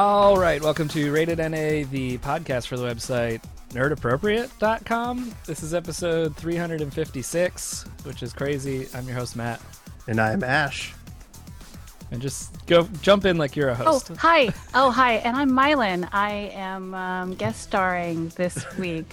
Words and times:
All 0.00 0.36
right, 0.36 0.62
welcome 0.62 0.86
to 0.90 1.10
Rated 1.10 1.38
NA, 1.38 1.82
the 1.90 2.18
podcast 2.18 2.68
for 2.68 2.76
the 2.76 2.84
website 2.84 3.42
nerdappropriate.com. 3.70 5.34
This 5.44 5.64
is 5.64 5.74
episode 5.74 6.36
356, 6.36 7.84
which 8.04 8.22
is 8.22 8.32
crazy. 8.32 8.86
I'm 8.94 9.08
your 9.08 9.16
host, 9.16 9.34
Matt. 9.34 9.60
And 10.06 10.20
I'm 10.20 10.44
Ash. 10.44 10.94
And 12.12 12.22
just 12.22 12.64
go 12.66 12.84
jump 13.02 13.24
in 13.24 13.38
like 13.38 13.56
you're 13.56 13.70
a 13.70 13.72
Oh, 13.72 13.94
host. 13.98 14.12
hi. 14.18 14.50
Oh, 14.72 14.92
hi. 14.92 15.14
And 15.14 15.36
I'm 15.36 15.50
Mylan. 15.50 16.08
I 16.12 16.52
am 16.54 16.94
um, 16.94 17.34
guest 17.34 17.60
starring 17.62 18.28
this 18.36 18.64
week. 18.78 19.12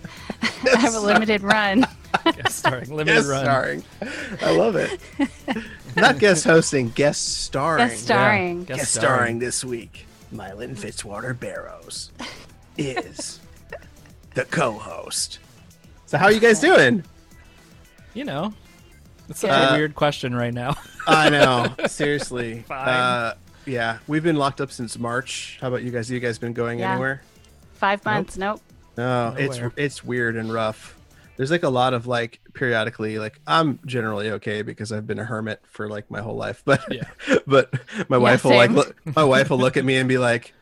I 0.42 0.78
have 0.78 0.94
a 0.94 1.00
limited 1.00 1.42
run. 1.42 1.86
Guest 2.24 2.60
starring, 2.60 2.88
limited 2.96 3.16
Guest 3.16 3.28
run. 3.28 3.44
starring. 3.44 3.84
I 4.40 4.56
love 4.56 4.76
it. 4.76 4.98
Not 5.94 6.18
guest 6.18 6.44
hosting, 6.44 6.88
guest 6.90 7.42
starring. 7.42 7.88
Guest 7.88 8.02
starring. 8.04 8.64
Guest 8.64 8.78
Guest 8.80 8.94
starring 8.94 9.38
this 9.40 9.62
week. 9.62 10.06
Mylan 10.34 10.76
Fitzwater 10.76 11.38
Barrows 11.38 12.10
is 12.76 13.40
the 14.34 14.44
co-host. 14.46 15.38
So 16.06 16.18
how 16.18 16.26
are 16.26 16.32
you 16.32 16.40
guys 16.40 16.60
doing? 16.60 17.04
You 18.14 18.24
know, 18.24 18.52
it's 19.28 19.40
such 19.40 19.50
Uh, 19.50 19.68
a 19.70 19.76
weird 19.76 19.94
question 19.94 20.34
right 20.34 20.52
now. 20.52 20.76
I 21.06 21.30
know. 21.30 21.72
Seriously. 21.86 22.62
Fine. 22.62 22.88
Uh, 22.88 23.34
yeah, 23.66 23.98
we've 24.08 24.22
been 24.22 24.36
locked 24.36 24.60
up 24.60 24.70
since 24.72 24.98
March. 24.98 25.58
How 25.60 25.68
about 25.68 25.82
you 25.82 25.90
guys? 25.90 26.10
You 26.10 26.20
guys 26.20 26.38
been 26.38 26.52
going 26.52 26.80
Yeah. 26.80 26.92
anywhere? 26.92 27.22
Five 27.74 28.04
months. 28.04 28.36
Nope. 28.36 28.60
No, 28.96 29.34
it's 29.38 29.58
it's 29.76 30.04
weird 30.04 30.36
and 30.36 30.52
rough. 30.52 30.96
There's 31.36 31.50
like 31.50 31.62
a 31.64 31.68
lot 31.68 31.94
of 31.94 32.06
like 32.06 32.40
periodically 32.54 33.18
like 33.18 33.40
I'm 33.46 33.78
generally 33.84 34.30
okay 34.32 34.62
because 34.62 34.92
I've 34.92 35.06
been 35.06 35.18
a 35.18 35.24
hermit 35.24 35.60
for 35.66 35.88
like 35.88 36.10
my 36.10 36.20
whole 36.22 36.36
life, 36.36 36.62
but 36.66 36.82
Yeah. 36.90 37.04
but 37.46 37.72
my 38.08 38.16
wife 38.16 38.44
will 38.44 38.54
like 38.56 38.70
look, 38.70 38.96
my 39.16 39.24
wife 39.34 39.50
will 39.50 39.58
look 39.58 39.76
at 39.76 39.84
me 39.84 39.96
and 39.96 40.08
be 40.08 40.18
like, 40.18 40.54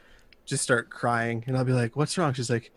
just 0.45 0.63
start 0.63 0.91
crying, 0.91 1.45
and 1.47 1.57
I'll 1.57 1.65
be 1.65 1.73
like, 1.73 1.95
"What's 1.95 2.19
wrong?" 2.19 2.33
She's 2.33 2.51
like, 2.51 2.73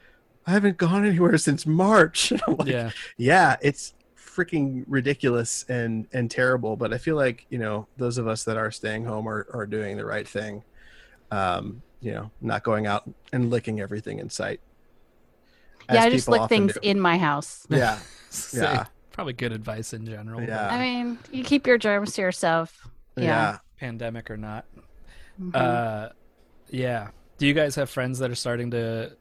"I 0.46 0.52
haven't 0.52 0.78
gone 0.78 1.06
anywhere 1.06 1.38
since 1.38 1.66
March." 1.66 2.32
And 2.32 2.42
I'm 2.48 2.56
like, 2.58 2.68
yeah. 2.68 2.92
yeah, 3.18 3.56
it's 3.62 3.94
freaking 4.18 4.84
ridiculous 4.88 5.66
and 5.70 6.08
and 6.14 6.30
terrible. 6.30 6.76
But 6.76 6.94
I 6.94 6.98
feel 7.00 7.16
like 7.16 7.46
you 7.50 7.58
know 7.58 7.88
those 7.98 8.18
of 8.20 8.28
us 8.28 8.44
that 8.44 8.58
are 8.58 8.70
staying 8.70 9.06
home 9.06 9.28
are 9.28 9.48
are 9.54 9.66
doing 9.66 9.98
the 9.98 10.06
right 10.06 10.28
thing. 10.28 10.64
Um, 11.32 11.82
you 12.02 12.12
know, 12.12 12.30
not 12.40 12.64
going 12.64 12.86
out 12.86 13.10
and 13.34 13.50
licking 13.50 13.80
everything 13.80 14.20
in 14.20 14.30
sight. 14.30 14.60
yeah, 15.92 16.04
I 16.04 16.10
just 16.12 16.28
people 16.28 16.42
lick 16.42 16.50
things 16.50 16.74
do. 16.74 16.80
in 16.84 17.00
my 17.00 17.18
house. 17.18 17.66
Yeah, 17.70 17.98
Yeah. 18.54 18.86
Probably 19.16 19.32
good 19.32 19.54
advice 19.54 19.94
in 19.94 20.06
general. 20.06 20.42
Yeah. 20.44 20.68
I 20.68 20.78
mean, 20.78 21.18
you 21.32 21.42
keep 21.46 21.66
your 21.66 21.78
germs 21.78 22.14
to 22.16 22.22
yourself. 22.22 22.86
yeah. 23.16 23.24
Yeah. 23.24 23.58
Pandemic 23.80 24.30
or 24.30 24.36
not. 24.36 24.66
Mhm. 25.42 25.56
Uh, 25.56 26.10
yeah. 26.70 27.12
Do 27.38 27.48
you 27.48 27.54
guys 27.54 27.76
have 27.76 27.90
friends 27.90 28.20
that 28.20 28.30
are 28.30 28.36
starting 28.36 28.72
to 28.72 29.16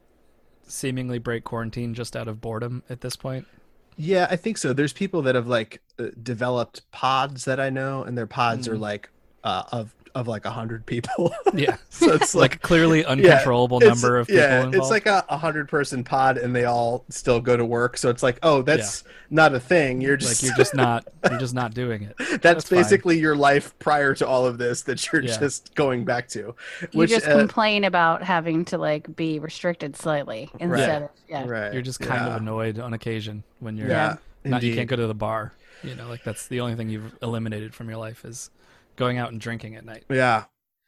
seemingly 0.67 1.17
break 1.17 1.45
quarantine 1.45 1.93
just 1.93 2.13
out 2.17 2.27
of 2.27 2.41
boredom 2.41 2.83
at 2.89 2.99
this 2.99 3.15
point? 3.15 3.47
Yeah, 3.95 4.27
I 4.29 4.35
think 4.35 4.57
so. 4.57 4.73
There's 4.73 4.91
people 4.91 5.21
that 5.21 5.35
have 5.35 5.47
like 5.47 5.81
uh, 5.97 6.07
developed 6.21 6.89
pods 6.91 7.45
that 7.45 7.61
I 7.61 7.69
know, 7.69 8.03
and 8.03 8.17
their 8.17 8.27
pods 8.27 8.67
are 8.67 8.75
Mhm. 8.75 8.79
like 8.81 9.09
uh, 9.45 9.63
of 9.71 9.94
of 10.15 10.27
like 10.27 10.45
a 10.45 10.49
hundred 10.51 10.85
people. 10.85 11.33
Yeah. 11.53 11.77
so 11.89 12.11
it's 12.11 12.35
like 12.35 12.51
like 12.51 12.55
a 12.55 12.59
clearly 12.59 13.05
uncontrollable 13.05 13.77
it's- 13.77 14.01
number 14.01 14.17
of 14.17 14.27
people 14.27 14.41
yeah, 14.41 14.57
involved. 14.57 14.75
it's 14.75 14.89
like 14.89 15.05
a, 15.05 15.23
a 15.29 15.37
hundred 15.37 15.69
person 15.69 16.03
pod, 16.03 16.37
and 16.37 16.53
they 16.55 16.65
all 16.65 17.05
still 17.09 17.39
go 17.39 17.55
to 17.55 17.63
work. 17.63 17.97
So 17.97 18.09
it's 18.09 18.21
like, 18.23 18.39
oh, 18.43 18.61
that's 18.61 19.03
not 19.29 19.53
a 19.53 19.59
thing. 19.59 20.01
You're 20.01 20.17
just 20.17 20.43
like 20.43 20.49
you're 20.49 20.57
just 20.57 20.75
not 20.75 21.07
you're 21.29 21.39
just 21.39 21.53
not 21.53 21.73
doing 21.73 22.03
it. 22.03 22.15
that's, 22.17 22.37
that's 22.39 22.69
fine. 22.69 22.79
basically 22.79 23.19
your 23.19 23.35
life 23.35 23.77
prior 23.79 24.13
to 24.15 24.27
all 24.27 24.45
of 24.45 24.57
this 24.57 24.81
that 24.83 25.11
you're 25.11 25.21
Yeah. 25.23 25.37
just 25.37 25.75
going 25.75 26.03
back 26.03 26.27
to. 26.29 26.39
you 26.39 26.55
Which 26.93 27.09
just 27.11 27.27
uh, 27.27 27.37
complain 27.37 27.83
about 27.85 28.23
having 28.23 28.65
to 28.65 28.77
like 28.77 29.15
be 29.15 29.39
restricted 29.39 29.95
slightly 29.95 30.49
instead 30.59 31.03
of 31.03 31.09
yeah. 31.29 31.45
right, 31.47 31.73
You're 31.73 31.81
just 31.81 31.99
kind 31.99 32.21
yeah. 32.25 32.35
of 32.35 32.41
annoyed 32.41 32.79
on 32.79 32.93
occasion 32.93 33.43
when 33.59 33.77
you're 33.77 33.89
yeah, 33.89 34.17
not 34.43 34.61
you 34.61 34.75
can't 34.75 34.89
go 34.89 34.95
to 34.95 35.07
the 35.07 35.13
bar. 35.15 35.53
You 35.83 35.95
know, 35.95 36.07
like 36.09 36.23
that's 36.23 36.47
the 36.47 36.61
only 36.61 36.75
thing 36.75 36.89
you've 36.89 37.15
eliminated 37.21 37.73
from 37.73 37.87
your 37.89 37.97
life 37.97 38.25
is 38.25 38.49
going 38.95 39.17
out 39.17 39.31
and 39.31 39.39
drinking 39.41 39.75
at 39.75 39.85
night. 39.85 40.05
Yeah. 40.09 40.45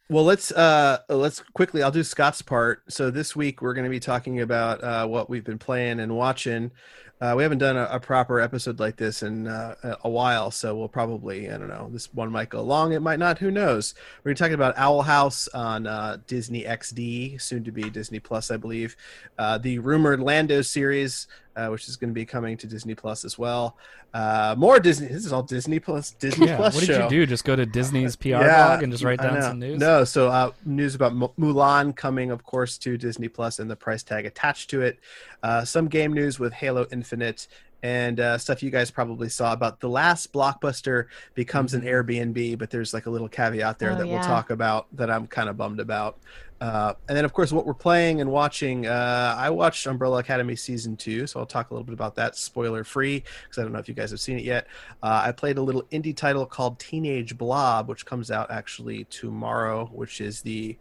Well, 0.10 0.24
let's 0.24 0.52
uh 0.54 1.00
let's 1.10 1.44
quickly. 1.54 1.84
I'll 1.84 1.92
do 1.92 2.04
Scott's 2.04 2.42
part. 2.42 2.84
So 2.88 3.12
this 3.12 3.36
week 3.36 3.62
we're 3.62 3.74
going 3.74 3.84
to 3.84 3.90
be 3.90 4.00
talking 4.00 4.40
about 4.40 4.82
uh, 4.84 5.06
what 5.06 5.30
we've 5.30 5.44
been 5.44 5.60
playing 5.60 6.00
and 6.00 6.16
watching. 6.16 6.72
Uh, 7.20 7.34
we 7.36 7.42
haven't 7.42 7.58
done 7.58 7.76
a, 7.76 7.86
a 7.92 8.00
proper 8.00 8.40
episode 8.40 8.80
like 8.80 8.96
this 8.96 9.24
in 9.24 9.48
uh, 9.48 9.74
a- 10.04 10.10
while, 10.10 10.52
so 10.52 10.78
we'll 10.78 10.88
probably 10.88 11.50
I 11.52 11.58
don't 11.58 11.68
know. 11.68 11.90
This 11.92 12.14
one 12.14 12.32
might 12.32 12.50
go 12.50 12.62
long. 12.62 12.94
It 12.94 13.02
might 13.02 13.18
not. 13.20 13.40
Who 13.40 13.50
knows? 13.50 13.96
We're 14.24 14.36
talking 14.36 14.54
about 14.54 14.78
Owl 14.78 15.02
House 15.02 15.48
on 15.50 15.88
uh, 15.88 16.18
Disney 16.28 16.64
XD, 16.64 17.42
soon 17.42 17.64
to 17.64 17.72
be 17.72 17.90
Disney 17.90 18.20
Plus, 18.20 18.52
I 18.52 18.58
believe. 18.58 18.96
Uh, 19.38 19.58
the 19.58 19.80
rumored 19.80 20.20
Lando 20.22 20.62
series, 20.62 21.28
uh, 21.58 21.68
which 21.70 21.88
is 21.90 21.98
going 21.98 22.10
to 22.10 22.14
be 22.14 22.26
coming 22.26 22.56
to 22.56 22.68
Disney 22.68 22.96
Plus 22.96 23.26
as 23.26 23.38
well. 23.38 23.76
Uh, 24.14 24.56
more 24.58 24.80
Disney. 24.80 25.08
This 25.08 25.26
is 25.26 25.34
all 25.34 25.44
Disney 25.44 25.80
Plus. 25.80 26.12
Disney 26.12 26.48
Yeah. 26.48 26.56
Plus 26.56 26.76
What 26.76 26.82
did 26.82 26.88
show. 26.96 27.04
you 27.04 27.10
do? 27.10 27.26
Just 27.26 27.44
go 27.44 27.56
to 27.56 27.66
Disney's 27.66 28.16
PR 28.16 28.28
Yeah, 28.30 28.68
blog 28.68 28.84
and 28.84 28.92
just 28.94 29.04
write 29.04 29.20
down 29.20 29.42
some 29.42 29.60
news? 29.60 29.80
No, 29.80 30.04
so 30.06 30.30
uh, 30.30 30.52
news 30.66 30.96
about 30.96 31.12
M- 31.12 31.28
Mulan 31.40 31.96
coming, 31.96 32.32
of 32.32 32.44
course, 32.46 32.78
to 32.80 32.98
Disney 32.98 33.28
Plus 33.28 33.60
and 33.60 33.70
the 33.70 33.76
price 33.76 34.04
tag 34.04 34.26
attached 34.26 34.70
to 34.70 34.82
it. 34.82 35.00
Uh, 35.44 35.66
some 35.66 35.88
game 35.88 36.14
news 36.14 36.40
with 36.40 36.54
Halo 36.54 36.86
Infinite 36.92 37.48
and 37.84 38.20
uh, 38.20 38.38
stuff 38.40 38.64
you 38.64 38.72
guys 38.72 38.90
probably 38.90 39.30
saw 39.30 39.54
about 39.54 39.80
the 39.82 39.88
last 39.90 40.34
blockbuster 40.34 41.06
becomes 41.36 41.76
an 41.76 41.82
Airbnb, 41.84 42.58
but 42.58 42.72
there's 42.72 42.92
like 42.92 43.06
a 43.06 43.10
little 43.10 43.30
caveat 43.30 43.78
there 43.78 43.92
Oh, 43.92 43.96
that 43.96 44.08
we'll 44.08 44.20
talk 44.24 44.50
about 44.50 44.88
that 44.96 45.12
I'm 45.12 45.28
kind 45.28 45.48
of 45.48 45.58
bummed 45.58 45.80
about. 45.80 46.18
Uh, 46.60 46.94
and 47.08 47.16
then, 47.16 47.24
of 47.24 47.34
course, 47.34 47.52
what 47.52 47.66
we're 47.66 47.74
playing 47.74 48.20
and 48.20 48.32
watching. 48.32 48.88
Uh, 48.88 49.36
I 49.38 49.50
watched 49.52 49.86
Umbrella 49.86 50.20
Academy 50.20 50.56
season 50.56 50.98
two, 50.98 51.28
so 51.28 51.40
I'll 51.40 51.46
talk 51.46 51.70
a 51.70 51.74
little 51.74 51.86
bit 51.86 51.94
about 51.94 52.16
that, 52.16 52.36
spoiler 52.36 52.84
free, 52.84 53.24
because 53.44 53.58
I 53.60 53.62
don't 53.62 53.72
know 53.72 53.80
if 53.80 53.88
you 53.88 53.94
guys 53.94 54.10
have 54.12 54.20
seen 54.20 54.40
it 54.40 54.44
yet. 54.44 54.68
Uh, 55.04 55.22
I 55.26 55.32
played 55.32 55.58
a 55.58 55.62
little 55.62 55.84
indie 55.92 56.16
title 56.16 56.46
called 56.46 56.80
Teenage 56.80 57.38
Blob, 57.38 57.88
which 57.88 58.06
comes 58.06 58.32
out 58.32 58.50
actually 58.50 59.04
tomorrow, 59.06 59.86
which 59.94 60.20
is 60.20 60.42
the 60.42 60.78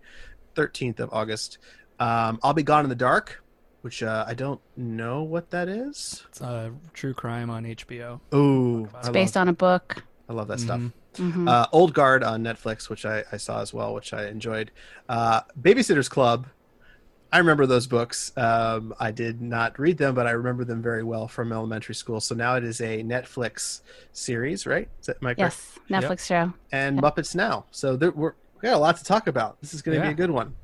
13th 0.54 1.00
of 1.00 1.10
August. 1.12 1.58
Um, 2.00 2.38
I'll 2.42 2.54
Be 2.54 2.62
Gone 2.62 2.84
in 2.84 2.88
the 2.88 2.94
Dark, 2.94 3.42
which 3.82 4.02
uh, 4.02 4.24
I 4.26 4.34
don't 4.34 4.60
know 4.76 5.22
what 5.22 5.50
that 5.50 5.68
is. 5.68 6.24
It's 6.30 6.40
a 6.40 6.72
true 6.94 7.12
crime 7.14 7.50
on 7.50 7.64
HBO. 7.64 8.20
Oh, 8.32 8.88
It's 8.98 9.10
based 9.10 9.36
on 9.36 9.48
a 9.48 9.52
book. 9.52 10.02
I 10.28 10.32
love 10.32 10.48
that 10.48 10.60
stuff. 10.60 10.80
Mhm. 11.16 11.32
Mhm. 11.34 11.48
Uh, 11.48 11.66
Old 11.72 11.92
Guard 11.94 12.22
on 12.22 12.42
Netflix, 12.42 12.88
which 12.88 13.04
I, 13.04 13.24
I 13.32 13.36
saw 13.36 13.60
as 13.60 13.72
well, 13.74 13.94
which 13.94 14.12
I 14.12 14.26
enjoyed. 14.26 14.70
Uh, 15.08 15.40
Babysitter's 15.60 16.08
Club. 16.08 16.46
I 17.32 17.38
remember 17.38 17.66
those 17.66 17.86
books. 17.86 18.32
Um, 18.36 18.94
I 19.00 19.10
did 19.10 19.42
not 19.42 19.78
read 19.78 19.98
them, 19.98 20.14
but 20.14 20.26
I 20.26 20.30
remember 20.30 20.64
them 20.64 20.80
very 20.80 21.02
well 21.02 21.26
from 21.28 21.52
elementary 21.52 21.94
school. 21.94 22.20
So 22.20 22.34
now 22.34 22.54
it 22.54 22.64
is 22.64 22.80
a 22.80 23.02
Netflix 23.02 23.80
series, 24.12 24.64
right? 24.66 24.88
Is 25.00 25.06
that, 25.06 25.16
am 25.20 25.26
I 25.28 25.34
correct? 25.34 25.56
yes, 25.88 26.04
Netflix 26.04 26.26
show. 26.26 26.52
and 26.72 26.96
Yep. 26.96 27.04
Muppets 27.04 27.34
Now. 27.34 27.64
So 27.72 27.96
there, 27.96 28.12
we're, 28.12 28.32
we 28.56 28.62
got 28.68 28.74
a 28.74 28.78
lot 28.78 28.96
to 28.98 29.04
talk 29.04 29.26
about. 29.26 29.60
This 29.60 29.74
is 29.74 29.82
going 29.82 29.98
to 29.98 30.04
Yeah. 30.04 30.10
be 30.10 30.12
a 30.14 30.16
good 30.16 30.30
one. 30.30 30.54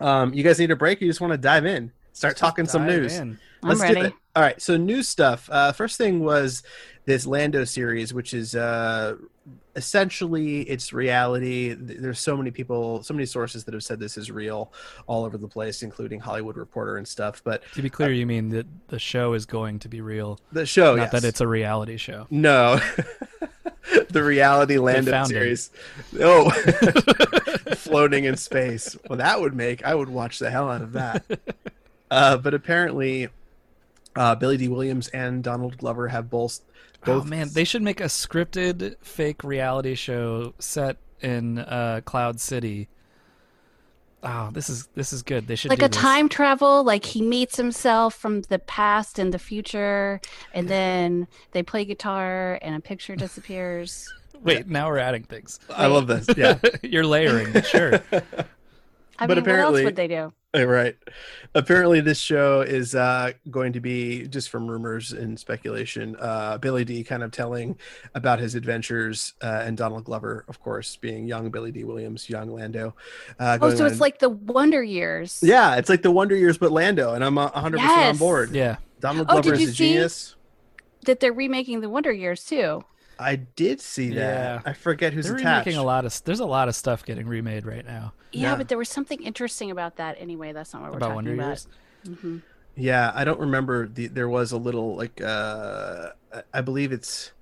Um, 0.00 0.32
you 0.34 0.42
guys 0.44 0.58
need 0.58 0.70
a 0.70 0.76
break? 0.76 1.00
Or 1.00 1.04
you 1.06 1.10
just 1.10 1.20
want 1.20 1.32
to 1.32 1.38
dive 1.38 1.64
in, 1.66 1.92
start 2.12 2.36
talking 2.36 2.66
some 2.66 2.86
news. 2.86 3.16
in. 3.18 3.38
I'm 3.62 3.76
do 3.76 3.82
ready. 3.82 4.00
it. 4.02 4.12
All 4.36 4.42
right. 4.42 4.60
So 4.60 4.76
news 4.76 5.08
stuff. 5.08 5.48
Uh, 5.50 5.72
first 5.72 5.98
thing 5.98 6.20
was 6.20 6.62
this 7.06 7.26
Lando 7.26 7.64
series, 7.64 8.14
which 8.14 8.32
is 8.32 8.54
uh, 8.54 9.16
essentially 9.80 10.60
it's 10.62 10.92
reality. 10.92 11.74
There's 11.74 12.20
so 12.20 12.36
many 12.36 12.50
people, 12.50 13.02
so 13.02 13.14
many 13.14 13.24
sources 13.24 13.64
that 13.64 13.72
have 13.72 13.82
said 13.82 13.98
this 13.98 14.18
is 14.18 14.30
real 14.30 14.74
all 15.06 15.24
over 15.24 15.38
the 15.38 15.48
place, 15.48 15.82
including 15.82 16.20
Hollywood 16.20 16.58
Reporter 16.58 16.98
and 16.98 17.08
stuff. 17.08 17.40
But 17.42 17.62
To 17.72 17.80
be 17.80 17.88
clear, 17.88 18.12
you 18.12 18.26
mean 18.26 18.50
that 18.50 18.66
the 18.88 18.98
show 18.98 19.32
is 19.32 19.46
going 19.46 19.78
to 19.78 19.88
be 19.88 20.02
real, 20.02 20.38
the 20.52 20.66
show, 20.66 20.96
not 20.96 21.04
yes. 21.04 21.12
that 21.12 21.24
it's 21.24 21.40
a 21.40 21.48
reality 21.48 21.96
show. 21.96 22.26
No. 22.28 22.78
the 24.10 24.22
reality 24.22 24.76
Lando 24.76 25.10
found 25.10 25.30
it. 25.30 25.34
series. 25.34 25.70
Oh, 26.20 26.50
floating 27.74 28.24
in 28.24 28.36
space. 28.36 28.98
Well, 29.08 29.16
that 29.16 29.40
would 29.40 29.54
make 29.54 29.82
I 29.82 29.94
would 29.94 30.10
watch 30.10 30.38
the 30.38 30.50
hell 30.50 30.70
out 30.70 30.82
of 30.82 30.92
that. 30.92 31.24
Uh, 32.12 32.36
but 32.36 32.54
apparently, 32.54 33.28
uh, 34.16 34.34
Billy 34.34 34.56
Dee 34.56 34.66
Williams 34.66 35.06
and 35.10 35.44
Donald 35.44 35.78
Glover 35.78 36.08
have 36.08 36.28
both. 36.28 36.58
Oh 37.06 37.22
man, 37.24 37.48
they 37.52 37.64
should 37.64 37.82
make 37.82 38.00
a 38.00 38.04
scripted 38.04 38.96
fake 39.00 39.42
reality 39.42 39.94
show 39.94 40.54
set 40.58 40.98
in 41.20 41.58
uh, 41.58 42.00
Cloud 42.04 42.40
City. 42.40 42.88
Oh, 44.22 44.50
this 44.52 44.68
is 44.68 44.86
this 44.94 45.12
is 45.14 45.22
good. 45.22 45.46
They 45.46 45.56
should 45.56 45.70
like 45.70 45.78
do 45.78 45.86
a 45.86 45.88
this. 45.88 45.96
time 45.96 46.28
travel 46.28 46.84
like 46.84 47.06
he 47.06 47.22
meets 47.22 47.56
himself 47.56 48.14
from 48.14 48.42
the 48.42 48.58
past 48.58 49.18
and 49.18 49.32
the 49.32 49.38
future 49.38 50.20
and 50.52 50.68
then 50.68 51.26
they 51.52 51.62
play 51.62 51.86
guitar 51.86 52.58
and 52.60 52.74
a 52.74 52.80
picture 52.80 53.16
disappears 53.16 54.12
Wait, 54.42 54.68
now 54.68 54.88
we're 54.88 54.98
adding 54.98 55.22
things. 55.22 55.58
I 55.70 55.86
love 55.86 56.06
this. 56.06 56.26
Yeah. 56.36 56.58
You're 56.82 57.04
layering. 57.06 57.62
Sure. 57.62 57.94
i 58.12 58.20
But 58.20 58.20
mean 58.20 59.28
what 59.28 59.38
apparently- 59.38 59.80
else 59.80 59.84
would 59.84 59.96
they 59.96 60.08
do 60.08 60.32
right. 60.56 60.96
Apparently, 61.54 62.00
this 62.00 62.18
show 62.18 62.60
is 62.62 62.94
uh, 62.94 63.32
going 63.50 63.72
to 63.72 63.80
be 63.80 64.26
just 64.26 64.48
from 64.50 64.66
rumors 64.68 65.12
and 65.12 65.38
speculation. 65.38 66.16
Uh, 66.18 66.58
Billy 66.58 66.84
Dee 66.84 67.04
kind 67.04 67.22
of 67.22 67.30
telling 67.30 67.78
about 68.14 68.38
his 68.40 68.54
adventures, 68.56 69.34
uh, 69.42 69.62
and 69.64 69.76
Donald 69.76 70.04
Glover, 70.04 70.44
of 70.48 70.60
course, 70.60 70.96
being 70.96 71.26
young 71.26 71.50
Billy 71.50 71.70
Dee 71.70 71.84
Williams, 71.84 72.28
young 72.28 72.50
Lando. 72.50 72.94
Uh, 73.38 73.58
Oh, 73.60 73.66
going 73.66 73.76
so 73.76 73.84
on- 73.84 73.90
it's 73.92 74.00
like 74.00 74.18
the 74.18 74.28
Wonder 74.30 74.82
Years. 74.82 75.40
yeah, 75.42 75.76
it's 75.76 75.88
like 75.88 76.02
the 76.02 76.10
Wonder 76.10 76.34
Years, 76.36 76.58
but 76.58 76.72
Lando, 76.72 77.14
and 77.14 77.24
I'm 77.24 77.38
uh, 77.38 77.50
100 77.50 77.78
percent 77.80 78.00
on 78.00 78.16
board. 78.16 78.50
Yeah. 78.50 78.76
Donald 79.00 79.26
Oh, 79.30 79.34
Glover 79.40 79.52
did 79.56 79.60
is 79.62 79.68
a 79.68 79.72
see- 79.72 79.76
genius. 79.76 80.36
That 81.06 81.20
they're 81.20 81.32
remaking 81.32 81.80
the 81.80 81.88
Wonder 81.88 82.12
Years 82.12 82.44
too. 82.44 82.84
I 83.20 83.36
did 83.36 83.80
see 83.80 84.08
that. 84.10 84.16
Yeah. 84.16 84.60
I 84.64 84.72
forget 84.72 85.12
who's 85.12 85.26
They're 85.26 85.36
attached. 85.36 85.66
remaking 85.66 85.78
a 85.80 85.84
lot 85.84 86.04
of. 86.04 86.24
There's 86.24 86.40
a 86.40 86.46
lot 86.46 86.68
of 86.68 86.74
stuff 86.74 87.04
getting 87.04 87.26
remade 87.26 87.66
right 87.66 87.84
now 87.84 88.12
Yeah, 88.32 88.50
Yeah. 88.52 88.56
but 88.56 88.68
there 88.68 88.78
was 88.78 88.88
something 88.88 89.22
interesting 89.22 89.70
about 89.70 89.96
that 89.96 90.16
anyway. 90.18 90.52
That's 90.52 90.72
not 90.72 90.82
what 90.82 90.90
we're 90.92 90.96
about 90.96 91.06
talking 91.08 91.14
Wonder 91.16 91.34
about. 91.34 91.46
Years. 91.48 91.68
hmm 92.20 92.38
Yeah, 92.76 93.12
I 93.14 93.24
don't 93.24 93.40
remember. 93.40 93.86
The, 93.88 94.06
there 94.06 94.28
was 94.28 94.52
a 94.52 94.56
little 94.56 94.96
like 94.96 95.20
uh 95.20 96.10
I- 96.34 96.42
I 96.54 96.60
believe 96.62 96.92
it's 96.92 97.32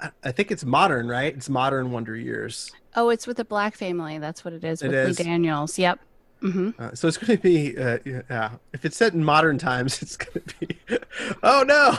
I- 0.00 0.10
I 0.24 0.32
think 0.32 0.50
it's 0.52 0.64
modern, 0.64 1.08
right? 1.08 1.34
It's 1.34 1.48
modern 1.48 1.90
Wonder 1.90 2.16
Years. 2.16 2.70
Oh, 2.96 3.10
it's 3.10 3.26
with 3.26 3.36
the 3.36 3.44
Black 3.44 3.76
family. 3.76 4.18
That's 4.18 4.44
what 4.44 4.54
it 4.54 4.64
is 4.64 4.80
It 4.82 4.88
with 4.88 4.96
is. 4.96 5.18
Lee 5.18 5.24
Daniels. 5.24 5.78
Yep. 5.78 5.98
Hmm 6.40 6.70
Uh, 6.78 6.94
so 6.94 7.08
it's 7.08 7.16
going 7.16 7.36
to 7.36 7.42
be 7.42 7.76
uh, 7.78 7.98
yeah. 8.04 8.50
If 8.72 8.84
it's 8.84 8.96
set 8.96 9.12
in 9.14 9.24
modern 9.24 9.58
times, 9.58 10.00
it's 10.02 10.16
going 10.16 10.44
to 10.46 10.54
be 10.60 10.78
oh 11.42 11.64
no, 11.66 11.96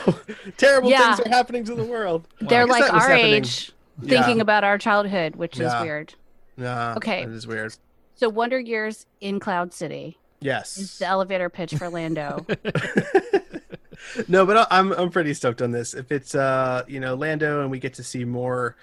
terrible 0.57 0.89
Yeah. 0.89 1.15
things 1.15 1.27
are 1.27 1.29
happening 1.29 1.63
to 1.65 1.75
the 1.75 1.83
world. 1.83 2.27
They're 2.41 2.65
like 2.67 2.91
our 2.91 2.99
happening. 3.09 3.33
age, 3.35 3.71
thinking 4.03 4.37
Yeah. 4.37 4.41
about 4.41 4.63
our 4.63 4.77
childhood, 4.77 5.35
which 5.35 5.57
Yeah. 5.59 5.77
is 5.77 5.83
weird. 5.83 6.13
Yeah, 6.57 6.95
Okay. 6.95 7.23
It 7.23 7.29
is 7.29 7.45
weird. 7.47 7.75
So 8.15 8.27
Wonder 8.29 8.59
Years 8.59 9.05
in 9.21 9.39
Cloud 9.39 9.73
City 9.73 10.17
is 10.41 10.45
Yes. 10.45 10.97
the 10.99 11.05
elevator 11.05 11.49
pitch 11.49 11.75
for 11.75 11.89
Lando. 11.89 12.45
no, 14.27 14.45
but 14.45 14.67
I'm 14.71 14.91
I'm 14.93 15.09
pretty 15.09 15.33
stoked 15.33 15.61
on 15.61 15.71
this. 15.71 15.93
If 15.93 16.11
it's 16.11 16.35
uh 16.35 16.83
you 16.87 16.99
know 16.99 17.15
Lando 17.15 17.61
and 17.61 17.71
we 17.71 17.79
get 17.79 17.93
to 17.95 18.03
see 18.03 18.23
more, 18.25 18.75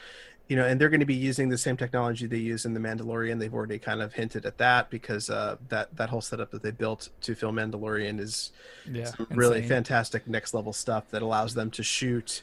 you 0.49 0.57
know, 0.57 0.65
and 0.65 0.81
they're 0.81 0.89
going 0.89 1.01
to 1.01 1.07
be 1.07 1.15
using 1.15 1.49
the 1.49 1.59
same 1.59 1.77
technology 1.77 2.27
they 2.27 2.37
use 2.39 2.65
in 2.65 2.73
the 2.75 2.81
Mandalorian. 2.81 3.39
They've 3.39 3.53
already 3.53 3.79
kind 3.79 4.01
of 4.01 4.13
hinted 4.13 4.47
at 4.47 4.59
that 4.59 4.91
because 4.91 5.29
uh 5.29 5.57
that 5.69 5.95
that 5.97 6.09
whole 6.11 6.21
setup 6.21 6.51
that 6.53 6.63
they 6.63 6.71
built 6.71 7.09
to 7.23 7.35
film 7.35 7.57
Mandalorian 7.57 8.21
is 8.21 8.53
Yeah. 8.91 9.11
really 9.31 9.63
fantastic 9.63 10.27
next 10.29 10.55
level 10.55 10.73
stuff 10.73 11.11
that 11.11 11.23
allows 11.23 11.55
them 11.55 11.71
to 11.73 11.83
shoot, 11.83 12.43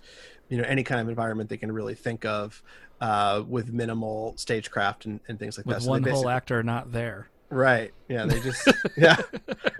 you 0.49 0.57
know, 0.57 0.65
any 0.65 0.83
kind 0.83 0.99
of 0.99 1.07
environment 1.07 1.49
they 1.49 1.57
can 1.57 1.71
really 1.71 1.95
think 1.95 2.25
of. 2.25 2.61
Uh, 3.01 3.43
with 3.49 3.73
minimal 3.73 4.33
stagecraft 4.37 5.03
and, 5.05 5.19
and 5.27 5.37
things 5.37 5.57
like 5.57 5.65
that. 5.65 5.75
With 5.75 5.83
So 5.83 5.87
they 5.87 5.99
one 5.99 6.03
whole 6.03 6.29
actor 6.29 6.63
not 6.63 6.93
there. 6.93 7.27
Right? 7.49 7.91
Yeah, 8.09 8.25
they 8.25 8.39
just 8.39 8.67
yeah, 8.97 9.17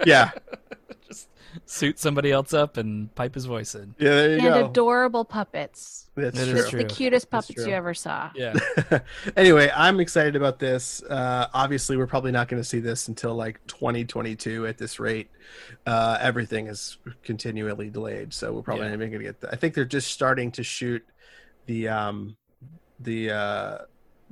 yeah, 0.05 0.31
Just 1.07 1.27
suit 1.65 1.99
somebody 1.99 2.31
else 2.31 2.53
up 2.53 2.77
and 2.77 3.13
pipe 3.13 3.35
his 3.35 3.45
voice 3.45 3.75
in. 3.75 3.93
yeah. 3.99 4.09
There 4.09 4.29
you 4.29 4.35
and 4.47 4.53
go. 4.55 4.69
adorable 4.69 5.25
puppets. 5.25 6.09
That's 6.15 6.39
It 6.39 6.49
true. 6.49 6.59
is 6.59 6.69
true. 6.69 6.79
the 6.79 6.85
cutest 6.85 7.29
puppets 7.29 7.55
true. 7.55 7.67
you 7.67 7.73
ever 7.73 7.93
saw. 7.93 8.31
Yeah. 8.35 8.53
anyway, 9.35 9.69
I'm 9.75 9.99
excited 9.99 10.35
about 10.35 10.59
this. 10.59 11.03
Uh, 11.03 11.47
obviously, 11.53 11.97
we're 11.97 12.07
probably 12.07 12.31
not 12.31 12.47
going 12.47 12.61
to 12.61 12.67
see 12.67 12.79
this 12.79 13.07
until 13.09 13.35
like 13.35 13.59
2022 13.67 14.65
at 14.67 14.77
this 14.77 14.99
rate. 14.99 15.29
Uh, 15.85 16.17
everything 16.21 16.67
is 16.67 16.97
continually 17.23 17.89
delayed, 17.89 18.33
so 18.33 18.53
we're 18.53 18.61
probably 18.61 18.85
Yeah. 18.85 18.89
not 18.91 18.95
even 18.95 19.09
going 19.11 19.19
to 19.21 19.27
get. 19.27 19.41
That. 19.41 19.53
I 19.53 19.55
think 19.57 19.73
they're 19.75 19.85
just 19.85 20.11
starting 20.11 20.51
to 20.53 20.63
shoot 20.63 21.03
the 21.65 21.89
um, 21.89 22.37
the 22.99 23.31
uh, 23.31 23.77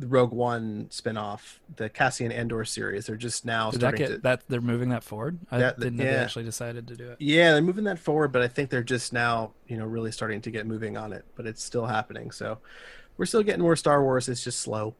the 0.02 0.08
Rogue 0.08 0.32
One 0.34 0.88
spinoff, 0.90 1.60
the 1.76 1.88
Cassian 1.90 2.32
Andor 2.32 2.66
series. 2.66 3.06
They're 3.06 3.16
just 3.16 3.46
now 3.46 3.72
Did 3.72 3.82
that 3.82 3.96
get 3.96 4.08
to. 4.08 4.18
that? 4.20 4.42
They're 4.50 4.60
moving 4.60 4.90
that 4.90 5.04
forward. 5.04 5.40
I 5.52 5.60
That- 5.60 5.80
didn't 5.80 5.98
know 5.98 6.04
they 6.04 6.12
yeah. 6.12 6.18
actually 6.24 6.44
decided 6.46 6.88
to 6.88 6.96
do 6.96 7.10
it. 7.12 7.18
Yeah, 7.20 7.54
they're 7.54 7.62
moving 7.62 7.84
that 7.86 8.00
forward, 8.00 8.32
but 8.32 8.42
I 8.42 8.48
think 8.48 8.70
they're 8.70 8.84
just 8.84 9.14
now, 9.14 9.54
you 9.68 9.78
know, 9.78 9.86
really 9.86 10.12
starting 10.12 10.42
to 10.42 10.52
get 10.52 10.66
moving 10.66 10.98
on 10.98 11.14
it. 11.14 11.24
But 11.36 11.46
it's 11.48 11.64
still 11.64 11.86
happening, 11.86 12.32
so 12.32 12.58
we're 13.18 13.26
still 13.28 13.44
getting 13.44 13.62
more 13.62 13.76
Star 13.76 14.04
Wars. 14.04 14.28
It's 14.28 14.44
just 14.44 14.60
slow. 14.60 14.96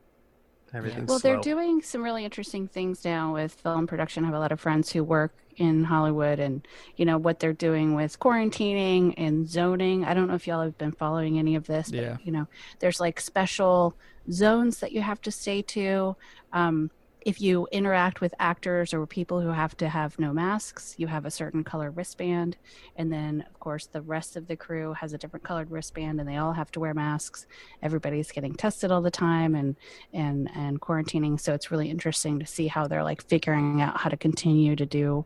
Everything's 0.74 1.10
Well, 1.10 1.20
slow. 1.20 1.32
they're 1.34 1.42
doing 1.42 1.82
some 1.82 2.04
really 2.04 2.24
interesting 2.24 2.68
things 2.68 3.04
now 3.04 3.34
with 3.34 3.54
film 3.54 3.88
production. 3.88 4.24
I 4.24 4.28
have 4.28 4.36
a 4.36 4.40
lot 4.40 4.52
of 4.54 4.60
friends 4.60 4.92
who 4.94 5.04
work 5.04 5.34
in 5.58 5.84
Hollywood 5.84 6.40
and, 6.40 6.66
you 6.96 7.06
know, 7.06 7.18
what 7.18 7.40
they're 7.40 7.54
doing 7.54 7.96
with 7.96 8.20
quarantining 8.20 9.14
and 9.18 9.48
zoning. 9.48 10.06
I 10.06 10.14
don't 10.14 10.28
know 10.28 10.36
if 10.36 10.48
y'all 10.48 10.62
have 10.64 10.78
been 10.78 10.92
following 10.92 11.40
any 11.40 11.56
of 11.56 11.68
this, 11.68 11.92
but, 11.92 12.00
Yeah. 12.00 12.18
you 12.24 12.32
know, 12.32 12.48
there's 12.80 13.00
like 13.00 13.20
special 13.20 13.96
zones 14.32 14.80
that 14.80 14.92
you 14.92 15.02
have 15.02 15.22
to 15.22 15.32
stay 15.32 15.62
to. 15.64 16.16
Um, 16.54 16.92
if 17.24 17.40
you 17.40 17.68
interact 17.72 18.20
with 18.20 18.34
actors 18.40 18.96
or 18.96 19.06
people 19.06 19.42
who 19.42 19.50
have 19.50 19.78
to 19.78 19.88
have 19.88 20.18
no 20.18 20.34
masks, 20.34 20.96
you 20.98 21.06
have 21.06 21.24
a 21.24 21.30
certain 21.30 21.64
color 21.64 21.92
wristband. 21.92 22.58
And 22.96 23.14
then, 23.14 23.46
of 23.48 23.60
course, 23.60 23.86
the 23.86 24.02
rest 24.02 24.36
of 24.36 24.48
the 24.48 24.56
crew 24.56 24.94
has 24.94 25.14
a 25.14 25.20
different 25.20 25.46
colored 25.46 25.70
wristband 25.70 26.20
and 26.20 26.28
they 26.28 26.38
all 26.38 26.54
have 26.54 26.72
to 26.72 26.80
wear 26.80 26.96
masks. 26.96 27.46
Everybody's 27.84 28.32
getting 28.32 28.56
tested 28.56 28.92
all 28.92 29.04
the 29.04 29.12
time 29.12 29.54
and, 29.54 29.76
and, 30.12 30.50
and 30.56 30.82
quarantining. 30.82 31.40
So 31.40 31.54
it's 31.54 31.70
really 31.70 31.92
interesting 31.92 32.40
to 32.40 32.48
see 32.48 32.66
how 32.66 32.88
they're 32.88 33.04
like 33.04 33.22
figuring 33.28 33.82
out 33.82 34.00
how 34.00 34.10
to 34.10 34.18
continue 34.18 34.76
to 34.76 34.86
do, 34.88 35.24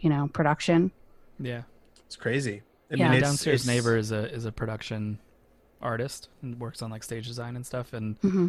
you 0.00 0.10
know, 0.10 0.28
production. 0.32 0.90
Yeah. 1.38 1.62
It's 2.06 2.16
crazy. 2.16 2.62
I 2.90 2.94
Yeah. 2.96 3.04
mean, 3.04 3.08
My 3.12 3.16
it's, 3.18 3.24
downstairs 3.28 3.62
it's- 3.64 3.66
neighbor 3.76 3.96
is 3.96 4.12
a 4.12 4.32
is 4.32 4.44
a 4.44 4.52
production 4.52 5.18
artist 5.82 6.28
and 6.42 6.58
works 6.60 6.80
on 6.82 6.90
like 6.90 7.02
stage 7.02 7.26
design 7.26 7.56
and 7.56 7.66
stuff. 7.66 7.92
And 7.92 8.16
hmm 8.18 8.48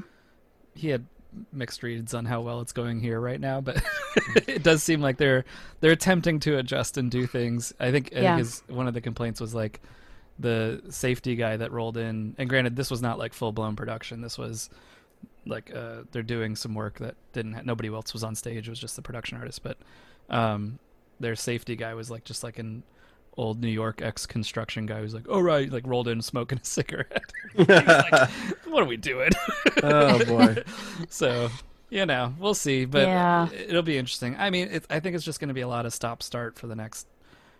he 0.75 0.89
had 0.89 1.05
mixed 1.53 1.83
reads 1.83 2.13
on 2.13 2.25
how 2.25 2.41
well 2.41 2.59
it's 2.61 2.71
going 2.73 2.99
here 2.99 3.19
right 3.19 3.39
now, 3.39 3.61
but 3.61 3.81
it 4.47 4.61
does 4.63 4.83
seem 4.83 5.01
like 5.01 5.17
they're 5.17 5.45
they're 5.79 5.91
attempting 5.91 6.39
to 6.41 6.57
adjust 6.57 6.97
and 6.97 7.09
do 7.09 7.25
things. 7.27 7.73
I 7.79 7.91
think, 7.91 8.09
I 8.15 8.19
Yeah. 8.19 8.35
think 8.35 8.39
his, 8.47 8.63
one 8.67 8.87
of 8.87 8.93
the 8.93 9.01
complaints 9.01 9.39
was 9.41 9.53
like 9.55 9.81
the 10.37 10.81
safety 10.89 11.35
guy 11.37 11.55
that 11.57 11.71
rolled 11.71 11.95
in. 11.97 12.35
And 12.37 12.49
granted, 12.49 12.75
this 12.75 12.91
was 12.91 13.01
not 13.01 13.17
like 13.17 13.33
full 13.33 13.51
blown 13.53 13.75
production. 13.77 14.19
This 14.21 14.37
was 14.37 14.69
like 15.45 15.73
uh, 15.73 16.03
they're 16.11 16.23
doing 16.23 16.55
some 16.57 16.73
work 16.73 16.99
that 16.99 17.15
didn't. 17.33 17.53
Ha- 17.53 17.61
nobody 17.63 17.87
else 17.89 18.11
was 18.13 18.23
on 18.23 18.35
stage. 18.35 18.67
It 18.67 18.71
was 18.71 18.79
just 18.79 18.95
the 18.97 19.01
production 19.01 19.37
artist. 19.37 19.63
But 19.63 19.77
um, 20.29 20.79
their 21.19 21.35
safety 21.35 21.75
guy 21.75 21.93
was 21.93 22.09
like 22.11 22.23
just 22.23 22.43
like 22.43 22.59
an 22.59 22.83
old 23.37 23.61
New 23.61 23.69
York 23.69 24.01
ex 24.01 24.25
construction 24.25 24.85
guy 24.85 24.99
who's 25.01 25.13
like, 25.13 25.25
"Oh 25.29 25.39
right," 25.41 25.69
like 25.71 25.85
rolled 25.85 26.07
in 26.07 26.21
smoking 26.21 26.59
a 26.61 26.65
cigarette. 26.65 27.23
Like, 27.57 28.29
what 28.65 28.83
are 28.83 28.85
we 28.87 28.97
doing? 28.97 29.31
oh 29.83 30.23
boy. 30.25 30.63
so 31.09 31.49
you 31.89 32.05
know 32.05 32.33
we'll 32.39 32.53
see 32.55 32.83
but 32.85 33.03
Yeah. 33.07 33.47
it'll 33.51 33.83
be 33.83 33.95
interesting 33.97 34.35
i 34.37 34.49
mean 34.49 34.67
it's, 34.71 34.87
i 34.89 34.99
think 34.99 35.15
it's 35.15 35.23
just 35.23 35.39
going 35.39 35.49
to 35.49 35.53
be 35.53 35.61
a 35.61 35.67
lot 35.67 35.85
of 35.85 35.93
stop 35.93 36.23
start 36.23 36.57
for 36.57 36.65
the 36.65 36.75
next 36.75 37.05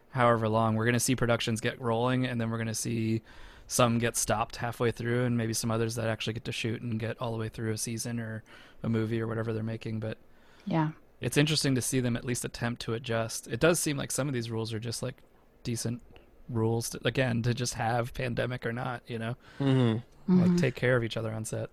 however 0.10 0.50
long 0.50 0.76
we're 0.76 0.84
going 0.84 0.94
to 0.96 1.00
see 1.00 1.16
productions 1.16 1.62
get 1.62 1.80
rolling 1.80 2.26
and 2.26 2.42
then 2.42 2.50
we're 2.50 2.58
going 2.58 2.68
to 2.68 2.74
see 2.74 3.22
some 3.68 4.00
get 4.00 4.18
stopped 4.18 4.56
halfway 4.56 4.90
through 4.92 5.26
and 5.26 5.38
maybe 5.38 5.54
some 5.54 5.70
others 5.70 5.94
that 5.96 6.08
actually 6.10 6.34
get 6.34 6.44
to 6.46 6.52
shoot 6.52 6.82
and 6.82 7.00
get 7.00 7.16
all 7.22 7.32
the 7.32 7.38
way 7.38 7.48
through 7.50 7.72
a 7.72 7.78
season 7.78 8.20
or 8.20 8.44
a 8.84 8.90
movie 8.90 9.22
or 9.22 9.28
whatever 9.28 9.54
they're 9.54 9.64
making 9.64 10.00
but 10.00 10.18
Yeah. 10.66 10.90
It's 11.26 11.38
interesting 11.38 11.76
to 11.76 11.82
see 11.82 12.00
them 12.00 12.16
at 12.18 12.26
least 12.26 12.46
attempt 12.46 12.82
to 12.84 12.94
adjust 12.96 13.48
it 13.48 13.60
does 13.60 13.80
seem 13.80 13.98
like 13.98 14.12
some 14.12 14.30
of 14.30 14.34
these 14.34 14.52
rules 14.52 14.74
are 14.74 14.80
just 14.80 15.04
like 15.04 15.18
decent 15.64 16.02
rules 16.50 16.90
to, 16.92 17.00
again 17.06 17.42
to 17.44 17.54
just 17.54 17.76
have 17.76 18.14
pandemic 18.14 18.66
or 18.66 18.74
not 18.74 19.04
you 19.08 19.20
know 19.20 19.36
hmm 19.60 19.98
like 20.38 20.54
Mhm. 20.54 20.58
take 20.58 20.76
care 20.76 20.98
of 20.98 21.04
each 21.04 21.18
other 21.18 21.34
on 21.34 21.46
set 21.46 21.70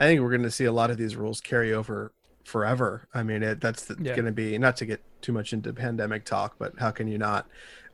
I 0.00 0.06
think 0.06 0.20
we're 0.20 0.30
going 0.30 0.42
to 0.42 0.50
see 0.50 0.64
a 0.66 0.72
lot 0.72 0.90
of 0.90 0.96
these 0.96 1.16
rules 1.16 1.40
carry 1.40 1.72
over 1.72 2.12
forever. 2.44 3.08
I 3.12 3.22
mean, 3.22 3.42
it, 3.42 3.60
that's 3.60 3.90
Yeah. 3.98 4.14
going 4.14 4.26
to 4.26 4.32
be 4.32 4.56
not 4.58 4.76
to 4.78 4.86
get 4.86 5.02
too 5.22 5.32
much 5.32 5.52
into 5.52 5.72
pandemic 5.72 6.24
talk, 6.24 6.54
but 6.58 6.72
how 6.78 6.90
can 6.92 7.08
you 7.08 7.18
not? 7.18 7.48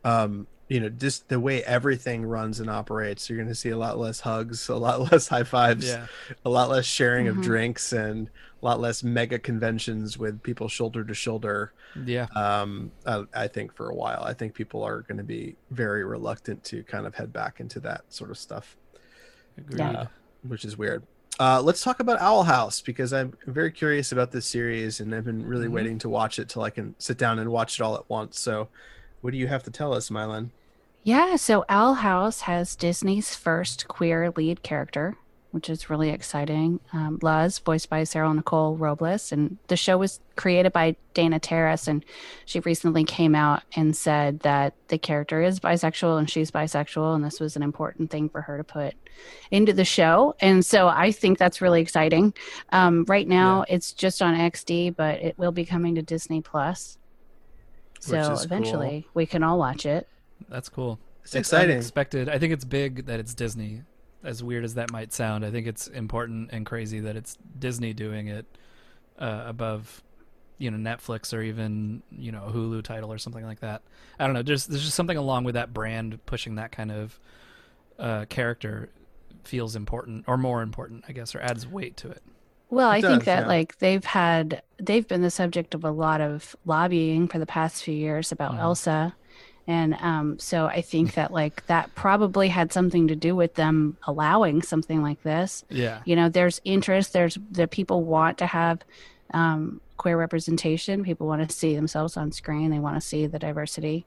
Um, 0.04 0.46
you 0.68 0.80
know, 0.80 0.88
just 0.88 1.28
the 1.28 1.40
way 1.40 1.62
everything 1.64 2.24
runs 2.24 2.60
and 2.60 2.70
operates, 2.70 3.28
you're 3.28 3.36
going 3.38 3.48
to 3.48 3.54
see 3.54 3.70
a 3.70 3.76
lot 3.78 3.98
less 3.98 4.20
hugs, 4.20 4.68
a 4.68 4.76
lot 4.76 5.00
less 5.12 5.28
high 5.28 5.44
fives, 5.44 5.84
yeah 5.84 6.06
a 6.44 6.50
lot 6.50 6.68
less 6.70 6.84
sharing 6.86 7.26
Mhm. 7.26 7.30
of 7.30 7.40
drinks, 7.40 7.92
and 7.92 8.28
a 8.28 8.30
lot 8.64 8.80
less 8.80 9.02
mega 9.02 9.38
conventions 9.38 10.16
with 10.18 10.42
people 10.42 10.68
shoulder 10.68 11.04
to 11.04 11.14
shoulder. 11.14 11.72
yeah 12.06 12.26
Um, 12.34 12.90
I, 13.06 13.24
I 13.34 13.46
think 13.48 13.74
for 13.74 13.90
a 13.90 13.94
while, 13.94 14.22
I 14.24 14.32
think 14.32 14.54
people 14.54 14.82
are 14.82 15.02
going 15.02 15.18
to 15.18 15.24
be 15.24 15.54
very 15.70 16.04
reluctant 16.04 16.64
to 16.64 16.82
kind 16.84 17.06
of 17.06 17.14
head 17.14 17.32
back 17.32 17.60
into 17.60 17.78
that 17.80 18.02
sort 18.08 18.30
of 18.30 18.38
stuff 18.38 18.76
agreed 19.58 19.78
Yeah. 19.80 20.06
which 20.48 20.64
is 20.64 20.76
weird. 20.78 21.02
Uh, 21.38 21.60
let's 21.60 21.82
talk 21.82 22.00
about 22.00 22.20
Owl 22.20 22.44
House 22.44 22.80
because 22.80 23.12
I'm 23.12 23.32
very 23.46 23.70
curious 23.72 24.12
about 24.12 24.30
this 24.30 24.46
series 24.46 25.00
and 25.00 25.14
I've 25.14 25.24
been 25.24 25.44
really 25.46 25.66
Mhm. 25.66 25.72
waiting 25.72 25.98
to 26.00 26.08
watch 26.08 26.38
it 26.38 26.48
till 26.48 26.62
I 26.62 26.70
can 26.70 26.94
sit 26.98 27.18
down 27.18 27.38
and 27.38 27.50
watch 27.50 27.78
it 27.78 27.82
all 27.82 27.96
at 27.96 28.08
once. 28.08 28.38
So, 28.38 28.68
what 29.20 29.32
do 29.32 29.36
you 29.36 29.48
have 29.48 29.62
to 29.64 29.70
tell 29.70 29.92
us, 29.92 30.10
Mylan? 30.10 30.50
Yeah, 31.02 31.36
so 31.36 31.64
Owl 31.68 31.94
House 31.94 32.42
has 32.42 32.76
Disney's 32.76 33.34
first 33.34 33.88
queer 33.88 34.30
lead 34.36 34.62
character, 34.62 35.16
which 35.54 35.70
is 35.70 35.88
really 35.88 36.10
exciting. 36.10 36.80
Um, 36.92 37.20
Luz, 37.22 37.60
voiced 37.60 37.88
by 37.88 38.02
Sarah 38.02 38.34
Nicole 38.34 38.76
Robles, 38.76 39.30
and 39.30 39.56
the 39.68 39.76
show 39.76 39.96
was 39.96 40.18
created 40.34 40.72
by 40.72 40.96
Dana 41.14 41.38
Terrace, 41.38 41.86
and 41.86 42.04
she 42.44 42.58
recently 42.58 43.04
came 43.04 43.36
out 43.36 43.62
and 43.76 43.96
said 43.96 44.40
that 44.40 44.74
the 44.88 44.98
character 44.98 45.42
is 45.42 45.60
bisexual 45.60 46.18
and 46.18 46.28
she's 46.28 46.50
bisexual, 46.50 47.14
and 47.14 47.24
this 47.24 47.38
was 47.38 47.54
an 47.54 47.62
important 47.62 48.10
thing 48.10 48.28
for 48.28 48.40
her 48.40 48.58
to 48.58 48.64
put 48.64 48.94
into 49.52 49.72
the 49.72 49.84
show. 49.84 50.34
And 50.40 50.66
so 50.66 50.88
I 50.88 51.12
think 51.12 51.38
that's 51.38 51.60
really 51.60 51.80
exciting. 51.80 52.34
Um, 52.72 53.04
right 53.06 53.28
now, 53.28 53.64
it's 53.68 53.92
just 53.92 54.22
on 54.22 54.34
XD, 54.34 54.96
but 54.96 55.20
it 55.20 55.38
will 55.38 55.52
be 55.52 55.64
coming 55.64 55.94
to 55.94 56.02
Disney 56.02 56.40
Plus. 56.40 56.98
So 58.00 58.18
is 58.18 58.26
cool. 58.26 58.38
eventually 58.40 59.06
we 59.14 59.24
can 59.24 59.44
all 59.44 59.56
watch 59.56 59.86
it. 59.86 60.08
That's 60.48 60.68
cool. 60.68 60.98
It's 61.22 61.36
exciting. 61.36 61.76
Unexpected. 61.76 62.28
I 62.28 62.40
think 62.40 62.52
it's 62.52 62.64
big 62.64 63.06
that 63.06 63.20
it's 63.20 63.34
Disney. 63.34 63.82
As 64.24 64.42
weird 64.42 64.64
as 64.64 64.74
that 64.74 64.90
might 64.90 65.12
sound, 65.12 65.44
I 65.44 65.50
think 65.50 65.66
it's 65.66 65.86
important 65.88 66.50
and 66.52 66.64
crazy 66.64 67.00
that 67.00 67.14
it's 67.16 67.36
Disney 67.58 67.92
doing 67.92 68.28
it 68.28 68.46
uh, 69.18 69.44
above, 69.46 70.02
you 70.58 70.70
know, 70.70 70.78
Netflix 70.78 71.36
or 71.36 71.42
even 71.42 72.02
you 72.10 72.32
know 72.32 72.44
a 72.46 72.50
Hulu 72.52 72.82
title 72.82 73.12
or 73.12 73.18
something 73.18 73.44
like 73.44 73.60
that. 73.60 73.82
I 74.18 74.24
don't 74.24 74.34
know. 74.34 74.42
There's 74.42 74.66
there's 74.66 74.82
just 74.84 74.94
something 74.96 75.16
along 75.18 75.44
with 75.44 75.54
that 75.54 75.74
brand 75.74 76.24
pushing 76.26 76.54
that 76.54 76.72
kind 76.72 76.90
of 76.90 77.20
uh, 77.98 78.24
character 78.26 78.88
feels 79.44 79.76
important 79.76 80.24
or 80.26 80.36
more 80.38 80.62
important, 80.62 81.04
I 81.06 81.12
guess, 81.12 81.34
or 81.34 81.40
adds 81.40 81.66
weight 81.66 81.96
to 81.98 82.10
it. 82.10 82.22
Well, 82.70 82.90
It 82.90 82.94
I 82.94 83.00
think 83.02 83.24
that 83.24 83.42
yeah. 83.42 83.46
like 83.46 83.78
they've 83.78 84.04
had 84.04 84.62
they've 84.78 85.06
been 85.06 85.20
the 85.20 85.30
subject 85.30 85.74
of 85.74 85.84
a 85.84 85.90
lot 85.90 86.20
of 86.22 86.56
lobbying 86.64 87.28
for 87.28 87.38
the 87.38 87.46
past 87.46 87.84
few 87.84 87.94
years 87.94 88.32
about 88.32 88.52
Mhm. 88.52 88.60
Elsa. 88.60 89.14
And 89.66 89.94
um, 90.00 90.38
so 90.38 90.66
I 90.66 90.82
think 90.82 91.14
that 91.14 91.32
like 91.32 91.66
that 91.66 91.94
probably 91.94 92.48
had 92.48 92.72
something 92.72 93.08
to 93.08 93.16
do 93.16 93.34
with 93.34 93.54
them 93.54 93.96
allowing 94.06 94.62
something 94.62 95.02
like 95.02 95.22
this. 95.22 95.64
Yeah. 95.70 96.00
You 96.04 96.16
know, 96.16 96.28
there's 96.28 96.60
interest, 96.64 97.12
there's 97.12 97.38
the 97.50 97.66
people 97.66 98.04
want 98.04 98.38
to 98.38 98.46
have 98.46 98.84
um, 99.32 99.80
queer 99.96 100.18
representation. 100.18 101.02
People 101.02 101.26
want 101.26 101.48
to 101.48 101.54
see 101.54 101.74
themselves 101.74 102.16
on 102.16 102.32
screen. 102.32 102.70
They 102.70 102.78
want 102.78 102.96
to 102.96 103.00
see 103.00 103.26
the 103.26 103.38
diversity. 103.38 104.06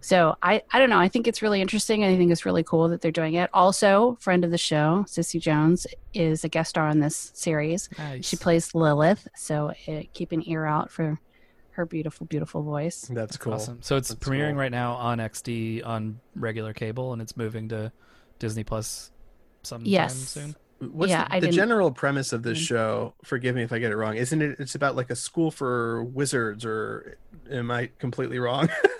So 0.00 0.36
I, 0.42 0.62
I 0.72 0.78
don't 0.78 0.90
know. 0.90 0.98
I 0.98 1.08
think 1.08 1.26
it's 1.26 1.42
really 1.42 1.60
interesting. 1.60 2.04
I 2.04 2.16
think 2.16 2.30
it's 2.30 2.46
really 2.46 2.62
cool 2.62 2.88
that 2.88 3.00
they're 3.00 3.10
doing 3.10 3.34
it. 3.34 3.50
Also, 3.52 4.16
friend 4.20 4.44
of 4.44 4.50
the 4.50 4.58
show, 4.58 5.04
Cissy 5.06 5.38
Jones, 5.38 5.86
is 6.14 6.44
a 6.44 6.48
guest 6.48 6.70
star 6.70 6.88
on 6.88 7.00
this 7.00 7.32
series. 7.34 7.88
Nice. 7.98 8.24
She 8.24 8.36
plays 8.36 8.74
Lilith, 8.74 9.26
so 9.36 9.72
uh, 9.88 10.02
keep 10.12 10.32
an 10.32 10.48
ear 10.48 10.64
out 10.64 10.90
for 10.90 11.18
her 11.72 11.86
beautiful, 11.86 12.26
beautiful 12.26 12.62
voice. 12.62 13.02
That's 13.12 13.36
cool. 13.36 13.54
Awesome. 13.54 13.80
So 13.82 13.96
it's 13.96 14.08
That's 14.08 14.20
premiering 14.28 14.50
cool. 14.52 14.60
right 14.60 14.70
now 14.72 14.94
on 14.94 15.18
XD 15.18 15.84
on 15.86 16.20
regular 16.34 16.72
cable, 16.72 17.12
and 17.12 17.22
it's 17.22 17.36
moving 17.36 17.68
to 17.70 17.92
Disney 18.38 18.64
Plus 18.64 19.10
sometime 19.62 19.86
Yes. 19.90 20.14
soon. 20.16 20.56
What's 20.80 21.10
Yeah, 21.10 21.24
the, 21.28 21.34
I 21.34 21.40
the 21.40 21.48
general 21.48 21.90
premise 21.92 22.32
of 22.32 22.42
this 22.42 22.58
Mm. 22.58 22.62
show? 22.66 23.14
Forgive 23.22 23.54
me 23.54 23.62
if 23.62 23.72
I 23.72 23.78
get 23.78 23.92
it 23.92 23.96
wrong. 23.96 24.16
Isn't 24.16 24.40
it? 24.40 24.58
It's 24.58 24.74
about 24.74 24.96
like 24.96 25.10
a 25.10 25.16
school 25.16 25.50
for 25.50 26.02
wizards, 26.04 26.64
or 26.64 27.18
am 27.50 27.70
I 27.70 27.90
completely 27.98 28.38
wrong? 28.38 28.68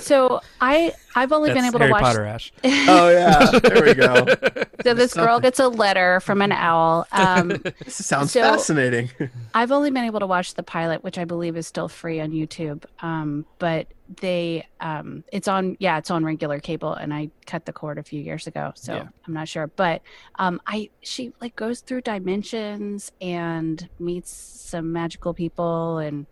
So 0.00 0.40
I, 0.60 0.92
I've 1.14 1.32
only 1.32 1.52
been 1.52 1.64
able 1.64 1.78
Harry 1.78 1.90
to 1.90 1.92
watch. 1.92 2.02
Potter, 2.02 2.24
Ash. 2.24 2.52
oh 2.64 3.08
yeah, 3.10 3.58
there 3.60 3.82
we 3.84 3.94
go. 3.94 4.26
So 4.82 4.94
this 4.94 5.12
girl 5.12 5.40
gets 5.40 5.58
a 5.58 5.68
letter 5.68 6.20
from 6.20 6.40
an 6.40 6.52
owl. 6.52 7.06
Um, 7.12 7.48
This 7.84 8.06
sounds 8.06 8.32
So- 8.32 8.40
fascinating. 8.40 9.10
I've 9.52 9.72
only 9.72 9.90
been 9.90 10.04
able 10.04 10.20
to 10.20 10.26
watch 10.26 10.54
the 10.54 10.62
pilot, 10.62 11.04
which 11.04 11.18
I 11.18 11.26
believe 11.26 11.54
is 11.58 11.66
still 11.66 11.86
free 11.86 12.18
on 12.18 12.30
YouTube. 12.30 12.84
Um, 13.00 13.44
but 13.58 13.88
they, 14.22 14.66
um, 14.80 15.22
it's 15.32 15.48
on, 15.48 15.76
yeah, 15.80 15.98
it's 15.98 16.10
on 16.10 16.24
regular 16.24 16.60
cable, 16.60 16.94
and 16.94 17.12
I 17.12 17.28
cut 17.46 17.66
the 17.66 17.74
cord 17.74 17.98
a 17.98 18.02
few 18.02 18.22
years 18.22 18.46
ago, 18.46 18.72
so 18.74 18.94
Yeah. 18.94 19.08
I'm 19.26 19.34
not 19.34 19.48
sure. 19.48 19.66
But 19.66 20.00
um, 20.38 20.62
I, 20.66 20.88
she 21.02 21.32
like 21.42 21.56
goes 21.56 21.80
through 21.80 22.00
dimensions 22.00 23.12
and 23.20 23.86
meets 23.98 24.30
some 24.32 24.92
magical 24.94 25.34
people, 25.34 25.98
and 25.98 26.24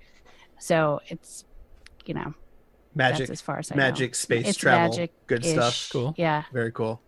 so 0.58 1.00
it's, 1.08 1.44
you 2.06 2.14
know, 2.14 2.32
Magic, 2.94 3.28
that's 3.28 3.30
as 3.30 3.40
far 3.40 3.58
as 3.58 3.70
I 3.70 3.76
know. 3.76 3.82
magic, 3.82 4.14
space 4.14 4.48
It's 4.48 4.58
travel, 4.58 4.90
magic 4.90 5.12
good 5.26 5.44
stuff. 5.44 5.88
Cool. 5.92 6.14
Yeah. 6.16 6.44
Very 6.52 6.72
cool. 6.72 7.00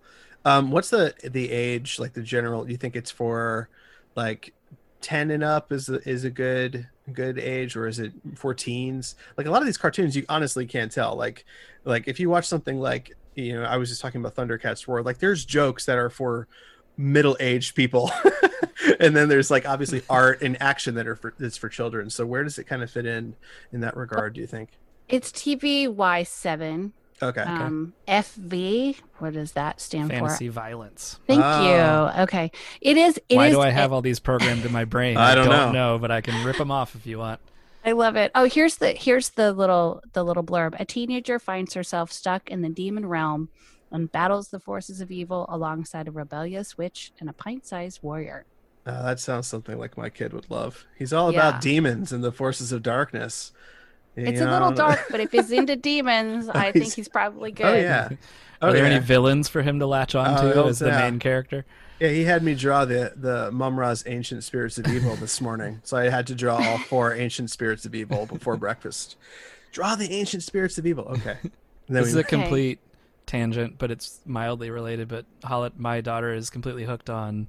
Um, 0.45 0.71
what's 0.71 0.91
the 0.91 1.15
the 1.23 1.51
age 1.51 1.99
like 1.99 2.13
the 2.15 2.23
general? 2.23 2.71
You 2.71 2.77
think 2.77 2.97
it's 2.97 3.11
for 3.11 3.69
like 4.15 4.55
ten 5.01 5.31
and 5.31 5.43
up 5.43 5.73
is 5.73 5.89
a, 5.89 6.07
is 6.09 6.25
a 6.25 6.31
good 6.31 6.87
good 7.13 7.39
age, 7.39 7.77
or 7.77 7.87
is 7.87 7.99
it 7.99 8.13
for 8.37 8.55
teens? 8.55 9.17
Like 9.37 9.47
a 9.47 9.51
lot 9.51 9.63
of 9.63 9.67
these 9.67 9.79
cartoons, 9.79 10.17
you 10.17 10.25
honestly 10.29 10.67
can't 10.67 10.93
tell. 10.93 11.17
Like 11.17 11.45
like 11.85 12.09
if 12.09 12.21
you 12.21 12.31
watch 12.31 12.47
something 12.47 12.79
like 12.79 13.13
you 13.35 13.55
know, 13.55 13.65
I 13.65 13.77
was 13.77 13.89
just 13.89 14.01
talking 14.01 14.21
about 14.21 14.35
Thundercats 14.35 14.87
Roar. 14.87 15.03
Like 15.03 15.19
there's 15.19 15.45
jokes 15.45 15.87
that 15.87 15.99
are 15.99 16.11
for 16.11 16.49
middle 16.97 17.37
aged 17.41 17.75
people, 17.75 18.11
and 19.01 19.15
then 19.15 19.29
there's 19.29 19.51
like 19.51 19.69
obviously 19.69 20.03
art 20.09 20.43
and 20.43 20.61
action 20.61 20.95
that 20.95 21.07
are 21.07 21.17
for 21.17 21.35
that's 21.39 21.57
for 21.57 21.69
children. 21.69 22.11
So 22.11 22.27
where 22.27 22.45
does 22.45 22.59
it 22.59 22.65
kind 22.65 22.83
of 22.83 22.91
fit 22.91 23.07
in 23.07 23.37
in 23.73 23.81
that 23.81 23.97
regard? 23.97 24.35
Do 24.35 24.41
you 24.41 24.47
think? 24.47 24.71
It's 25.11 25.31
TVY7. 25.33 26.93
Okay. 27.23 27.41
Um, 27.43 27.93
FV, 28.09 28.97
what 29.19 29.35
does 29.35 29.53
that 29.53 29.81
stand 29.81 30.09
for? 30.11 30.17
Fantasy 30.17 30.49
for? 30.49 30.53
violence. 30.53 31.19
Thank 31.27 31.43
Oh. 31.45 31.67
you. 32.17 32.23
Okay. 32.23 32.51
It 32.81 32.97
is. 32.97 33.21
It 33.29 33.37
Why 33.37 33.49
is- 33.49 33.55
do 33.55 33.61
I 33.61 33.69
have 33.71 33.93
all 33.93 34.01
these 34.01 34.21
programmed 34.21 34.65
in 34.65 34.73
my 34.73 34.85
brain? 34.87 35.17
I 35.19 35.35
don't 35.35 35.49
know. 35.51 35.71
know, 35.73 35.99
but 35.99 36.11
I 36.11 36.23
can 36.23 36.43
rip 36.45 36.57
them 36.57 36.71
off 36.71 36.95
if 36.95 37.07
you 37.07 37.19
want. 37.19 37.41
I 37.85 37.93
love 37.93 38.17
it. 38.17 38.31
Oh, 38.35 38.45
here's 38.45 38.77
the 38.77 38.91
here's 38.93 39.31
the 39.31 39.53
little 39.53 40.03
the 40.13 40.23
little 40.23 40.43
blurb. 40.45 40.77
A 40.81 40.85
teenager 40.85 41.39
finds 41.39 41.75
herself 41.75 42.11
stuck 42.13 42.51
in 42.51 42.63
the 42.63 42.69
demon 42.71 43.07
realm 43.07 43.49
and 43.91 44.11
battles 44.13 44.49
the 44.49 44.61
forces 44.61 45.01
of 45.01 45.11
evil 45.11 45.47
alongside 45.49 46.07
a 46.09 46.11
rebellious 46.11 46.79
witch 46.79 47.13
and 47.21 47.29
a 47.29 47.33
pint-sized 47.33 48.03
warrior. 48.03 48.45
Uh, 48.87 49.03
that 49.03 49.19
sounds 49.21 49.47
something 49.47 49.79
like 49.79 49.97
my 49.99 50.09
kid 50.09 50.33
would 50.33 50.51
love. 50.51 50.85
He's 50.97 51.13
all 51.13 51.33
Yeah. 51.33 51.49
about 51.49 51.61
demons 51.61 52.13
and 52.13 52.23
the 52.25 52.33
forces 52.33 52.71
of 52.73 52.83
darkness. 52.83 53.53
It's 54.17 54.41
You 54.41 54.47
a 54.47 54.51
little 54.51 54.71
know? 54.71 54.77
dark, 54.77 55.07
but 55.11 55.21
if 55.21 55.31
he's 55.33 55.51
into 55.51 55.77
demons, 55.91 56.49
I 56.49 56.73
think 56.73 56.85
He's- 56.85 56.95
he's 56.95 57.09
probably 57.09 57.53
good. 57.53 57.67
Oh 57.67 57.75
yeah. 57.75 58.09
Are 58.63 58.69
Oh 58.69 58.73
there 58.73 58.85
yeah. 58.87 58.97
any 58.97 59.05
villains 59.05 59.49
for 59.49 59.63
him 59.63 59.79
to 59.79 59.87
latch 59.87 60.15
on 60.15 60.27
Oh, 60.39 60.53
to 60.53 60.65
as 60.69 60.81
the 60.81 60.89
yeah. 60.89 60.99
main 61.11 61.19
character? 61.19 61.65
yeah, 61.99 62.09
he 62.09 62.25
had 62.25 62.43
me 62.43 62.55
draw 62.55 62.85
the 62.85 63.13
the 63.17 63.51
Mumm-Ra's 63.53 64.05
ancient 64.07 64.45
spirits 64.45 64.77
of 64.79 64.87
evil 64.89 65.17
this 65.17 65.41
morning, 65.41 65.81
so 65.85 65.97
I 65.97 66.09
had 66.11 66.27
to 66.27 66.35
draw 66.35 66.57
all 66.57 66.79
four 66.89 67.15
ancient 67.15 67.51
spirits 67.51 67.85
of 67.87 67.95
evil 67.95 68.27
before 68.27 68.57
breakfast. 68.59 69.17
Draw 69.73 69.95
the 69.97 70.11
ancient 70.13 70.43
spirits 70.43 70.77
of 70.79 70.87
evil. 70.87 71.05
Okay. 71.05 71.37
And 71.43 71.51
then 71.97 72.03
This 72.03 72.09
is 72.09 72.17
a 72.17 72.25
complete 72.25 72.81
tangent, 73.27 73.79
but 73.79 73.91
it's 73.91 74.21
mildly 74.27 74.69
related. 74.71 75.09
But 75.09 75.25
Holly, 75.45 75.71
my 75.79 76.01
daughter 76.01 76.35
is 76.35 76.51
completely 76.51 76.85
hooked 76.85 77.09
on 77.09 77.49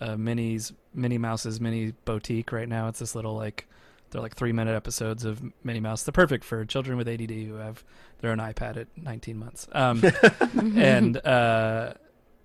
uh, 0.00 0.16
Minnie's 0.16 0.72
Minnie 0.92 1.18
Mouse's 1.18 1.60
Mini 1.60 1.94
Boutique 2.04 2.52
right 2.52 2.68
now. 2.68 2.88
It's 2.88 2.98
this 2.98 3.14
little 3.14 3.34
like 3.34 3.66
they're 4.14 4.22
like 4.22 4.36
three 4.36 4.52
minute 4.52 4.76
episodes 4.76 5.24
of 5.24 5.42
Minnie 5.64 5.80
Mouse. 5.80 6.04
They're 6.04 6.12
perfect 6.12 6.44
for 6.44 6.64
children 6.64 6.96
with 6.96 7.08
ADD 7.08 7.32
who 7.32 7.54
have 7.54 7.82
their 8.20 8.30
own 8.30 8.38
iPad 8.38 8.76
at 8.76 8.86
19 8.96 9.36
months. 9.36 9.66
Um, 9.72 10.04
and 10.76 11.16
uh, 11.26 11.94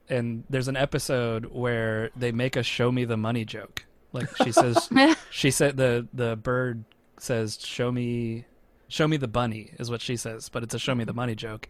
and 0.09 0.45
there's 0.49 0.67
an 0.67 0.75
episode 0.75 1.45
where 1.45 2.09
they 2.15 2.31
make 2.31 2.55
a 2.55 2.63
"show 2.63 2.91
me 2.91 3.05
the 3.05 3.17
money" 3.17 3.45
joke. 3.45 3.85
Like 4.13 4.35
she 4.37 4.51
says, 4.51 4.89
she 5.29 5.51
said 5.51 5.77
the 5.77 6.07
the 6.11 6.35
bird 6.35 6.85
says 7.19 7.59
show 7.63 7.91
me 7.91 8.45
show 8.87 9.07
me 9.07 9.17
the 9.17 9.27
bunny 9.27 9.71
is 9.77 9.91
what 9.91 10.01
she 10.01 10.15
says 10.15 10.49
but 10.49 10.63
it's 10.63 10.73
a 10.73 10.79
show 10.79 10.95
me 10.95 11.03
the 11.03 11.13
money 11.13 11.35
joke 11.35 11.67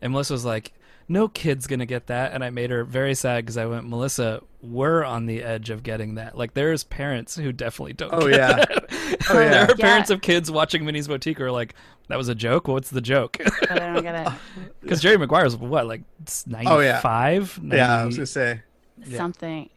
and 0.00 0.12
melissa 0.12 0.32
was 0.32 0.44
like 0.44 0.72
no 1.08 1.28
kid's 1.28 1.66
gonna 1.66 1.86
get 1.86 2.06
that 2.08 2.32
and 2.32 2.42
i 2.44 2.50
made 2.50 2.70
her 2.70 2.82
very 2.84 3.14
sad 3.14 3.44
because 3.44 3.56
i 3.56 3.64
went 3.66 3.88
melissa 3.88 4.42
we're 4.62 5.04
on 5.04 5.26
the 5.26 5.42
edge 5.42 5.70
of 5.70 5.82
getting 5.84 6.16
that 6.16 6.36
like 6.36 6.54
there's 6.54 6.82
parents 6.82 7.36
who 7.36 7.52
definitely 7.52 7.92
don't 7.92 8.12
Oh, 8.12 8.28
get 8.28 8.30
yeah. 8.38 8.52
that. 8.56 8.84
Oh, 9.30 9.38
yeah. 9.40 9.48
there 9.50 9.62
are 9.64 9.74
Yeah. 9.78 9.84
parents 9.86 10.10
of 10.10 10.20
kids 10.20 10.50
watching 10.50 10.84
minnie's 10.84 11.06
boutique 11.06 11.38
who 11.38 11.44
are 11.44 11.52
like 11.52 11.74
that 12.08 12.16
was 12.18 12.28
a 12.28 12.34
joke 12.34 12.66
what's 12.66 12.90
the 12.90 13.00
joke 13.00 13.36
I 13.70 13.78
don't 13.78 14.02
get 14.02 14.26
it. 14.26 14.32
because 14.80 15.00
jerry 15.00 15.18
maguire's 15.18 15.56
what 15.56 15.86
like 15.86 16.02
95 16.48 16.68
Oh, 16.68 16.80
yeah. 16.80 17.74
yeah, 17.76 18.02
I 18.02 18.04
was 18.06 18.16
gonna 18.16 18.26
say. 18.26 18.62
Yeah. 19.06 19.18
Something. 19.18 19.70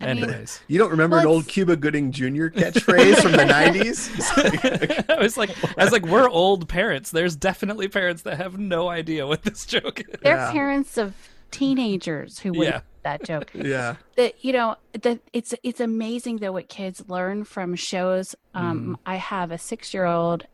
I 0.00 0.14
mean, 0.14 0.24
anyways 0.24 0.60
You 0.68 0.78
don't 0.78 0.90
remember 0.90 1.16
Well, 1.16 1.22
an 1.26 1.30
old 1.32 1.48
Cuba 1.48 1.76
Gooding 1.76 2.12
Jr. 2.12 2.24
catchphrase 2.54 3.20
from 3.20 3.32
the 3.32 3.44
'90s? 3.44 5.08
I 5.18 5.20
was 5.20 5.36
like, 5.36 5.50
I 5.78 5.82
was 5.84 5.92
like, 5.92 6.06
we're 6.06 6.28
old 6.28 6.68
parents. 6.68 7.10
There's 7.10 7.34
definitely 7.36 7.88
parents 7.88 8.22
that 8.22 8.36
have 8.36 8.58
no 8.58 8.88
idea 8.88 9.26
what 9.26 9.42
this 9.42 9.64
joke 9.66 10.00
is. 10.00 10.06
they're 10.22 10.36
Yeah. 10.36 10.52
parents 10.52 10.96
of 10.98 11.14
teenagers 11.50 12.38
who 12.38 12.52
would 12.52 12.68
Yeah. 12.68 12.80
that 13.02 13.24
joke. 13.24 13.50
yeah. 13.54 13.96
that 14.16 14.44
you 14.44 14.52
know 14.52 14.76
that 14.92 15.18
it's 15.32 15.54
it's 15.62 15.80
amazing 15.80 16.36
though 16.38 16.52
what 16.52 16.68
kids 16.68 17.02
learn 17.08 17.42
from 17.44 17.74
shows 17.74 18.34
um 18.54 18.98
i 19.06 19.16
have 19.16 19.50
a 19.50 19.58
six 19.58 19.92
year 19.94 20.04
old 20.04 20.46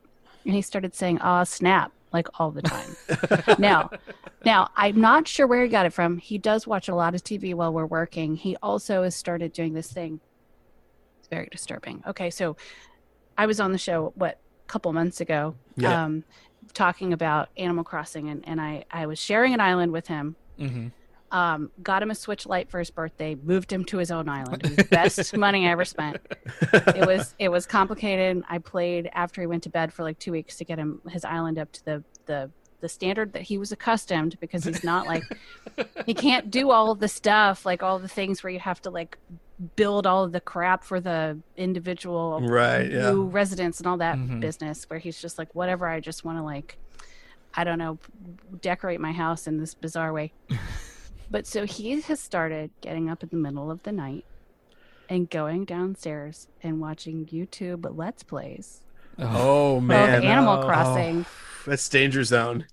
and 0.45 0.53
he 0.53 0.61
started 0.61 0.95
saying 0.95 1.19
ah 1.21 1.43
snap 1.43 1.91
like 2.15 2.27
all 2.39 2.51
the 2.51 2.61
time. 2.61 2.95
Now 3.59 3.89
now 4.43 4.69
i'm 4.75 4.99
not 4.99 5.27
sure 5.27 5.47
where 5.47 5.63
he 5.63 5.69
got 5.69 5.85
it 5.85 5.93
from. 5.93 6.17
He 6.17 6.37
does 6.37 6.65
watch 6.65 6.87
a 6.89 6.95
lot 6.95 7.13
of 7.15 7.23
tv 7.23 7.53
while 7.53 7.71
we're 7.73 7.85
working. 7.85 8.35
He 8.35 8.55
also 8.61 9.03
has 9.03 9.15
started 9.15 9.51
doing 9.53 9.73
this 9.73 9.91
thing. 9.91 10.19
It's 11.19 11.27
very 11.27 11.47
disturbing. 11.51 12.03
Okay 12.07 12.29
so 12.29 12.55
i 13.37 13.45
was 13.45 13.59
on 13.59 13.71
the 13.71 13.77
show 13.77 14.13
what 14.15 14.39
a 14.65 14.67
couple 14.67 14.91
months 14.93 15.19
ago 15.21 15.55
Yeah. 15.75 16.03
um 16.05 16.23
talking 16.73 17.11
about 17.13 17.49
animal 17.57 17.83
crossing 17.83 18.29
and, 18.29 18.47
and 18.47 18.59
i 18.61 18.85
i 18.91 19.05
was 19.05 19.19
sharing 19.19 19.53
an 19.53 19.59
island 19.61 19.91
with 19.91 20.07
him. 20.07 20.35
Hmm 20.57 20.87
um, 21.35 21.69
got 21.83 22.01
him 22.01 22.11
a 22.11 22.15
Switch 22.15 22.45
Lite 22.45 22.69
for 22.69 22.79
his 22.79 22.89
birthday, 22.89 23.35
moved 23.43 23.71
him 23.73 23.83
to 23.85 23.97
his 23.97 24.09
own 24.09 24.29
island. 24.29 24.63
It 24.63 24.69
was 24.69 24.75
the 24.77 24.83
best 24.85 25.35
money 25.47 25.67
I 25.67 25.71
ever 25.71 25.83
spent. 25.85 26.17
It 26.71 27.05
was 27.05 27.35
it 27.39 27.49
was 27.49 27.65
complicated. 27.65 28.41
I 28.49 28.59
played 28.59 29.09
after 29.13 29.41
he 29.41 29.47
went 29.47 29.63
to 29.63 29.69
bed 29.69 29.91
for 29.91 30.03
like 30.03 30.17
two 30.19 30.31
weeks 30.31 30.55
to 30.57 30.63
get 30.65 30.77
him 30.79 31.01
his 31.09 31.25
island 31.25 31.59
up 31.59 31.71
to 31.73 31.85
the 31.85 32.03
the 32.25 32.49
the 32.81 32.87
standard 32.89 33.33
that 33.33 33.41
he 33.41 33.57
was 33.57 33.71
accustomed 33.71 34.39
because 34.39 34.63
he's 34.63 34.83
not 34.83 35.07
like 35.07 35.23
he 36.05 36.13
can't 36.13 36.51
do 36.51 36.71
all 36.71 36.93
the 36.95 37.07
stuff 37.07 37.65
like 37.65 37.81
all 37.83 37.97
the 37.99 38.07
things 38.07 38.43
where 38.43 38.51
you 38.51 38.59
have 38.59 38.81
to 38.81 38.89
like 38.89 39.17
build 39.75 40.05
all 40.05 40.23
of 40.25 40.31
the 40.33 40.41
crap 40.41 40.83
for 40.83 40.99
the 40.99 41.37
individual 41.57 42.41
Right, 42.43 42.91
yeah. 42.91 43.11
residents 43.15 43.79
and 43.79 43.87
all 43.87 43.97
that 43.97 44.17
Mhm. 44.17 44.39
business 44.39 44.83
where 44.89 44.99
he's 44.99 45.19
just 45.19 45.37
like 45.39 45.55
whatever 45.55 45.87
i 45.87 45.99
just 45.99 46.23
want 46.25 46.37
to 46.37 46.43
like 46.43 46.77
i 47.55 47.63
don't 47.63 47.79
know 47.79 47.97
decorate 48.61 48.99
my 48.99 49.13
house 49.13 49.47
in 49.47 49.57
this 49.57 49.73
bizarre 49.73 50.11
way 50.13 50.33
but 51.35 51.45
so 51.45 51.65
he 51.65 51.99
has 51.99 52.17
started 52.17 52.71
getting 52.79 53.09
up 53.09 53.21
in 53.21 53.27
the 53.27 53.35
middle 53.35 53.69
of 53.69 53.83
the 53.83 53.91
night 53.91 54.23
and 55.09 55.29
going 55.29 55.65
downstairs 55.65 56.47
and 56.63 56.79
watching 56.79 57.25
youtube 57.25 57.85
let's 57.97 58.23
plays 58.23 58.79
Oh 59.19 59.81
man, 59.81 60.23
animal 60.23 60.59
Oh. 60.59 60.65
crossing 60.65 61.25
oh, 61.27 61.63
that's 61.65 61.89
danger 61.89 62.23
zone. 62.23 62.65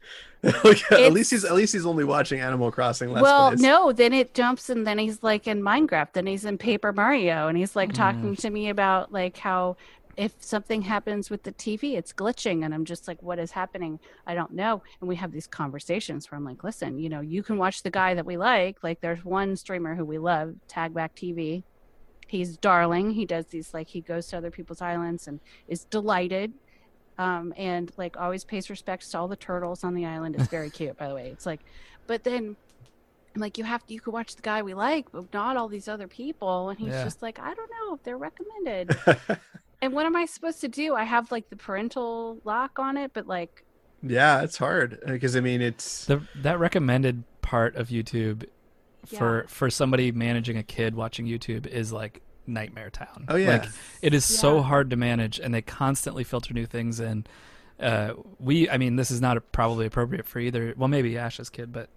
At 0.45 1.13
least 1.13 1.31
he's 1.31 1.45
at 1.45 1.55
least 1.55 1.73
he's 1.73 1.87
only 1.87 2.03
watching 2.03 2.41
Animal 2.41 2.73
Crossing. 2.73 3.13
Let's 3.13 3.23
well 3.23 3.51
Plays. 3.51 3.63
no 3.63 3.93
then 3.93 4.13
it 4.13 4.35
jumps 4.35 4.71
and 4.71 4.85
then 4.85 4.99
he's 4.99 5.23
like 5.23 5.47
in 5.47 5.63
minecraft 5.63 6.15
then 6.15 6.27
he's 6.27 6.45
in 6.45 6.59
paper 6.59 6.93
mario 6.93 7.47
and 7.47 7.57
he's 7.57 7.77
like 7.77 7.93
talking 7.93 8.35
mm. 8.35 8.39
to 8.41 8.51
me 8.51 8.69
about 8.69 9.13
like 9.13 9.37
how 9.37 9.77
if 10.23 10.35
something 10.41 10.83
happens 10.83 11.31
with 11.31 11.43
the 11.43 11.53
tv 11.53 11.95
it's 11.97 12.13
glitching 12.13 12.65
and 12.65 12.75
i'm 12.75 12.85
just 12.85 13.09
like 13.09 13.23
what 13.23 13.39
is 13.39 13.51
happening 13.53 13.99
i 14.27 14.35
don't 14.35 14.53
know 14.53 14.83
and 15.01 15.09
we 15.09 15.17
have 15.17 15.33
these 15.33 15.47
conversations 15.47 16.31
where 16.31 16.39
i'm 16.39 16.45
like 16.45 16.63
listen 16.65 16.99
you 16.99 17.09
know 17.09 17.21
you 17.21 17.43
can 17.43 17.59
watch 17.59 17.83
the 17.83 17.91
guy 17.91 18.15
that 18.15 18.27
we 18.27 18.37
like 18.37 18.77
like 18.83 19.01
there's 19.01 19.25
one 19.25 19.57
streamer 19.57 19.95
who 19.95 20.05
we 20.05 20.19
love 20.19 20.55
tag 20.69 20.95
back 20.95 21.15
tv 21.15 21.65
he's 22.29 22.57
darling 22.59 23.11
he 23.11 23.27
does 23.27 23.47
these 23.49 23.75
like 23.75 23.89
he 23.89 24.01
goes 24.01 24.27
to 24.29 24.37
other 24.39 24.51
people's 24.51 24.81
islands 24.83 25.27
and 25.27 25.41
is 25.69 25.85
delighted 25.87 26.53
um, 27.19 27.53
and 27.57 27.93
like 27.97 28.17
always 28.19 28.45
pays 28.45 28.71
respects 28.71 29.11
to 29.11 29.19
all 29.19 29.29
the 29.29 29.37
turtles 29.37 29.85
on 29.85 29.95
the 29.95 30.07
island. 30.07 30.35
It's 30.37 30.49
very 30.49 30.71
cute, 30.73 30.97
by 30.97 31.09
the 31.09 31.15
way. 31.15 31.31
It's 31.31 31.47
like, 31.47 31.61
but 32.09 32.25
then 32.25 32.57
I'm 33.35 33.41
like, 33.41 33.59
you 33.59 33.65
have 33.65 33.85
to, 33.87 33.95
you 33.95 34.01
could 34.01 34.15
watch 34.15 34.37
the 34.37 34.43
guy 34.43 34.63
we 34.63 34.75
like, 34.75 35.07
but 35.13 35.33
not 35.33 35.57
all 35.57 35.69
these 35.69 35.89
other 35.89 36.09
people. 36.09 36.71
And 36.71 36.79
he's 36.79 36.97
Yeah. 36.97 37.03
just 37.03 37.23
like, 37.23 37.39
I 37.39 37.55
don't 37.55 37.71
know 37.89 37.95
if 37.97 38.03
they're 38.03 38.19
recommended. 38.19 38.97
and 39.83 39.93
what 39.93 40.07
am 40.07 40.17
I 40.17 40.25
supposed 40.25 40.61
to 40.63 40.69
do? 40.69 40.95
I 40.95 41.03
have 41.03 41.31
like 41.33 41.51
the 41.51 41.57
parental 41.57 42.39
lock 42.45 42.79
on 42.79 42.97
it, 42.97 43.11
but 43.13 43.27
like, 43.27 43.65
yeah, 44.03 44.41
it's 44.43 44.57
hard 44.57 45.01
because 45.05 45.37
I 45.37 45.41
mean 45.41 45.61
it's 45.61 46.07
the 46.07 46.23
that 46.37 46.59
recommended 46.59 47.25
part 47.43 47.77
of 47.77 47.89
YouTube 47.89 48.47
for 49.07 49.45
for 49.49 49.69
somebody 49.69 50.13
managing 50.13 50.57
a 50.57 50.63
kid 50.63 50.95
watching 50.95 51.27
YouTube 51.27 51.67
is 51.67 51.93
like 51.93 52.23
nightmare 52.47 52.91
town. 52.91 53.27
oh 53.29 53.37
yeah, 53.37 53.59
Like 53.59 53.69
it 54.01 54.15
is 54.15 54.25
so 54.25 54.63
hard 54.63 54.91
to 54.91 54.97
manage 54.97 55.39
and 55.41 55.53
they 55.53 55.63
constantly 55.63 56.25
filter 56.25 56.55
new 56.55 56.67
things 56.67 57.01
in. 57.01 57.27
Uh, 57.81 58.15
we 58.39 58.71
I 58.71 58.79
mean 58.79 58.95
this 58.95 59.11
is 59.11 59.21
not 59.21 59.51
probably 59.51 59.87
appropriate 59.87 60.27
for 60.27 60.39
either 60.39 60.75
well 60.77 60.89
maybe 60.89 61.19
Ash's 61.19 61.51
kid 61.51 61.73
but 61.73 61.89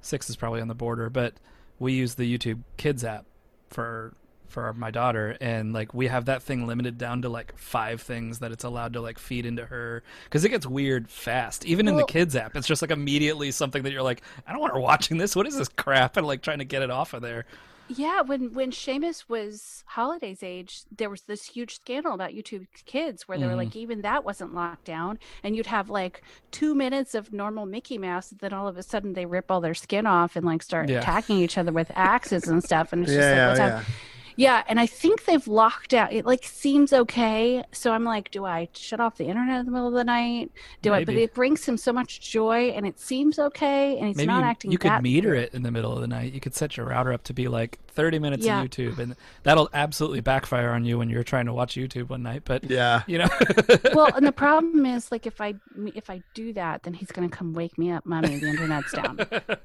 6 0.00 0.30
is 0.30 0.36
probably 0.36 0.60
on 0.60 0.68
the 0.68 0.74
border 0.74 1.10
but 1.10 1.34
we 1.80 1.94
use 1.94 2.14
the 2.14 2.38
YouTube 2.38 2.62
Kids 2.76 3.02
app 3.02 3.26
for 3.68 4.14
for 4.52 4.72
my 4.74 4.90
daughter 4.90 5.36
and 5.40 5.72
like 5.72 5.92
we 5.94 6.06
have 6.06 6.26
that 6.26 6.42
thing 6.42 6.66
limited 6.66 6.98
down 6.98 7.22
to 7.22 7.28
like 7.28 7.56
five 7.56 8.00
things 8.00 8.38
that 8.40 8.52
it's 8.52 8.64
allowed 8.64 8.92
to 8.92 9.00
like 9.00 9.18
feed 9.18 9.46
into 9.46 9.64
her 9.66 10.02
because 10.24 10.44
it 10.44 10.50
gets 10.50 10.66
weird 10.66 11.08
fast 11.08 11.64
even 11.64 11.88
in 11.88 11.96
the 11.96 12.04
kids 12.04 12.36
app 12.36 12.54
it's 12.54 12.66
just 12.66 12.82
like 12.82 12.90
immediately 12.90 13.50
something 13.50 13.82
that 13.82 13.92
you're 13.92 14.02
like 14.02 14.22
i 14.46 14.52
don't 14.52 14.60
want 14.60 14.72
her 14.72 14.78
watching 14.80 15.16
this 15.22 15.34
what 15.34 15.46
is 15.46 15.56
this 15.56 15.68
crap 15.68 16.16
and 16.16 16.26
like 16.26 16.42
trying 16.42 16.58
to 16.58 16.64
get 16.64 16.82
it 16.82 16.90
off 16.90 17.14
of 17.14 17.22
there 17.22 17.44
yeah, 17.88 18.22
when 18.22 18.54
when 18.54 18.70
Seamus 18.70 19.28
was 19.28 19.82
Holiday's 19.86 20.42
age, 20.42 20.82
there 20.96 21.10
was 21.10 21.22
this 21.22 21.44
huge 21.44 21.74
scandal 21.74 22.14
about 22.14 22.30
YouTube 22.30 22.66
Kids 22.86 23.26
where 23.28 23.36
they 23.36 23.44
were 23.44 23.52
Mhm. 23.52 23.56
like, 23.56 23.76
even 23.76 24.00
that 24.00 24.24
wasn't 24.24 24.54
locked 24.54 24.84
down, 24.84 25.18
and 25.42 25.54
you'd 25.56 25.66
have 25.66 25.90
like 25.90 26.22
two 26.52 26.74
minutes 26.74 27.14
of 27.14 27.32
normal 27.34 27.66
Mickey 27.66 27.98
Mouse, 27.98 28.30
and 28.30 28.40
then 28.40 28.52
all 28.54 28.66
of 28.66 28.78
a 28.78 28.82
sudden 28.82 29.12
they 29.12 29.26
rip 29.26 29.50
all 29.50 29.60
their 29.60 29.74
skin 29.74 30.06
off 30.06 30.36
and 30.36 30.46
like 30.46 30.62
start 30.62 30.88
Yeah. 30.88 31.00
attacking 31.00 31.38
each 31.38 31.58
other 31.58 31.72
with 31.72 31.90
axes 31.94 32.46
and 32.48 32.62
stuff, 32.64 32.94
and 32.94 33.02
it's 33.02 33.12
yeah, 33.12 33.18
just 33.18 33.60
like, 33.60 33.68
yeah, 33.68 33.74
what's 33.76 33.88
yeah. 33.88 33.94
Happening? 34.32 34.44
Yeah, 34.44 34.64
and 34.68 34.80
I 34.80 34.86
think 34.86 35.24
they've 35.24 35.46
locked 35.46 35.94
out. 35.94 36.12
It 36.12 36.26
like 36.26 36.44
seems 36.44 36.92
okay, 36.92 37.62
so 37.72 37.92
I'm 37.92 38.04
like, 38.04 38.30
do 38.30 38.44
I 38.44 38.68
shut 38.74 39.00
off 39.00 39.16
the 39.16 39.26
internet 39.26 39.60
in 39.60 39.66
the 39.66 39.72
middle 39.72 39.88
of 39.88 39.94
the 39.94 40.04
night? 40.04 40.50
Do 40.82 40.92
I? 40.92 41.04
But 41.04 41.14
it 41.14 41.34
brings 41.34 41.64
him 41.64 41.76
so 41.76 41.92
much 41.92 42.20
joy, 42.20 42.70
and 42.70 42.86
it 42.86 42.98
seems 42.98 43.38
okay, 43.38 43.98
and 43.98 44.08
he's 44.08 44.16
maybe 44.16 44.26
not 44.28 44.40
you, 44.40 44.44
acting. 44.44 44.72
you 44.72 44.78
could 44.78 44.90
that 44.90 45.02
meter 45.02 45.30
weird. 45.30 45.44
it 45.44 45.54
in 45.54 45.62
the 45.62 45.70
middle 45.70 45.92
of 45.92 46.00
the 46.00 46.06
night 46.06 46.32
you 46.32 46.40
could 46.40 46.54
set 46.54 46.76
your 46.76 46.86
router 46.86 47.12
up 47.12 47.22
to 47.24 47.32
be 47.34 47.48
like 47.48 47.78
30 47.88 48.18
minutes 48.18 48.44
Yeah. 48.44 48.62
of 48.62 48.68
youtube 48.68 48.98
and 48.98 49.16
that'll 49.42 49.68
absolutely 49.74 50.20
backfire 50.20 50.70
on 50.70 50.84
you 50.84 50.98
when 50.98 51.10
you're 51.10 51.22
trying 51.22 51.46
to 51.46 51.52
watch 51.52 51.74
youtube 51.74 52.08
one 52.08 52.22
night 52.22 52.42
but 52.44 52.68
yeah. 52.70 53.02
you 53.06 53.18
know 53.18 53.28
well, 53.94 54.10
and 54.14 54.26
the 54.26 54.32
problem 54.36 54.86
is, 54.86 55.10
like, 55.12 55.26
if 55.26 55.40
I 55.40 55.54
if 55.94 56.08
I 56.10 56.22
do 56.34 56.52
that, 56.54 56.82
then 56.82 56.94
he's 56.94 57.10
gonna 57.10 57.28
come 57.28 57.52
wake 57.52 57.76
me 57.78 57.90
up, 57.90 58.04
mommy. 58.06 58.38
The 58.38 58.48
internet's 58.48 58.92
down. 58.92 59.18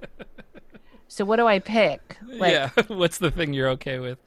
So 1.09 1.23
what 1.23 1.37
do 1.37 1.47
I 1.47 1.59
pick? 1.59 2.17
Like, 2.27 2.51
yeah 2.51 2.69
what's 2.87 3.17
the 3.17 3.31
thing 3.31 3.53
you're 3.53 3.69
okay 3.69 3.99
with 3.99 4.19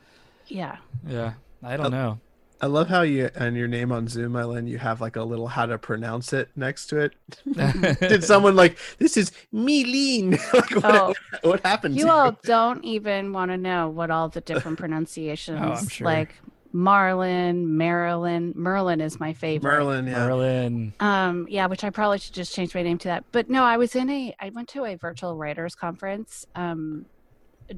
yeah. 0.50 0.76
yeah 1.06 1.32
i 1.62 1.76
don't 1.76 1.90
know 1.92 2.20
I 2.62 2.66
love 2.66 2.88
how 2.88 3.00
you 3.00 3.30
and 3.36 3.56
your 3.56 3.68
name 3.68 3.90
on 3.90 4.06
Zoom, 4.06 4.36
Eileen, 4.36 4.66
you 4.66 4.76
have 4.76 5.00
like 5.00 5.16
a 5.16 5.22
little 5.22 5.46
how 5.48 5.64
to 5.64 5.78
pronounce 5.78 6.34
it 6.34 6.50
next 6.56 6.88
to 6.88 6.98
it. 6.98 7.14
Did 8.00 8.22
someone 8.22 8.54
like 8.54 8.76
this 8.98 9.16
is 9.16 9.32
Meleen? 9.50 10.32
like 10.52 10.70
what, 10.72 10.84
Oh. 10.84 11.14
what 11.40 11.64
happened 11.64 11.96
You 11.96 12.04
to 12.04 12.12
all 12.12 12.26
you? 12.32 12.36
don't 12.42 12.84
even 12.84 13.32
want 13.32 13.50
to 13.50 13.56
know 13.56 13.88
what 13.88 14.10
all 14.10 14.28
the 14.28 14.42
different 14.42 14.78
pronunciations. 14.82 15.58
Oh, 15.58 15.88
sure. 15.88 16.04
Like 16.04 16.34
Marlin, 16.70 17.78
Marilyn, 17.78 18.52
Merlin 18.54 19.00
is 19.00 19.18
my 19.18 19.32
favorite. 19.32 19.70
Merlin, 19.72 20.06
yeah. 20.06 20.26
merlin 20.26 20.92
Um, 21.00 21.46
yeah, 21.48 21.64
which 21.64 21.82
I 21.82 21.88
probably 21.88 22.18
should 22.18 22.34
just 22.34 22.54
change 22.54 22.74
my 22.74 22.82
name 22.82 22.98
to 22.98 23.08
that. 23.08 23.24
But 23.32 23.48
no, 23.48 23.62
I 23.64 23.78
was 23.78 23.96
in 23.96 24.10
a 24.10 24.34
I 24.38 24.50
went 24.50 24.68
to 24.70 24.84
a 24.84 24.96
virtual 24.96 25.34
writers 25.34 25.74
conference 25.74 26.44
um 26.54 27.06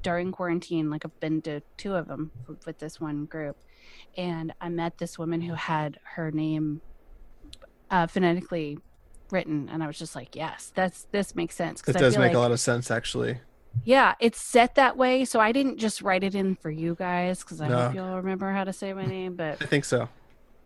during 0.01 0.33
quarantine. 0.33 0.91
Like 0.91 1.05
I've 1.05 1.21
been 1.21 1.43
to 1.43 1.61
two 1.77 1.95
of 1.95 2.09
them 2.09 2.31
with 2.67 2.79
this 2.79 3.01
one 3.01 3.27
group, 3.27 3.57
and 4.17 4.53
I 4.61 4.69
met 4.69 4.99
this 4.99 5.19
woman 5.19 5.41
who 5.43 5.55
had 5.55 5.99
her 6.15 6.31
name 6.31 6.81
uh, 7.91 8.07
phonetically 8.07 8.79
written, 9.31 9.69
and 9.71 9.83
I 9.83 9.87
was 9.87 9.99
just 9.99 10.15
like, 10.15 10.35
yes, 10.37 10.73
that's 10.75 11.07
this 11.13 11.35
makes 11.35 11.55
sense 11.55 11.81
It 11.87 11.97
I 11.97 12.01
does 12.01 12.17
make 12.17 12.29
like, 12.29 12.35
a 12.37 12.39
lot 12.39 12.53
of 12.53 12.61
sense 12.61 12.91
actually. 12.91 13.41
yeah, 13.85 14.15
it's 14.21 14.41
set 14.41 14.75
that 14.77 14.97
way, 14.97 15.25
so 15.25 15.41
I 15.41 15.53
didn't 15.53 15.79
just 15.79 16.03
write 16.03 16.25
it 16.25 16.35
in 16.35 16.55
for 16.57 16.71
you 16.71 16.95
guys 16.95 17.41
because 17.41 17.61
I 17.61 17.69
No. 17.69 17.87
hope 17.87 17.95
you'll 17.95 18.17
remember 18.17 18.51
how 18.53 18.65
to 18.65 18.73
say 18.73 18.93
my 18.93 19.07
name. 19.07 19.37
But 19.37 19.59
I 19.63 19.67
think 19.67 19.85
so. 19.85 20.09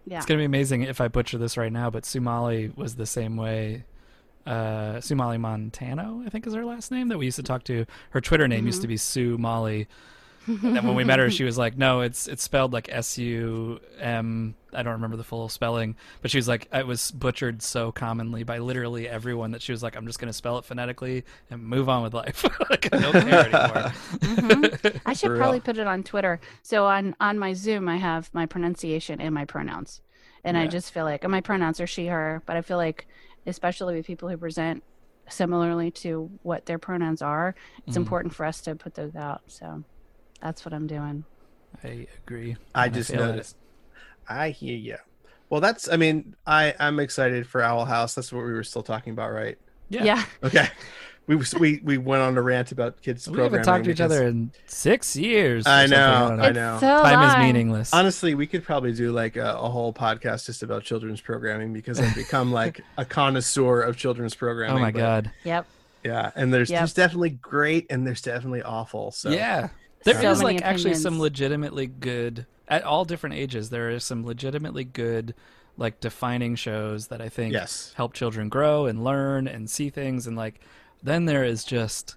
yeah, 0.05 0.17
It's 0.19 0.27
gonna 0.27 0.39
be 0.39 0.45
amazing 0.45 0.83
if 0.83 1.01
I 1.01 1.09
butcher 1.09 1.39
this 1.39 1.57
right 1.57 1.73
now, 1.73 1.91
but 1.91 2.05
Sumali 2.05 2.77
was 2.77 2.97
the 2.97 3.07
same 3.07 3.37
way. 3.37 3.85
Uh, 4.47 4.99
Sumali 5.01 5.41
Montano, 5.41 6.23
I 6.25 6.31
think 6.31 6.47
is 6.47 6.55
her 6.55 6.65
last 6.65 6.91
name 6.93 7.09
that 7.09 7.19
we 7.19 7.25
used 7.25 7.37
to 7.37 7.43
talk 7.43 7.65
to. 7.65 7.85
Her 8.11 8.21
Twitter 8.21 8.47
name 8.47 8.67
used 8.67 8.79
Mhm. 8.79 8.83
to 8.83 8.89
be 8.89 8.97
Sue 8.97 9.37
Molly. 9.39 9.89
And 10.47 10.77
then 10.77 10.87
when 10.87 10.95
we 10.95 11.03
met 11.03 11.19
her, 11.19 11.29
she 11.29 11.43
was 11.51 11.59
like, 11.59 11.77
"No, 11.77 12.03
it's 12.03 12.29
it's 12.29 12.45
spelled 12.45 12.73
like 12.73 12.89
S 12.93 13.19
U 13.19 13.81
M. 13.99 14.55
I 14.73 14.85
don't 14.85 14.93
remember 14.93 15.17
the 15.17 15.25
full 15.25 15.49
spelling, 15.49 15.97
but 16.23 16.31
she 16.31 16.39
was 16.39 16.47
like, 16.47 16.69
it 16.73 16.87
was 16.87 17.11
butchered 17.11 17.63
so 17.63 17.91
commonly 17.91 18.45
by 18.45 18.59
literally 18.59 19.09
everyone 19.09 19.51
that 19.53 19.63
she 19.63 19.73
was 19.73 19.83
like, 19.83 19.97
I'm 19.97 20.07
just 20.07 20.21
gonna 20.21 20.33
spell 20.33 20.59
it 20.59 20.65
phonetically 20.65 21.25
and 21.51 21.65
move 21.65 21.89
on 21.89 22.05
with 22.05 22.15
life. 22.15 22.45
like 22.71 22.95
I 22.95 22.99
don't 22.99 23.13
care 23.13 23.41
anymore. 23.47 23.93
Mhm. 24.21 25.01
I 25.05 25.13
should 25.15 25.31
For 25.31 25.37
probably 25.37 25.57
real. 25.59 25.65
put 25.65 25.79
it 25.79 25.87
on 25.89 26.05
Twitter. 26.05 26.39
So 26.63 26.87
on 26.87 27.17
on 27.21 27.39
my 27.41 27.53
Zoom, 27.53 27.89
I 27.89 27.97
have 27.97 28.31
my 28.33 28.47
pronunciation 28.47 29.21
and 29.21 29.35
my 29.35 29.45
pronouns, 29.47 30.01
and 30.45 30.57
I 30.57 30.69
just 30.69 30.93
feel 30.93 31.05
like 31.05 31.29
my 31.29 31.41
pronouns 31.41 31.81
are 31.81 31.87
she 31.89 32.07
her. 32.07 32.43
But 32.47 32.57
I 32.57 32.61
feel 32.63 32.77
like, 32.77 33.09
especially 33.47 33.95
with 33.97 34.07
people 34.07 34.29
who 34.29 34.37
present 34.37 34.83
similarly 35.29 35.91
to 35.91 36.31
what 36.43 36.67
their 36.67 36.79
pronouns 36.79 37.21
are, 37.23 37.55
it's 37.87 37.97
Mhm. 37.97 38.01
important 38.03 38.35
for 38.35 38.45
us 38.47 38.61
to 38.63 38.75
put 38.77 38.95
those 38.95 39.17
out. 39.17 39.43
So 39.49 39.83
that's 40.41 40.65
what 40.65 40.73
I'm 40.73 40.87
doing. 40.87 41.25
I 41.83 42.07
agree. 42.25 42.57
I 42.75 42.87
and 42.87 42.95
just 42.95 43.11
feel 43.11 43.23
it. 43.23 43.27
noticed. 43.27 43.57
I 44.29 44.51
hear 44.51 44.77
you. 44.77 44.97
Well, 45.51 45.61
that's. 45.61 45.89
I 45.89 45.97
mean, 45.97 46.35
I 46.47 46.75
I'm 46.81 46.99
excited 47.01 47.47
for 47.47 47.63
Owl 47.63 47.85
House. 47.85 48.15
That's 48.15 48.33
what 48.33 48.45
we 48.45 48.53
were 48.53 48.65
still 48.65 48.83
talking 48.83 49.13
about, 49.13 49.33
right? 49.33 49.59
Yeah. 49.89 50.05
Yeah. 50.05 50.25
Okay. 50.43 50.69
We 51.27 51.37
we 51.59 51.81
we 51.83 51.99
went 51.99 52.23
on 52.23 52.37
a 52.39 52.43
rant 52.43 52.71
about 52.71 53.03
kids 53.03 53.25
programming. 53.27 53.53
We 53.53 53.59
programming. 53.59 53.59
haven't 53.59 53.73
talked 53.73 53.85
to 53.87 53.91
each 53.91 54.01
other 54.01 54.27
in 54.27 54.53
six 54.67 55.17
years. 55.17 55.67
I 55.67 55.87
know, 55.87 56.29
don't 56.31 56.41
I 56.41 56.47
It's 56.49 56.55
know. 56.55 56.79
so 56.81 57.03
Time 57.03 57.29
is 57.29 57.45
meaningless. 57.47 57.93
Honestly, 57.93 58.35
we 58.37 58.47
could 58.47 58.63
probably 58.63 58.93
do 58.93 59.11
like 59.11 59.37
a, 59.37 59.55
a 59.57 59.69
whole 59.69 59.93
podcast 59.93 60.47
just 60.47 60.63
about 60.63 60.85
children's 60.85 61.21
programming 61.21 61.73
because 61.73 61.99
I've 61.99 62.15
become 62.15 62.53
like 62.53 62.81
a 62.97 63.05
connoisseur 63.05 63.81
of 63.83 63.97
children's 63.97 64.35
programming. 64.37 64.77
oh 64.79 64.81
my 64.81 64.93
but- 64.93 64.99
god. 64.99 65.31
Yep. 65.45 65.67
Yeah, 66.05 66.31
and 66.37 66.55
there's 66.55 66.71
Yep. 66.71 66.79
there's 66.79 66.95
definitely 66.95 67.31
great 67.31 67.87
and 67.91 68.07
there's 68.07 68.23
definitely 68.23 68.63
awful. 68.63 69.11
So 69.11 69.31
Yeah. 69.31 69.71
There 70.05 70.15
is 70.15 70.21
So 70.39 70.45
many 70.45 70.59
like 70.59 70.63
actually 70.63 70.95
some 70.95 71.19
legitimately 71.19 71.87
good 71.89 72.47
at 72.69 72.85
all 72.85 73.05
different 73.05 73.35
ages. 73.35 73.71
There 73.71 73.91
is 73.91 74.05
some 74.05 74.25
legitimately 74.25 74.85
good 74.85 75.35
like 75.77 75.99
defining 75.99 76.55
shows 76.55 77.09
that 77.09 77.21
I 77.21 77.29
think 77.29 77.53
yes, 77.53 77.93
help 77.97 78.13
children 78.13 78.49
grow 78.49 78.87
and 78.87 79.03
learn 79.03 79.49
and 79.49 79.69
see 79.69 79.91
things 79.91 80.29
and 80.29 80.37
like 80.37 80.61
then 81.03 81.25
there 81.27 81.45
is 81.45 81.65
just 81.65 82.17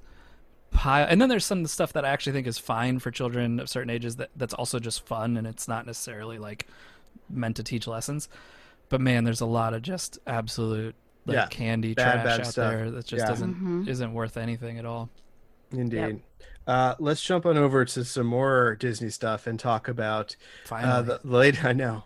pile 0.71 1.07
and 1.09 1.19
then 1.19 1.29
there's 1.29 1.45
some 1.45 1.65
stuff 1.65 1.93
that 1.93 2.05
I 2.05 2.09
actually 2.09 2.33
think 2.33 2.45
is 2.47 2.57
fine 2.59 2.99
for 2.99 3.11
children 3.11 3.59
of 3.59 3.69
certain 3.69 3.89
ages 3.89 4.17
that 4.17 4.29
that's 4.35 4.53
also 4.53 4.79
just 4.79 5.05
fun 5.05 5.35
and 5.37 5.47
it's 5.47 5.67
not 5.67 5.85
necessarily 5.85 6.37
like 6.37 6.67
meant 7.29 7.55
to 7.57 7.63
teach 7.63 7.87
lessons. 7.87 8.29
But 8.89 9.01
man, 9.01 9.23
there's 9.23 9.41
a 9.41 9.45
lot 9.45 9.73
of 9.73 9.81
just 9.81 10.19
absolute 10.27 10.95
like 11.25 11.35
Yeah. 11.35 11.45
candy 11.47 11.93
Bad, 11.93 12.03
trash 12.13 12.23
bad 12.25 12.39
out 12.41 12.47
stuff. 12.47 12.71
there 12.71 12.91
that 12.91 13.05
just 13.05 13.21
Yeah. 13.23 13.29
doesn't 13.29 13.55
Mhm. 13.55 13.87
isn't 13.87 14.13
worth 14.13 14.37
anything 14.37 14.77
at 14.79 14.85
all. 14.85 15.09
Indeed. 15.71 16.21
Uh, 16.67 16.95
let's 16.99 17.21
jump 17.21 17.45
on 17.47 17.57
over 17.57 17.83
to 17.83 18.05
some 18.05 18.27
more 18.27 18.75
Disney 18.79 19.09
stuff 19.09 19.47
and 19.47 19.59
talk 19.59 19.87
about 19.87 20.35
uh, 20.39 20.67
Finally. 20.67 21.03
the, 21.07 21.19
the 21.23 21.35
late. 21.37 21.65
I 21.65 21.73
know 21.73 22.03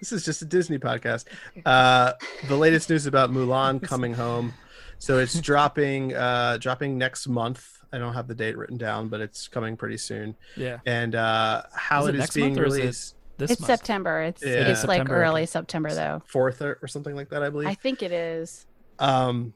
this 0.00 0.12
is 0.12 0.24
just 0.24 0.42
a 0.42 0.44
Disney 0.44 0.78
podcast. 0.78 1.24
Uh, 1.64 2.12
the 2.48 2.56
latest 2.56 2.90
news 2.90 3.06
about 3.06 3.30
Mulan 3.30 3.80
coming 3.88 4.14
home. 4.14 4.54
So 5.02 5.18
it's 5.18 5.40
dropping 5.40 6.14
uh, 6.14 6.58
dropping 6.58 6.96
next 6.96 7.26
month. 7.26 7.66
I 7.92 7.98
don't 7.98 8.14
have 8.14 8.28
the 8.28 8.36
date 8.36 8.56
written 8.56 8.76
down, 8.78 9.08
but 9.08 9.20
it's 9.20 9.48
coming 9.48 9.76
pretty 9.76 9.96
soon. 9.96 10.36
yeah. 10.56 10.78
And 10.86 11.16
uh, 11.16 11.64
how 11.74 12.02
Is 12.02 12.06
it 12.06 12.08
it 12.10 12.14
is 12.14 12.20
next 12.20 12.34
being 12.34 12.48
month 12.54 12.58
or 12.60 12.66
is 12.66 12.74
it 12.74 12.78
released 12.78 13.16
This 13.36 13.50
it's 13.50 13.60
month. 13.62 13.66
September. 13.66 14.20
It's 14.22 14.44
Yeah. 14.44 14.68
it's 14.68 14.84
like 14.84 14.98
September, 15.00 15.16
early. 15.24 15.46
September 15.46 15.92
though. 15.92 16.22
fourth 16.26 16.62
or, 16.62 16.78
or 16.80 16.86
something 16.86 17.16
like 17.16 17.30
that, 17.30 17.42
I 17.42 17.50
believe. 17.50 17.66
I 17.66 17.74
think 17.74 18.00
it 18.00 18.12
is. 18.12 18.64
Um, 19.00 19.54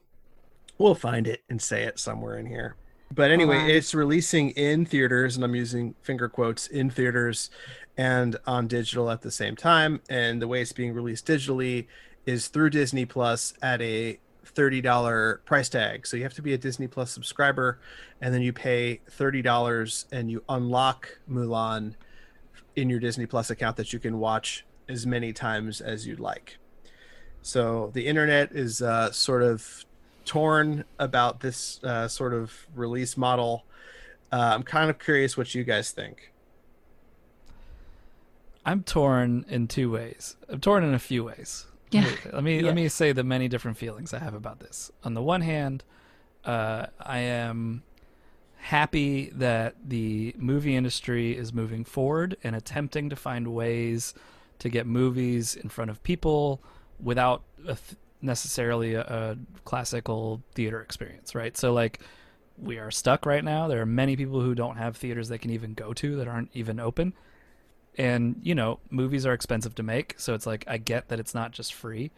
we'll 0.77 0.95
find 0.95 1.27
it 1.27 1.43
and 1.49 1.61
say 1.61 1.83
it 1.83 1.97
somewhere 1.97 2.37
in 2.37 2.45
here. 2.45 2.75
But 3.15 3.31
anyway, 3.31 3.59
on. 3.59 3.69
it's 3.69 3.95
releasing 3.95 4.49
in 4.49 4.85
theaters, 4.85 5.37
and 5.37 5.45
I'm 5.45 5.55
using 5.55 5.95
finger 6.01 6.27
quotes 6.27 6.67
in 6.67 6.89
theaters 6.89 7.49
and 7.95 8.35
on 8.45 8.67
digital 8.67 9.09
at 9.09 9.21
the 9.21 9.31
same 9.31 9.55
time. 9.55 10.01
And 10.09 10.41
the 10.41 10.47
way 10.49 10.61
it's 10.61 10.73
being 10.73 10.93
released 10.93 11.25
digitally 11.25 11.87
is 12.25 12.49
through 12.49 12.71
Disney 12.71 13.05
Plus 13.05 13.53
at 13.61 13.81
a 13.81 14.19
$30 14.53 15.43
price 15.45 15.69
tag. 15.69 16.07
So 16.07 16.17
you 16.17 16.23
have 16.23 16.33
to 16.35 16.41
be 16.41 16.53
a 16.53 16.57
Disney 16.57 16.87
Plus 16.87 17.11
subscriber, 17.11 17.79
and 18.21 18.33
then 18.33 18.41
you 18.41 18.53
pay 18.53 19.01
$30 19.09 20.05
and 20.11 20.31
you 20.31 20.43
unlock 20.49 21.19
Mulan 21.29 21.95
in 22.75 22.89
your 22.89 22.99
Disney 22.99 23.25
Plus 23.25 23.49
account 23.49 23.77
that 23.77 23.93
you 23.93 23.99
can 23.99 24.19
watch 24.19 24.65
as 24.87 25.05
many 25.05 25.33
times 25.33 25.81
as 25.81 26.07
you'd 26.07 26.19
like. 26.19 26.57
So 27.41 27.91
the 27.93 28.07
internet 28.07 28.51
is 28.51 28.81
uh, 28.81 29.11
sort 29.11 29.43
of 29.43 29.85
torn 30.25 30.83
about 30.99 31.39
this 31.39 31.81
uh, 31.83 32.07
sort 32.07 32.33
of 32.33 32.67
release 32.75 33.17
model. 33.17 33.65
Uh, 34.31 34.51
I'm 34.53 34.63
kind 34.63 34.89
of 34.89 34.99
curious 34.99 35.37
what 35.37 35.55
you 35.55 35.63
guys 35.63 35.91
think. 35.91 36.33
I'm 38.65 38.83
torn 38.83 39.45
in 39.47 39.67
two 39.67 39.89
ways. 39.89 40.35
I'm 40.49 40.59
torn 40.59 40.83
in 40.83 40.93
a 40.93 40.99
few 40.99 41.23
ways. 41.23 41.67
Yeah. 41.91 42.09
Let 42.33 42.43
me 42.43 42.59
Yeah. 42.59 42.65
let 42.67 42.75
me 42.75 42.87
say 42.89 43.11
the 43.11 43.23
many 43.23 43.47
different 43.47 43.77
feelings 43.77 44.13
I 44.13 44.19
have 44.19 44.33
about 44.33 44.59
this. 44.59 44.91
On 45.03 45.13
the 45.13 45.21
one 45.21 45.41
hand, 45.41 45.83
uh, 46.45 46.87
I 46.99 47.19
am 47.19 47.83
happy 48.57 49.29
that 49.35 49.75
the 49.85 50.33
movie 50.37 50.75
industry 50.75 51.35
is 51.37 51.53
moving 51.53 51.83
forward 51.85 52.35
and 52.43 52.55
attempting 52.55 53.09
to 53.09 53.15
find 53.15 53.47
ways 53.53 54.13
to 54.59 54.69
get 54.69 54.85
movies 54.87 55.55
in 55.55 55.69
front 55.69 55.91
of 55.91 56.01
people 56.03 56.61
without 57.01 57.43
a 57.63 57.75
th- 57.75 57.95
necessarily 58.21 58.95
a, 58.95 59.01
a 59.01 59.37
classical 59.63 60.41
theater 60.55 60.81
experience, 60.81 61.35
right? 61.35 61.55
So 61.55 61.71
like 61.71 61.99
we 62.57 62.79
are 62.79 62.89
stuck 62.89 63.25
right 63.25 63.43
now. 63.43 63.67
There 63.67 63.79
are 63.81 63.85
many 63.85 64.15
people 64.15 64.41
who 64.41 64.55
don't 64.55 64.77
have 64.77 64.97
theaters 64.97 65.29
they 65.29 65.37
can 65.37 65.51
even 65.51 65.73
go 65.75 65.93
to 65.93 66.15
that 66.17 66.27
aren't 66.27 66.49
even 66.53 66.79
open. 66.79 67.13
And, 67.97 68.39
you 68.43 68.53
know, 68.53 68.79
movies 68.89 69.25
are 69.25 69.33
expensive 69.33 69.73
to 69.75 69.83
make, 69.83 70.15
so 70.17 70.33
it's 70.35 70.45
like 70.45 70.63
I 70.67 70.77
get 70.77 71.07
that 71.07 71.19
it's 71.19 71.33
not 71.33 71.51
just 71.51 71.73
free. 71.73 72.11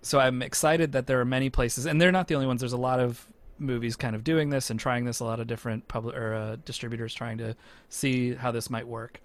So 0.00 0.18
I'm 0.18 0.42
excited 0.42 0.92
that 0.92 1.06
there 1.06 1.20
are 1.20 1.24
many 1.24 1.50
places 1.50 1.86
and 1.86 2.00
they're 2.00 2.10
not 2.10 2.28
the 2.28 2.34
only 2.34 2.46
ones. 2.46 2.60
There's 2.60 2.72
a 2.72 2.78
lot 2.78 2.98
of 2.98 3.26
movies 3.58 3.96
kind 3.96 4.16
of 4.16 4.24
doing 4.24 4.50
this 4.50 4.70
and 4.70 4.80
trying 4.80 5.04
this, 5.04 5.20
a 5.20 5.24
lot 5.24 5.40
of 5.40 5.46
different 5.46 5.88
public 5.88 6.16
or 6.16 6.34
uh, 6.34 6.56
distributors 6.64 7.14
trying 7.14 7.38
to 7.38 7.54
see 7.88 8.34
how 8.34 8.50
this 8.50 8.70
might 8.70 8.88
work. 8.88 9.20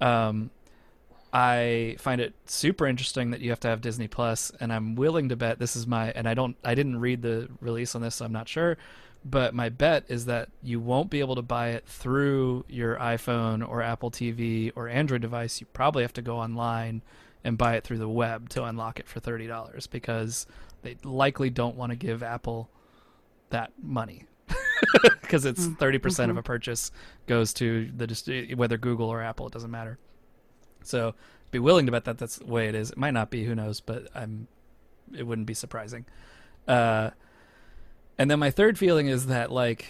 Um, 0.00 0.50
I 1.32 1.96
find 1.98 2.20
it 2.20 2.34
super 2.46 2.86
interesting 2.86 3.30
that 3.30 3.40
you 3.40 3.50
have 3.50 3.60
to 3.60 3.68
have 3.68 3.80
Disney 3.80 4.08
Plus, 4.08 4.50
and 4.60 4.72
I'm 4.72 4.94
willing 4.94 5.28
to 5.28 5.36
bet 5.36 5.58
this 5.58 5.76
is 5.76 5.86
my 5.86 6.10
and 6.12 6.28
I 6.28 6.34
don't 6.34 6.56
I 6.64 6.74
didn't 6.74 6.98
read 6.98 7.22
the 7.22 7.48
release 7.60 7.94
on 7.94 8.02
this, 8.02 8.16
so 8.16 8.24
I'm 8.24 8.32
not 8.32 8.48
sure. 8.48 8.78
But 9.28 9.54
my 9.54 9.70
bet 9.70 10.04
is 10.06 10.26
that 10.26 10.50
you 10.62 10.78
won't 10.78 11.10
be 11.10 11.18
able 11.18 11.34
to 11.34 11.42
buy 11.42 11.70
it 11.70 11.84
through 11.84 12.64
your 12.68 12.94
iPhone 12.96 13.68
or 13.68 13.82
Apple 13.82 14.08
TV 14.10 14.70
or 14.76 14.88
Android 14.88 15.20
device. 15.20 15.60
You 15.60 15.66
probably 15.72 16.04
have 16.04 16.12
to 16.12 16.22
go 16.22 16.38
online 16.38 17.02
and 17.42 17.58
buy 17.58 17.74
it 17.74 17.82
through 17.82 17.98
the 17.98 18.08
web 18.08 18.48
to 18.50 18.62
unlock 18.62 19.00
it 19.00 19.08
for 19.08 19.18
thirty 19.18 19.48
dollars 19.48 19.88
because 19.88 20.46
they 20.82 20.96
likely 21.02 21.50
don't 21.50 21.74
want 21.76 21.90
to 21.90 21.96
give 21.96 22.22
Apple 22.22 22.70
that 23.50 23.72
money 23.82 24.26
because 25.20 25.44
it's 25.44 25.66
Mm, 25.66 25.76
30% 25.78 26.30
of 26.30 26.36
mhm. 26.36 26.38
a 26.38 26.42
purchase 26.42 26.92
goes 27.26 27.52
to 27.54 27.90
the 27.96 28.54
whether 28.54 28.76
Google 28.78 29.08
or 29.08 29.22
Apple 29.22 29.46
it 29.48 29.52
doesn't 29.52 29.70
matter. 29.70 29.98
So 30.84 31.14
be 31.50 31.58
willing 31.58 31.86
to 31.86 31.92
bet 31.92 32.04
that 32.04 32.18
that's 32.18 32.36
the 32.36 32.46
way 32.46 32.68
it 32.68 32.74
is. 32.76 32.90
It 32.92 32.98
might 32.98 33.12
not 33.12 33.30
be, 33.30 33.44
who 33.44 33.54
knows, 33.56 33.80
but 33.80 34.08
I'm 34.14 34.46
it 35.16 35.24
wouldn't 35.24 35.46
be 35.48 35.54
surprising. 35.54 36.04
Uh 36.68 37.10
and 38.18 38.30
then 38.30 38.38
my 38.38 38.50
third 38.50 38.78
feeling 38.78 39.08
is 39.08 39.26
that 39.26 39.50
like 39.50 39.86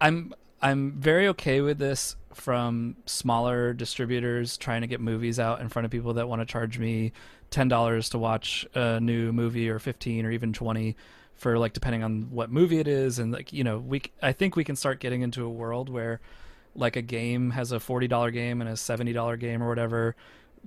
I'm 0.00 0.34
I'm 0.62 0.92
very 1.00 1.28
okay 1.28 1.60
with 1.60 1.78
this 1.78 2.16
from 2.34 2.96
smaller 3.06 3.72
distributors 3.72 4.56
trying 4.56 4.82
to 4.82 4.86
get 4.86 5.00
movies 5.00 5.38
out 5.38 5.60
in 5.60 5.68
front 5.68 5.84
of 5.84 5.90
people 5.90 6.14
that 6.14 6.28
want 6.28 6.40
to 6.40 6.46
charge 6.46 6.78
me 6.78 7.12
ten 7.50 7.68
dollars 7.68 8.08
to 8.10 8.18
watch 8.18 8.66
a 8.74 9.00
new 9.00 9.32
movie 9.32 9.68
or 9.68 9.78
fifteen 9.78 10.24
or 10.24 10.30
even 10.30 10.52
twenty 10.52 10.96
for 11.34 11.58
like 11.58 11.72
depending 11.72 12.02
on 12.02 12.30
what 12.30 12.50
movie 12.50 12.78
it 12.78 12.86
is 12.86 13.18
and 13.18 13.32
like 13.32 13.52
you 13.52 13.64
know 13.64 13.78
we 13.78 14.02
I 14.22 14.32
think 14.32 14.56
we 14.56 14.64
can 14.64 14.76
start 14.76 15.00
getting 15.00 15.22
into 15.22 15.44
a 15.44 15.50
world 15.50 15.88
where 15.88 16.20
like 16.74 16.96
a 16.96 17.02
game 17.02 17.50
has 17.50 17.72
a 17.72 17.80
forty 17.80 18.06
dollar 18.06 18.30
game 18.30 18.60
and 18.60 18.70
a 18.70 18.76
seventy 18.76 19.12
dollar 19.12 19.36
game 19.36 19.62
or 19.62 19.68
whatever. 19.68 20.14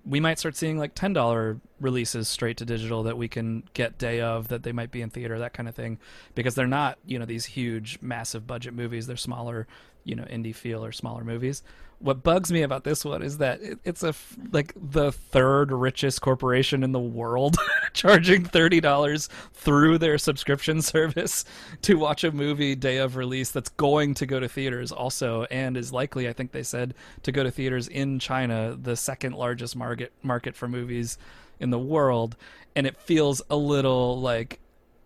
We 0.05 0.19
might 0.19 0.39
start 0.39 0.55
seeing 0.55 0.77
like 0.77 0.95
ten 0.95 1.13
dollar 1.13 1.59
releases 1.79 2.27
straight 2.27 2.57
to 2.57 2.65
digital 2.65 3.03
that 3.03 3.17
we 3.17 3.27
can 3.27 3.63
get 3.73 3.97
day 3.97 4.21
of 4.21 4.49
that 4.49 4.63
they 4.63 4.71
might 4.71 4.91
be 4.91 5.01
in 5.01 5.09
theater 5.09 5.39
that 5.39 5.53
kind 5.53 5.69
of 5.69 5.75
thing. 5.75 5.99
Because 6.35 6.55
they're 6.55 6.67
not 6.67 6.97
you 7.05 7.19
know 7.19 7.25
these 7.25 7.45
huge 7.45 7.99
massive 8.01 8.45
budget 8.47 8.73
movies. 8.73 9.07
They're 9.07 9.17
smaller 9.17 9.67
you 10.03 10.15
know 10.15 10.23
indie 10.23 10.55
feel 10.55 10.83
or 10.83 10.91
smaller 10.91 11.23
movies. 11.23 11.63
What 11.99 12.21
bugs 12.21 12.51
me 12.51 12.63
about 12.63 12.83
this 12.83 13.05
one 13.05 13.21
is 13.21 13.37
that 13.37 13.61
it, 13.61 13.79
it's 13.85 14.03
a 14.03 14.13
like 14.51 14.73
the 14.75 15.11
third 15.11 15.71
richest 15.71 16.21
corporation 16.21 16.83
in 16.83 16.91
the 16.91 16.99
world 16.99 17.55
charging 17.93 18.43
$30 18.43 19.29
through 19.53 19.97
their 19.99 20.17
subscription 20.17 20.81
service 20.81 21.45
to 21.83 21.97
watch 21.97 22.25
a 22.25 22.31
movie 22.31 22.75
day 22.75 22.97
of 22.97 23.15
release 23.15 23.51
that's 23.51 23.69
going 23.69 24.15
to 24.15 24.25
go 24.25 24.39
to 24.41 24.49
theaters 24.49 24.91
also 24.91 25.43
and 25.43 25.77
is 25.77 25.93
likely 25.93 26.27
i 26.27 26.33
think 26.33 26.51
they 26.51 26.63
said 26.63 26.93
to 27.21 27.31
go 27.31 27.43
to 27.43 27.51
theaters 27.51 27.87
in 27.87 28.19
china 28.19 28.77
the 28.81 28.97
second 28.97 29.33
largest 29.33 29.75
market 29.75 30.11
market 30.23 30.55
for 30.55 30.67
movies 30.67 31.17
in 31.63 31.69
the 31.69 31.79
world. 31.79 32.35
And 32.75 32.85
it 32.85 32.97
feels 32.97 33.41
a 33.49 33.55
little 33.55 34.19
like 34.19 34.59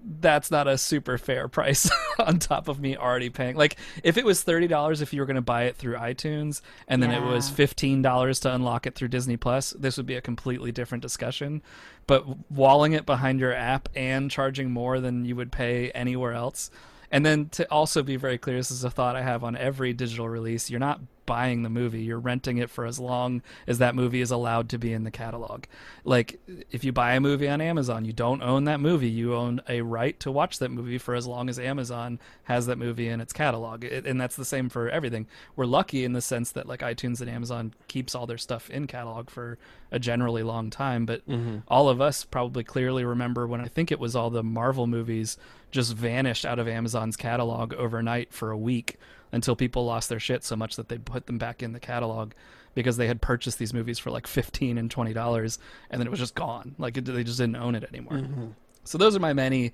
that's 0.04 0.52
not 0.52 0.68
a 0.68 0.78
super 0.78 1.18
fair 1.18 1.48
price 1.48 1.90
on 2.20 2.40
top 2.40 2.68
of 2.68 2.80
me 2.80 2.96
already 2.96 3.30
paying. 3.30 3.56
Like 3.56 3.78
if 4.04 4.18
it 4.18 4.26
was 4.26 4.44
thirty 4.44 4.68
dollars 4.68 5.02
if 5.02 5.14
you 5.14 5.22
were 5.22 5.26
going 5.26 5.36
to 5.36 5.42
buy 5.42 5.64
it 5.64 5.76
through 5.76 5.96
iTunes, 5.96 6.62
and 6.88 7.02
then 7.02 7.12
it 7.12 7.22
was 7.22 7.50
fifteen 7.50 8.02
dollars 8.02 8.40
to 8.42 8.54
unlock 8.54 8.88
it 8.88 8.96
through 8.96 9.10
Disney 9.10 9.38
Plus, 9.38 9.72
this 9.72 9.98
would 9.98 10.06
be 10.06 10.16
a 10.16 10.22
completely 10.22 10.72
different 10.72 11.02
discussion. 11.02 11.62
But 12.06 12.26
walling 12.52 12.94
it 12.94 13.06
behind 13.06 13.40
your 13.40 13.54
app 13.54 13.90
and 13.96 14.32
charging 14.32 14.72
more 14.72 15.00
than 15.00 15.26
you 15.26 15.36
would 15.36 15.52
pay 15.52 15.92
anywhere 15.92 16.34
else, 16.34 16.72
and 17.12 17.26
then 17.26 17.50
to 17.50 17.70
also 17.72 18.04
be 18.04 18.16
very 18.16 18.38
clear, 18.38 18.58
this 18.58 18.72
is 18.72 18.84
a 18.84 18.90
thought 18.90 19.16
I 19.16 19.22
have 19.22 19.44
on 19.44 19.58
every 19.58 19.94
digital 19.94 20.30
release: 20.30 20.70
you're 20.70 20.80
not 20.80 21.02
buying 21.28 21.62
the 21.62 21.70
movie. 21.70 22.02
You're 22.02 22.20
renting 22.20 22.58
it 22.58 22.72
for 22.72 22.88
as 22.88 23.00
long 23.00 23.44
as 23.68 23.78
that 23.78 23.94
movie 23.94 24.22
is 24.22 24.32
allowed 24.32 24.70
to 24.70 24.80
be 24.80 24.92
in 24.94 25.04
the 25.04 25.12
catalog. 25.12 25.66
Like 26.04 26.40
if 26.72 26.84
you 26.84 26.92
buy 26.92 27.14
a 27.14 27.20
movie 27.20 27.48
on 27.48 27.62
amazon 27.62 28.06
you 28.06 28.14
don't 28.14 28.42
own 28.42 28.64
that 28.64 28.80
movie. 28.80 29.10
You 29.10 29.36
own 29.36 29.62
a 29.70 29.82
right 29.82 30.20
to 30.22 30.32
watch 30.32 30.58
that 30.58 30.72
movie 30.72 30.98
for 30.98 31.14
as 31.14 31.28
long 31.28 31.50
as 31.50 31.60
amazon 31.60 32.20
has 32.46 32.66
that 32.66 32.80
movie 32.80 33.08
in 33.08 33.22
its 33.22 33.34
catalog. 33.34 33.84
It, 33.84 34.08
and 34.08 34.20
that's 34.20 34.36
the 34.36 34.46
same 34.46 34.70
for 34.70 34.90
everything. 34.90 35.28
We're 35.56 35.66
lucky 35.66 36.04
in 36.04 36.14
the 36.14 36.22
sense 36.22 36.52
that 36.54 36.66
like 36.66 36.80
itunes 36.80 37.22
and 37.22 37.30
amazon 37.30 37.76
keeps 37.88 38.16
all 38.16 38.26
their 38.26 38.40
stuff 38.40 38.72
in 38.72 38.88
catalog 38.88 39.30
for 39.30 39.60
a 39.92 40.00
generally 40.00 40.44
long 40.44 40.72
time. 40.72 41.06
But 41.06 41.28
mm-hmm. 41.28 41.60
all 41.68 41.90
of 41.90 42.02
us 42.02 42.24
probably 42.24 42.64
clearly 42.64 43.04
remember 43.04 43.46
when 43.46 43.62
i 43.62 43.68
think 43.68 43.92
it 43.92 44.00
was 44.00 44.16
all 44.16 44.30
the 44.30 44.44
marvel 44.44 44.88
movies 44.88 45.38
just 45.72 45.94
vanished 45.94 46.46
out 46.46 46.60
of 46.60 46.68
amazon's 46.68 47.18
catalog 47.18 47.74
overnight 47.74 48.32
for 48.32 48.52
a 48.52 48.58
week 48.58 48.98
until 49.32 49.56
people 49.56 49.86
lost 49.86 50.10
their 50.10 50.20
shit 50.20 50.44
so 50.44 50.56
much 50.56 50.76
that 50.76 50.90
they 50.90 50.98
put 50.98 51.26
them 51.26 51.38
back 51.38 51.62
in 51.62 51.74
the 51.74 51.80
catalog 51.80 52.34
because 52.74 52.98
they 52.98 53.08
had 53.08 53.22
purchased 53.22 53.58
these 53.60 53.74
movies 53.74 53.98
for 53.98 54.12
like 54.12 54.28
15 54.28 54.78
and 54.78 54.92
20 54.92 55.14
dollars 55.14 55.60
and 55.90 56.00
then 56.00 56.08
it 56.08 56.12
was 56.12 56.20
just 56.20 56.36
gone. 56.36 56.76
Like 56.78 56.98
it, 56.98 57.06
they 57.06 57.24
just 57.24 57.40
didn't 57.40 57.56
own 57.56 57.76
it 57.76 57.84
anymore. 57.84 58.20
Mm-hmm. 58.20 58.48
So 58.84 58.98
those 58.98 59.16
are 59.16 59.20
my 59.20 59.34
many 59.34 59.74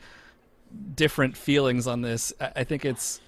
different 0.96 1.38
feelings 1.38 1.86
on 1.86 2.02
this. 2.02 2.34
I, 2.40 2.52
I 2.58 2.64
think 2.64 2.86
it's 2.86 3.20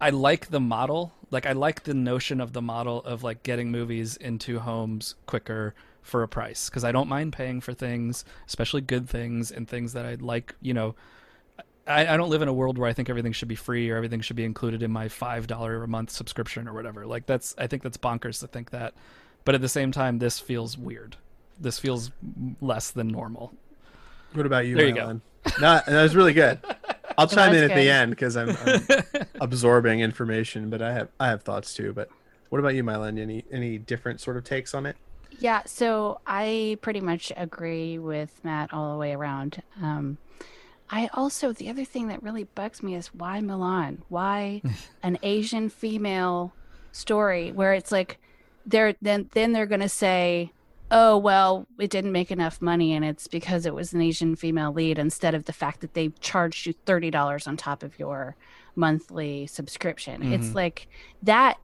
i 0.00 0.10
like 0.10 0.50
the 0.50 0.60
model. 0.60 1.12
Like 1.30 1.46
i 1.46 1.52
like 1.52 1.82
the 1.82 1.94
notion 1.94 2.40
of 2.40 2.52
the 2.52 2.62
model 2.62 3.02
of 3.04 3.22
like 3.22 3.42
getting 3.42 3.70
movies 3.70 4.16
into 4.16 4.60
homes 4.60 5.16
quicker 5.26 5.74
for 6.04 6.22
a 6.22 6.28
price 6.28 6.68
because 6.68 6.84
i 6.84 6.92
don't 6.92 7.08
mind 7.08 7.32
paying 7.32 7.62
for 7.62 7.72
things 7.72 8.26
especially 8.46 8.82
good 8.82 9.08
things 9.08 9.50
and 9.50 9.66
things 9.66 9.94
that 9.94 10.04
i 10.04 10.14
like 10.16 10.54
you 10.60 10.74
know 10.74 10.94
I, 11.86 12.14
I 12.14 12.16
don't 12.16 12.30
live 12.30 12.42
in 12.42 12.48
a 12.48 12.52
world 12.52 12.78
where 12.78 12.88
I 12.88 12.92
think 12.92 13.10
everything 13.10 13.32
should 13.32 13.48
be 13.48 13.54
free 13.54 13.90
or 13.90 13.96
everything 13.96 14.20
should 14.20 14.36
be 14.36 14.44
included 14.44 14.82
in 14.82 14.90
my 14.90 15.08
five 15.08 15.46
dollar 15.46 15.82
a 15.82 15.88
month 15.88 16.10
subscription 16.10 16.66
or 16.68 16.72
whatever. 16.72 17.06
Like 17.06 17.26
that's 17.26 17.54
I 17.58 17.66
think 17.66 17.82
that's 17.82 17.96
bonkers 17.96 18.40
to 18.40 18.46
think 18.46 18.70
that. 18.70 18.94
But 19.44 19.54
at 19.54 19.60
the 19.60 19.68
same 19.68 19.92
time, 19.92 20.18
this 20.18 20.40
feels 20.40 20.78
weird. 20.78 21.16
This 21.60 21.78
feels 21.78 22.10
less 22.60 22.90
than 22.90 23.08
normal. 23.08 23.54
What 24.32 24.46
about 24.46 24.66
you? 24.66 24.76
There 24.76 24.88
you 24.88 24.94
go. 24.94 25.20
Not 25.60 25.86
that 25.86 26.02
was 26.02 26.16
really 26.16 26.32
good. 26.32 26.58
I'll 27.18 27.28
chime 27.28 27.50
was 27.52 27.62
in 27.62 27.70
at 27.70 27.76
the 27.76 27.88
end 27.88 28.10
because 28.10 28.36
I'm, 28.36 28.56
I'm 28.66 29.26
absorbing 29.40 30.00
information, 30.00 30.70
but 30.70 30.82
I 30.82 30.92
have 30.92 31.08
I 31.20 31.28
have 31.28 31.42
thoughts 31.42 31.74
too. 31.74 31.92
But 31.92 32.08
what 32.48 32.58
about 32.58 32.74
you, 32.74 32.82
Mylan? 32.82 33.18
Any 33.20 33.44
any 33.52 33.78
different 33.78 34.20
sort 34.20 34.36
of 34.36 34.44
takes 34.44 34.74
on 34.74 34.86
it? 34.86 34.96
Yeah, 35.38 35.62
so 35.66 36.20
I 36.26 36.78
pretty 36.80 37.00
much 37.00 37.32
agree 37.36 37.98
with 37.98 38.40
Matt 38.44 38.72
all 38.72 38.92
the 38.92 38.98
way 38.98 39.12
around. 39.12 39.62
Um, 39.82 40.18
I 40.90 41.08
also 41.14 41.52
the 41.52 41.70
other 41.70 41.84
thing 41.84 42.08
that 42.08 42.22
really 42.22 42.44
bugs 42.44 42.82
me 42.82 42.94
is 42.94 43.08
why 43.14 43.40
Mulan? 43.40 43.98
Why 44.08 44.62
an 45.02 45.18
Asian 45.22 45.68
female 45.68 46.54
story 46.92 47.52
where 47.52 47.72
it's 47.74 47.90
like 47.92 48.18
they're 48.66 48.94
then 49.02 49.28
then 49.32 49.52
they're 49.52 49.66
gonna 49.66 49.88
say, 49.88 50.52
Oh 50.90 51.16
well, 51.18 51.66
it 51.78 51.90
didn't 51.90 52.12
make 52.12 52.30
enough 52.30 52.60
money 52.62 52.92
and 52.92 53.04
it's 53.04 53.26
because 53.28 53.66
it 53.66 53.74
was 53.74 53.92
an 53.94 54.02
Asian 54.02 54.36
female 54.36 54.72
lead 54.72 54.98
instead 54.98 55.34
of 55.34 55.44
the 55.46 55.52
fact 55.52 55.80
that 55.80 55.94
they 55.94 56.10
charged 56.20 56.66
you 56.66 56.74
thirty 56.86 57.10
dollars 57.10 57.46
on 57.46 57.56
top 57.56 57.82
of 57.82 57.98
your 57.98 58.36
monthly 58.76 59.46
subscription. 59.46 60.22
It's 60.32 60.50
Mhm. 60.50 60.54
like 60.54 60.88
that 61.22 61.58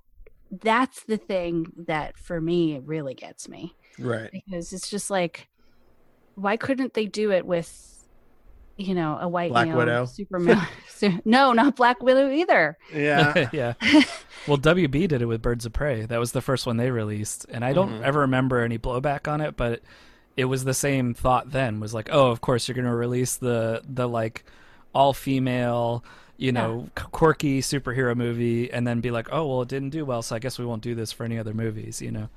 that's 0.63 1.05
the 1.05 1.17
thing 1.19 1.73
that 1.77 2.17
for 2.19 2.41
me 2.41 2.81
really 2.81 3.15
gets 3.15 3.49
me 3.49 3.77
Right. 3.99 4.31
because 4.33 4.73
it's 4.73 4.91
just 4.91 5.11
like 5.11 5.49
why 6.35 6.57
couldn't 6.57 6.95
they 6.95 7.07
do 7.07 7.31
it 7.31 7.47
with 7.47 8.00
you 8.81 8.95
know 8.95 9.19
a 9.21 9.29
white 9.29 9.51
Black 9.51 9.69
male 9.69 9.77
Widow? 9.77 10.05
superman 10.07 10.67
no 11.25 11.53
not 11.53 11.77
black 11.77 12.03
widow 12.03 12.31
either 12.31 12.77
Yeah. 12.95 13.49
yeah. 13.53 13.75
Well, 14.47 14.59
WB 14.59 15.09
did 15.09 15.23
it 15.23 15.27
with 15.27 15.41
Birds 15.43 15.65
of 15.67 15.73
Prey. 15.73 16.07
That 16.07 16.19
was 16.19 16.33
the 16.33 16.41
first 16.43 16.67
one 16.67 16.77
they 16.79 16.91
released, 16.91 17.47
and 17.51 17.65
I 17.65 17.73
don't 17.73 17.91
Mhm. 18.01 18.03
ever 18.03 18.21
remember 18.21 18.61
any 18.61 18.79
blowback 18.79 19.31
on 19.31 19.41
it, 19.41 19.57
but 19.57 19.81
it 20.37 20.47
was 20.47 20.65
the 20.65 20.75
same 20.75 21.13
thought 21.15 21.51
then. 21.53 21.79
Was 21.81 21.93
like, 21.95 22.09
oh, 22.13 22.31
of 22.31 22.41
course 22.41 22.67
you're 22.69 22.75
going 22.75 22.87
to 22.87 22.95
release 22.95 23.37
the 23.37 23.83
the 23.89 24.09
like 24.09 24.45
all 24.95 25.13
female, 25.13 26.03
you 26.37 26.53
know, 26.53 26.89
qu- 26.95 27.09
quirky 27.11 27.61
superhero 27.61 28.17
movie, 28.17 28.73
and 28.73 28.87
then 28.87 29.01
be 29.01 29.11
like, 29.11 29.29
oh, 29.31 29.47
well, 29.47 29.63
it 29.63 29.69
didn't 29.69 29.91
do 29.91 30.05
well, 30.05 30.23
so 30.23 30.35
I 30.37 30.39
guess 30.39 30.59
we 30.59 30.65
won't 30.67 30.83
do 30.83 30.95
this 30.95 31.13
for 31.13 31.25
any 31.25 31.39
other 31.39 31.55
movies, 31.55 32.01
you 32.03 32.11
know? 32.11 32.29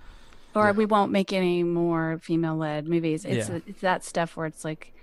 or 0.56 0.66
Yeah. 0.66 0.72
we 0.72 0.86
won't 0.86 1.12
make 1.12 1.34
any 1.34 1.64
more 1.64 2.20
female 2.22 2.56
led 2.56 2.88
movies 2.88 3.26
it's 3.26 3.50
Yeah. 3.50 3.58
it's 3.66 3.82
that 3.82 4.04
stuff 4.04 4.38
where 4.38 4.46
it's 4.46 4.64
like 4.64 4.94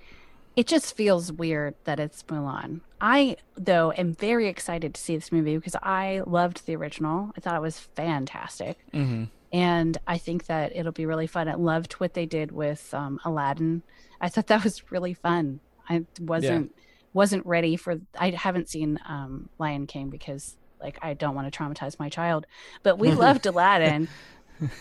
it 0.57 0.67
just 0.67 0.97
feels 0.97 1.33
weird 1.33 1.75
that 1.85 2.01
it's 2.01 2.23
Mulan. 2.25 2.81
I 3.01 3.37
though 3.57 3.93
am 3.93 4.15
very 4.15 4.47
excited 4.49 4.95
to 4.95 5.01
see 5.01 5.17
this 5.17 5.33
movie 5.33 5.57
because 5.57 5.77
I 5.83 6.23
loved 6.27 6.67
the 6.67 6.77
original. 6.77 7.31
I 7.37 7.41
thought 7.41 7.57
it 7.57 7.63
was 7.63 7.79
fantastic. 7.79 8.79
Mm-hmm. 8.93 9.25
and 9.53 9.99
I 10.07 10.19
think 10.19 10.47
that 10.47 10.75
it'll 10.77 10.93
be 10.93 11.07
really 11.07 11.27
fun. 11.27 11.49
I 11.49 11.55
loved 11.55 11.95
what 11.95 12.15
they 12.15 12.27
did 12.27 12.53
with 12.53 12.93
um, 12.95 13.19
Aladdin. 13.25 13.83
I 14.21 14.29
thought 14.29 14.49
that 14.49 14.63
was 14.65 14.91
really 14.93 15.15
fun. 15.15 15.61
I 15.89 16.05
wasn't 16.21 16.75
wasn't 17.13 17.45
ready 17.47 17.77
for. 17.77 18.01
I 18.19 18.31
haven't 18.31 18.69
seen 18.69 18.99
um, 19.09 19.49
Lion 19.59 19.87
King 19.87 20.11
because 20.11 20.57
like 20.81 20.99
I 21.03 21.15
don't 21.15 21.35
want 21.35 21.53
to 21.53 21.59
traumatize 21.59 21.99
my 21.99 22.09
child. 22.09 22.47
But 22.83 22.99
we 22.99 23.11
loved 23.27 23.47
Aladdin, 23.47 24.09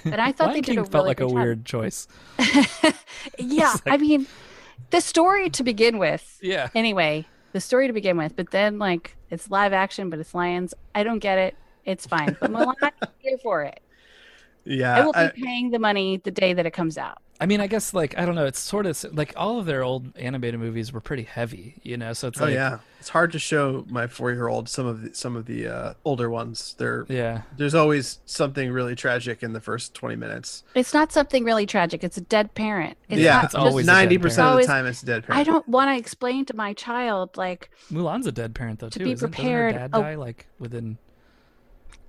and 0.03 0.15
I 0.21 0.31
thought 0.31 0.47
Lion 0.47 0.55
they 0.55 0.61
did 0.61 0.71
King 0.71 0.79
a 0.79 0.85
felt 0.85 0.93
really 0.93 1.07
like 1.09 1.19
a 1.21 1.23
job. 1.23 1.33
weird 1.33 1.65
choice. 1.65 2.07
yeah, 3.39 3.73
It's 3.73 3.81
I 3.87 3.97
mean, 3.97 4.27
the 4.89 5.01
story 5.01 5.49
to 5.51 5.63
begin 5.63 5.97
with. 5.97 6.37
Yeah. 6.41 6.69
Anyway, 6.75 7.25
the 7.53 7.61
story 7.61 7.87
to 7.87 7.93
begin 7.93 8.17
with, 8.17 8.35
but 8.35 8.51
then 8.51 8.79
like 8.79 9.15
it's 9.29 9.49
live 9.49 9.73
action, 9.73 10.09
but 10.09 10.19
it's 10.19 10.33
lions. 10.33 10.73
I 10.95 11.03
don't 11.03 11.19
get 11.19 11.37
it. 11.37 11.55
It's 11.85 12.05
fine, 12.05 12.37
but 12.39 12.51
Mulan, 12.51 12.75
I'm 12.81 12.91
here 13.19 13.37
for 13.41 13.63
it. 13.63 13.79
Yeah. 14.65 14.97
I 14.97 15.05
will 15.05 15.13
be 15.13 15.19
I- 15.19 15.31
paying 15.31 15.71
the 15.71 15.79
money 15.79 16.17
the 16.17 16.29
day 16.31 16.53
that 16.53 16.65
it 16.65 16.71
comes 16.71 16.97
out. 16.97 17.19
I 17.41 17.45
mean, 17.45 17.61
I 17.61 17.67
guess 17.67 17.93
like 17.93 18.17
I 18.17 18.25
don't 18.25 18.35
know. 18.35 18.45
It's 18.45 18.59
sort 18.59 18.85
of 18.85 19.01
like 19.15 19.33
all 19.37 19.59
of 19.59 19.65
their 19.65 19.81
old 19.81 20.17
animated 20.17 20.59
movies 20.59 20.91
were 20.91 20.99
pretty 20.99 21.23
heavy, 21.23 21.75
you 21.83 21.95
know. 21.95 22.11
So 22.11 22.27
it's 22.27 22.41
oh 22.41 22.45
like, 22.45 22.53
yeah. 22.53 22.79
It's 22.99 23.07
hard 23.07 23.31
to 23.31 23.39
show 23.39 23.85
my 23.87 24.07
four 24.07 24.31
year 24.31 24.49
old 24.49 24.67
some 24.67 24.85
of 24.85 25.01
the, 25.01 25.15
some 25.15 25.37
of 25.37 25.45
the 25.45 25.67
uh, 25.67 25.93
older 26.03 26.29
ones. 26.29 26.75
They're 26.77 27.05
yeah, 27.07 27.43
there's 27.55 27.75
always 27.75 28.19
something 28.25 28.71
really 28.71 28.93
tragic 28.93 29.41
in 29.41 29.53
the 29.53 29.61
first 29.61 29.93
20 29.93 30.17
minutes. 30.17 30.63
It's 30.75 30.93
not 30.93 31.13
something 31.13 31.45
really 31.45 31.65
tragic. 31.65 32.03
It's 32.03 32.17
a 32.17 32.21
dead 32.21 32.53
parent. 32.55 32.97
It's 33.07 33.21
yeah, 33.21 33.35
not 33.35 33.45
it's 33.45 33.55
always 33.55 33.87
90% 33.87 34.39
of 34.39 34.57
the 34.57 34.67
time 34.67 34.85
it's 34.85 35.01
a 35.01 35.05
dead 35.05 35.23
parent. 35.23 35.39
I 35.39 35.43
don't 35.49 35.67
want 35.67 35.89
to 35.91 35.97
explain 35.97 36.43
to 36.45 36.55
my 36.55 36.73
child 36.73 37.37
like, 37.37 37.69
Mulan's 37.89 38.27
a 38.27 38.33
dead 38.33 38.53
parent 38.53 38.79
though 38.79 38.89
To 38.89 38.99
too. 38.99 39.05
be 39.05 39.11
isn't, 39.13 39.31
doesn't 39.31 39.41
prepared- 39.41 39.75
Her 39.75 39.79
dad 39.79 39.91
oh. 39.93 40.01
die 40.01 40.15
like 40.15 40.47
within 40.59 40.97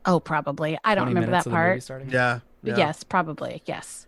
oh, 0.06 0.18
probably. 0.18 0.76
I 0.82 0.96
don't 0.96 1.06
remember 1.06 1.30
that 1.30 1.46
of 1.46 1.52
the 1.52 1.58
movie 1.58 1.80
part. 1.80 2.08
Yeah. 2.08 2.40
yeah. 2.64 2.76
Yes, 2.76 3.04
probably. 3.04 3.62
Yes. 3.66 4.06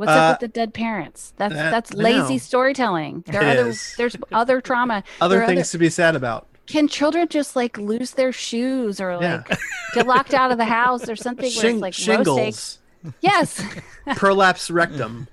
What's 0.00 0.12
Uh, 0.12 0.14
up 0.14 0.40
with 0.40 0.50
the 0.50 0.58
dead 0.58 0.72
parents? 0.72 1.34
That's 1.36 1.52
that- 1.54 1.70
that's 1.70 1.92
lazy 1.92 2.38
storytelling. 2.38 3.22
There 3.26 3.42
are 3.42 3.44
other 3.50 3.68
is. 3.68 3.94
there's 3.98 4.16
other 4.32 4.62
trauma. 4.62 5.04
Other 5.20 5.44
things 5.44 5.70
to 5.72 5.78
be 5.78 5.90
sad 5.90 6.16
about. 6.16 6.46
Can 6.66 6.88
children 6.88 7.28
just 7.28 7.54
like 7.54 7.76
lose 7.76 8.12
their 8.12 8.32
shoes 8.32 8.98
or 8.98 9.18
Yeah. 9.20 9.42
like 9.46 9.58
get 9.92 10.06
locked 10.06 10.32
out 10.32 10.52
of 10.52 10.56
the 10.56 10.64
house 10.64 11.06
or 11.06 11.16
something 11.16 11.50
Shing- 11.50 11.80
like 11.80 11.92
shingles, 11.92 12.78
Yes. 13.20 13.62
prolapse 14.16 14.70
rectum. 14.70 15.28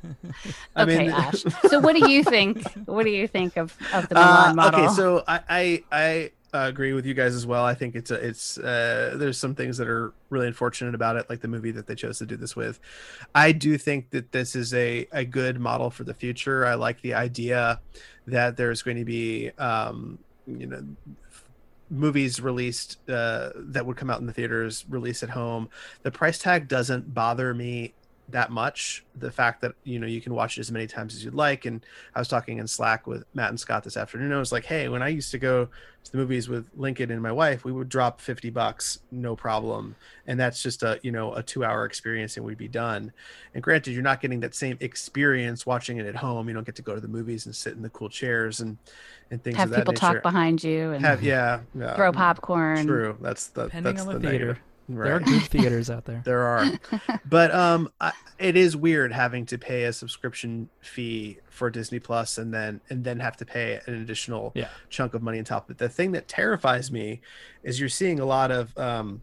I 0.75 0.83
okay, 0.83 0.97
mean, 0.97 1.11
Ash. 1.11 1.43
So 1.69 1.79
what 1.79 1.95
do 1.95 2.11
you 2.11 2.25
think? 2.25 2.63
What 2.87 3.03
do 3.05 3.09
you 3.09 3.25
think 3.27 3.55
of 3.55 3.73
of 3.93 4.09
the 4.09 4.15
Mulan 4.15 4.49
Uh, 4.49 4.53
model? 4.53 4.79
okay, 4.85 4.93
so 4.93 5.23
I 5.27 5.39
I, 5.49 5.83
I 5.93 6.31
uh, 6.57 6.67
agree 6.67 6.93
with 6.93 7.05
you 7.05 7.13
guys 7.13 7.35
as 7.35 7.45
well. 7.45 7.63
I 7.63 7.73
think 7.73 7.95
it's 7.95 8.11
a, 8.11 8.15
it's 8.15 8.57
uh, 8.57 9.13
there's 9.15 9.37
some 9.37 9.55
things 9.55 9.77
that 9.77 9.87
are 9.87 10.13
really 10.29 10.47
unfortunate 10.47 10.95
about 10.95 11.15
it, 11.15 11.29
like 11.29 11.41
the 11.41 11.47
movie 11.47 11.71
that 11.71 11.87
they 11.87 11.95
chose 11.95 12.17
to 12.19 12.25
do 12.25 12.35
this 12.35 12.55
with. 12.55 12.79
I 13.35 13.51
do 13.51 13.77
think 13.77 14.09
that 14.11 14.31
this 14.31 14.55
is 14.55 14.73
a 14.73 15.07
a 15.11 15.25
good 15.25 15.59
model 15.59 15.89
for 15.89 16.03
the 16.03 16.13
future. 16.13 16.65
I 16.65 16.75
like 16.75 17.01
the 17.01 17.13
idea 17.13 17.79
that 18.25 18.57
there's 18.57 18.81
going 18.81 18.97
to 18.97 19.05
be 19.05 19.51
um, 19.57 20.19
you 20.47 20.67
know 20.67 20.83
movies 21.89 22.41
released 22.41 22.97
uh, 23.09 23.51
that 23.55 23.85
would 23.85 23.95
come 23.95 24.09
out 24.09 24.19
in 24.19 24.25
the 24.25 24.33
theaters 24.33 24.85
released 24.89 25.23
at 25.23 25.29
home 25.29 25.69
the 26.03 26.11
price 26.11 26.37
tag 26.37 26.67
doesn't 26.67 27.13
bother 27.13 27.53
me 27.53 27.93
that 28.29 28.51
much 28.51 29.05
the 29.15 29.31
fact 29.31 29.61
that 29.61 29.71
you 29.83 29.97
know 29.99 30.07
you 30.07 30.19
can 30.19 30.33
watch 30.33 30.57
it 30.57 30.61
as 30.61 30.71
many 30.71 30.85
times 30.85 31.15
as 31.15 31.23
you'd 31.23 31.33
like 31.33 31.65
and 31.65 31.85
i 32.13 32.19
was 32.19 32.27
talking 32.27 32.57
in 32.57 32.67
slack 32.67 33.07
with 33.07 33.23
matt 33.33 33.49
and 33.49 33.59
scott 33.59 33.83
this 33.83 33.95
afternoon 33.95 34.33
i 34.33 34.37
was 34.37 34.51
like 34.51 34.65
hey 34.65 34.89
when 34.89 35.01
i 35.01 35.07
used 35.07 35.31
to 35.31 35.37
go 35.39 35.69
to 36.03 36.11
the 36.11 36.17
movies 36.17 36.49
with 36.49 36.69
lincoln 36.75 37.09
and 37.09 37.21
my 37.21 37.31
wife 37.31 37.63
we 37.63 37.71
would 37.71 37.87
drop 37.87 38.19
50 38.19 38.49
bucks 38.49 38.99
no 39.11 39.35
problem 39.35 39.95
and 40.27 40.37
that's 40.39 40.61
just 40.61 40.83
a 40.83 40.99
you 41.03 41.11
know 41.11 41.33
a 41.33 41.41
two 41.41 41.63
hour 41.63 41.85
experience 41.85 42.35
and 42.35 42.45
we'd 42.45 42.57
be 42.57 42.67
done 42.67 43.13
and 43.53 43.63
granted 43.63 43.93
you're 43.93 44.03
not 44.03 44.19
getting 44.19 44.41
that 44.41 44.53
same 44.53 44.77
experience 44.81 45.65
watching 45.65 45.97
it 45.97 46.05
at 46.05 46.15
home 46.17 46.47
you 46.49 46.53
don't 46.53 46.65
get 46.65 46.75
to 46.75 46.81
go 46.81 46.95
to 46.95 47.01
the 47.01 47.07
movies 47.07 47.45
and 47.45 47.55
sit 47.55 47.73
in 47.73 47.81
the 47.81 47.89
cool 47.89 48.09
chairs 48.09 48.59
and 48.59 48.77
and 49.31 49.43
things 49.43 49.57
have 49.57 49.69
of 49.69 49.71
that 49.71 49.79
people 49.79 49.93
nature. 49.93 49.99
talk 50.13 50.23
behind 50.23 50.63
you 50.63 50.91
and 50.91 51.05
have 51.05 51.21
yeah, 51.21 51.59
yeah 51.77 51.95
throw 51.95 52.11
popcorn. 52.11 52.85
True. 52.85 53.17
That's 53.21 53.47
the 53.47 53.65
Depending 53.65 53.95
that's 53.95 54.07
on 54.07 54.13
the 54.13 54.19
the 54.19 54.29
theater. 54.29 54.45
negative. 54.45 54.63
There 54.89 55.13
are 55.13 55.19
good 55.19 55.41
theaters 55.49 55.89
out 55.89 56.05
there. 56.05 56.21
There 56.23 56.41
are, 56.43 56.65
but 57.25 57.53
um, 57.53 57.91
I, 57.99 58.13
it 58.39 58.55
is 58.55 58.75
weird 58.77 59.11
having 59.11 59.45
to 59.47 59.57
pay 59.57 59.83
a 59.83 59.91
subscription 59.93 60.69
fee 60.81 61.39
for 61.49 61.69
Disney 61.69 61.99
Plus 61.99 62.37
and 62.37 62.53
then 62.53 62.79
and 62.89 63.03
then 63.03 63.19
have 63.19 63.35
to 63.37 63.45
pay 63.45 63.81
an 63.85 63.95
additional 64.01 64.51
Yeah. 64.55 64.69
chunk 64.89 65.13
of 65.13 65.21
money 65.21 65.39
on 65.39 65.43
top. 65.45 65.67
But 65.67 65.77
the 65.77 65.89
thing 65.89 66.13
that 66.13 66.27
terrifies 66.27 66.91
me 66.91 67.21
is 67.63 67.79
you're 67.79 67.89
seeing 67.89 68.19
a 68.19 68.25
lot 68.25 68.49
of 68.51 68.77
um, 68.77 69.21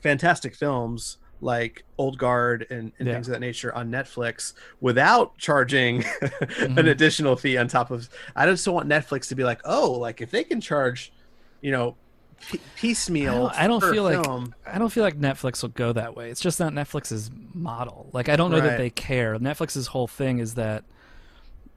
fantastic 0.00 0.54
films 0.54 1.18
like 1.42 1.84
Old 1.96 2.18
Guard 2.18 2.66
and, 2.70 2.92
and 2.98 3.08
Yeah. 3.08 3.14
things 3.14 3.28
of 3.28 3.32
that 3.32 3.40
nature 3.40 3.74
on 3.74 3.90
Netflix 3.90 4.52
without 4.80 5.38
charging 5.38 6.04
an 6.20 6.74
Mhm. 6.76 6.88
additional 6.90 7.36
fee 7.36 7.56
on 7.56 7.66
top 7.68 7.90
of. 7.90 8.08
I 8.36 8.44
just 8.46 8.64
don't 8.64 8.74
want 8.74 8.88
Netflix 8.88 9.28
to 9.28 9.34
be 9.34 9.44
like, 9.44 9.60
oh, 9.64 9.92
like 9.92 10.20
if 10.20 10.30
they 10.30 10.44
can 10.44 10.60
charge, 10.60 11.12
you 11.62 11.70
know, 11.70 11.96
piecemeal. 12.76 13.50
I 13.54 13.66
don't- 13.66 13.82
I 13.82 13.88
don't 13.88 13.92
feel 13.94 14.02
like- 14.04 14.52
I 14.66 14.78
don't 14.78 14.90
feel 14.90 15.04
like 15.04 15.18
Netflix 15.18 15.62
will 15.62 15.70
go 15.70 15.92
that 15.92 16.16
way. 16.16 16.30
It's 16.30 16.40
just 16.40 16.58
not 16.60 16.72
Netflix's 16.72 17.30
model. 17.54 18.08
Like 18.12 18.28
I 18.28 18.36
don't 18.36 18.50
know 18.50 18.58
Right. 18.58 18.70
that 18.70 18.78
they 18.78 18.90
care. 18.90 19.38
Netflix's 19.38 19.88
whole 19.88 20.06
thing 20.06 20.38
is 20.38 20.54
that 20.54 20.84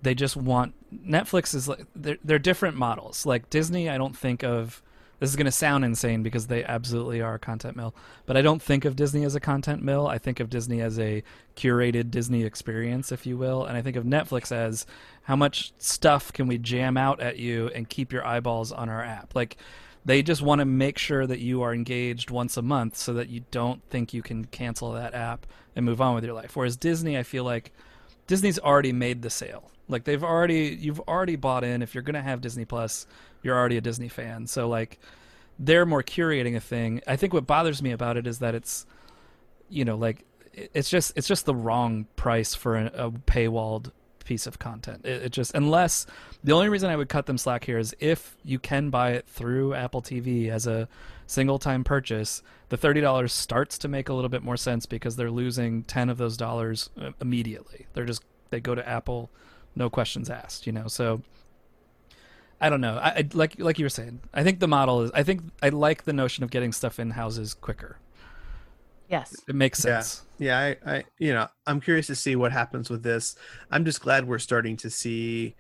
they 0.01 0.13
just 0.13 0.35
want 0.35 0.73
Netflix 0.93 1.55
is 1.55 1.67
like 1.67 1.85
they're 1.95 2.17
they're 2.23 2.39
different 2.39 2.77
models. 2.77 3.25
Like 3.25 3.49
Disney, 3.49 3.89
I 3.89 3.97
don't 3.97 4.15
think 4.17 4.43
of 4.43 4.81
this 5.19 5.29
is 5.29 5.35
going 5.37 5.45
to 5.45 5.51
sound 5.51 5.85
insane 5.85 6.21
because 6.21 6.47
they 6.47 6.65
absolutely 6.65 7.21
are 7.21 7.35
a 7.35 7.39
content 7.39 7.77
mill, 7.77 7.95
but 8.25 8.35
I 8.35 8.41
don't 8.41 8.61
think 8.61 8.83
of 8.83 8.97
Disney 8.97 9.23
as 9.23 9.35
a 9.35 9.39
content 9.39 9.81
mill. 9.81 10.05
I 10.05 10.17
think 10.17 10.41
of 10.41 10.49
Disney 10.49 10.81
as 10.81 10.99
a 10.99 11.23
curated 11.55 12.11
Disney 12.11 12.43
experience, 12.43 13.09
if 13.09 13.25
you 13.25 13.37
will, 13.37 13.63
and 13.63 13.77
I 13.77 13.81
think 13.81 13.95
of 13.95 14.03
Netflix 14.03 14.51
as 14.51 14.85
how 15.21 15.37
much 15.37 15.71
stuff 15.77 16.33
can 16.33 16.47
we 16.47 16.57
jam 16.57 16.97
out 16.97 17.21
at 17.21 17.37
you 17.37 17.69
and 17.73 17.87
keep 17.87 18.11
your 18.11 18.25
eyeballs 18.27 18.73
on 18.73 18.89
our 18.89 19.01
app. 19.03 19.33
Like 19.33 19.55
they 20.05 20.21
just 20.21 20.41
want 20.41 20.59
to 20.59 20.65
make 20.65 20.97
sure 20.97 21.25
that 21.25 21.39
you 21.39 21.61
are 21.61 21.73
engaged 21.73 22.29
once 22.29 22.57
a 22.57 22.61
month 22.61 22.97
so 22.97 23.13
that 23.13 23.29
you 23.29 23.45
don't 23.51 23.81
think 23.89 24.13
you 24.13 24.21
can 24.21 24.45
cancel 24.45 24.91
that 24.93 25.13
app 25.13 25.45
and 25.75 25.85
move 25.85 26.01
on 26.01 26.15
with 26.15 26.23
your 26.23 26.33
life. 26.33 26.55
Whereas 26.55 26.75
Disney, 26.75 27.17
I 27.17 27.23
feel 27.23 27.43
like 27.43 27.71
Disney's 28.27 28.59
already 28.59 28.91
made 28.91 29.21
the 29.21 29.29
sale. 29.29 29.71
Like 29.87 30.03
they've 30.03 30.23
already 30.23 30.77
you've 30.79 30.99
already 31.01 31.35
bought 31.35 31.63
in. 31.63 31.81
If 31.81 31.93
you're 31.93 32.03
gonna 32.03 32.21
have 32.21 32.41
Disney 32.41 32.65
Plus, 32.65 33.05
you're 33.41 33.57
already 33.57 33.77
a 33.77 33.81
Disney 33.81 34.09
fan. 34.09 34.47
So 34.47 34.67
like 34.67 34.99
they're 35.59 35.85
more 35.85 36.03
curating 36.03 36.55
a 36.55 36.59
thing. 36.59 37.01
I 37.07 37.15
think 37.15 37.33
what 37.33 37.47
bothers 37.47 37.81
me 37.81 37.91
about 37.91 38.17
it 38.17 38.27
is 38.27 38.39
that 38.39 38.55
it's 38.55 38.85
you 39.69 39.85
know 39.85 39.95
like 39.95 40.25
it's 40.53 40.89
just 40.89 41.13
it's 41.15 41.27
just 41.27 41.45
the 41.45 41.55
wrong 41.55 42.07
price 42.15 42.55
for 42.55 42.77
a, 42.77 42.85
a 42.87 43.11
paywalled 43.11 43.91
piece 44.23 44.47
of 44.47 44.59
content. 44.59 45.05
It, 45.05 45.23
it 45.23 45.29
just 45.31 45.53
unless 45.55 46.05
the 46.43 46.51
only 46.51 46.69
reason 46.69 46.89
I 46.89 46.95
would 46.95 47.09
cut 47.09 47.25
them 47.25 47.37
slack 47.37 47.65
here 47.65 47.77
is 47.77 47.95
if 47.99 48.35
you 48.43 48.59
can 48.59 48.89
buy 48.89 49.11
it 49.11 49.27
through 49.27 49.73
Apple 49.73 50.01
TV 50.01 50.49
as 50.49 50.67
a 50.67 50.87
single 51.27 51.59
time 51.59 51.83
purchase, 51.83 52.41
the 52.69 52.77
thirty 52.77 53.01
dollars 53.01 53.33
starts 53.33 53.77
to 53.79 53.87
make 53.87 54.09
a 54.09 54.13
little 54.13 54.29
bit 54.29 54.43
more 54.43 54.57
sense 54.57 54.85
because 54.85 55.15
they're 55.15 55.31
losing 55.31 55.83
ten 55.83 56.09
of 56.09 56.17
those 56.17 56.37
dollars 56.37 56.89
uh, 56.99 57.11
immediately. 57.21 57.87
They're 57.93 58.05
just 58.05 58.23
they 58.49 58.59
go 58.59 58.75
to 58.75 58.87
Apple, 58.87 59.29
no 59.75 59.89
questions 59.89 60.29
asked. 60.29 60.65
You 60.67 60.73
know, 60.73 60.87
so 60.87 61.21
I 62.61 62.69
don't 62.69 62.81
know. 62.81 62.97
I, 62.97 63.09
I 63.09 63.29
like 63.33 63.59
like 63.59 63.77
you 63.79 63.85
were 63.85 63.89
saying. 63.89 64.21
I 64.33 64.43
think 64.43 64.59
the 64.59 64.67
model 64.67 65.01
is. 65.01 65.11
I 65.13 65.23
think 65.23 65.41
I 65.61 65.69
like 65.69 66.03
the 66.03 66.13
notion 66.13 66.43
of 66.43 66.51
getting 66.51 66.71
stuff 66.71 66.99
in 66.99 67.11
houses 67.11 67.53
quicker. 67.53 67.97
Yes. 69.13 69.35
It 69.47 69.53
makes 69.55 69.85
Yeah. 69.85 69.99
sense. 70.01 70.23
Yeah, 70.39 70.57
I, 70.59 70.77
I, 70.95 71.03
you 71.19 71.33
know, 71.33 71.47
I'm 71.67 71.79
curious 71.79 72.07
to 72.07 72.15
see 72.15 72.35
what 72.35 72.51
happens 72.51 72.89
with 72.89 73.03
this. 73.03 73.35
I'm 73.71 73.85
just 73.85 74.01
glad 74.01 74.27
we're 74.27 74.39
starting 74.39 74.75
to 74.77 74.89
see, 74.89 75.55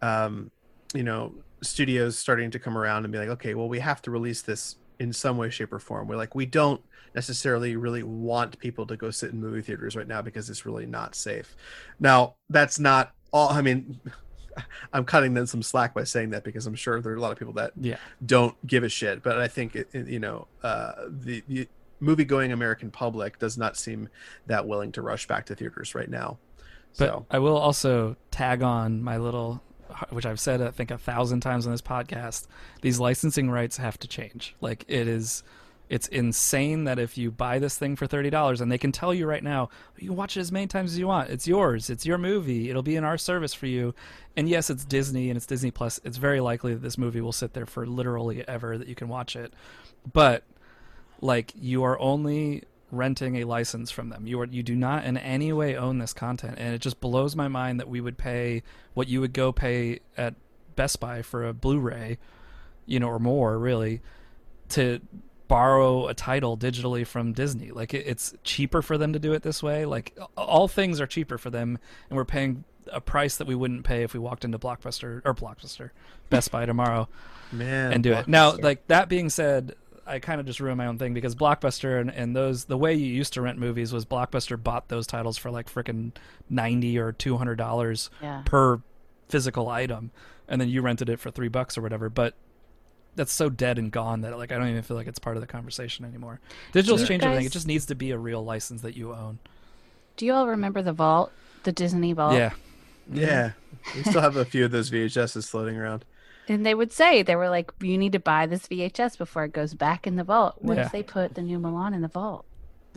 um, 0.00 0.50
you 0.94 1.02
know, 1.02 1.34
studios 1.62 2.18
starting 2.18 2.50
to 2.52 2.58
come 2.58 2.78
around 2.78 3.04
and 3.04 3.12
be 3.12 3.18
like, 3.18 3.28
okay, 3.28 3.54
well, 3.54 3.68
we 3.68 3.78
have 3.80 4.00
to 4.02 4.10
release 4.10 4.40
this 4.42 4.76
in 5.00 5.12
some 5.12 5.36
way, 5.36 5.50
shape, 5.50 5.72
or 5.72 5.78
form. 5.78 6.08
We're 6.08 6.16
like, 6.16 6.34
we 6.34 6.46
don't 6.46 6.80
necessarily 7.14 7.76
really 7.76 8.02
want 8.02 8.58
people 8.58 8.86
to 8.86 8.96
go 8.96 9.10
sit 9.10 9.30
in 9.32 9.40
movie 9.40 9.60
theaters 9.60 9.94
right 9.96 10.08
now 10.08 10.22
because 10.22 10.48
it's 10.48 10.64
really 10.64 10.86
not 10.86 11.14
safe. 11.14 11.54
Now, 12.00 12.36
that's 12.48 12.78
not 12.78 13.12
all. 13.34 13.50
I 13.50 13.60
mean, 13.60 14.00
I'm 14.94 15.04
cutting 15.04 15.34
them 15.34 15.46
some 15.46 15.62
slack 15.62 15.92
by 15.94 16.04
saying 16.04 16.30
that 16.30 16.42
because 16.42 16.66
I'm 16.66 16.74
sure 16.74 17.00
there 17.02 17.12
are 17.12 17.16
a 17.16 17.20
lot 17.20 17.32
of 17.32 17.38
people 17.38 17.54
that 17.54 17.72
Yeah. 17.78 17.98
don't 18.24 18.56
give 18.66 18.82
a 18.82 18.88
shit. 18.88 19.22
But 19.22 19.38
I 19.38 19.48
think 19.48 19.76
it, 19.76 19.88
it- 19.92 20.08
you 20.08 20.20
know 20.20 20.48
uh, 20.62 20.92
the, 21.08 21.42
the 21.48 21.68
movie-going 22.04 22.52
American 22.52 22.90
public 22.90 23.38
does 23.38 23.58
not 23.58 23.76
seem 23.76 24.08
that 24.46 24.66
willing 24.66 24.92
to 24.92 25.02
rush 25.02 25.26
back 25.26 25.46
to 25.46 25.54
theaters 25.54 25.94
right 25.94 26.08
now. 26.08 26.38
But 26.96 27.08
So 27.08 27.26
I 27.30 27.38
will 27.40 27.56
also 27.56 28.16
tag 28.30 28.62
on 28.62 29.02
my 29.02 29.16
little, 29.16 29.62
which 30.10 30.26
I've 30.26 30.38
said 30.38 30.62
I 30.62 30.70
think 30.70 30.90
a 30.90 30.98
thousand 30.98 31.40
times 31.40 31.66
on 31.66 31.72
this 31.72 31.82
podcast. 31.82 32.46
These 32.82 33.00
licensing 33.00 33.50
rights 33.50 33.78
have 33.78 33.98
to 33.98 34.08
change. 34.08 34.54
Like 34.60 34.84
it 34.86 35.08
is, 35.08 35.42
it's 35.88 36.06
insane 36.08 36.84
that 36.84 36.98
if 36.98 37.18
you 37.18 37.30
buy 37.30 37.58
this 37.58 37.76
thing 37.76 37.96
for 37.96 38.06
thirty 38.06 38.30
dollars, 38.30 38.60
and 38.60 38.70
they 38.70 38.78
can 38.78 38.92
tell 38.92 39.12
you 39.12 39.26
right 39.26 39.42
now, 39.42 39.70
you 39.98 40.08
can 40.08 40.16
watch 40.16 40.36
it 40.36 40.40
as 40.40 40.52
many 40.52 40.66
times 40.66 40.92
as 40.92 40.98
you 40.98 41.08
want. 41.08 41.30
It's 41.30 41.48
yours. 41.48 41.90
It's 41.90 42.06
your 42.06 42.16
movie. 42.16 42.70
It'll 42.70 42.82
be 42.82 42.96
in 42.96 43.04
our 43.04 43.18
service 43.18 43.54
for 43.54 43.66
you. 43.66 43.94
And 44.36 44.48
yes, 44.48 44.70
it's 44.70 44.84
Disney 44.84 45.30
and 45.30 45.36
it's 45.36 45.46
Disney 45.46 45.70
Plus. 45.70 46.00
It's 46.04 46.16
very 46.16 46.40
likely 46.40 46.74
that 46.74 46.82
this 46.82 46.96
movie 46.96 47.20
will 47.20 47.32
sit 47.32 47.54
there 47.54 47.66
for 47.66 47.86
literally 47.86 48.46
ever 48.48 48.78
that 48.78 48.88
you 48.88 48.94
can 48.94 49.08
watch 49.08 49.36
it. 49.36 49.52
But 50.12 50.44
like 51.24 51.54
you 51.58 51.82
are 51.84 51.98
only 52.00 52.64
renting 52.90 53.36
a 53.36 53.44
license 53.44 53.90
from 53.90 54.10
them. 54.10 54.26
You 54.26 54.40
are 54.40 54.44
you 54.44 54.62
do 54.62 54.76
not 54.76 55.04
in 55.06 55.16
any 55.16 55.52
way 55.54 55.74
own 55.74 55.98
this 55.98 56.12
content, 56.12 56.56
and 56.58 56.74
it 56.74 56.80
just 56.80 57.00
blows 57.00 57.34
my 57.34 57.48
mind 57.48 57.80
that 57.80 57.88
we 57.88 58.00
would 58.00 58.18
pay 58.18 58.62
what 58.92 59.08
you 59.08 59.22
would 59.22 59.32
go 59.32 59.50
pay 59.50 60.00
at 60.18 60.34
Best 60.76 61.00
Buy 61.00 61.22
for 61.22 61.46
a 61.46 61.54
Blu-ray, 61.54 62.18
you 62.84 63.00
know, 63.00 63.08
or 63.08 63.18
more 63.18 63.58
really, 63.58 64.02
to 64.68 65.00
borrow 65.48 66.08
a 66.08 66.14
title 66.14 66.58
digitally 66.58 67.06
from 67.06 67.32
Disney. 67.32 67.70
Like 67.70 67.94
it, 67.94 68.06
it's 68.06 68.34
cheaper 68.44 68.82
for 68.82 68.98
them 68.98 69.14
to 69.14 69.18
do 69.18 69.32
it 69.32 69.42
this 69.42 69.62
way. 69.62 69.86
Like 69.86 70.18
all 70.36 70.68
things 70.68 71.00
are 71.00 71.06
cheaper 71.06 71.38
for 71.38 71.48
them, 71.48 71.78
and 72.10 72.18
we're 72.18 72.26
paying 72.26 72.64
a 72.92 73.00
price 73.00 73.38
that 73.38 73.46
we 73.46 73.54
wouldn't 73.54 73.84
pay 73.84 74.02
if 74.02 74.12
we 74.12 74.20
walked 74.20 74.44
into 74.44 74.58
Blockbuster 74.58 75.22
or 75.24 75.34
Blockbuster, 75.34 75.88
Best 76.28 76.50
Buy 76.50 76.66
tomorrow 76.66 77.08
man, 77.50 77.92
and 77.94 78.02
do 78.02 78.12
it. 78.12 78.28
Now, 78.28 78.56
like 78.56 78.86
that 78.88 79.08
being 79.08 79.30
said, 79.30 79.74
I 80.06 80.18
kind 80.18 80.40
of 80.40 80.46
just 80.46 80.60
ruined 80.60 80.78
my 80.78 80.86
own 80.86 80.98
thing 80.98 81.14
because 81.14 81.34
Blockbuster 81.34 82.00
and, 82.00 82.10
and 82.10 82.36
those 82.36 82.64
the 82.66 82.76
way 82.76 82.94
you 82.94 83.06
used 83.06 83.32
to 83.34 83.42
rent 83.42 83.58
movies 83.58 83.92
was 83.92 84.04
Blockbuster 84.04 84.62
bought 84.62 84.88
those 84.88 85.06
titles 85.06 85.38
for 85.38 85.50
like 85.50 85.72
freaking 85.72 86.12
ninety 86.50 86.98
or 86.98 87.12
two 87.12 87.36
hundred 87.36 87.56
dollars 87.56 88.10
Yeah. 88.22 88.42
per 88.44 88.80
physical 89.28 89.68
item, 89.68 90.10
and 90.48 90.60
then 90.60 90.68
you 90.68 90.82
rented 90.82 91.08
it 91.08 91.18
for 91.20 91.30
three 91.30 91.48
bucks 91.48 91.78
or 91.78 91.82
whatever. 91.82 92.08
But 92.10 92.34
that's 93.16 93.32
so 93.32 93.48
dead 93.48 93.78
and 93.78 93.90
gone 93.92 94.22
that 94.22 94.36
like 94.36 94.52
I 94.52 94.58
don't 94.58 94.68
even 94.68 94.82
feel 94.82 94.96
like 94.96 95.06
it's 95.06 95.18
part 95.18 95.36
of 95.36 95.40
the 95.40 95.46
conversation 95.46 96.04
anymore. 96.04 96.40
Digital's 96.72 97.02
you 97.02 97.06
changed 97.06 97.24
everything. 97.24 97.46
It 97.46 97.52
just 97.52 97.66
needs 97.66 97.86
to 97.86 97.94
be 97.94 98.10
a 98.10 98.18
real 98.18 98.44
license 98.44 98.82
that 98.82 98.96
you 98.96 99.12
own. 99.14 99.38
Do 100.16 100.26
you 100.26 100.32
all 100.32 100.46
remember 100.48 100.82
the 100.82 100.92
vault, 100.92 101.32
the 101.64 101.72
Disney 101.72 102.12
vault? 102.12 102.34
Yeah, 102.34 102.50
yeah, 103.12 103.52
mm-hmm. 103.84 103.98
we 103.98 104.02
still 104.04 104.20
have 104.20 104.36
a 104.36 104.44
few 104.44 104.64
of 104.64 104.70
those 104.70 104.90
VHSs 104.90 105.48
floating 105.48 105.76
around. 105.76 106.04
And 106.48 106.64
they 106.66 106.74
would 106.74 106.92
say 106.92 107.22
they 107.22 107.36
were 107.36 107.48
like, 107.48 107.72
you 107.80 107.96
need 107.96 108.12
to 108.12 108.18
buy 108.20 108.46
this 108.46 108.66
VHS 108.68 109.16
before 109.16 109.44
it 109.44 109.52
goes 109.52 109.72
back 109.74 110.06
in 110.06 110.16
the 110.16 110.24
vault. 110.24 110.56
What 110.58 110.76
Yeah. 110.76 110.86
if 110.86 110.92
they 110.92 111.02
put 111.02 111.34
the 111.34 111.42
new 111.42 111.58
Mulan 111.58 111.94
in 111.94 112.02
the 112.02 112.08
vault? 112.08 112.44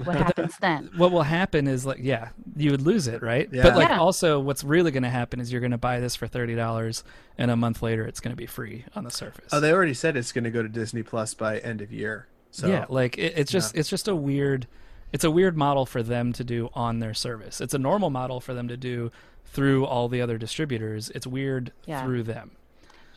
What 0.03 0.15
happens 0.15 0.55
then? 0.62 0.91
what 0.95 1.12
will 1.12 1.23
happen 1.23 1.67
is 1.67 1.83
like 1.83 1.97
yeah 2.01 2.29
you 2.55 2.69
would 2.69 2.81
lose 2.83 3.07
it 3.07 3.23
right 3.23 3.49
Yeah. 3.51 3.63
but 3.63 3.75
like 3.75 3.89
Yeah. 3.89 3.97
also 3.99 4.39
what's 4.39 4.63
really 4.63 4.91
going 4.91 5.01
to 5.01 5.10
happen 5.10 5.39
is 5.39 5.51
you're 5.51 5.60
going 5.60 5.71
to 5.71 5.77
buy 5.79 5.99
this 5.99 6.15
for 6.15 6.27
$30 6.27 7.01
and 7.39 7.49
a 7.49 7.55
month 7.55 7.81
later 7.81 8.05
it's 8.05 8.19
going 8.19 8.29
to 8.31 8.38
be 8.38 8.45
free 8.45 8.86
on 8.95 9.05
the 9.05 9.10
surface 9.10 9.49
Oh, 9.51 9.60
they 9.60 9.71
already 9.73 9.95
said 9.95 10.15
it's 10.15 10.31
going 10.31 10.43
to 10.43 10.51
go 10.51 10.62
to 10.62 10.69
Disney 10.69 11.01
Plus 11.01 11.33
by 11.33 11.57
end 11.57 11.81
of 11.81 11.91
year. 11.91 12.27
So 12.51 12.67
yeah 12.67 12.86
like 12.89 13.17
it, 13.17 13.33
it's 13.38 13.51
just 13.51 13.75
it's 13.75 13.89
just 13.89 14.07
a 14.07 14.15
weird 14.15 14.67
it's 15.12 15.23
a 15.23 15.31
weird 15.31 15.57
model 15.57 15.88
for 15.88 16.03
them 16.03 16.31
to 16.33 16.43
do 16.43 16.69
on 16.75 16.99
their 16.99 17.15
service 17.15 17.60
it's 17.60 17.73
a 17.73 17.79
normal 17.79 18.12
model 18.12 18.39
for 18.39 18.53
them 18.53 18.67
to 18.67 18.77
do 18.77 19.10
through 19.45 19.83
all 19.83 20.07
the 20.10 20.21
other 20.21 20.38
distributors 20.38 21.10
it's 21.15 21.25
weird 21.25 21.71
Yeah. 21.88 22.03
through 22.03 22.21
them 22.21 22.51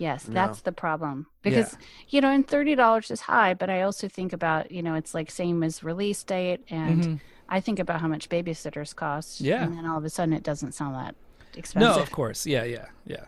Yes, 0.01 0.27
No. 0.27 0.35
that's 0.35 0.63
the 0.63 0.73
problem. 0.73 1.27
Because 1.43 1.77
you 2.09 2.21
know, 2.23 2.31
and 2.31 2.47
thirty 2.49 2.75
dollars 2.75 3.11
is 3.11 3.21
high, 3.21 3.53
but 3.55 3.69
I 3.69 3.83
also 3.83 4.09
think 4.09 4.33
about 4.33 4.73
you 4.73 4.83
know, 4.83 4.95
it's 4.95 5.13
like 5.15 5.31
same 5.31 5.63
as 5.63 5.85
release 5.85 6.23
date, 6.25 6.61
and 6.71 7.05
Mhm. 7.05 7.21
I 7.49 7.61
think 7.61 7.79
about 7.79 8.01
how 8.01 8.09
much 8.09 8.29
babysitters 8.31 8.95
cost. 8.97 9.41
Yeah. 9.41 9.63
and 9.65 9.77
then 9.77 9.85
all 9.87 9.99
of 9.99 10.05
a 10.05 10.11
sudden, 10.11 10.33
it 10.33 10.43
doesn't 10.43 10.73
sound 10.73 10.95
that 10.95 11.15
expensive. 11.55 11.81
no 11.81 11.87
expensive. 11.91 12.03
of 12.09 12.13
course 12.13 12.47
yeah 12.47 12.63
yeah 12.65 12.87
yeah 13.05 13.25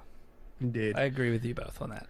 indeed. 0.61 0.95
i 0.97 1.03
agree 1.03 1.31
with 1.33 1.45
you 1.45 1.55
both 1.55 1.83
on 1.83 1.91
that 1.91 2.07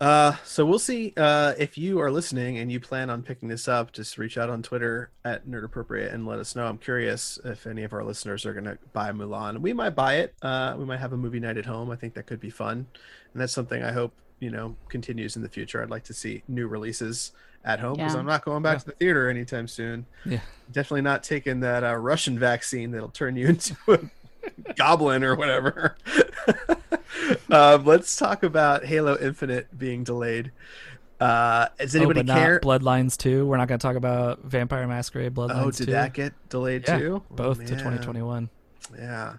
Uh, 0.00 0.32
so 0.44 0.66
we'll 0.66 0.78
see. 0.78 1.12
Uh, 1.16 1.54
if 1.58 1.78
you 1.78 2.00
are 2.00 2.10
listening 2.10 2.58
and 2.58 2.70
you 2.70 2.78
plan 2.78 3.08
on 3.08 3.22
picking 3.22 3.48
this 3.48 3.66
up, 3.66 3.92
just 3.92 4.18
reach 4.18 4.36
out 4.36 4.50
on 4.50 4.62
Twitter 4.62 5.10
at 5.24 5.46
Nerd 5.46 5.64
Appropriate 5.64 6.12
and 6.12 6.26
let 6.26 6.38
us 6.38 6.54
know. 6.54 6.66
I'm 6.66 6.76
curious 6.78 7.38
if 7.44 7.66
any 7.66 7.82
of 7.82 7.92
our 7.94 8.04
listeners 8.04 8.44
are 8.44 8.52
going 8.52 8.64
to 8.66 8.78
buy 8.92 9.10
Mulan. 9.10 9.58
We 9.60 9.72
might 9.72 9.90
buy 9.94 10.16
it. 10.16 10.34
Uh, 10.42 10.74
we 10.78 10.84
might 10.84 11.00
have 11.00 11.12
a 11.14 11.16
movie 11.16 11.40
night 11.40 11.56
at 11.56 11.64
home. 11.66 11.90
I 11.90 11.96
think 11.96 12.14
that 12.14 12.26
could 12.26 12.40
be 12.40 12.50
fun, 12.50 12.86
and 13.32 13.40
that's 13.42 13.52
something 13.54 13.82
I 13.82 13.92
hope 13.92 14.12
you 14.38 14.50
know 14.50 14.76
continues 14.90 15.34
in 15.36 15.42
the 15.42 15.48
future. 15.48 15.82
I'd 15.82 15.88
like 15.90 16.04
to 16.04 16.14
see 16.14 16.42
new 16.46 16.66
releases 16.68 17.32
at 17.64 17.80
home 17.80 17.94
because 17.94 18.12
Yeah. 18.12 18.20
I'm 18.20 18.26
not 18.26 18.44
going 18.44 18.62
back 18.62 18.74
Yeah. 18.74 18.78
to 18.80 18.86
the 18.86 18.92
theater 18.92 19.28
anytime 19.30 19.66
soon. 19.66 20.04
yeah 20.26 20.40
Definitely 20.70 21.02
not 21.02 21.22
taking 21.24 21.60
that 21.60 21.82
uh, 21.84 21.96
Russian 21.96 22.38
vaccine 22.38 22.90
that'll 22.92 23.08
turn 23.08 23.34
you 23.34 23.46
into 23.48 23.74
a 23.88 23.98
goblin 24.76 25.24
or 25.24 25.34
whatever. 25.34 25.96
um, 27.50 27.84
let's 27.84 28.16
talk 28.16 28.42
about 28.42 28.84
Halo 28.84 29.16
Infinite 29.18 29.76
being 29.76 30.04
delayed. 30.04 30.52
Uh, 31.20 31.68
does 31.78 31.96
anybody 31.96 32.20
oh, 32.20 32.34
care? 32.34 32.60
bloodlines 32.60 33.16
2 33.16 33.46
we're 33.46 33.56
not 33.56 33.68
going 33.68 33.78
to 33.78 33.82
talk 33.82 33.96
about 33.96 34.44
vampire 34.44 34.86
masquerade 34.86 35.32
bloodlines 35.34 35.64
oh, 35.64 35.70
did 35.70 35.86
2 35.86 35.92
that 35.92 36.12
get 36.12 36.34
delayed 36.50 36.84
Yeah, 36.86 36.98
too? 36.98 37.22
Oh, 37.30 37.34
both 37.34 37.58
to 37.60 37.70
2021 37.70 38.50
Yeah. 38.98 39.36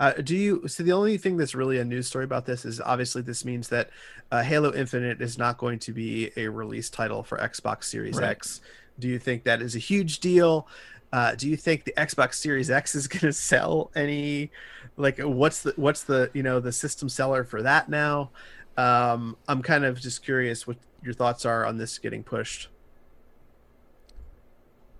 Uh, 0.00 0.12
do 0.12 0.34
you 0.34 0.66
so 0.66 0.82
the 0.82 0.90
only 0.90 1.18
thing 1.18 1.36
that's 1.36 1.54
really 1.54 1.78
a 1.78 1.84
news 1.84 2.08
story 2.08 2.24
about 2.24 2.46
this 2.46 2.64
is 2.64 2.80
obviously 2.80 3.22
this 3.22 3.44
means 3.44 3.68
that 3.68 3.90
uh, 4.32 4.42
Halo 4.42 4.72
Infinite 4.74 5.20
is 5.20 5.38
not 5.38 5.56
going 5.58 5.78
to 5.80 5.92
be 5.92 6.32
a 6.36 6.48
release 6.48 6.90
title 6.90 7.22
for 7.22 7.38
Xbox 7.38 7.84
Series 7.84 8.16
Right. 8.16 8.30
X. 8.30 8.60
Do 8.98 9.06
you 9.06 9.18
think 9.18 9.44
that 9.44 9.62
is 9.62 9.76
a 9.76 9.78
huge 9.78 10.20
deal? 10.20 10.66
Uh, 11.12 11.34
do 11.34 11.48
you 11.48 11.56
think 11.56 11.84
the 11.84 11.92
Xbox 11.92 12.34
Series 12.34 12.70
X 12.70 12.94
is 12.94 13.08
going 13.08 13.20
to 13.20 13.32
sell 13.32 13.90
any? 13.94 14.50
Like, 14.96 15.18
what's 15.18 15.62
the 15.62 15.72
what's 15.76 16.02
the 16.04 16.30
you 16.34 16.42
know 16.42 16.60
the 16.60 16.72
system 16.72 17.08
seller 17.08 17.44
for 17.44 17.62
that 17.62 17.88
now? 17.88 18.30
Um, 18.76 19.36
I'm 19.48 19.62
kind 19.62 19.84
of 19.84 20.00
just 20.00 20.24
curious 20.24 20.66
what 20.66 20.76
your 21.02 21.14
thoughts 21.14 21.44
are 21.44 21.66
on 21.66 21.78
this 21.78 21.98
getting 21.98 22.22
pushed. 22.22 22.68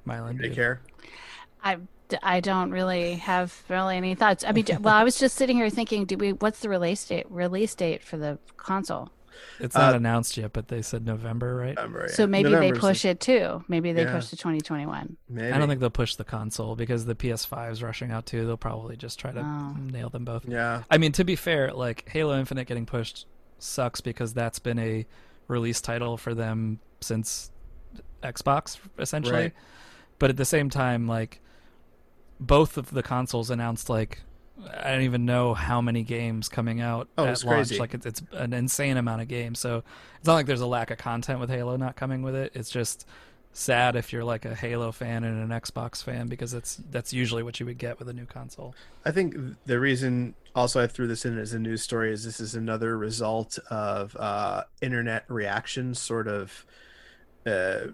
Mylan, 0.07 0.39
Do 0.39 0.49
you 0.49 0.55
dude. 0.55 0.79
I 1.63 1.73
I, 1.73 1.79
d- 2.09 2.17
I 2.23 2.41
don't 2.41 2.71
really 2.71 3.17
have 3.17 3.63
really 3.69 3.97
any 3.97 4.15
thoughts. 4.15 4.45
I 4.45 4.53
mean, 4.53 4.65
well, 4.81 4.95
I 4.95 5.05
was 5.05 5.19
just 5.19 5.37
sitting 5.37 5.57
here 5.57 5.71
thinking, 5.71 6.05
do 6.07 6.17
we? 6.17 6.33
What's 6.33 6.61
the 6.61 6.69
release 6.69 7.05
date? 7.05 7.27
Release 7.31 7.75
date 7.75 8.03
for 8.03 8.17
the 8.17 8.39
console? 8.57 9.11
It's 9.59 9.75
not 9.75 9.93
Uh, 9.95 9.97
announced 9.99 10.37
yet, 10.37 10.53
but 10.53 10.69
they 10.69 10.83
said 10.83 11.05
November, 11.05 11.55
right? 11.57 11.77
November, 11.77 12.09
So 12.09 12.23
yeah. 12.23 12.27
maybe 12.27 12.51
they 12.51 12.73
push 12.73 13.03
the- 13.03 13.09
it 13.11 13.21
too. 13.21 13.65
Maybe 13.69 13.93
they 13.93 14.05
Yeah. 14.05 14.13
push 14.15 14.29
to 14.29 14.37
2021. 14.37 15.17
Maybe. 15.29 15.53
I 15.53 15.59
don't 15.59 15.69
think 15.69 15.81
they'll 15.81 15.91
push 15.91 16.15
the 16.17 16.25
console 16.25 16.77
because 16.77 17.05
the 17.07 17.15
PS5 17.15 17.73
is 17.73 17.83
rushing 17.83 18.11
out 18.11 18.27
too. 18.27 18.47
They'll 18.47 18.57
probably 18.57 18.97
just 18.97 19.19
try 19.19 19.33
to 19.33 19.41
Oh. 19.41 19.77
nail 19.79 20.09
them 20.09 20.25
both. 20.25 20.47
Yeah. 20.49 20.83
I 20.91 20.99
mean, 20.99 21.13
to 21.13 21.25
be 21.25 21.37
fair, 21.37 21.73
like 21.73 22.09
Halo 22.09 22.39
Infinite 22.39 22.67
getting 22.67 22.87
pushed 22.87 23.27
sucks 23.59 24.01
because 24.01 24.33
that's 24.33 24.59
been 24.59 24.79
a 24.79 25.07
release 25.49 25.81
title 25.81 26.17
for 26.17 26.35
them 26.35 26.81
since 27.01 27.51
Xbox, 28.23 28.79
essentially. 28.99 29.35
Right. 29.37 29.53
But 30.19 30.31
at 30.31 30.37
the 30.37 30.45
same 30.45 30.71
time, 30.71 31.07
like 31.07 31.41
both 32.39 32.77
of 32.79 32.91
the 32.91 33.03
consoles 33.03 33.51
announced 33.51 33.91
like 33.91 34.23
I 34.83 34.91
don't 34.93 35.03
even 35.03 35.25
know 35.25 35.55
how 35.55 35.81
many 35.81 36.03
games 36.03 36.49
coming 36.49 36.81
out 36.81 37.09
Oh, 37.19 37.25
at 37.25 37.33
it's 37.33 37.45
launch. 37.45 37.57
crazy. 37.69 37.79
Like 37.79 37.95
it's, 37.95 38.07
it's 38.07 38.23
an 38.33 38.53
insane 38.53 38.97
amount 38.97 39.23
of 39.23 39.29
games. 39.29 39.59
So 39.59 39.83
it's 40.19 40.27
not 40.27 40.35
like 40.35 40.47
there's 40.47 40.61
a 40.61 40.67
lack 40.67 40.91
of 40.91 40.99
content 40.99 41.41
with 41.41 41.51
Halo 41.51 41.77
not 41.77 41.97
coming 41.97 42.23
with 42.23 42.35
it. 42.35 42.53
It's 42.55 42.71
just 42.71 43.07
sad 43.53 43.97
if 43.97 44.13
you're 44.13 44.23
like 44.25 44.45
a 44.45 44.55
Halo 44.55 44.93
fan 44.93 45.25
and 45.25 45.51
an 45.51 45.61
Xbox 45.61 46.03
fan 46.05 46.29
because 46.29 46.53
that's 46.53 46.77
that's 46.91 47.13
usually 47.13 47.43
what 47.43 47.59
you 47.59 47.67
would 47.67 47.79
get 47.79 47.99
with 47.99 48.09
a 48.09 48.13
new 48.13 48.27
console. 48.27 48.75
I 49.05 49.11
think 49.11 49.35
the 49.67 49.81
reason 49.81 50.35
also 50.55 50.81
I 50.83 50.87
threw 50.87 51.07
this 51.09 51.25
in 51.25 51.37
as 51.39 51.53
a 51.53 51.59
news 51.59 51.83
story 51.83 52.13
is 52.13 52.25
this 52.25 52.39
is 52.41 52.55
another 52.55 52.97
result 52.97 53.59
of 53.71 54.17
uh, 54.17 54.65
internet 54.81 55.25
reactions 55.29 56.01
sort 56.01 56.29
of 56.29 56.65
uh, 57.45 57.89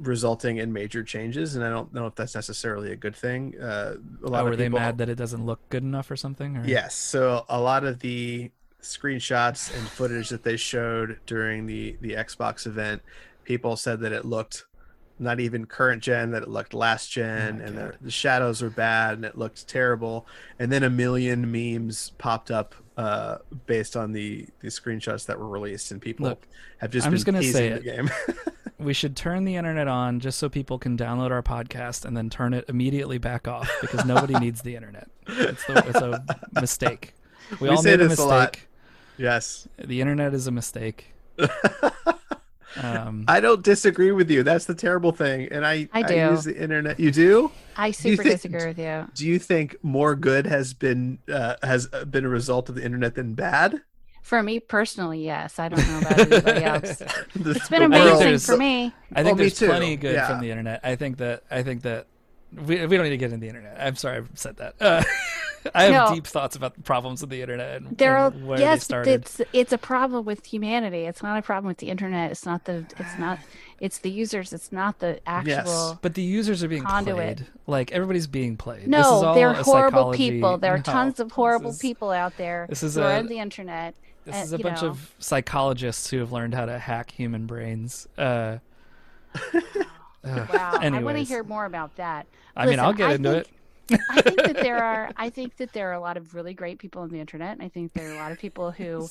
resulting 0.00 0.56
in 0.56 0.72
major 0.72 1.02
changes, 1.02 1.56
and 1.56 1.64
I 1.64 1.70
don't 1.70 1.92
know 1.92 2.06
if 2.06 2.14
that's 2.14 2.34
necessarily 2.34 2.92
a 2.92 2.96
good 2.96 3.14
thing. 3.14 3.54
Uh, 3.60 3.96
a 4.24 4.28
lot 4.28 4.42
oh, 4.42 4.44
were 4.44 4.50
of 4.52 4.58
people, 4.58 4.78
they 4.78 4.84
mad 4.84 4.98
that 4.98 5.08
it 5.08 5.16
doesn't 5.16 5.44
look 5.44 5.60
good 5.68 5.82
enough 5.82 6.10
or 6.10 6.16
something? 6.16 6.56
Or? 6.56 6.64
Yes. 6.64 6.94
So 6.94 7.44
a 7.48 7.60
lot 7.60 7.84
of 7.84 8.00
the 8.00 8.50
screenshots 8.82 9.76
and 9.76 9.86
footage 9.86 10.30
that 10.30 10.42
they 10.42 10.56
showed 10.56 11.20
during 11.26 11.66
the 11.66 11.96
the 12.00 12.12
Xbox 12.12 12.66
event, 12.66 13.02
people 13.44 13.76
said 13.76 14.00
that 14.00 14.12
it 14.12 14.24
looked 14.24 14.64
not 15.20 15.38
even 15.38 15.66
current 15.66 16.02
gen 16.02 16.30
that 16.30 16.42
it 16.42 16.48
looked 16.48 16.72
last 16.72 17.10
gen 17.10 17.60
oh 17.60 17.66
and 17.66 17.76
the, 17.76 17.94
the, 18.00 18.10
shadows 18.10 18.62
were 18.62 18.70
bad 18.70 19.14
and 19.14 19.24
it 19.26 19.36
looked 19.36 19.68
terrible 19.68 20.26
and 20.58 20.72
then 20.72 20.82
a 20.82 20.88
million 20.88 21.52
memes 21.52 22.12
popped 22.16 22.50
up 22.50 22.74
uh, 22.96 23.36
based 23.66 23.96
on 23.96 24.12
the 24.12 24.46
the 24.60 24.68
screenshots 24.68 25.26
that 25.26 25.38
were 25.38 25.48
released 25.48 25.90
and 25.90 26.00
people 26.00 26.26
Look, 26.26 26.48
have 26.78 26.90
just 26.90 27.06
I'm 27.06 27.12
just 27.12 27.26
gonna 27.26 27.42
say 27.42 27.68
the 27.70 27.80
game 27.80 28.10
we 28.80 28.92
should 28.92 29.16
turn 29.16 29.44
the 29.44 29.56
internet 29.56 29.88
on 29.88 30.20
just 30.20 30.38
so 30.38 30.48
people 30.48 30.78
can 30.78 30.96
download 30.96 31.30
our 31.30 31.42
podcast 31.42 32.04
and 32.04 32.16
then 32.16 32.30
turn 32.30 32.54
it 32.54 32.64
immediately 32.68 33.18
back 33.18 33.46
off 33.46 33.70
because 33.80 34.04
nobody 34.04 34.34
needs 34.38 34.62
the 34.62 34.74
internet 34.74 35.08
it's, 35.26 35.64
the, 35.66 35.84
it's 35.86 35.98
a 35.98 36.60
mistake 36.60 37.14
we, 37.60 37.68
we 37.68 37.74
all 37.74 37.82
made 37.82 38.00
a 38.00 38.08
mistake 38.08 38.68
a 39.18 39.22
yes 39.22 39.68
the 39.78 40.00
internet 40.00 40.34
is 40.34 40.46
a 40.46 40.50
mistake 40.50 41.12
um, 42.76 43.24
I 43.26 43.40
don't 43.40 43.62
disagree 43.62 44.12
with 44.12 44.30
you. 44.30 44.42
That's 44.42 44.66
the 44.66 44.74
terrible 44.74 45.12
thing. 45.12 45.48
And 45.50 45.66
I, 45.66 45.88
I 45.92 46.02
do 46.02 46.14
I 46.14 46.30
use 46.30 46.44
the 46.44 46.56
internet. 46.56 47.00
You 47.00 47.10
do? 47.10 47.50
I 47.76 47.90
super 47.90 48.22
think, 48.22 48.36
disagree 48.36 48.66
with 48.66 48.78
you. 48.78 49.08
Do 49.14 49.26
you 49.26 49.38
think 49.38 49.76
more 49.82 50.14
good 50.14 50.46
has 50.46 50.74
been 50.74 51.18
uh, 51.32 51.56
has 51.62 51.86
been 51.86 52.24
a 52.24 52.28
result 52.28 52.68
of 52.68 52.74
the 52.74 52.84
internet 52.84 53.14
than 53.14 53.34
bad? 53.34 53.80
For 54.22 54.42
me 54.42 54.60
personally, 54.60 55.24
yes. 55.24 55.58
I 55.58 55.68
don't 55.68 55.86
know 55.88 55.98
about 55.98 56.18
anybody 56.20 56.64
else. 56.64 57.02
it's 57.34 57.68
been 57.68 57.82
amazing 57.82 58.38
for 58.38 58.56
me. 58.56 58.92
I 59.12 59.22
think 59.22 59.26
well, 59.26 59.34
there's 59.36 59.58
plenty 59.58 59.96
good 59.96 60.14
yeah. 60.14 60.28
from 60.28 60.40
the 60.40 60.50
internet. 60.50 60.80
I 60.84 60.96
think 60.96 61.18
that 61.18 61.42
I 61.50 61.62
think 61.62 61.82
that 61.82 62.06
we, 62.52 62.84
we 62.86 62.96
don't 62.96 63.04
need 63.04 63.10
to 63.10 63.16
get 63.16 63.32
into 63.32 63.38
the 63.38 63.48
internet. 63.48 63.76
I'm 63.78 63.96
sorry 63.96 64.18
I 64.18 64.22
said 64.34 64.56
that. 64.58 64.74
Uh, 64.80 65.02
I 65.74 65.84
have 65.84 66.08
no, 66.08 66.14
deep 66.14 66.26
thoughts 66.26 66.56
about 66.56 66.74
the 66.74 66.82
problems 66.82 67.22
of 67.22 67.28
the 67.28 67.42
internet 67.42 67.76
and, 67.76 67.98
there 67.98 68.16
are, 68.16 68.28
and 68.28 68.46
where 68.46 68.58
yes, 68.58 68.80
they 68.80 68.84
started. 68.84 69.10
It's 69.10 69.40
it's 69.52 69.72
a 69.72 69.78
problem 69.78 70.24
with 70.24 70.46
humanity. 70.46 71.04
It's 71.04 71.22
not 71.22 71.38
a 71.38 71.42
problem 71.42 71.68
with 71.68 71.78
the 71.78 71.90
internet. 71.90 72.30
It's 72.30 72.46
not 72.46 72.64
the 72.64 72.86
it's 72.98 73.18
not 73.18 73.38
it's 73.78 73.98
the 73.98 74.10
users. 74.10 74.52
It's 74.52 74.72
not 74.72 75.00
the 75.00 75.20
actual. 75.28 75.50
Yes, 75.50 75.98
but 76.00 76.14
the 76.14 76.22
users 76.22 76.64
are 76.64 76.68
being 76.68 76.82
conduit. 76.82 77.16
played. 77.16 77.46
Like 77.66 77.92
everybody's 77.92 78.26
being 78.26 78.56
played. 78.56 78.88
No, 78.88 79.34
they're 79.34 79.52
horrible 79.52 80.12
people. 80.12 80.56
There 80.56 80.72
are 80.72 80.78
no, 80.78 80.82
tons 80.82 81.20
of 81.20 81.30
horrible 81.32 81.70
is, 81.70 81.78
people 81.78 82.10
out 82.10 82.36
there 82.36 82.66
this 82.68 82.82
is 82.82 82.94
who 82.94 83.02
a, 83.02 83.04
are 83.04 83.18
on 83.18 83.26
the 83.26 83.38
internet. 83.38 83.94
This 84.24 84.34
and, 84.34 84.44
is 84.44 84.52
a 84.52 84.58
bunch 84.58 84.82
know. 84.82 84.88
of 84.88 85.14
psychologists 85.18 86.10
who 86.10 86.18
have 86.18 86.32
learned 86.32 86.54
how 86.54 86.66
to 86.66 86.78
hack 86.78 87.10
human 87.10 87.46
brains. 87.46 88.06
Uh, 88.18 88.58
wow, 90.24 90.78
I 90.80 91.02
want 91.02 91.16
to 91.16 91.24
hear 91.24 91.42
more 91.42 91.64
about 91.64 91.96
that. 91.96 92.26
I 92.56 92.64
Listen, 92.64 92.76
mean, 92.76 92.86
I'll 92.86 92.92
get 92.92 93.10
I 93.10 93.14
into 93.14 93.32
think, 93.32 93.46
it. 93.46 93.50
I 94.10 94.20
think 94.20 94.36
that 94.44 94.56
there 94.56 94.82
are 94.82 95.10
I 95.16 95.30
think 95.30 95.56
that 95.56 95.72
there 95.72 95.88
are 95.90 95.94
a 95.94 96.00
lot 96.00 96.16
of 96.16 96.34
really 96.34 96.54
great 96.54 96.78
people 96.78 97.02
on 97.02 97.08
the 97.10 97.18
internet. 97.18 97.58
I 97.60 97.68
think 97.68 97.92
there 97.92 98.10
are 98.10 98.14
a 98.14 98.18
lot 98.18 98.32
of 98.32 98.38
people 98.38 98.70
who 98.78 99.08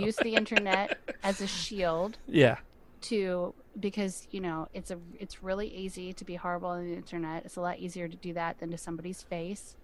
use 0.00 0.16
the 0.16 0.34
internet 0.34 0.98
as 1.22 1.40
a 1.40 1.46
shield. 1.46 2.18
Yeah. 2.26 2.56
To 3.02 3.54
because, 3.78 4.28
you 4.30 4.40
know, 4.40 4.68
it's 4.74 4.90
a 4.90 4.98
it's 5.18 5.42
really 5.42 5.68
easy 5.68 6.12
to 6.12 6.24
be 6.24 6.34
horrible 6.34 6.68
on 6.70 6.86
the 6.86 6.94
internet. 6.94 7.44
It's 7.44 7.56
a 7.56 7.60
lot 7.60 7.78
easier 7.78 8.08
to 8.08 8.16
do 8.16 8.34
that 8.34 8.58
than 8.58 8.70
to 8.72 8.78
somebody's 8.78 9.22
face. 9.22 9.76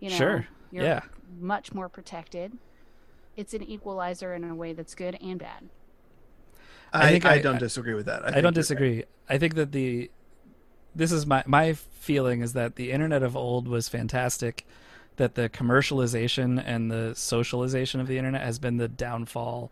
You 0.00 0.10
know, 0.10 0.16
sure. 0.16 0.46
You're 0.72 0.84
yeah. 0.84 1.00
much 1.38 1.72
more 1.72 1.88
protected. 1.88 2.56
It's 3.40 3.54
an 3.54 3.62
equalizer 3.62 4.34
in 4.34 4.44
a 4.44 4.54
way 4.54 4.74
that's 4.74 4.94
good 4.94 5.16
and 5.20 5.38
bad. 5.38 5.70
I, 6.92 7.06
I 7.06 7.10
think 7.10 7.24
I, 7.24 7.34
I 7.34 7.38
don't 7.38 7.58
disagree 7.58 7.94
with 7.94 8.06
that. 8.06 8.24
I, 8.24 8.38
I 8.38 8.40
don't 8.40 8.54
disagree. 8.54 8.96
Right. 8.96 9.08
I 9.28 9.38
think 9.38 9.54
that 9.54 9.72
the 9.72 10.10
this 10.94 11.10
is 11.10 11.24
my 11.24 11.42
my 11.46 11.72
feeling 11.72 12.42
is 12.42 12.52
that 12.52 12.76
the 12.76 12.92
internet 12.92 13.22
of 13.22 13.36
old 13.36 13.66
was 13.66 13.88
fantastic 13.88 14.66
that 15.16 15.34
the 15.34 15.48
commercialization 15.48 16.62
and 16.64 16.90
the 16.90 17.14
socialization 17.14 18.00
of 18.00 18.06
the 18.06 18.18
internet 18.18 18.42
has 18.42 18.58
been 18.58 18.76
the 18.76 18.88
downfall 18.88 19.70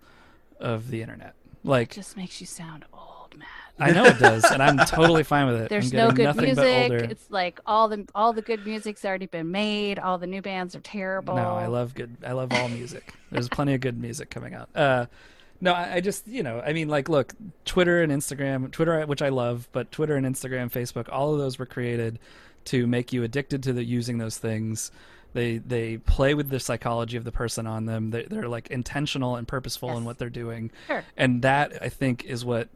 of 0.61 0.91
the 0.91 1.03
internet 1.03 1.35
like 1.65 1.93
it 1.93 1.95
just 1.95 2.17
makes 2.17 2.41
you 2.41 2.47
sound 2.47 2.85
old 2.93 3.37
man 3.37 3.49
I 3.79 3.93
know 3.93 4.05
it 4.05 4.19
does, 4.19 4.45
and 4.45 4.63
I'm 4.63 4.79
totally 4.87 5.23
fine 5.23 5.47
with 5.47 5.63
it. 5.63 5.69
There's 5.69 5.93
no 5.93 6.11
good 6.11 6.37
music. 6.37 6.93
It's 7.11 7.31
like 7.31 7.61
all 7.67 7.89
the 7.89 8.07
all 8.15 8.33
the 8.33 8.43
good 8.43 8.65
music's 8.65 9.05
already 9.05 9.27
been 9.27 9.51
made. 9.51 9.99
All 9.99 10.19
the 10.19 10.27
new 10.27 10.43
bands 10.43 10.75
are 10.75 10.81
terrible. 10.81 11.37
No, 11.37 11.55
I 11.55 11.67
love 11.67 11.95
good. 11.95 12.17
I 12.27 12.33
love 12.33 12.53
all 12.53 12.69
music. 12.69 13.15
There's 13.31 13.49
plenty 13.49 13.75
of 13.75 13.81
good 13.81 14.01
music 14.01 14.31
coming 14.31 14.55
out. 14.55 14.69
Uh, 14.75 15.07
no, 15.61 15.73
I, 15.73 15.95
I, 15.95 16.01
just 16.01 16.27
you 16.29 16.43
know, 16.43 16.61
I 16.61 16.73
mean, 16.73 16.89
like, 16.89 17.09
look, 17.09 17.35
Twitter 17.65 18.03
and 18.03 18.13
Instagram, 18.13 18.71
Twitter, 18.71 19.05
which 19.07 19.23
I 19.23 19.29
love, 19.29 19.69
but 19.73 19.91
Twitter 19.91 20.17
and 20.17 20.25
Instagram, 20.25 20.71
Facebook, 20.71 21.09
all 21.11 21.33
of 21.33 21.39
those 21.39 21.59
were 21.59 21.67
created 21.67 22.19
to 22.67 22.87
make 22.87 23.13
you 23.13 23.23
addicted 23.23 23.63
to 23.65 23.73
the 23.73 23.85
using 23.85 24.19
those 24.19 24.39
things. 24.39 24.91
They 25.35 25.59
they 25.59 25.99
play 25.99 26.35
with 26.35 26.49
the 26.49 26.61
psychology 26.61 27.17
of 27.17 27.25
the 27.25 27.33
person 27.33 27.67
on 27.67 27.87
them. 27.87 28.11
They, 28.11 28.25
they're 28.25 28.49
like 28.49 28.69
intentional 28.69 29.37
and 29.37 29.47
purposeful 29.47 29.91
yes. 29.91 29.99
in 29.99 30.05
what 30.05 30.19
they're 30.19 30.31
doing, 30.31 30.71
sure. 30.87 31.05
and 31.17 31.43
that 31.43 31.83
I 31.83 31.89
think 31.89 32.25
is 32.25 32.45
what 32.45 32.69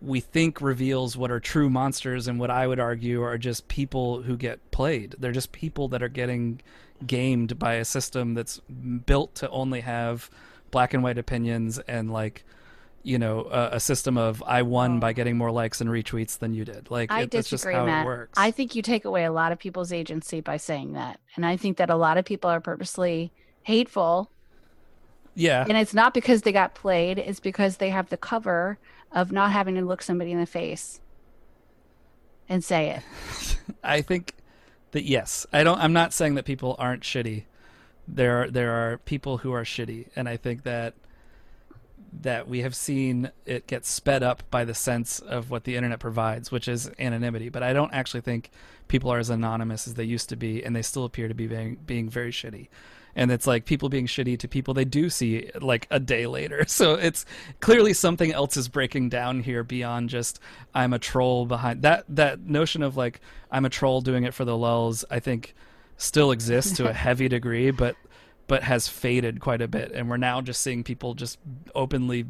we 0.00 0.20
think 0.20 0.60
reveals 0.60 1.16
what 1.16 1.30
are 1.30 1.40
true 1.40 1.68
monsters 1.68 2.28
and 2.28 2.38
what 2.38 2.50
I 2.50 2.66
would 2.66 2.78
argue 2.78 3.22
are 3.22 3.38
just 3.38 3.68
people 3.68 4.22
who 4.22 4.36
get 4.36 4.70
played. 4.70 5.16
They're 5.18 5.32
just 5.32 5.50
people 5.52 5.88
that 5.88 6.02
are 6.02 6.08
getting 6.08 6.60
gamed 7.06 7.58
by 7.58 7.74
a 7.74 7.84
system 7.84 8.34
that's 8.34 8.60
built 9.06 9.34
to 9.36 9.50
only 9.50 9.80
have 9.80 10.30
black 10.70 10.94
and 10.94 11.02
white 11.02 11.18
opinions 11.18 11.78
and 11.78 12.12
like 12.12 12.44
you 13.02 13.18
know 13.18 13.48
a, 13.50 13.76
a 13.76 13.80
system 13.80 14.18
of 14.18 14.42
I 14.46 14.62
won 14.62 14.96
oh. 14.96 15.00
by 15.00 15.12
getting 15.12 15.36
more 15.36 15.50
likes 15.50 15.80
and 15.80 15.88
retweets 15.90 16.38
than 16.38 16.54
you 16.54 16.64
did. 16.64 16.90
Like 16.90 17.10
I 17.10 17.22
it, 17.22 17.30
disagree, 17.30 17.38
that's 17.38 17.50
just 17.50 17.64
how 17.64 17.86
Matt. 17.86 18.04
it 18.04 18.06
works. 18.06 18.38
I 18.38 18.50
think 18.50 18.74
you 18.74 18.82
take 18.82 19.04
away 19.04 19.24
a 19.24 19.32
lot 19.32 19.50
of 19.52 19.58
people's 19.58 19.92
agency 19.92 20.40
by 20.40 20.56
saying 20.58 20.92
that, 20.92 21.20
and 21.34 21.46
I 21.46 21.56
think 21.56 21.76
that 21.78 21.90
a 21.90 21.96
lot 21.96 22.18
of 22.18 22.24
people 22.24 22.50
are 22.50 22.60
purposely 22.60 23.32
hateful. 23.62 24.30
Yeah, 25.34 25.64
and 25.68 25.78
it's 25.78 25.94
not 25.94 26.14
because 26.14 26.42
they 26.42 26.52
got 26.52 26.74
played; 26.74 27.18
it's 27.18 27.40
because 27.40 27.76
they 27.76 27.90
have 27.90 28.08
the 28.10 28.16
cover 28.16 28.78
of 29.12 29.32
not 29.32 29.52
having 29.52 29.74
to 29.74 29.82
look 29.82 30.02
somebody 30.02 30.32
in 30.32 30.38
the 30.38 30.46
face 30.46 31.00
and 32.48 32.64
say 32.64 32.90
it. 32.90 33.02
I 33.84 34.02
think 34.02 34.34
that 34.92 35.04
yes, 35.04 35.46
I 35.52 35.64
don't. 35.64 35.78
I'm 35.78 35.92
not 35.92 36.12
saying 36.12 36.34
that 36.34 36.44
people 36.44 36.76
aren't 36.78 37.02
shitty 37.02 37.44
there 38.08 38.42
are 38.42 38.50
there 38.50 38.72
are 38.72 38.98
people 38.98 39.38
who 39.38 39.52
are 39.52 39.64
shitty, 39.64 40.08
and 40.16 40.28
I 40.28 40.36
think 40.36 40.62
that 40.62 40.94
that 42.20 42.48
we 42.48 42.62
have 42.62 42.74
seen 42.74 43.30
it 43.44 43.66
get 43.66 43.84
sped 43.84 44.22
up 44.22 44.42
by 44.50 44.64
the 44.64 44.72
sense 44.74 45.18
of 45.18 45.50
what 45.50 45.64
the 45.64 45.76
internet 45.76 46.00
provides, 46.00 46.50
which 46.50 46.66
is 46.66 46.90
anonymity. 46.98 47.50
But 47.50 47.62
I 47.62 47.74
don't 47.74 47.92
actually 47.92 48.22
think 48.22 48.50
people 48.88 49.12
are 49.12 49.18
as 49.18 49.28
anonymous 49.28 49.86
as 49.86 49.94
they 49.94 50.04
used 50.04 50.30
to 50.30 50.36
be, 50.36 50.64
and 50.64 50.74
they 50.74 50.80
still 50.80 51.04
appear 51.04 51.28
to 51.28 51.34
be 51.34 51.46
being 51.46 51.76
being 51.86 52.08
very 52.08 52.32
shitty. 52.32 52.68
And 53.16 53.30
it's 53.32 53.46
like 53.46 53.64
people 53.64 53.88
being 53.88 54.06
shitty 54.06 54.38
to 54.38 54.48
people 54.48 54.74
they 54.74 54.84
do 54.84 55.10
see 55.10 55.50
like 55.60 55.86
a 55.90 55.98
day 56.00 56.26
later. 56.26 56.64
So 56.78 56.94
it's 56.94 57.26
clearly 57.60 57.92
something 57.92 58.32
else 58.32 58.56
is 58.56 58.68
breaking 58.68 59.08
down 59.08 59.40
here 59.42 59.64
beyond 59.64 60.10
just 60.10 60.38
I'm 60.74 60.92
a 60.92 60.98
troll 60.98 61.44
behind 61.44 61.82
that 61.82 62.04
that 62.10 62.40
notion 62.40 62.82
of 62.82 62.96
like 62.96 63.20
I'm 63.50 63.64
a 63.64 63.70
troll 63.70 64.00
doing 64.00 64.24
it 64.24 64.34
for 64.34 64.44
the 64.44 64.56
lulls. 64.56 65.04
I 65.10 65.18
think 65.18 65.54
still 65.96 66.30
exists 66.30 66.76
to 66.76 66.88
a 66.88 66.92
heavy 67.06 67.28
degree, 67.28 67.70
but 67.72 67.96
but 68.46 68.62
has 68.62 68.86
faded 68.88 69.40
quite 69.40 69.60
a 69.60 69.68
bit, 69.68 69.92
and 69.92 70.08
we're 70.08 70.16
now 70.16 70.40
just 70.40 70.62
seeing 70.62 70.84
people 70.84 71.14
just 71.14 71.38
openly 71.74 72.26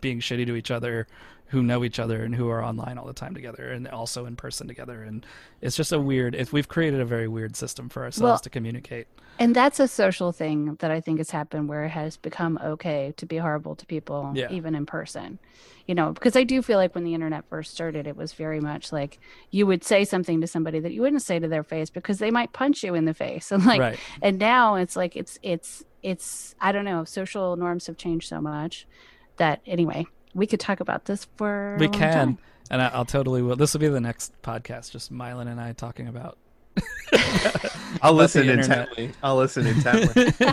being 0.00 0.20
shitty 0.20 0.46
to 0.46 0.56
each 0.56 0.70
other 0.70 1.06
who 1.52 1.62
know 1.62 1.84
each 1.84 1.98
other 1.98 2.24
and 2.24 2.34
who 2.34 2.48
are 2.48 2.64
online 2.64 2.98
all 2.98 3.06
the 3.06 3.12
time 3.12 3.34
together 3.34 3.70
and 3.70 3.86
also 3.88 4.26
in 4.26 4.34
person 4.36 4.66
together 4.66 5.02
and 5.02 5.24
it's 5.60 5.76
just 5.76 5.92
a 5.92 6.00
weird 6.00 6.34
if 6.34 6.52
we've 6.52 6.68
created 6.68 7.00
a 7.00 7.04
very 7.04 7.28
weird 7.28 7.54
system 7.54 7.88
for 7.88 8.02
ourselves 8.02 8.22
well, 8.22 8.38
to 8.38 8.50
communicate 8.50 9.06
and 9.38 9.54
that's 9.54 9.78
a 9.78 9.86
social 9.86 10.32
thing 10.32 10.74
that 10.80 10.90
i 10.90 11.00
think 11.00 11.18
has 11.18 11.30
happened 11.30 11.68
where 11.68 11.84
it 11.84 11.90
has 11.90 12.16
become 12.16 12.58
okay 12.64 13.14
to 13.16 13.26
be 13.26 13.36
horrible 13.36 13.76
to 13.76 13.86
people 13.86 14.32
yeah. 14.34 14.50
even 14.50 14.74
in 14.74 14.84
person 14.84 15.38
you 15.86 15.94
know, 15.94 16.12
because 16.12 16.36
I 16.36 16.44
do 16.44 16.62
feel 16.62 16.78
like 16.78 16.94
when 16.94 17.04
the 17.04 17.14
internet 17.14 17.48
first 17.48 17.72
started, 17.72 18.06
it 18.06 18.16
was 18.16 18.32
very 18.32 18.60
much 18.60 18.92
like 18.92 19.18
you 19.50 19.66
would 19.66 19.82
say 19.84 20.04
something 20.04 20.40
to 20.40 20.46
somebody 20.46 20.78
that 20.80 20.92
you 20.92 21.02
wouldn't 21.02 21.22
say 21.22 21.38
to 21.38 21.48
their 21.48 21.64
face 21.64 21.90
because 21.90 22.18
they 22.18 22.30
might 22.30 22.52
punch 22.52 22.82
you 22.82 22.94
in 22.94 23.04
the 23.04 23.14
face. 23.14 23.50
And 23.62 23.66
like, 23.66 23.80
right. 23.80 23.98
and 24.22 24.38
now 24.38 24.76
it's 24.76 24.96
like, 24.96 25.14
it's, 25.16 25.38
it's, 25.42 25.84
it's, 26.02 26.54
I 26.60 26.72
don't 26.72 26.84
know, 26.84 27.04
social 27.04 27.56
norms 27.56 27.86
have 27.86 27.96
changed 27.96 28.28
so 28.28 28.40
much 28.40 28.86
that 29.36 29.60
anyway, 29.66 30.06
we 30.34 30.46
could 30.46 30.60
talk 30.60 30.80
about 30.80 31.04
this 31.06 31.26
for 31.36 31.76
we 31.78 31.88
can. 31.88 32.12
Time. 32.12 32.38
And 32.70 32.80
I, 32.80 32.96
will 32.96 33.04
totally 33.04 33.42
will. 33.42 33.56
This 33.56 33.74
will 33.74 33.80
be 33.80 33.88
the 33.88 34.00
next 34.00 34.32
podcast, 34.42 34.92
just 34.92 35.12
Mylan 35.12 35.46
and 35.48 35.60
I 35.60 35.72
talking 35.72 36.08
about 36.08 36.38
I'll 38.02 38.14
listen 38.14 38.48
intently. 38.48 39.12
I'll 39.22 39.36
listen 39.36 39.66
intently. 39.66 40.32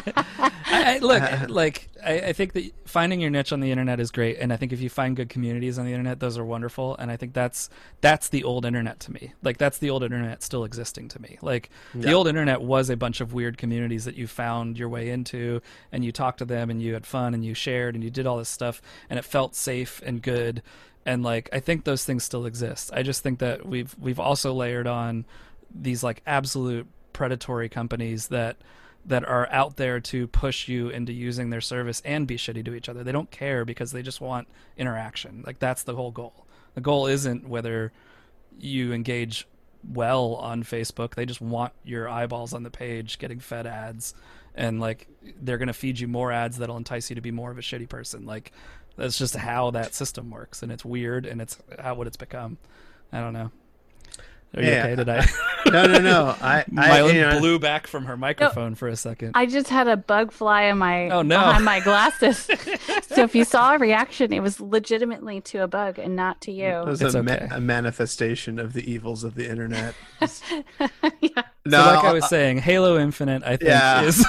I, 0.71 0.95
I, 0.95 0.97
look, 0.99 1.21
uh, 1.21 1.45
like 1.49 1.89
I, 2.03 2.19
I 2.19 2.33
think 2.33 2.53
that 2.53 2.71
finding 2.85 3.19
your 3.19 3.29
niche 3.29 3.51
on 3.51 3.59
the 3.59 3.71
internet 3.71 3.99
is 3.99 4.11
great, 4.11 4.37
and 4.39 4.53
I 4.53 4.57
think 4.57 4.71
if 4.71 4.81
you 4.81 4.89
find 4.89 5.15
good 5.15 5.29
communities 5.29 5.79
on 5.79 5.85
the 5.85 5.91
internet, 5.91 6.19
those 6.19 6.37
are 6.37 6.45
wonderful. 6.45 6.95
And 6.97 7.09
I 7.09 7.17
think 7.17 7.33
that's 7.33 7.69
that's 8.01 8.29
the 8.29 8.43
old 8.43 8.65
internet 8.65 8.99
to 9.01 9.11
me. 9.11 9.33
Like 9.41 9.57
that's 9.57 9.77
the 9.79 9.89
old 9.89 10.03
internet 10.03 10.43
still 10.43 10.63
existing 10.63 11.07
to 11.09 11.21
me. 11.21 11.37
Like 11.41 11.69
the 11.95 12.13
old 12.13 12.27
internet 12.27 12.61
was 12.61 12.89
a 12.89 12.97
bunch 12.97 13.21
of 13.21 13.33
weird 13.33 13.57
communities 13.57 14.05
that 14.05 14.15
you 14.15 14.27
found 14.27 14.77
your 14.77 14.89
way 14.89 15.09
into, 15.09 15.61
and 15.91 16.03
you 16.03 16.11
talked 16.11 16.39
to 16.39 16.45
them, 16.45 16.69
and 16.69 16.81
you 16.81 16.93
had 16.93 17.05
fun, 17.05 17.33
and 17.33 17.43
you 17.43 17.53
shared, 17.53 17.95
and 17.95 18.03
you 18.03 18.09
did 18.09 18.27
all 18.27 18.37
this 18.37 18.49
stuff, 18.49 18.81
and 19.09 19.17
it 19.17 19.25
felt 19.25 19.55
safe 19.55 20.01
and 20.05 20.21
good. 20.21 20.61
And 21.05 21.23
like 21.23 21.49
I 21.51 21.59
think 21.59 21.85
those 21.85 22.05
things 22.05 22.23
still 22.23 22.45
exist. 22.45 22.91
I 22.93 23.01
just 23.01 23.23
think 23.23 23.39
that 23.39 23.65
we've 23.65 23.95
we've 23.99 24.19
also 24.19 24.53
layered 24.53 24.87
on 24.87 25.25
these 25.73 26.03
like 26.03 26.21
absolute 26.25 26.87
predatory 27.13 27.69
companies 27.69 28.27
that 28.27 28.57
that 29.05 29.25
are 29.25 29.47
out 29.51 29.77
there 29.77 29.99
to 29.99 30.27
push 30.27 30.67
you 30.67 30.89
into 30.89 31.13
using 31.13 31.49
their 31.49 31.61
service 31.61 32.01
and 32.05 32.27
be 32.27 32.37
shitty 32.37 32.63
to 32.65 32.73
each 32.73 32.89
other. 32.89 33.03
They 33.03 33.11
don't 33.11 33.31
care 33.31 33.65
because 33.65 33.91
they 33.91 34.01
just 34.01 34.21
want 34.21 34.47
interaction. 34.77 35.43
Like 35.45 35.59
that's 35.59 35.83
the 35.83 35.95
whole 35.95 36.11
goal. 36.11 36.45
The 36.75 36.81
goal 36.81 37.07
isn't 37.07 37.47
whether 37.47 37.91
you 38.59 38.93
engage 38.93 39.47
well 39.83 40.35
on 40.35 40.63
Facebook. 40.63 41.15
They 41.15 41.25
just 41.25 41.41
want 41.41 41.73
your 41.83 42.09
eyeballs 42.09 42.53
on 42.53 42.63
the 42.63 42.69
page 42.69 43.19
getting 43.19 43.39
fed 43.39 43.65
ads 43.65 44.13
and 44.55 44.79
like 44.79 45.07
they're 45.41 45.57
going 45.57 45.67
to 45.67 45.73
feed 45.73 45.99
you 45.99 46.07
more 46.07 46.31
ads 46.31 46.57
that'll 46.57 46.77
entice 46.77 47.09
you 47.09 47.15
to 47.15 47.21
be 47.21 47.31
more 47.31 47.51
of 47.51 47.57
a 47.57 47.61
shitty 47.61 47.87
person. 47.87 48.25
Like 48.25 48.51
that's 48.97 49.17
just 49.17 49.35
how 49.35 49.71
that 49.71 49.95
system 49.95 50.29
works 50.29 50.61
and 50.61 50.71
it's 50.71 50.83
weird 50.83 51.25
and 51.25 51.41
it's 51.41 51.57
how 51.79 51.95
what 51.95 52.07
it's 52.07 52.17
become. 52.17 52.57
I 53.11 53.21
don't 53.21 53.33
know. 53.33 53.51
Are 54.55 54.63
you 54.63 54.69
Yeah. 54.69 54.83
okay? 54.85 54.95
Did 54.95 55.09
I 55.09 55.25
No, 55.71 55.85
no, 55.85 55.99
no. 55.99 56.35
I, 56.41 56.59
I 56.77 56.99
Mylan 57.01 57.13
you 57.13 57.21
know, 57.21 57.39
blew 57.39 57.59
back 57.59 57.85
from 57.85 58.05
her 58.05 58.17
microphone 58.17 58.73
for 58.75 58.87
a 58.87 58.95
second. 58.95 59.33
I 59.35 59.45
just 59.45 59.69
had 59.69 59.87
a 59.87 59.95
bug 59.97 60.31
fly 60.31 60.63
in 60.63 60.77
my 60.79 61.09
Oh, 61.09 61.21
no. 61.21 61.37
behind 61.37 61.65
my 61.65 61.79
glasses. 61.81 62.37
so 63.07 63.23
if 63.23 63.35
you 63.35 63.43
saw 63.45 63.75
a 63.75 63.77
reaction, 63.77 64.33
it 64.33 64.39
was 64.41 64.59
legitimately 64.59 65.41
to 65.41 65.59
a 65.59 65.67
bug 65.67 65.99
and 65.99 66.15
not 66.15 66.41
to 66.41 66.51
you. 66.51 66.65
it 66.65 66.85
was 66.85 67.01
It's 67.01 67.13
a, 67.13 67.21
ma- 67.21 67.37
a 67.51 67.59
manifestation 67.61 68.57
of 68.57 68.73
the 68.73 68.89
evils 68.91 69.23
of 69.23 69.35
the 69.35 69.47
internet. 69.47 69.93
yeah. 70.19 71.41
No, 71.65 71.83
so 71.83 71.85
like 71.93 72.05
I 72.05 72.13
was 72.13 72.23
uh, 72.23 72.27
saying, 72.27 72.57
Halo 72.59 72.97
Infinite, 72.97 73.43
I 73.43 73.57
think 73.57 73.69
Yeah. 73.69 74.01
is 74.01 74.25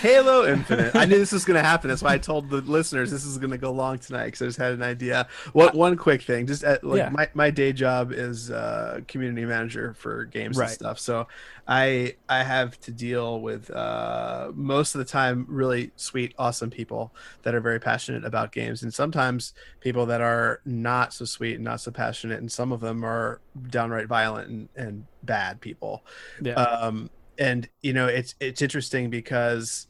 Halo 0.00 0.46
Infinite. 0.46 0.94
I 0.94 1.04
knew 1.04 1.18
this 1.18 1.32
was 1.32 1.44
going 1.44 1.56
to 1.60 1.66
happen. 1.66 1.88
That's 1.88 2.02
why 2.02 2.14
I 2.14 2.18
told 2.18 2.50
the 2.50 2.60
listeners 2.60 3.10
this 3.10 3.24
is 3.24 3.36
going 3.38 3.50
to 3.50 3.58
go 3.58 3.72
long 3.72 3.98
tonight 3.98 4.26
because 4.26 4.42
I 4.42 4.46
just 4.46 4.58
had 4.58 4.72
an 4.72 4.82
idea. 4.82 5.26
What 5.52 5.74
one 5.74 5.96
quick 5.96 6.22
thing? 6.22 6.46
Just 6.46 6.62
at, 6.64 6.84
like 6.84 6.98
Yeah. 6.98 7.08
my, 7.10 7.28
my 7.34 7.50
day 7.50 7.72
job 7.72 8.12
is 8.12 8.50
uh, 8.50 9.00
community 9.08 9.44
manager 9.44 9.94
for 9.94 10.24
games 10.24 10.56
Right. 10.56 10.66
and 10.66 10.72
stuff. 10.74 10.98
So 10.98 11.26
I 11.66 12.14
I 12.28 12.44
have 12.44 12.80
to 12.82 12.90
deal 12.90 13.40
with 13.40 13.70
uh, 13.70 14.52
most 14.54 14.94
of 14.94 15.00
the 15.00 15.04
time 15.04 15.44
really 15.48 15.90
sweet, 15.96 16.34
awesome 16.38 16.70
people 16.70 17.12
that 17.42 17.54
are 17.54 17.60
very 17.60 17.78
passionate 17.80 18.24
about 18.24 18.52
games, 18.52 18.82
and 18.82 18.94
sometimes 18.94 19.52
people 19.80 20.06
that 20.06 20.20
are 20.20 20.60
not 20.64 21.12
so 21.12 21.24
sweet 21.24 21.56
and 21.56 21.64
not 21.64 21.80
so 21.80 21.90
passionate, 21.90 22.38
and 22.40 22.50
some 22.50 22.72
of 22.72 22.80
them 22.80 23.04
are 23.04 23.40
downright 23.68 24.06
violent 24.06 24.48
and, 24.48 24.68
and 24.76 25.04
bad 25.24 25.60
people 25.60 26.04
yeah. 26.40 26.52
um 26.54 27.10
and 27.38 27.68
you 27.82 27.92
know 27.92 28.06
it's 28.06 28.34
it's 28.40 28.60
interesting 28.60 29.10
because 29.10 29.86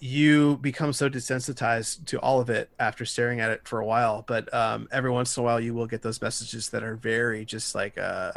you 0.00 0.56
become 0.56 0.92
so 0.92 1.08
desensitized 1.08 2.04
to 2.04 2.18
all 2.18 2.40
of 2.40 2.50
it 2.50 2.68
after 2.80 3.04
staring 3.04 3.38
at 3.38 3.50
it 3.50 3.66
for 3.66 3.78
a 3.78 3.86
while 3.86 4.24
but 4.26 4.52
um 4.52 4.88
every 4.90 5.10
once 5.10 5.36
in 5.36 5.42
a 5.42 5.44
while 5.44 5.60
you 5.60 5.72
will 5.72 5.86
get 5.86 6.02
those 6.02 6.20
messages 6.20 6.70
that 6.70 6.82
are 6.82 6.96
very 6.96 7.44
just 7.44 7.74
like 7.74 7.96
uh 7.96 8.32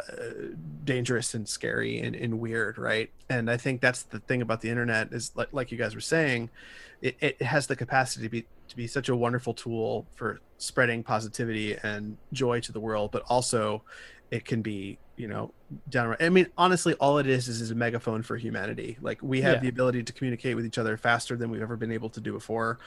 dangerous 0.84 1.34
and 1.34 1.48
scary 1.48 1.98
and, 2.00 2.14
and 2.14 2.38
weird 2.38 2.78
right? 2.78 3.10
And 3.28 3.50
i 3.50 3.56
think 3.56 3.80
that's 3.80 4.04
the 4.04 4.20
thing 4.20 4.40
about 4.42 4.60
the 4.60 4.68
internet 4.68 5.12
is 5.12 5.32
like, 5.34 5.48
like 5.52 5.72
you 5.72 5.78
guys 5.78 5.94
were 5.94 6.00
saying 6.00 6.48
it, 7.00 7.16
it 7.20 7.42
has 7.42 7.66
the 7.66 7.74
capacity 7.74 8.24
to 8.26 8.30
be 8.30 8.46
to 8.68 8.76
be 8.76 8.86
such 8.86 9.08
a 9.08 9.16
wonderful 9.16 9.52
tool 9.52 10.06
for 10.14 10.40
spreading 10.58 11.02
positivity 11.02 11.76
and 11.82 12.16
joy 12.32 12.60
to 12.60 12.70
the 12.70 12.80
world 12.80 13.10
but 13.10 13.22
also 13.28 13.82
it 14.32 14.46
can 14.46 14.62
be 14.62 14.98
you 15.16 15.28
know 15.28 15.52
downright 15.90 16.20
i 16.22 16.28
mean 16.30 16.46
honestly 16.56 16.94
all 16.94 17.18
it 17.18 17.26
is 17.26 17.46
is, 17.46 17.60
is 17.60 17.70
a 17.70 17.74
megaphone 17.74 18.22
for 18.22 18.36
humanity. 18.36 18.96
Like 19.00 19.18
we 19.22 19.42
have 19.42 19.56
Yeah. 19.56 19.60
the 19.60 19.68
ability 19.68 20.02
to 20.02 20.12
communicate 20.12 20.56
with 20.56 20.64
each 20.64 20.78
other 20.78 20.96
faster 20.96 21.36
than 21.36 21.50
we've 21.50 21.60
ever 21.62 21.76
been 21.76 21.92
able 21.92 22.08
to 22.10 22.20
do 22.20 22.32
before. 22.32 22.78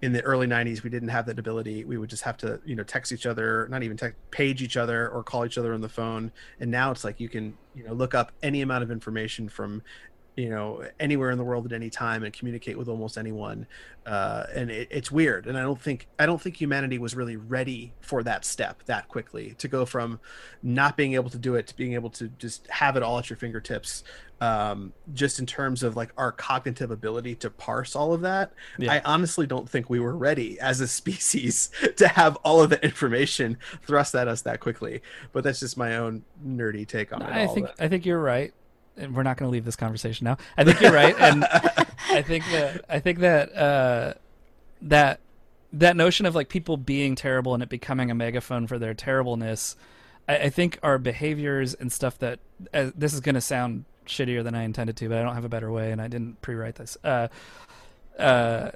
In 0.00 0.12
the 0.12 0.22
early 0.22 0.46
90s 0.46 0.82
we 0.82 0.88
didn't 0.90 1.10
have 1.10 1.26
that 1.26 1.38
ability. 1.38 1.84
We 1.84 1.98
would 1.98 2.08
just 2.08 2.22
have 2.24 2.38
to 2.38 2.60
you 2.64 2.74
know 2.76 2.82
text 2.82 3.12
each 3.12 3.26
other 3.26 3.68
not 3.70 3.82
even 3.82 3.96
text 3.98 4.18
page 4.30 4.62
each 4.62 4.78
other 4.78 5.08
or 5.10 5.22
call 5.22 5.44
each 5.44 5.58
other 5.58 5.74
on 5.74 5.82
the 5.82 5.88
phone. 5.88 6.32
And 6.60 6.70
now 6.70 6.90
it's 6.90 7.04
like 7.04 7.20
you 7.20 7.28
can 7.28 7.54
you 7.74 7.84
know 7.84 7.92
look 7.92 8.14
up 8.14 8.32
any 8.42 8.62
amount 8.62 8.82
of 8.82 8.90
information 8.90 9.48
from 9.50 9.82
you 10.36 10.50
know 10.50 10.84
anywhere 11.00 11.30
in 11.30 11.38
the 11.38 11.44
world 11.44 11.64
at 11.64 11.72
any 11.72 11.88
time 11.88 12.22
and 12.22 12.32
communicate 12.34 12.76
with 12.76 12.88
almost 12.88 13.16
anyone 13.16 13.66
uh, 14.04 14.44
and 14.54 14.70
it, 14.70 14.86
it's 14.90 15.10
weird 15.10 15.46
and 15.46 15.56
i 15.56 15.62
don't 15.62 15.80
think 15.80 16.06
i 16.18 16.26
don't 16.26 16.42
think 16.42 16.60
humanity 16.60 16.98
was 16.98 17.14
really 17.14 17.36
ready 17.36 17.92
for 18.00 18.22
that 18.22 18.44
step 18.44 18.82
that 18.84 19.08
quickly 19.08 19.54
to 19.56 19.66
go 19.66 19.86
from 19.86 20.20
not 20.62 20.94
being 20.96 21.14
able 21.14 21.30
to 21.30 21.38
do 21.38 21.54
it 21.54 21.66
to 21.66 21.74
being 21.74 21.94
able 21.94 22.10
to 22.10 22.28
just 22.38 22.66
have 22.68 22.96
it 22.96 23.02
all 23.02 23.18
at 23.18 23.30
your 23.30 23.36
fingertips 23.38 24.04
um, 24.42 24.92
just 25.14 25.38
in 25.38 25.46
terms 25.46 25.82
of 25.82 25.96
like 25.96 26.12
our 26.18 26.30
cognitive 26.30 26.90
ability 26.90 27.34
to 27.36 27.48
parse 27.48 27.96
all 27.96 28.12
of 28.12 28.20
that 28.20 28.52
Yeah. 28.78 28.92
i 28.92 29.00
honestly 29.06 29.46
don't 29.46 29.66
think 29.68 29.88
we 29.88 30.00
were 30.00 30.14
ready 30.16 30.60
as 30.60 30.80
a 30.82 30.88
species 31.00 31.70
to 31.96 32.08
have 32.08 32.36
all 32.44 32.60
of 32.62 32.68
the 32.68 32.84
information 32.84 33.56
thrust 33.86 34.14
at 34.14 34.28
us 34.28 34.42
that 34.42 34.60
quickly 34.60 35.00
but 35.32 35.44
that's 35.44 35.60
just 35.60 35.78
my 35.78 35.96
own 35.96 36.22
nerdy 36.46 36.86
take 36.86 37.14
on 37.14 37.22
it 37.22 37.26
I 37.30 37.46
all, 37.46 37.54
think 37.54 37.66
but- 37.68 37.80
I 37.82 37.88
think 37.88 38.04
you're 38.04 38.20
right. 38.20 38.52
And 38.96 39.14
we're 39.14 39.22
not 39.22 39.36
going 39.36 39.48
to 39.48 39.52
leave 39.52 39.64
this 39.64 39.76
conversation 39.76 40.24
now. 40.24 40.38
I 40.56 40.64
think 40.64 40.80
you're 40.80 40.92
right, 40.92 41.14
and 41.18 41.44
I 41.44 42.22
think 42.22 42.44
that 42.50 42.84
I 42.88 42.98
think 42.98 43.18
that 43.20 43.54
uh, 43.54 44.14
that 44.82 45.20
that 45.72 45.96
notion 45.96 46.26
of 46.26 46.34
like 46.34 46.48
people 46.48 46.76
being 46.76 47.14
terrible 47.14 47.54
and 47.54 47.62
it 47.62 47.68
becoming 47.68 48.10
a 48.10 48.14
megaphone 48.14 48.66
for 48.66 48.78
their 48.78 48.94
terribleness. 48.94 49.76
I, 50.28 50.36
I 50.36 50.48
think 50.48 50.78
our 50.82 50.98
behaviors 50.98 51.74
and 51.74 51.92
stuff 51.92 52.18
that 52.18 52.38
uh, 52.72 52.90
this 52.96 53.12
is 53.12 53.20
going 53.20 53.34
to 53.34 53.40
sound 53.40 53.84
shittier 54.06 54.42
than 54.42 54.54
I 54.54 54.62
intended 54.62 54.96
to, 54.98 55.08
but 55.08 55.18
I 55.18 55.22
don't 55.22 55.34
have 55.34 55.44
a 55.44 55.48
better 55.48 55.70
way, 55.70 55.92
and 55.92 56.00
I 56.00 56.08
didn't 56.08 56.40
pre-write 56.40 56.76
this. 56.76 56.96
Uh, 57.04 57.28
uh, 58.18 58.70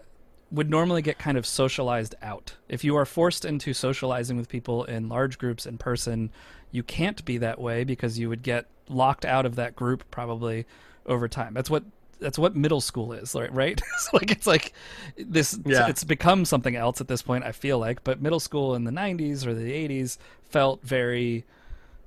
would 0.51 0.69
normally 0.69 1.03
get 1.03 1.19
kind 1.19 1.39
of 1.39 1.47
socialized 1.47 2.15
out. 2.23 2.57
If 2.69 2.83
you 2.83 2.97
are 2.97 3.07
forced 3.07 3.45
into 3.45 3.73
socializing 3.73 4.37
with 4.37 4.49
people 4.49 4.85
in 4.85 5.09
large 5.09 5.39
groups 5.39 5.65
in 5.65 5.79
person, 5.79 6.31
you 6.71 6.83
can't 6.83 7.25
be 7.25 7.39
that 7.39 7.61
way 7.61 7.85
because 7.85 8.19
you 8.19 8.29
would 8.29 8.43
get 8.43 8.67
locked 8.89 9.25
out 9.25 9.47
of 9.47 9.57
that 9.57 9.77
group 9.77 10.05
probably 10.11 10.67
over 11.07 11.29
time. 11.29 11.55
That's 11.55 11.71
what 11.71 11.85
that's 12.21 12.39
what 12.39 12.55
middle 12.55 12.81
school 12.81 13.13
is, 13.13 13.35
right? 13.35 13.53
Right? 13.53 13.81
so 13.99 14.11
like 14.15 14.31
it's 14.31 14.47
like 14.47 14.73
this 15.17 15.59
Yeah. 15.65 15.89
it's 15.89 16.05
become 16.05 16.45
something 16.45 16.77
else 16.77 17.01
at 17.01 17.09
this 17.09 17.23
point, 17.23 17.45
I 17.45 17.53
feel 17.53 17.79
like, 17.79 18.05
but 18.05 18.21
middle 18.21 18.41
school 18.41 18.75
in 18.75 18.85
the 18.85 18.91
90s 18.91 19.47
or 19.47 19.55
the 19.55 19.73
80s 19.73 20.19
felt 20.51 20.83
very 20.83 21.45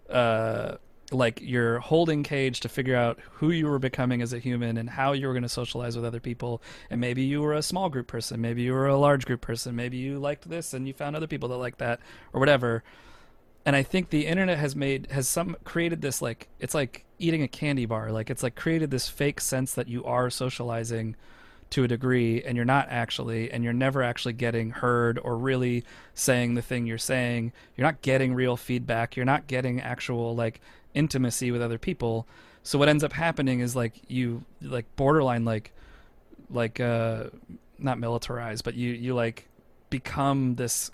uh 0.10 0.76
like 1.12 1.40
your 1.42 1.80
holding 1.80 2.24
cage 2.24 2.60
to 2.62 2.70
figure 2.70 2.96
out 2.96 3.20
who 3.34 3.52
you 3.52 3.68
were 3.68 3.78
becoming 3.80 4.22
as 4.22 4.34
a 4.34 4.40
human 4.40 4.78
and 4.78 4.90
how 4.90 5.12
you 5.12 5.28
were 5.28 5.34
going 5.34 5.44
to 5.44 5.50
socialize 5.50 5.96
with 5.96 6.04
other 6.06 6.20
people 6.20 6.62
and 6.90 7.00
maybe 7.00 7.22
you 7.24 7.42
were 7.42 7.54
a 7.54 7.62
small 7.62 7.88
group 7.90 8.08
person 8.08 8.42
maybe 8.42 8.64
you 8.64 8.74
were 8.74 8.88
a 8.88 8.98
large 8.98 9.26
group 9.26 9.40
person 9.42 9.76
maybe 9.76 9.98
you 9.98 10.18
liked 10.18 10.50
this 10.50 10.74
and 10.74 10.88
you 10.88 10.94
found 10.94 11.16
other 11.16 11.28
people 11.28 11.50
that 11.50 11.58
liked 11.58 11.78
that 11.80 12.00
or 12.34 12.40
whatever 12.40 12.84
and 13.66 13.76
i 13.76 13.84
think 13.84 14.10
the 14.10 14.26
internet 14.26 14.58
has 14.58 14.76
made 14.76 15.08
has 15.12 15.28
some 15.28 15.56
created 15.64 16.02
this 16.02 16.22
like 16.22 16.48
it's 16.60 16.74
like 16.74 17.06
eating 17.24 17.42
a 17.42 17.48
candy 17.48 17.86
bar. 17.86 18.12
Like 18.12 18.30
it's 18.30 18.44
like 18.44 18.56
created 18.56 18.92
this 18.92 19.08
fake 19.08 19.40
sense 19.40 19.74
that 19.74 19.88
you 19.88 20.04
are 20.04 20.30
socializing 20.30 21.16
to 21.70 21.84
a 21.84 21.88
degree 21.88 22.44
and 22.44 22.56
you're 22.56 22.66
not 22.66 22.88
actually 22.90 23.50
and 23.50 23.64
you're 23.64 23.74
never 23.74 24.04
actually 24.04 24.34
getting 24.34 24.70
heard 24.70 25.18
or 25.24 25.38
really 25.38 25.84
saying 26.14 26.54
the 26.54 26.62
thing 26.62 26.86
you're 26.86 26.98
saying. 26.98 27.52
You're 27.76 27.88
not 27.88 28.02
getting 28.02 28.36
real 28.36 28.58
feedback. 28.58 29.16
You're 29.16 29.26
not 29.26 29.48
getting 29.48 29.82
actual 29.82 30.36
like 30.36 30.60
intimacy 30.94 31.50
with 31.50 31.62
other 31.62 31.78
people. 31.78 32.28
So 32.62 32.78
what 32.78 32.90
ends 32.90 33.04
up 33.04 33.14
happening 33.14 33.62
is 33.62 33.76
like 33.76 33.94
you 34.08 34.44
like 34.62 34.86
borderline 34.96 35.46
like 35.46 35.72
like 36.50 36.80
uh 36.80 37.26
not 37.80 37.98
militarized 37.98 38.64
but 38.64 38.76
you 38.76 38.92
you 38.92 39.14
like 39.14 39.48
become 39.90 40.56
this 40.56 40.92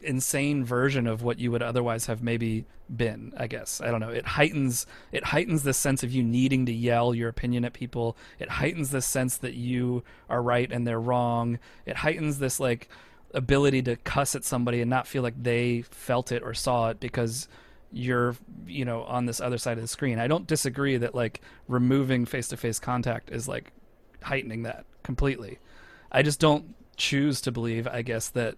insane 0.00 0.64
version 0.64 1.06
of 1.06 1.22
what 1.22 1.38
you 1.38 1.50
would 1.50 1.62
otherwise 1.62 2.06
have 2.06 2.22
maybe 2.22 2.64
been 2.94 3.32
i 3.36 3.46
guess. 3.46 3.82
I 3.82 3.90
don't 3.90 4.00
know. 4.00 4.08
It 4.08 4.24
heightens 4.24 4.86
it 5.12 5.24
heightens 5.24 5.62
this 5.62 5.76
sense 5.76 6.02
of 6.02 6.10
you 6.10 6.22
needing 6.22 6.64
to 6.66 6.72
yell 6.72 7.14
your 7.14 7.28
opinion 7.28 7.64
at 7.64 7.74
people. 7.74 8.16
It 8.38 8.48
heightens 8.48 8.90
this 8.90 9.04
sense 9.04 9.36
that 9.38 9.54
you 9.54 10.02
are 10.30 10.42
right 10.42 10.70
and 10.72 10.86
they're 10.86 11.00
wrong. 11.00 11.58
It 11.84 11.96
heightens 11.96 12.38
this 12.38 12.58
like 12.58 12.88
ability 13.34 13.82
to 13.82 13.96
cuss 13.96 14.34
at 14.34 14.44
somebody 14.44 14.80
and 14.80 14.88
not 14.88 15.06
feel 15.06 15.22
like 15.22 15.42
they 15.42 15.82
felt 15.82 16.32
it 16.32 16.42
or 16.42 16.54
saw 16.54 16.88
it 16.88 16.98
because 17.00 17.46
you're 17.92 18.36
you 18.66 18.84
know 18.84 19.02
on 19.04 19.26
this 19.26 19.40
other 19.40 19.58
side 19.58 19.76
of 19.76 19.82
the 19.82 19.88
screen. 19.88 20.18
I 20.18 20.28
don't 20.28 20.46
disagree 20.46 20.96
that 20.96 21.14
like 21.14 21.42
removing 21.66 22.24
face-to-face 22.24 22.78
contact 22.78 23.30
is 23.30 23.48
like 23.48 23.72
heightening 24.22 24.62
that 24.62 24.86
completely. 25.02 25.58
I 26.10 26.22
just 26.22 26.40
don't 26.40 26.74
choose 26.98 27.40
to 27.40 27.52
believe 27.52 27.86
i 27.86 28.02
guess 28.02 28.28
that 28.28 28.56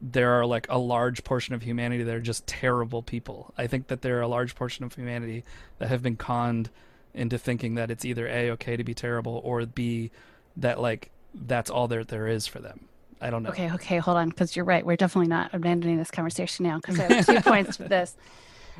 there 0.00 0.32
are 0.32 0.46
like 0.46 0.66
a 0.68 0.78
large 0.78 1.24
portion 1.24 1.54
of 1.54 1.62
humanity 1.62 2.02
that 2.04 2.14
are 2.14 2.20
just 2.20 2.46
terrible 2.46 3.02
people. 3.02 3.52
I 3.58 3.66
think 3.66 3.88
that 3.88 4.02
there 4.02 4.18
are 4.18 4.22
a 4.22 4.28
large 4.28 4.54
portion 4.54 4.84
of 4.84 4.94
humanity 4.94 5.44
that 5.78 5.88
have 5.88 6.02
been 6.02 6.16
conned 6.16 6.70
into 7.14 7.38
thinking 7.38 7.74
that 7.74 7.90
it's 7.90 8.04
either 8.04 8.28
a 8.28 8.50
okay 8.52 8.76
to 8.76 8.84
be 8.84 8.94
terrible 8.94 9.40
or 9.44 9.64
b 9.66 10.10
that 10.56 10.80
like 10.80 11.10
that's 11.34 11.70
all 11.70 11.88
there 11.88 12.04
there 12.04 12.28
is 12.28 12.46
for 12.46 12.60
them. 12.60 12.88
I 13.20 13.30
don't 13.30 13.42
know. 13.42 13.50
Okay, 13.50 13.72
okay, 13.72 13.98
hold 13.98 14.16
on, 14.16 14.28
because 14.28 14.54
you're 14.54 14.64
right. 14.64 14.86
We're 14.86 14.96
definitely 14.96 15.28
not 15.28 15.52
abandoning 15.52 15.98
this 15.98 16.10
conversation 16.10 16.64
now 16.64 16.76
because 16.76 17.00
I 17.00 17.12
have 17.12 17.26
two 17.26 17.40
points 17.50 17.76
for 17.76 17.84
this. 17.84 18.16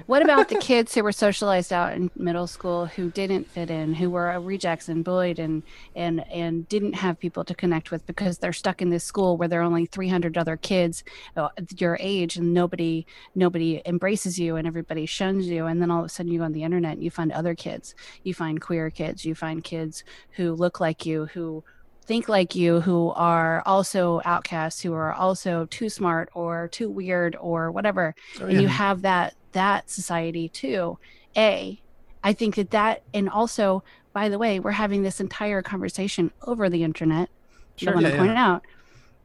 What 0.06 0.22
about 0.22 0.48
the 0.48 0.56
kids 0.56 0.94
who 0.94 1.02
were 1.02 1.12
socialized 1.12 1.72
out 1.72 1.92
in 1.92 2.10
middle 2.16 2.46
school 2.46 2.86
who 2.86 3.10
didn't 3.10 3.48
fit 3.48 3.70
in, 3.70 3.94
who 3.94 4.10
were 4.10 4.38
rejects 4.40 4.88
and 4.88 5.04
bullied 5.04 5.38
and 5.38 5.62
and 5.94 6.26
and 6.30 6.68
didn't 6.68 6.94
have 6.94 7.18
people 7.18 7.44
to 7.44 7.54
connect 7.54 7.90
with 7.90 8.06
because 8.06 8.38
they're 8.38 8.52
stuck 8.52 8.80
in 8.80 8.90
this 8.90 9.04
school 9.04 9.36
where 9.36 9.48
there 9.48 9.60
are 9.60 9.64
only 9.64 9.86
300 9.86 10.38
other 10.38 10.56
kids 10.56 11.04
uh, 11.36 11.48
your 11.76 11.96
age 12.00 12.36
and 12.36 12.54
nobody 12.54 13.06
nobody 13.34 13.82
embraces 13.86 14.38
you 14.38 14.56
and 14.56 14.66
everybody 14.66 15.06
shuns 15.06 15.46
you. 15.46 15.66
And 15.66 15.82
then 15.82 15.90
all 15.90 16.00
of 16.00 16.06
a 16.06 16.08
sudden 16.08 16.32
you 16.32 16.38
go 16.38 16.44
on 16.44 16.52
the 16.52 16.62
internet 16.64 16.94
and 16.94 17.04
you 17.04 17.10
find 17.10 17.32
other 17.32 17.54
kids, 17.54 17.94
you 18.22 18.34
find 18.34 18.60
queer 18.60 18.90
kids, 18.90 19.24
you 19.24 19.34
find 19.34 19.62
kids 19.62 20.04
who 20.32 20.54
look 20.54 20.80
like 20.80 21.04
you 21.04 21.26
who 21.26 21.64
think 22.08 22.28
like 22.28 22.56
you 22.56 22.80
who 22.80 23.10
are 23.16 23.62
also 23.66 24.20
outcasts 24.24 24.82
who 24.82 24.94
are 24.94 25.12
also 25.14 25.66
too 25.66 25.90
smart 25.90 26.30
or 26.34 26.68
too 26.72 26.90
weird 26.90 27.36
or 27.40 27.70
whatever 27.72 28.14
Oh, 28.40 28.46
and 28.46 28.60
you 28.62 28.68
have 28.68 29.02
that 29.02 29.34
that 29.52 29.90
society 29.90 30.48
too 30.48 30.98
a 31.36 31.80
i 32.24 32.32
think 32.34 32.56
that 32.56 32.70
that 32.72 33.04
and 33.14 33.28
also 33.30 33.84
by 34.14 34.28
the 34.30 34.38
way 34.38 34.60
we're 34.60 34.72
having 34.72 35.02
this 35.02 35.20
entire 35.20 35.62
conversation 35.62 36.32
over 36.42 36.70
the 36.70 36.84
internet 36.84 37.30
Sure. 37.76 37.92
i 37.92 37.94
want 37.94 38.04
Yeah, 38.04 38.10
to 38.10 38.16
yeah. 38.16 38.22
point 38.26 38.38
out 38.38 38.62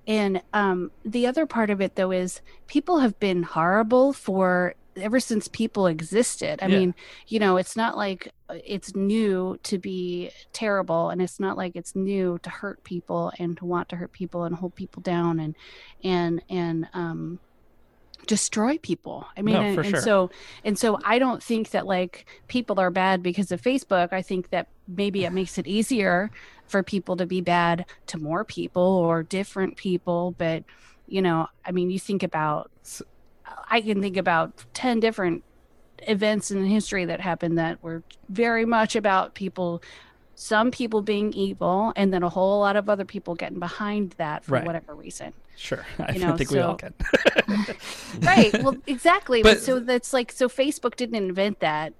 and 0.08 0.42
um, 0.54 0.92
the 1.06 1.28
other 1.28 1.46
part 1.46 1.70
of 1.70 1.82
it 1.82 1.96
though 1.96 2.12
is 2.12 2.42
people 2.68 3.00
have 3.00 3.20
been 3.20 3.44
horrible 3.44 4.14
for 4.14 4.76
ever 4.98 5.20
since 5.20 5.48
people 5.48 5.88
existed 5.88 6.60
i 6.62 6.68
Yeah. 6.68 6.80
mean 6.80 6.96
you 7.28 7.40
know 7.40 7.58
it's 7.58 7.76
not 7.76 7.98
like 7.98 8.32
uh, 8.50 8.56
it's 8.66 8.96
new 8.96 9.58
to 9.64 9.78
be 9.78 10.32
terrible 10.54 11.10
and 11.10 11.22
it's 11.22 11.40
not 11.40 11.58
like 11.58 11.76
it's 11.76 11.96
new 11.96 12.40
to 12.44 12.50
hurt 12.50 12.84
people 12.84 13.32
and 13.40 13.58
to 13.58 13.66
want 13.66 13.90
to 13.90 13.96
hurt 13.96 14.12
people 14.12 14.44
and 14.44 14.56
hold 14.56 14.76
people 14.76 15.02
down 15.02 15.40
and 15.40 15.56
and 16.04 16.42
and 16.50 16.88
um 16.94 17.40
destroy 18.26 18.78
people 18.78 19.28
i 19.36 19.42
mean 19.42 19.56
No, 19.56 19.62
and, 19.62 19.76
for 19.76 19.82
and 19.82 19.90
sure. 19.92 20.02
so 20.02 20.32
and 20.64 20.80
so 20.80 20.98
i 21.04 21.20
don't 21.20 21.44
think 21.44 21.72
that 21.72 21.86
like 21.86 22.26
people 22.48 22.80
are 22.80 22.90
bad 22.90 23.22
because 23.22 23.52
of 23.52 23.62
facebook 23.62 24.14
i 24.14 24.22
think 24.22 24.50
that 24.52 24.70
maybe 24.88 25.26
it 25.26 25.34
makes 25.34 25.58
it 25.58 25.68
easier 25.68 26.32
for 26.68 26.84
people 26.84 27.18
to 27.18 27.26
be 27.26 27.42
bad 27.42 27.86
to 28.08 28.18
more 28.18 28.46
people 28.46 28.82
or 28.82 29.24
different 29.24 29.76
people 29.76 30.34
but 30.38 30.64
you 31.06 31.22
know 31.22 31.48
i 31.66 31.72
mean 31.74 31.90
you 31.90 32.00
think 32.00 32.24
about 32.24 32.72
i 33.70 33.82
can 33.82 34.02
think 34.02 34.18
about 34.18 34.52
10 34.74 35.00
different 35.00 35.44
events 36.08 36.52
in 36.52 36.66
history 36.66 37.06
that 37.06 37.22
happened 37.22 37.58
that 37.58 37.82
were 37.84 38.04
very 38.30 38.66
much 38.66 38.96
about 38.96 39.34
people 39.36 39.82
some 40.36 40.72
people 40.72 41.02
being 41.02 41.32
evil 41.34 41.94
and 41.96 42.14
then 42.14 42.24
a 42.24 42.30
whole 42.30 42.60
lot 42.60 42.76
of 42.76 42.90
other 42.90 43.06
people 43.06 43.36
getting 43.36 43.60
behind 43.60 44.16
that 44.18 44.44
for 44.44 44.54
Right. 44.54 44.66
whatever 44.66 44.94
reason 44.96 45.32
Sure. 45.56 45.86
I 46.00 46.14
You 46.14 46.20
know, 46.20 46.36
think 46.36 46.50
we 46.52 46.60
all 46.60 46.78
so- 46.80 46.90
can. 47.58 47.76
right 48.22 48.64
well 48.64 48.76
exactly 48.88 49.44
but, 49.44 49.62
so 49.62 49.80
that's 49.80 50.12
like 50.14 50.32
so 50.32 50.48
facebook 50.50 50.96
didn't 50.96 51.16
invent 51.16 51.60
that 51.60 51.94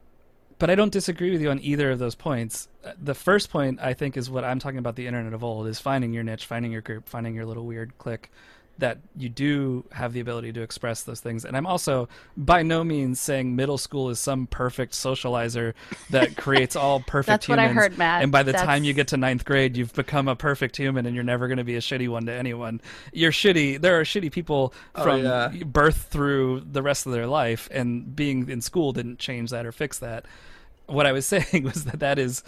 but 0.60 0.70
I 0.70 0.76
don't 0.76 0.94
disagree 0.94 1.32
with 1.32 1.42
you 1.42 1.50
on 1.50 1.60
either 1.62 1.92
of 1.92 2.00
those 2.00 2.16
points. 2.16 2.70
Uh, 2.86 2.92
The 3.02 3.16
first 3.16 3.50
point 3.50 3.80
I 3.82 3.94
think 3.94 4.16
is 4.16 4.30
what 4.30 4.46
I'm 4.46 4.60
talking 4.60 4.78
about 4.78 4.96
the 4.96 5.08
internet 5.08 5.34
of 5.34 5.44
old 5.44 5.68
is 5.68 5.80
finding 5.80 6.14
your 6.14 6.24
niche, 6.24 6.46
finding 6.46 6.72
your 6.72 6.82
group, 6.82 7.10
finding 7.10 7.34
your 7.36 7.46
little 7.46 7.66
weird 7.66 7.98
clique 7.98 8.32
that 8.80 8.98
you 9.16 9.30
do 9.30 9.86
have 9.92 10.14
the 10.14 10.20
ability 10.20 10.52
to 10.54 10.62
express 10.62 11.04
those 11.04 11.20
things. 11.20 11.46
And 11.46 11.56
I'm 11.56 11.68
also 11.68 12.10
by 12.36 12.64
no 12.64 12.84
means 12.84 13.20
saying 13.20 13.56
middle 13.56 13.78
school 13.78 14.10
is 14.10 14.20
some 14.20 14.48
perfect 14.48 14.94
socializer 14.94 15.74
that 16.10 16.36
creates 16.38 16.76
all 16.76 17.00
perfect 17.00 17.28
that's 17.28 17.48
what 17.50 17.60
i 17.60 17.68
heard 17.68 17.98
matt 17.98 18.24
and 18.24 18.32
by 18.32 18.42
the 18.44 18.54
time 18.54 18.84
you 18.84 18.94
get 18.94 19.10
to 19.10 19.18
ninth 19.18 19.46
grade, 19.46 19.78
you've 19.78 19.94
become 19.94 20.28
a 20.28 20.36
perfect 20.36 20.76
human, 20.76 21.06
and 21.06 21.14
you're 21.16 21.24
never 21.24 21.48
going 21.48 21.58
to 21.58 21.64
be 21.64 21.76
a 21.76 21.80
shitty 21.80 22.10
one 22.10 22.26
to 22.26 22.34
anyone. 22.34 22.82
You're 23.12 23.32
shitty. 23.32 23.80
There 23.80 24.00
are 24.00 24.04
shitty 24.04 24.32
people 24.32 24.74
Oh, 24.96 25.04
from 25.04 25.24
yeah. 25.24 25.50
birth 25.66 26.08
through 26.10 26.62
the 26.72 26.82
rest 26.82 27.06
of 27.06 27.12
their 27.12 27.28
life, 27.28 27.70
and 27.72 28.16
being 28.16 28.50
in 28.50 28.62
school 28.62 28.92
didn't 28.92 29.20
change 29.20 29.52
that 29.52 29.66
or 29.66 29.72
fix 29.72 30.00
that. 30.00 30.26
What 30.88 31.06
I 31.06 31.12
was 31.12 31.26
saying 31.34 31.64
was 31.64 31.86
that 31.86 32.00
that 32.00 32.18
is, 32.20 32.44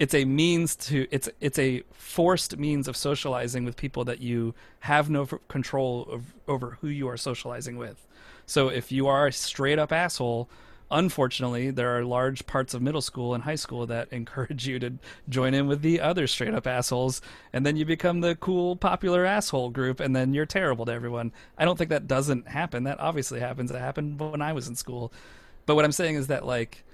it's 0.00 0.14
a 0.14 0.24
means 0.24 0.74
to 0.74 1.06
it's 1.10 1.28
it's 1.40 1.58
a 1.58 1.82
forced 1.92 2.56
means 2.56 2.88
of 2.88 2.96
socializing 2.96 3.64
with 3.64 3.76
people 3.76 4.02
that 4.06 4.20
you 4.20 4.54
have 4.80 5.10
no 5.10 5.26
control 5.26 6.08
of, 6.10 6.34
over 6.48 6.78
who 6.80 6.88
you 6.88 7.06
are 7.06 7.18
socializing 7.18 7.76
with. 7.76 8.08
So 8.46 8.68
if 8.68 8.90
you 8.90 9.06
are 9.06 9.26
a 9.26 9.32
straight 9.32 9.78
up 9.78 9.92
asshole, 9.92 10.48
unfortunately, 10.90 11.70
there 11.70 11.96
are 11.96 12.02
large 12.02 12.46
parts 12.46 12.72
of 12.72 12.80
middle 12.80 13.02
school 13.02 13.34
and 13.34 13.44
high 13.44 13.56
school 13.56 13.86
that 13.86 14.08
encourage 14.10 14.66
you 14.66 14.78
to 14.78 14.94
join 15.28 15.52
in 15.52 15.68
with 15.68 15.82
the 15.82 16.00
other 16.00 16.26
straight 16.26 16.54
up 16.54 16.66
assholes, 16.66 17.20
and 17.52 17.66
then 17.66 17.76
you 17.76 17.84
become 17.84 18.22
the 18.22 18.34
cool, 18.36 18.76
popular 18.76 19.26
asshole 19.26 19.68
group, 19.68 20.00
and 20.00 20.16
then 20.16 20.32
you're 20.32 20.46
terrible 20.46 20.86
to 20.86 20.92
everyone. 20.92 21.30
I 21.58 21.66
don't 21.66 21.76
think 21.76 21.90
that 21.90 22.08
doesn't 22.08 22.48
happen. 22.48 22.84
That 22.84 23.00
obviously 23.00 23.38
happens. 23.38 23.70
It 23.70 23.78
happened 23.78 24.18
when 24.18 24.40
I 24.40 24.54
was 24.54 24.66
in 24.66 24.76
school. 24.76 25.12
But 25.66 25.74
what 25.74 25.84
I'm 25.84 25.92
saying 25.92 26.14
is 26.14 26.28
that, 26.28 26.46
like, 26.46 26.84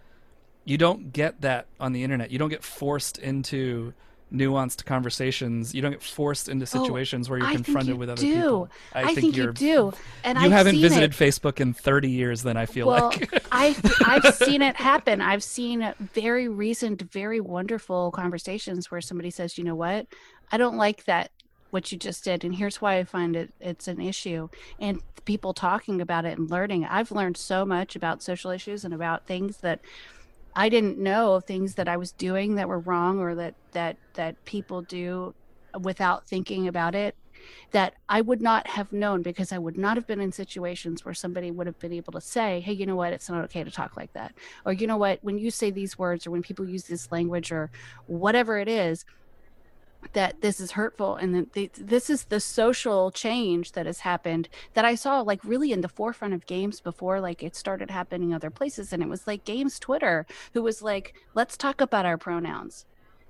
you 0.66 0.76
don't 0.76 1.12
get 1.12 1.40
that 1.40 1.66
on 1.80 1.92
the 1.94 2.02
internet. 2.04 2.30
You 2.30 2.38
don't 2.38 2.50
get 2.50 2.62
forced 2.62 3.16
into 3.18 3.94
nuanced 4.34 4.84
conversations. 4.84 5.72
You 5.72 5.80
don't 5.80 5.92
get 5.92 6.02
forced 6.02 6.48
into 6.48 6.64
Oh, 6.64 6.82
situations 6.82 7.30
where 7.30 7.38
you're 7.38 7.46
I 7.48 7.54
confronted 7.54 7.94
you 7.94 7.96
with 7.96 8.10
other 8.10 8.20
do. 8.20 8.34
people. 8.34 8.68
i, 8.92 9.14
think, 9.14 9.36
you 9.36 9.44
you're 9.44 9.52
do 9.52 9.92
and 10.24 10.36
you 10.38 10.46
I've 10.46 10.50
haven't 10.52 10.80
visited 10.80 11.14
it. 11.14 11.16
Facebook 11.16 11.60
in 11.60 11.72
30 11.72 12.10
years, 12.10 12.42
then 12.42 12.56
I 12.56 12.66
feel 12.66 12.88
well, 12.88 13.10
like. 13.10 13.44
I've 13.52 13.80
I've 14.04 14.34
seen 14.44 14.60
it 14.62 14.74
happen. 14.76 15.20
I've 15.20 15.44
seen 15.44 15.94
very 16.12 16.48
recent, 16.48 17.00
very 17.02 17.40
wonderful 17.40 18.10
conversations 18.10 18.90
where 18.90 19.00
somebody 19.00 19.30
says, 19.30 19.56
"You 19.56 19.62
know 19.64 19.76
what? 19.76 20.08
I 20.50 20.56
don't 20.56 20.76
like 20.76 21.04
that 21.04 21.30
what 21.70 21.92
you 21.92 21.98
just 21.98 22.24
did, 22.24 22.44
and 22.44 22.54
here's 22.56 22.80
why 22.80 22.98
I 22.98 23.04
find 23.04 23.36
it 23.36 23.52
it's 23.60 23.86
an 23.86 24.00
issue." 24.00 24.48
And 24.80 25.00
people 25.24 25.54
talking 25.54 26.00
about 26.00 26.24
it 26.24 26.36
and 26.38 26.50
learning. 26.50 26.84
I've 26.84 27.10
learned 27.12 27.36
so 27.36 27.64
much 27.64 27.94
about 27.96 28.22
social 28.22 28.50
issues 28.50 28.84
and 28.84 28.92
about 28.94 29.26
things 29.26 29.58
that 29.58 29.80
I 30.56 30.70
didn't 30.70 30.98
know 30.98 31.38
things 31.38 31.74
that 31.74 31.86
I 31.86 31.98
was 31.98 32.12
doing 32.12 32.54
that 32.54 32.66
were 32.66 32.80
wrong 32.80 33.20
or 33.20 33.34
that 33.34 33.54
that 33.72 33.98
that 34.14 34.42
people 34.46 34.80
do 34.82 35.34
without 35.82 36.26
thinking 36.26 36.66
about 36.66 36.94
it 36.94 37.14
that 37.72 37.94
I 38.08 38.22
would 38.22 38.40
not 38.40 38.66
have 38.66 38.92
known 38.92 39.22
because 39.22 39.52
I 39.52 39.58
would 39.58 39.76
not 39.76 39.96
have 39.96 40.06
been 40.06 40.20
in 40.20 40.32
situations 40.32 41.04
where 41.04 41.14
somebody 41.14 41.50
would 41.50 41.66
have 41.66 41.78
been 41.78 41.92
able 41.92 42.12
to 42.14 42.20
say, 42.20 42.60
"Hey, 42.60 42.72
you 42.72 42.86
know 42.86 42.96
what? 42.96 43.12
It's 43.12 43.28
not 43.28 43.44
okay 43.44 43.62
to 43.62 43.70
talk 43.70 43.96
like 43.96 44.12
that." 44.14 44.34
Or 44.64 44.72
you 44.72 44.86
know 44.86 44.96
what, 44.96 45.18
when 45.22 45.38
you 45.38 45.50
say 45.50 45.70
these 45.70 45.98
words 45.98 46.26
or 46.26 46.30
when 46.30 46.42
people 46.42 46.68
use 46.68 46.84
this 46.84 47.12
language 47.12 47.52
or 47.52 47.70
whatever 48.06 48.58
it 48.58 48.68
is, 48.68 49.04
that 50.12 50.40
this 50.40 50.60
is 50.60 50.72
hurtful 50.72 51.16
and 51.16 51.34
that 51.34 51.52
th- 51.52 51.72
this 51.74 52.10
is 52.10 52.24
the 52.24 52.40
social 52.40 53.10
change 53.10 53.72
that 53.72 53.86
has 53.86 54.00
happened 54.00 54.48
that 54.74 54.84
I 54.84 54.94
saw 54.94 55.20
like 55.20 55.44
really 55.44 55.72
in 55.72 55.80
the 55.80 55.88
forefront 55.88 56.34
of 56.34 56.46
games 56.46 56.80
before 56.80 57.20
like 57.20 57.42
it 57.42 57.56
started 57.56 57.90
happening 57.90 58.32
other 58.32 58.50
places. 58.50 58.92
And 58.92 59.02
it 59.02 59.08
was 59.08 59.26
like 59.26 59.44
games 59.44 59.78
Twitter 59.78 60.26
who 60.54 60.62
was 60.62 60.82
like 60.82 61.14
let's 61.34 61.56
talk 61.56 61.80
about 61.80 62.06
our 62.06 62.18
pronouns 62.18 62.86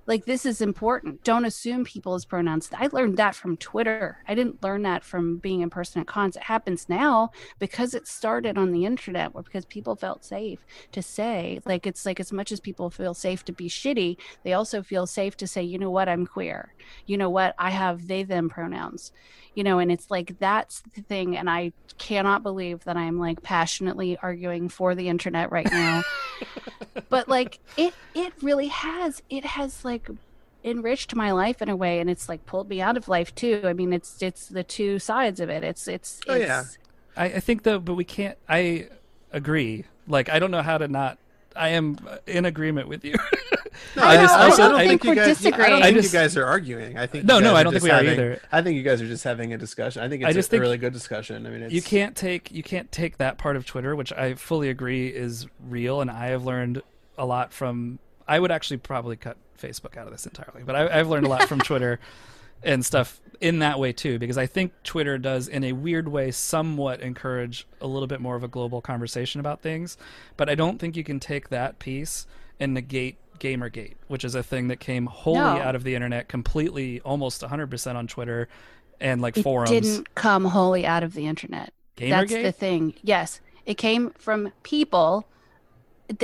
like 0.07 0.25
this 0.25 0.45
is 0.45 0.61
important. 0.61 1.23
Don't 1.23 1.45
assume 1.45 1.83
people's 1.83 2.25
pronouns. 2.25 2.69
I 2.73 2.87
learned 2.91 3.17
that 3.17 3.35
from 3.35 3.57
twitter. 3.57 4.17
I 4.27 4.33
didn't 4.35 4.63
learn 4.63 4.83
that 4.83 5.03
from 5.03 5.37
being 5.37 5.61
in 5.61 5.69
person 5.69 6.01
at 6.01 6.07
cons. 6.07 6.37
It 6.37 6.43
happens 6.43 6.87
now 6.87 7.31
because 7.59 7.93
it 7.93 8.07
started 8.07 8.57
on 8.57 8.71
the 8.71 8.85
internet 8.85 9.31
or 9.33 9.43
because 9.43 9.65
people 9.65 9.95
felt 9.95 10.23
safe 10.23 10.65
to 10.93 11.01
say 11.01 11.59
like 11.65 11.85
it's 11.85 12.05
like 12.05 12.19
as 12.19 12.31
much 12.31 12.51
as 12.51 12.59
people 12.59 12.89
feel 12.89 13.13
safe 13.13 13.43
to 13.45 13.51
be 13.51 13.67
shitty 13.67 14.17
they 14.43 14.53
also 14.53 14.81
feel 14.81 15.05
safe 15.05 15.35
to 15.37 15.47
say 15.47 15.61
you 15.61 15.77
know 15.77 15.91
what? 15.91 16.07
I'm 16.09 16.25
queer. 16.25 16.73
You 17.05 17.17
know 17.17 17.29
what? 17.29 17.53
I 17.59 17.69
have 17.71 18.07
they 18.07 18.23
them 18.23 18.49
pronouns. 18.49 19.11
You 19.55 19.63
know 19.63 19.79
and 19.79 19.91
it's 19.91 20.09
like 20.09 20.39
that's 20.39 20.83
the 20.95 21.01
thing 21.01 21.35
and 21.35 21.49
i 21.49 21.73
cannot 21.97 22.43
believe 22.43 22.83
that 22.83 22.95
i'm 22.95 23.17
like 23.17 23.41
passionately 23.41 24.15
arguing 24.21 24.69
for 24.69 24.95
the 24.95 25.09
internet 25.09 25.51
right 25.51 25.69
now. 25.71 26.03
But 27.09 27.29
like 27.29 27.59
it 27.77 27.93
it 28.13 28.33
really 28.41 28.67
has. 28.67 29.21
It 29.29 29.45
has 29.45 29.85
like 29.85 29.96
enriched 30.63 31.15
my 31.15 31.31
life 31.31 31.61
in 31.61 31.69
a 31.69 31.75
way 31.75 31.99
and 31.99 32.09
it's 32.09 32.27
like 32.27 32.45
pulled 32.45 32.67
me 32.67 32.81
out 32.81 32.97
of 32.97 33.07
life 33.07 33.33
too 33.35 33.61
i 33.63 33.71
mean 33.73 33.93
it's 33.93 34.21
it's 34.21 34.47
the 34.47 34.63
two 34.63 34.99
sides 34.99 35.39
of 35.39 35.49
it 35.49 35.63
it's 35.63 35.87
it's, 35.87 36.19
Oh, 36.27 36.33
it's 36.33 36.45
yeah. 36.45 36.63
I, 37.15 37.25
I 37.25 37.39
think 37.39 37.63
though, 37.63 37.79
but 37.79 37.95
we 37.95 38.03
can't. 38.03 38.37
I 38.47 38.89
agree. 39.31 39.85
Like 40.07 40.29
I 40.29 40.37
don't 40.37 40.51
know 40.51 40.61
how 40.61 40.77
to 40.77 40.87
not. 40.87 41.17
I 41.55 41.69
am 41.69 41.97
in 42.27 42.45
agreement 42.45 42.87
with 42.87 43.03
you. 43.03 43.15
No, 43.95 44.01
I 44.03 44.15
know, 44.15 44.25
I 44.27 44.49
don't 44.57 44.77
think 44.79 45.03
you 45.03 45.09
we're 45.11 45.15
guys. 45.15 45.25
I 45.25 45.29
disagreeing. 45.29 45.69
don't 45.69 45.81
I 45.83 45.85
think 45.85 45.97
just- 45.97 46.13
you 46.13 46.19
guys 46.19 46.35
are 46.37 46.45
arguing. 46.45 46.97
I 46.97 47.05
think 47.05 47.25
No, 47.25 47.39
no, 47.39 47.53
I 47.55 47.61
don't 47.61 47.73
think 47.73 47.83
just 47.83 47.91
we 47.91 47.91
are 47.91 48.11
either. 48.11 48.41
I 48.51 48.61
think 48.63 48.75
you 48.75 48.81
guys 48.83 49.01
are 49.03 49.07
just 49.07 49.23
having 49.23 49.53
a 49.53 49.57
discussion. 49.57 50.01
I 50.01 50.09
think 50.09 50.23
I 50.23 50.27
it's 50.29 50.35
just 50.35 50.49
a 50.49 50.51
think 50.51 50.61
really 50.61 50.77
good 50.79 50.93
discussion. 50.93 51.45
I 51.45 51.49
mean, 51.51 51.61
it's, 51.61 51.73
you 51.73 51.81
can't 51.83 52.15
take 52.15 52.51
you 52.51 52.63
can't 52.63 52.91
take 52.91 53.17
that 53.17 53.37
part 53.37 53.55
of 53.55 53.65
Twitter, 53.67 53.95
which 53.95 54.11
I 54.13 54.33
fully 54.33 54.69
agree 54.69 55.07
is 55.09 55.45
real, 55.67 56.01
and 56.01 56.09
I 56.09 56.27
have 56.27 56.43
learned 56.43 56.81
a 57.19 57.25
lot 57.25 57.53
from. 57.53 57.99
I 58.27 58.39
would 58.39 58.51
actually 58.51 58.77
probably 58.77 59.15
cut 59.15 59.37
Facebook 59.57 59.97
out 59.97 60.07
of 60.07 60.11
this 60.11 60.25
entirely, 60.25 60.63
but 60.63 60.75
I, 60.75 60.99
I've 60.99 61.07
learned 61.07 61.25
a 61.25 61.29
lot 61.29 61.43
from 61.47 61.59
Twitter 61.59 61.99
and 62.63 62.85
stuff 62.85 63.21
in 63.39 63.59
that 63.59 63.77
way 63.77 63.93
too 63.93 64.17
because 64.17 64.35
i 64.35 64.47
think 64.47 64.73
twitter 64.83 65.19
does 65.19 65.47
in 65.47 65.63
a 65.63 65.71
weird 65.73 66.07
way 66.07 66.31
somewhat 66.31 66.99
encourage 67.01 67.67
a 67.81 67.85
little 67.85 68.07
bit 68.07 68.19
more 68.19 68.35
of 68.35 68.43
a 68.43 68.47
global 68.47 68.81
conversation 68.81 69.39
about 69.39 69.61
things 69.61 69.95
but 70.37 70.49
i 70.49 70.55
don't 70.55 70.79
think 70.79 70.97
you 70.97 71.03
can 71.03 71.19
take 71.19 71.49
that 71.49 71.77
piece 71.77 72.25
and 72.59 72.73
negate 72.73 73.15
gamergate 73.37 73.93
which 74.07 74.25
is 74.25 74.33
a 74.33 74.41
thing 74.41 74.69
that 74.69 74.79
came 74.79 75.05
wholly 75.05 75.37
No. 75.37 75.61
out 75.61 75.75
of 75.75 75.83
the 75.83 75.93
internet 75.93 76.27
completely 76.29 76.99
almost 77.01 77.43
100% 77.43 77.95
on 77.95 78.07
twitter 78.07 78.47
and 78.99 79.21
like 79.21 79.35
forums. 79.35 79.69
It 79.71 79.73
forums 79.83 79.87
didn't 79.87 80.15
come 80.15 80.45
wholly 80.45 80.85
out 80.85 81.03
of 81.03 81.13
the 81.13 81.27
internet. 81.27 81.73
Gamergate? 81.95 82.09
That's 82.09 82.33
the 82.33 82.51
thing. 82.51 82.93
Yes, 83.03 83.41
it 83.65 83.75
came 83.75 84.11
from 84.11 84.51
people 84.63 85.27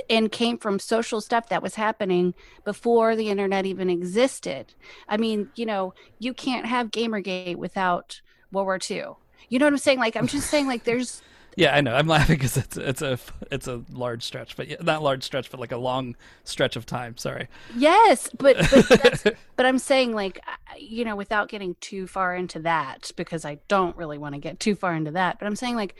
and 0.09 0.31
came 0.31 0.57
from 0.57 0.79
social 0.79 1.21
stuff 1.21 1.49
that 1.49 1.61
was 1.61 1.75
happening 1.75 2.33
before 2.63 3.15
the 3.15 3.29
internet 3.29 3.65
even 3.65 3.89
existed. 3.89 4.73
I 5.07 5.17
mean, 5.17 5.49
you 5.55 5.65
know, 5.65 5.93
you 6.19 6.33
can't 6.33 6.65
have 6.65 6.91
Gamergate 6.91 7.57
without 7.57 8.21
World 8.51 8.65
War 8.65 8.79
II. 8.89 9.03
You 9.49 9.59
know 9.59 9.65
what 9.65 9.73
I'm 9.73 9.77
saying? 9.77 9.99
Like, 9.99 10.15
I'm 10.15 10.27
just 10.27 10.49
saying, 10.49 10.67
like, 10.67 10.83
there's 10.83 11.21
Yeah, 11.55 11.75
I 11.75 11.81
know. 11.81 11.93
I'm 11.93 12.07
laughing 12.07 12.37
because 12.37 12.57
it's 12.57 12.77
it's 12.77 13.01
a 13.03 13.19
it's 13.51 13.67
a 13.67 13.83
large 13.91 14.23
stretch, 14.23 14.55
but 14.55 14.67
yeah, 14.67 14.77
not 14.81 15.03
large 15.03 15.23
stretch, 15.23 15.51
but 15.51 15.59
like 15.59 15.71
a 15.71 15.77
long 15.77 16.15
stretch 16.43 16.75
of 16.75 16.85
time. 16.85 17.15
Sorry. 17.17 17.47
yes, 17.75 18.29
but 18.37 18.57
but 18.71 18.89
that's, 19.03 19.23
but 19.55 19.65
I'm 19.65 19.77
saying, 19.77 20.15
like, 20.15 20.39
you 20.79 21.05
know, 21.05 21.15
without 21.15 21.49
getting 21.49 21.75
too 21.79 22.07
far 22.07 22.35
into 22.35 22.59
that, 22.61 23.11
because 23.15 23.45
I 23.45 23.59
don't 23.67 23.95
really 23.95 24.17
want 24.17 24.33
to 24.33 24.41
get 24.41 24.59
too 24.59 24.73
far 24.73 24.95
into 24.95 25.11
that. 25.11 25.37
But 25.37 25.45
I'm 25.45 25.55
saying, 25.55 25.75
like, 25.75 25.95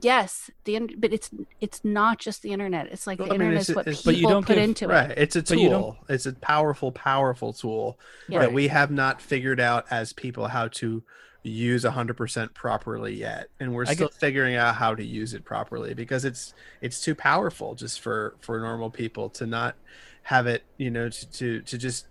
yes, 0.00 0.50
the 0.64 0.76
in- 0.76 0.98
but 0.98 1.12
it's 1.12 1.30
it's 1.60 1.84
not 1.84 2.18
just 2.18 2.42
the 2.42 2.52
internet. 2.52 2.86
It's 2.86 3.06
like 3.06 3.18
Well, 3.18 3.28
the 3.28 3.34
I 3.34 3.38
mean, 3.38 3.48
internet 3.48 3.62
it's- 3.62 3.68
is 3.70 3.76
what 3.76 3.86
it's- 3.86 4.02
people 4.02 4.12
But 4.12 4.20
you 4.20 4.28
don't 4.28 4.46
put 4.46 4.54
give- 4.56 4.64
into 4.64 4.84
it. 4.86 4.88
Right. 4.88 5.14
It's 5.16 5.36
a 5.36 5.42
But 5.42 5.58
you 5.58 5.68
don't- 5.68 5.82
tool. 5.82 5.98
It's 6.08 6.26
a 6.26 6.32
powerful, 6.32 6.92
powerful 6.92 7.52
tool 7.52 7.98
Yeah. 8.28 8.40
that 8.40 8.52
we 8.52 8.68
have 8.68 8.90
not 8.90 9.20
figured 9.20 9.60
out 9.60 9.86
as 9.90 10.12
people 10.12 10.48
how 10.48 10.68
to 10.68 11.02
use 11.44 11.84
100% 11.84 12.54
properly 12.54 13.14
yet 13.14 13.48
and 13.58 13.74
we're 13.74 13.84
I 13.88 13.94
still 13.94 14.06
get- 14.06 14.14
figuring 14.20 14.54
out 14.54 14.76
how 14.76 14.94
to 14.94 15.04
use 15.04 15.34
it 15.34 15.44
properly 15.44 15.92
because 15.92 16.24
it's 16.24 16.54
it's 16.80 17.00
too 17.02 17.16
powerful 17.16 17.74
just 17.74 18.00
for 18.00 18.36
for 18.40 18.60
normal 18.60 18.90
people 18.90 19.28
to 19.30 19.44
not 19.44 19.74
have 20.22 20.46
it 20.46 20.62
you 20.76 20.88
know 20.88 21.08
to 21.08 21.30
to, 21.32 21.60
to 21.62 21.76
just 21.78 22.06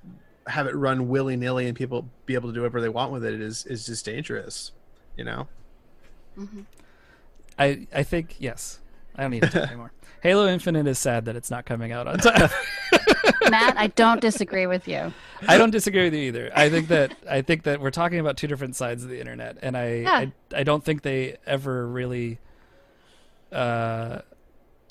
have 0.48 0.68
it 0.68 0.76
run 0.76 1.08
willy-nilly 1.08 1.66
and 1.66 1.78
people 1.78 2.10
be 2.26 2.34
able 2.34 2.50
to 2.50 2.54
do 2.54 2.60
whatever 2.60 2.82
they 2.82 2.90
want 2.90 3.14
with 3.14 3.24
it 3.24 3.40
is 3.40 3.66
is 3.68 3.86
just 3.86 4.04
dangerous 4.04 4.74
you 5.16 5.24
know 5.24 5.48
Mhm. 6.38 6.66
I 7.58 7.88
I 7.94 8.04
think 8.04 8.36
yes. 8.40 8.80
I 9.16 9.24
don't 9.24 9.32
need 9.32 9.44
to 9.44 9.50
talk 9.50 9.68
anymore. 9.68 9.92
Halo 10.22 10.48
Infinite 10.48 10.88
is 10.88 11.00
sad 11.00 11.26
that 11.26 11.36
it's 11.36 11.50
not 11.50 11.66
coming 11.66 11.92
out 11.92 12.08
on 12.08 12.20
time. 12.20 12.50
Matt, 13.50 13.76
I 13.78 13.88
don't 13.88 14.22
disagree 14.22 14.68
with 14.68 14.88
you. 14.88 15.12
I 15.48 15.58
don't 15.58 15.72
disagree 15.72 16.04
with 16.04 16.14
you 16.14 16.22
either. 16.22 16.52
I 16.56 16.70
think 16.70 16.90
that 16.90 17.16
I 17.30 17.42
think 17.42 17.64
that 17.64 17.82
we're 17.82 17.92
talking 17.92 18.20
about 18.20 18.38
two 18.38 18.48
different 18.48 18.76
sides 18.76 19.04
of 19.04 19.10
the 19.10 19.20
internet, 19.20 19.58
and 19.62 19.76
I 19.76 19.88
Yeah. 19.96 20.12
I, 20.12 20.32
I 20.56 20.64
don't 20.64 20.84
think 20.84 21.02
they 21.02 21.38
ever 21.46 21.88
really. 21.88 22.40
Uh, 23.52 24.20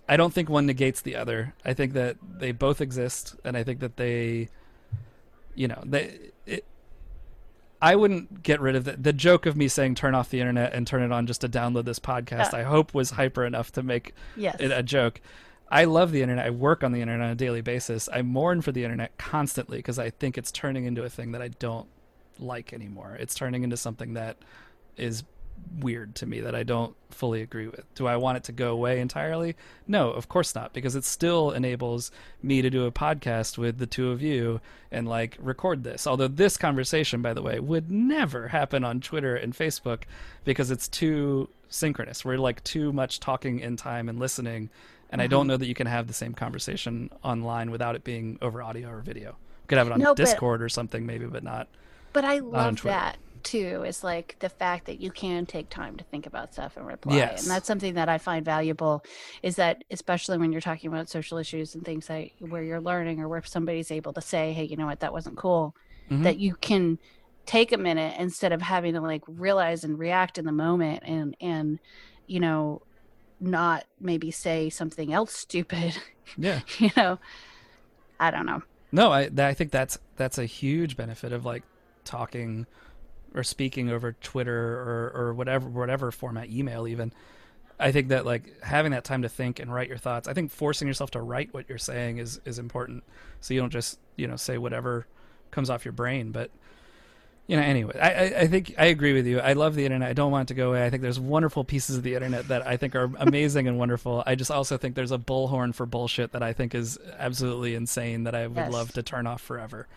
I 0.08 0.16
don't 0.16 0.34
think 0.34 0.50
one 0.50 0.66
negates 0.66 1.00
the 1.00 1.14
other. 1.14 1.54
I 1.64 1.72
think 1.72 1.92
that 1.92 2.16
they 2.38 2.50
both 2.50 2.80
exist, 2.80 3.36
and 3.44 3.56
I 3.56 3.62
think 3.62 3.78
that 3.80 3.96
they, 3.96 4.48
you 5.54 5.68
know, 5.68 5.80
they. 5.86 6.32
It, 6.46 6.64
I 7.82 7.96
wouldn't 7.96 8.42
get 8.42 8.60
rid 8.60 8.76
of 8.76 8.84
the, 8.84 8.92
the 8.92 9.12
joke 9.12 9.46
of 9.46 9.56
me 9.56 9.66
saying 9.68 9.94
turn 9.94 10.14
off 10.14 10.28
the 10.30 10.40
internet 10.40 10.74
and 10.74 10.86
turn 10.86 11.02
it 11.02 11.12
on 11.12 11.26
just 11.26 11.40
to 11.40 11.48
download 11.48 11.84
this 11.86 11.98
podcast. 11.98 12.52
Yeah. 12.52 12.58
I 12.58 12.62
hope 12.64 12.92
was 12.92 13.10
hyper 13.12 13.44
enough 13.44 13.72
to 13.72 13.82
make 13.82 14.14
Yes. 14.36 14.56
it 14.60 14.70
a 14.70 14.82
joke. 14.82 15.20
I 15.70 15.84
love 15.84 16.10
the 16.12 16.20
internet. 16.20 16.44
I 16.44 16.50
work 16.50 16.82
on 16.84 16.92
the 16.92 17.00
internet 17.00 17.24
on 17.24 17.30
a 17.32 17.36
daily 17.36 17.60
basis. 17.62 18.08
I 18.12 18.22
mourn 18.22 18.60
for 18.60 18.72
the 18.72 18.82
internet 18.84 19.16
constantly 19.18 19.78
because 19.78 19.98
I 19.98 20.10
think 20.10 20.36
it's 20.36 20.50
turning 20.52 20.84
into 20.84 21.04
a 21.04 21.08
thing 21.08 21.32
that 21.32 21.40
I 21.40 21.48
don't 21.48 21.88
like 22.38 22.72
anymore. 22.72 23.16
It's 23.20 23.34
turning 23.34 23.62
into 23.62 23.76
something 23.76 24.14
that 24.14 24.36
is 24.96 25.22
weird 25.78 26.14
to 26.16 26.26
me 26.26 26.40
that 26.40 26.54
I 26.54 26.62
don't 26.62 26.94
fully 27.10 27.42
agree 27.42 27.66
with. 27.66 27.92
Do 27.94 28.06
I 28.06 28.16
want 28.16 28.38
it 28.38 28.44
to 28.44 28.52
go 28.52 28.72
away 28.72 29.00
entirely? 29.00 29.56
No, 29.86 30.10
of 30.10 30.28
course 30.28 30.54
not, 30.54 30.72
because 30.72 30.96
it 30.96 31.04
still 31.04 31.50
enables 31.50 32.10
me 32.42 32.62
to 32.62 32.70
do 32.70 32.86
a 32.86 32.92
podcast 32.92 33.58
with 33.58 33.78
the 33.78 33.86
two 33.86 34.10
of 34.10 34.22
you 34.22 34.60
and 34.90 35.08
like 35.08 35.36
record 35.40 35.84
this. 35.84 36.06
Although 36.06 36.28
this 36.28 36.56
conversation, 36.56 37.22
by 37.22 37.34
the 37.34 37.42
way, 37.42 37.60
would 37.60 37.90
never 37.90 38.48
happen 38.48 38.84
on 38.84 39.00
Twitter 39.00 39.36
and 39.36 39.54
Facebook 39.54 40.02
because 40.44 40.70
it's 40.70 40.88
too 40.88 41.48
synchronous. 41.68 42.24
We're 42.24 42.38
like 42.38 42.62
too 42.64 42.92
much 42.92 43.20
talking 43.20 43.60
in 43.60 43.76
time 43.76 44.08
and 44.08 44.18
listening, 44.18 44.70
and 45.10 45.20
I 45.20 45.26
don't 45.26 45.42
mm-hmm. 45.42 45.48
know 45.48 45.56
that 45.56 45.66
you 45.66 45.74
can 45.74 45.86
have 45.86 46.06
the 46.06 46.14
same 46.14 46.34
conversation 46.34 47.10
online 47.22 47.70
without 47.70 47.94
it 47.94 48.04
being 48.04 48.38
over 48.42 48.62
audio 48.62 48.90
or 48.90 49.00
video. 49.00 49.30
You 49.30 49.66
could 49.68 49.78
have 49.78 49.86
it 49.86 49.92
on 49.92 50.00
No, 50.00 50.14
but- 50.14 50.16
Discord 50.16 50.62
or 50.62 50.68
something 50.68 51.06
maybe, 51.06 51.26
but 51.26 51.42
not. 51.42 51.68
But 52.12 52.24
I 52.24 52.40
love 52.40 52.82
that 52.82 53.18
too. 53.42 53.82
Is 53.86 54.02
like 54.04 54.36
the 54.40 54.48
fact 54.48 54.86
that 54.86 55.00
you 55.00 55.10
can 55.10 55.46
take 55.46 55.68
time 55.68 55.96
to 55.96 56.04
think 56.04 56.26
about 56.26 56.52
stuff 56.52 56.76
and 56.76 56.86
reply, 56.86 57.16
Yes. 57.16 57.42
and 57.42 57.50
that's 57.50 57.66
something 57.66 57.94
that 57.94 58.08
I 58.08 58.18
find 58.18 58.44
valuable. 58.44 59.04
Is 59.42 59.56
that 59.56 59.84
especially 59.90 60.38
when 60.38 60.52
you're 60.52 60.60
talking 60.60 60.88
about 60.88 61.08
social 61.08 61.38
issues 61.38 61.74
and 61.74 61.84
things 61.84 62.06
that 62.06 62.28
where 62.38 62.62
you're 62.62 62.80
learning 62.80 63.20
or 63.20 63.28
where 63.28 63.42
somebody's 63.44 63.90
able 63.90 64.12
to 64.14 64.20
say, 64.20 64.52
"Hey, 64.52 64.64
you 64.64 64.76
know 64.76 64.86
what? 64.86 65.00
That 65.00 65.12
wasn't 65.12 65.36
cool." 65.36 65.74
Mhm. 66.10 66.22
That 66.24 66.38
you 66.38 66.54
can 66.54 66.98
take 67.46 67.72
a 67.72 67.78
minute 67.78 68.14
instead 68.18 68.52
of 68.52 68.62
having 68.62 68.94
to 68.94 69.00
like 69.00 69.22
realize 69.26 69.82
and 69.84 69.98
react 69.98 70.38
in 70.38 70.44
the 70.44 70.52
moment 70.52 71.02
and 71.04 71.36
and 71.40 71.78
you 72.26 72.38
know 72.38 72.82
not 73.40 73.84
maybe 73.98 74.30
say 74.30 74.68
something 74.68 75.12
else 75.12 75.32
stupid 75.34 75.96
Yeah. 76.36 76.60
you 76.78 76.90
know 76.96 77.18
i 78.20 78.30
don't 78.30 78.44
know 78.46 78.62
No, 78.92 79.10
I 79.10 79.30
I 79.36 79.54
think 79.54 79.70
that's 79.72 79.98
that's 80.16 80.36
a 80.38 80.44
huge 80.44 80.96
benefit 80.96 81.32
of 81.32 81.44
like 81.44 81.62
talking 82.04 82.66
or 83.34 83.42
speaking 83.42 83.90
over 83.90 84.12
Twitter 84.12 84.54
or 84.54 85.12
or 85.14 85.34
whatever 85.34 85.68
whatever 85.68 86.10
format, 86.10 86.48
email 86.50 86.86
even. 86.88 87.12
I 87.78 87.92
think 87.92 88.08
that 88.08 88.26
like 88.26 88.62
having 88.62 88.92
that 88.92 89.04
time 89.04 89.22
to 89.22 89.28
think 89.28 89.58
and 89.58 89.72
write 89.72 89.88
your 89.88 89.96
thoughts. 89.96 90.28
I 90.28 90.34
think 90.34 90.50
forcing 90.50 90.86
yourself 90.86 91.10
to 91.12 91.20
write 91.22 91.54
what 91.54 91.68
you're 91.68 91.78
saying 91.78 92.18
is 92.18 92.40
is 92.44 92.58
important, 92.58 93.04
so 93.40 93.54
you 93.54 93.60
don't 93.60 93.72
just 93.72 93.98
you 94.16 94.26
know 94.26 94.36
say 94.36 94.58
whatever 94.58 95.06
comes 95.50 95.70
off 95.70 95.84
your 95.84 95.92
brain. 95.92 96.30
But 96.30 96.50
you 97.46 97.56
know, 97.56 97.62
anyway, 97.62 97.98
I, 97.98 98.42
I 98.42 98.46
think 98.46 98.74
I 98.78 98.86
agree 98.86 99.12
with 99.12 99.26
you. 99.26 99.40
I 99.40 99.54
love 99.54 99.74
the 99.74 99.84
internet. 99.84 100.08
I 100.08 100.12
don't 100.12 100.30
want 100.30 100.48
it 100.48 100.54
to 100.54 100.58
go 100.58 100.68
away. 100.68 100.84
I 100.84 100.90
think 100.90 101.02
there's 101.02 101.18
wonderful 101.18 101.64
pieces 101.64 101.96
of 101.96 102.02
the 102.04 102.14
internet 102.14 102.46
that 102.48 102.64
I 102.66 102.76
think 102.76 102.94
are 102.94 103.10
amazing 103.18 103.66
and 103.66 103.76
wonderful. 103.78 104.22
I 104.26 104.34
just 104.36 104.50
also 104.52 104.76
think 104.76 104.94
there's 104.94 105.10
a 105.10 105.18
bullhorn 105.18 105.74
for 105.74 105.84
bullshit 105.86 106.30
that 106.32 106.42
I 106.44 106.52
think 106.52 106.74
is 106.76 106.96
absolutely 107.18 107.74
insane 107.74 108.24
that 108.24 108.34
I 108.36 108.46
would 108.46 108.56
Yes. 108.56 108.72
love 108.72 108.92
to 108.92 109.02
turn 109.02 109.26
off 109.26 109.40
forever. 109.40 109.88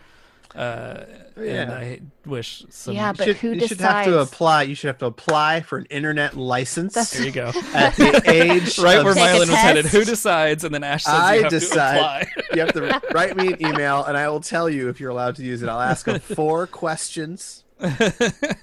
Uh, 0.54 1.04
And 1.36 1.46
Yeah. 1.46 1.74
I 1.76 2.00
wish 2.26 2.64
some. 2.70 2.94
Yeah, 2.94 3.12
but 3.12 3.24
should, 3.24 3.36
who 3.38 3.52
you 3.52 3.66
should 3.66 3.80
have 3.80 4.04
to 4.04 4.20
apply 4.20 4.62
you 4.62 4.76
should 4.76 4.86
have 4.86 4.98
to 4.98 5.06
apply 5.06 5.62
for 5.62 5.78
an 5.78 5.86
internet 5.86 6.36
license 6.36 6.94
That's- 6.94 7.10
there 7.12 7.26
you 7.26 7.32
go. 7.32 7.48
at 7.74 7.96
the 7.96 8.22
age 8.30 8.78
right 8.78 8.98
of 8.98 9.04
where 9.04 9.14
Take 9.14 9.24
a 9.24 9.26
Mylan 9.26 9.38
was 9.40 9.48
headed. 9.50 9.86
Who 9.86 10.04
decides? 10.04 10.62
And 10.62 10.72
then 10.72 10.84
Ash 10.84 11.02
says 11.04 11.12
I 11.14 11.34
you 11.36 11.42
have 11.42 11.50
decide. 11.50 11.94
to 11.94 12.00
apply. 12.00 12.54
you 12.54 12.60
have 12.60 12.72
to 12.74 13.02
write 13.14 13.36
me 13.36 13.52
an 13.54 13.66
email 13.66 14.04
and 14.04 14.16
I 14.16 14.28
will 14.28 14.40
tell 14.40 14.70
you 14.70 14.88
if 14.90 15.00
you're 15.00 15.10
allowed 15.10 15.34
to 15.36 15.42
use 15.42 15.62
it. 15.62 15.68
I'll 15.68 15.80
ask 15.80 16.06
them 16.06 16.20
four 16.20 16.68
questions. 16.68 17.64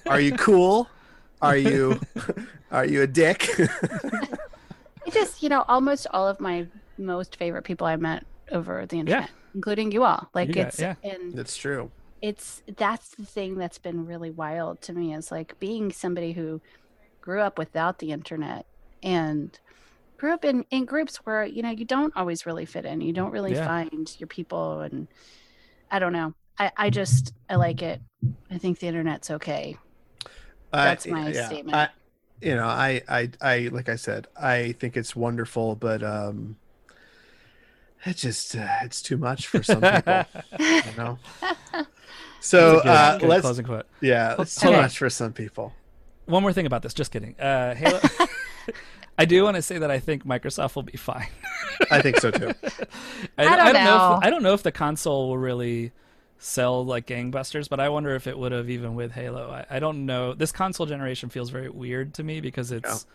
Are 0.06 0.20
you 0.20 0.32
cool? 0.36 0.88
Are 1.42 1.56
you 1.58 2.00
are 2.70 2.86
you 2.86 3.02
a 3.02 3.06
dick? 3.06 3.50
It 3.58 5.12
just, 5.12 5.42
you 5.42 5.48
know, 5.50 5.64
almost 5.68 6.06
all 6.12 6.26
of 6.28 6.40
my 6.40 6.66
most 6.96 7.36
favorite 7.36 7.62
people 7.64 7.86
I 7.86 7.96
met 7.96 8.24
over 8.52 8.84
the 8.86 8.98
internet, 9.00 9.30
including 9.54 9.92
you 9.92 10.04
all. 10.04 10.28
Like 10.34 10.48
You 10.48 10.54
got- 10.54 10.66
it's 10.68 10.80
yeah. 10.80 10.94
and 11.02 11.32
That's 11.34 11.56
true. 11.56 11.90
it's 12.20 12.62
that's 12.76 13.10
the 13.16 13.24
thing 13.24 13.56
that's 13.56 13.78
been 13.78 14.06
really 14.06 14.30
wild 14.30 14.80
to 14.82 14.92
me 14.92 15.14
is 15.14 15.30
like 15.32 15.58
being 15.58 15.90
somebody 15.92 16.32
who 16.32 16.60
grew 17.20 17.40
up 17.40 17.58
without 17.58 17.98
the 17.98 18.10
internet 18.12 18.66
and 19.02 19.58
grew 20.18 20.32
up 20.32 20.44
in 20.44 20.64
in 20.70 20.84
groups 20.84 21.16
where, 21.24 21.44
you 21.44 21.62
know, 21.62 21.70
you 21.70 21.84
don't 21.84 22.14
always 22.16 22.46
really 22.46 22.64
fit 22.66 22.84
in. 22.84 23.00
You 23.00 23.12
don't 23.12 23.32
really 23.32 23.52
Yeah. 23.54 23.66
find 23.66 24.14
your 24.18 24.28
people 24.28 24.80
and 24.80 25.08
I 25.90 25.98
don't 25.98 26.12
know. 26.12 26.34
I, 26.58 26.70
I 26.76 26.90
just 26.90 27.32
I 27.50 27.56
like 27.56 27.82
it. 27.82 28.00
I 28.50 28.58
think 28.58 28.78
the 28.78 28.86
internet's 28.86 29.30
okay. 29.30 29.76
That's 30.72 31.06
my 31.06 31.32
statement. 31.32 31.76
I, 31.76 31.88
you 32.40 32.54
know, 32.54 32.66
I, 32.66 33.02
I, 33.08 33.30
I, 33.40 33.68
like 33.72 33.88
I 33.88 33.96
said, 33.96 34.26
I 34.36 34.72
think 34.72 34.96
it's 34.96 35.14
wonderful, 35.14 35.76
but 35.76 36.02
um, 36.02 36.56
it 38.04 38.16
just 38.16 38.56
uh, 38.56 38.66
it's 38.82 39.00
too 39.02 39.16
much 39.16 39.46
for 39.48 39.62
some 39.62 39.80
people. 39.80 40.24
you 40.58 40.82
know. 40.96 41.18
So 42.44 42.80
Good- 42.82 42.88
uh, 42.88 43.18
good 43.18 43.28
let's, 43.28 43.42
closing 43.42 43.64
quote. 43.64 43.86
yeah, 44.00 44.34
it's 44.36 44.60
too 44.60 44.68
Okay. 44.70 44.80
much 44.80 44.98
for 44.98 45.08
some 45.08 45.32
people. 45.32 45.72
One 46.26 46.42
more 46.42 46.52
thing 46.52 46.66
about 46.66 46.82
this. 46.82 46.92
Just 46.92 47.12
kidding. 47.12 47.38
Uh, 47.38 47.72
Halo. 47.76 48.00
I 49.18 49.26
do 49.26 49.44
want 49.44 49.54
to 49.54 49.62
say 49.62 49.78
that 49.78 49.92
I 49.92 50.00
think 50.00 50.24
Microsoft 50.24 50.74
will 50.74 50.82
be 50.82 50.96
fine. 50.96 51.28
I 51.92 52.02
think 52.02 52.16
so 52.18 52.32
too. 52.32 52.52
I 53.38 53.44
don't 53.44 53.74
know. 53.74 53.84
know. 53.84 54.16
if, 54.18 54.24
I 54.26 54.30
don't 54.30 54.42
know 54.42 54.54
if 54.54 54.64
the 54.64 54.72
console 54.72 55.28
will 55.28 55.38
really 55.38 55.92
sell 56.38 56.84
like 56.84 57.06
gangbusters, 57.06 57.68
but 57.68 57.78
I 57.78 57.88
wonder 57.90 58.12
if 58.16 58.26
it 58.26 58.36
would 58.36 58.50
have 58.50 58.68
even 58.68 58.96
with 58.96 59.12
Halo. 59.12 59.48
I, 59.50 59.76
I 59.76 59.78
don't 59.78 60.04
know. 60.04 60.34
This 60.34 60.50
console 60.50 60.86
generation 60.86 61.28
feels 61.28 61.50
very 61.50 61.68
weird 61.68 62.14
to 62.14 62.24
me 62.24 62.40
because 62.40 62.72
it's. 62.72 63.06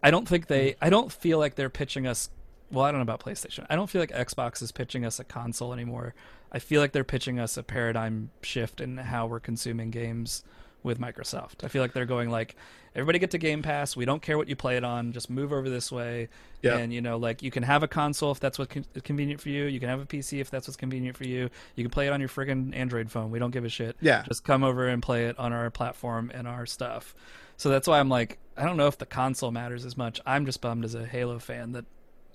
I 0.00 0.12
don't 0.12 0.28
think 0.28 0.46
they. 0.46 0.76
I 0.80 0.90
don't 0.90 1.10
feel 1.10 1.38
like 1.40 1.56
they're 1.56 1.70
pitching 1.70 2.06
us 2.06 2.30
well, 2.74 2.84
I 2.84 2.90
don't 2.90 2.98
know 2.98 3.02
about 3.02 3.20
PlayStation. 3.20 3.66
I 3.70 3.76
don't 3.76 3.88
feel 3.88 4.02
like 4.02 4.10
Xbox 4.10 4.62
is 4.62 4.72
pitching 4.72 5.04
us 5.04 5.18
a 5.18 5.24
console 5.24 5.72
anymore. 5.72 6.14
I 6.52 6.58
feel 6.58 6.80
like 6.80 6.92
they're 6.92 7.04
pitching 7.04 7.38
us 7.38 7.56
a 7.56 7.62
paradigm 7.62 8.30
shift 8.42 8.80
in 8.80 8.96
how 8.96 9.26
we're 9.26 9.40
consuming 9.40 9.90
games 9.90 10.44
with 10.84 11.00
Microsoft. 11.00 11.64
I 11.64 11.68
feel 11.68 11.82
like 11.82 11.94
they're 11.94 12.04
going 12.04 12.30
like 12.30 12.56
everybody 12.94 13.18
get 13.18 13.30
to 13.32 13.38
Game 13.38 13.62
Pass. 13.62 13.96
We 13.96 14.04
don't 14.04 14.22
care 14.22 14.36
what 14.36 14.48
you 14.48 14.54
play 14.54 14.76
it 14.76 14.84
on. 14.84 15.12
Just 15.12 15.30
move 15.30 15.52
over 15.52 15.68
this 15.68 15.90
way. 15.90 16.28
Yeah. 16.62 16.76
And 16.76 16.92
you 16.92 17.00
know, 17.00 17.16
like 17.16 17.42
you 17.42 17.50
can 17.50 17.62
have 17.62 17.82
a 17.82 17.88
console 17.88 18.30
if 18.30 18.38
that's 18.38 18.58
what's 18.58 18.72
con- 18.72 18.84
convenient 19.02 19.40
for 19.40 19.48
you. 19.48 19.64
You 19.64 19.80
can 19.80 19.88
have 19.88 20.00
a 20.00 20.06
PC 20.06 20.40
if 20.40 20.50
that's 20.50 20.68
what's 20.68 20.76
convenient 20.76 21.16
for 21.16 21.24
you. 21.24 21.48
You 21.74 21.84
can 21.84 21.90
play 21.90 22.06
it 22.06 22.12
on 22.12 22.20
your 22.20 22.28
friggin' 22.28 22.74
Android 22.76 23.10
phone. 23.10 23.30
We 23.30 23.38
don't 23.38 23.50
give 23.50 23.64
a 23.64 23.68
shit. 23.68 23.96
Yeah. 24.00 24.22
Just 24.28 24.44
come 24.44 24.62
over 24.62 24.86
and 24.86 25.02
play 25.02 25.26
it 25.26 25.38
on 25.38 25.52
our 25.52 25.70
platform 25.70 26.30
and 26.34 26.46
our 26.46 26.66
stuff. 26.66 27.14
So 27.56 27.68
that's 27.68 27.88
why 27.88 27.98
I'm 27.98 28.08
like, 28.08 28.38
I 28.56 28.64
don't 28.64 28.76
know 28.76 28.86
if 28.86 28.98
the 28.98 29.06
console 29.06 29.50
matters 29.50 29.84
as 29.84 29.96
much. 29.96 30.20
I'm 30.26 30.44
just 30.44 30.60
bummed 30.60 30.84
as 30.84 30.94
a 30.94 31.06
Halo 31.06 31.38
fan 31.38 31.72
that, 31.72 31.84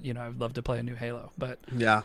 you 0.02 0.14
know, 0.14 0.22
I'd 0.22 0.40
love 0.40 0.54
to 0.54 0.62
play 0.62 0.80
a 0.80 0.84
new 0.84 0.96
Halo, 0.96 1.32
but 1.38 1.60
Yeah, 1.76 2.02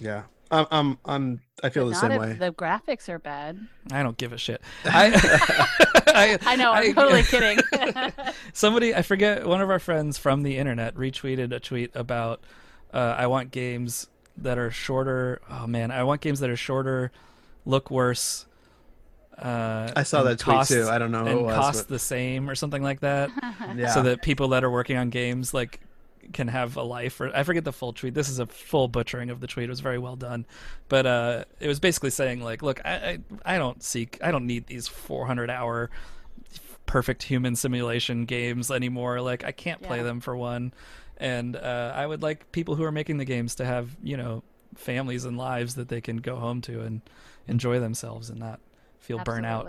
yeah. 0.00 0.22
I'm, 0.50 0.66
I'm, 0.70 0.98
I'm 1.04 1.40
I 1.62 1.68
feel 1.68 1.84
the 1.86 1.92
Not 1.92 2.00
same 2.00 2.12
if 2.12 2.20
way. 2.20 2.32
the 2.34 2.50
graphics 2.52 3.08
are 3.10 3.18
bad. 3.18 3.58
I 3.92 4.02
don't 4.02 4.16
give 4.16 4.32
a 4.32 4.38
shit. 4.38 4.62
I, 4.86 5.12
I, 6.06 6.38
I 6.46 6.56
know. 6.56 6.72
I'm 6.72 6.90
I- 6.90 6.92
totally 6.92 7.22
kidding. 7.24 7.58
Somebody, 8.54 8.94
I 8.94 9.02
forget, 9.02 9.46
one 9.46 9.60
of 9.60 9.68
our 9.68 9.78
friends 9.78 10.16
from 10.16 10.42
the 10.44 10.56
internet 10.56 10.94
retweeted 10.94 11.52
a 11.52 11.60
tweet 11.60 11.90
about, 11.94 12.40
uh, 12.94 13.14
I 13.18 13.26
want 13.26 13.50
games 13.50 14.06
that 14.38 14.56
are 14.56 14.70
shorter. 14.70 15.40
Oh 15.50 15.66
man, 15.66 15.90
I 15.90 16.04
want 16.04 16.22
games 16.22 16.40
that 16.40 16.48
are 16.48 16.56
shorter, 16.56 17.12
look 17.66 17.90
worse. 17.90 18.46
Uh, 19.36 19.92
I 19.94 20.02
saw 20.02 20.20
and 20.20 20.28
that 20.30 20.38
tweet 20.38 20.56
cost- 20.56 20.70
too. 20.70 20.88
I 20.88 20.98
don't 20.98 21.10
know 21.12 21.24
who 21.24 21.26
and 21.30 21.38
it 21.40 21.42
was, 21.42 21.54
cost 21.54 21.78
but- 21.80 21.88
the 21.88 21.98
same 21.98 22.48
or 22.48 22.54
something 22.54 22.82
like 22.82 23.00
that. 23.00 23.30
Yeah. 23.76 23.88
so 23.90 24.02
that 24.02 24.22
people 24.22 24.48
that 24.48 24.64
are 24.64 24.70
working 24.70 24.96
on 24.96 25.10
games 25.10 25.52
like 25.52 25.80
can 26.32 26.48
have 26.48 26.76
a 26.76 26.82
life 26.82 27.20
or 27.20 27.34
I 27.34 27.42
forget 27.42 27.64
the 27.64 27.72
full 27.72 27.92
tweet. 27.92 28.14
This 28.14 28.28
is 28.28 28.38
a 28.38 28.46
full 28.46 28.88
butchering 28.88 29.30
of 29.30 29.40
the 29.40 29.46
tweet. 29.46 29.64
It 29.66 29.70
was 29.70 29.80
very 29.80 29.98
well 29.98 30.16
done. 30.16 30.46
But 30.88 31.06
uh 31.06 31.44
it 31.60 31.68
was 31.68 31.80
basically 31.80 32.10
saying 32.10 32.42
like, 32.42 32.62
look, 32.62 32.80
I 32.84 33.18
I, 33.44 33.54
I 33.54 33.58
don't 33.58 33.82
seek 33.82 34.18
I 34.22 34.30
don't 34.30 34.46
need 34.46 34.66
these 34.66 34.88
400 34.88 35.50
hour 35.50 35.90
perfect 36.86 37.22
human 37.24 37.54
simulation 37.56 38.24
games 38.24 38.70
anymore. 38.70 39.20
Like 39.20 39.44
I 39.44 39.52
can't 39.52 39.82
play 39.82 39.98
Yeah. 39.98 40.04
them 40.04 40.20
for 40.20 40.36
one. 40.36 40.72
And 41.16 41.56
uh 41.56 41.92
I 41.94 42.06
would 42.06 42.22
like 42.22 42.50
people 42.52 42.74
who 42.76 42.84
are 42.84 42.92
making 42.92 43.18
the 43.18 43.24
games 43.24 43.54
to 43.56 43.64
have, 43.64 43.96
you 44.02 44.16
know, 44.16 44.42
families 44.74 45.24
and 45.24 45.36
lives 45.36 45.74
that 45.74 45.88
they 45.88 46.00
can 46.00 46.18
go 46.18 46.36
home 46.36 46.60
to 46.62 46.82
and 46.82 47.00
enjoy 47.46 47.80
themselves 47.80 48.30
and 48.30 48.38
not 48.38 48.60
feel 49.00 49.18
burnout. 49.18 49.64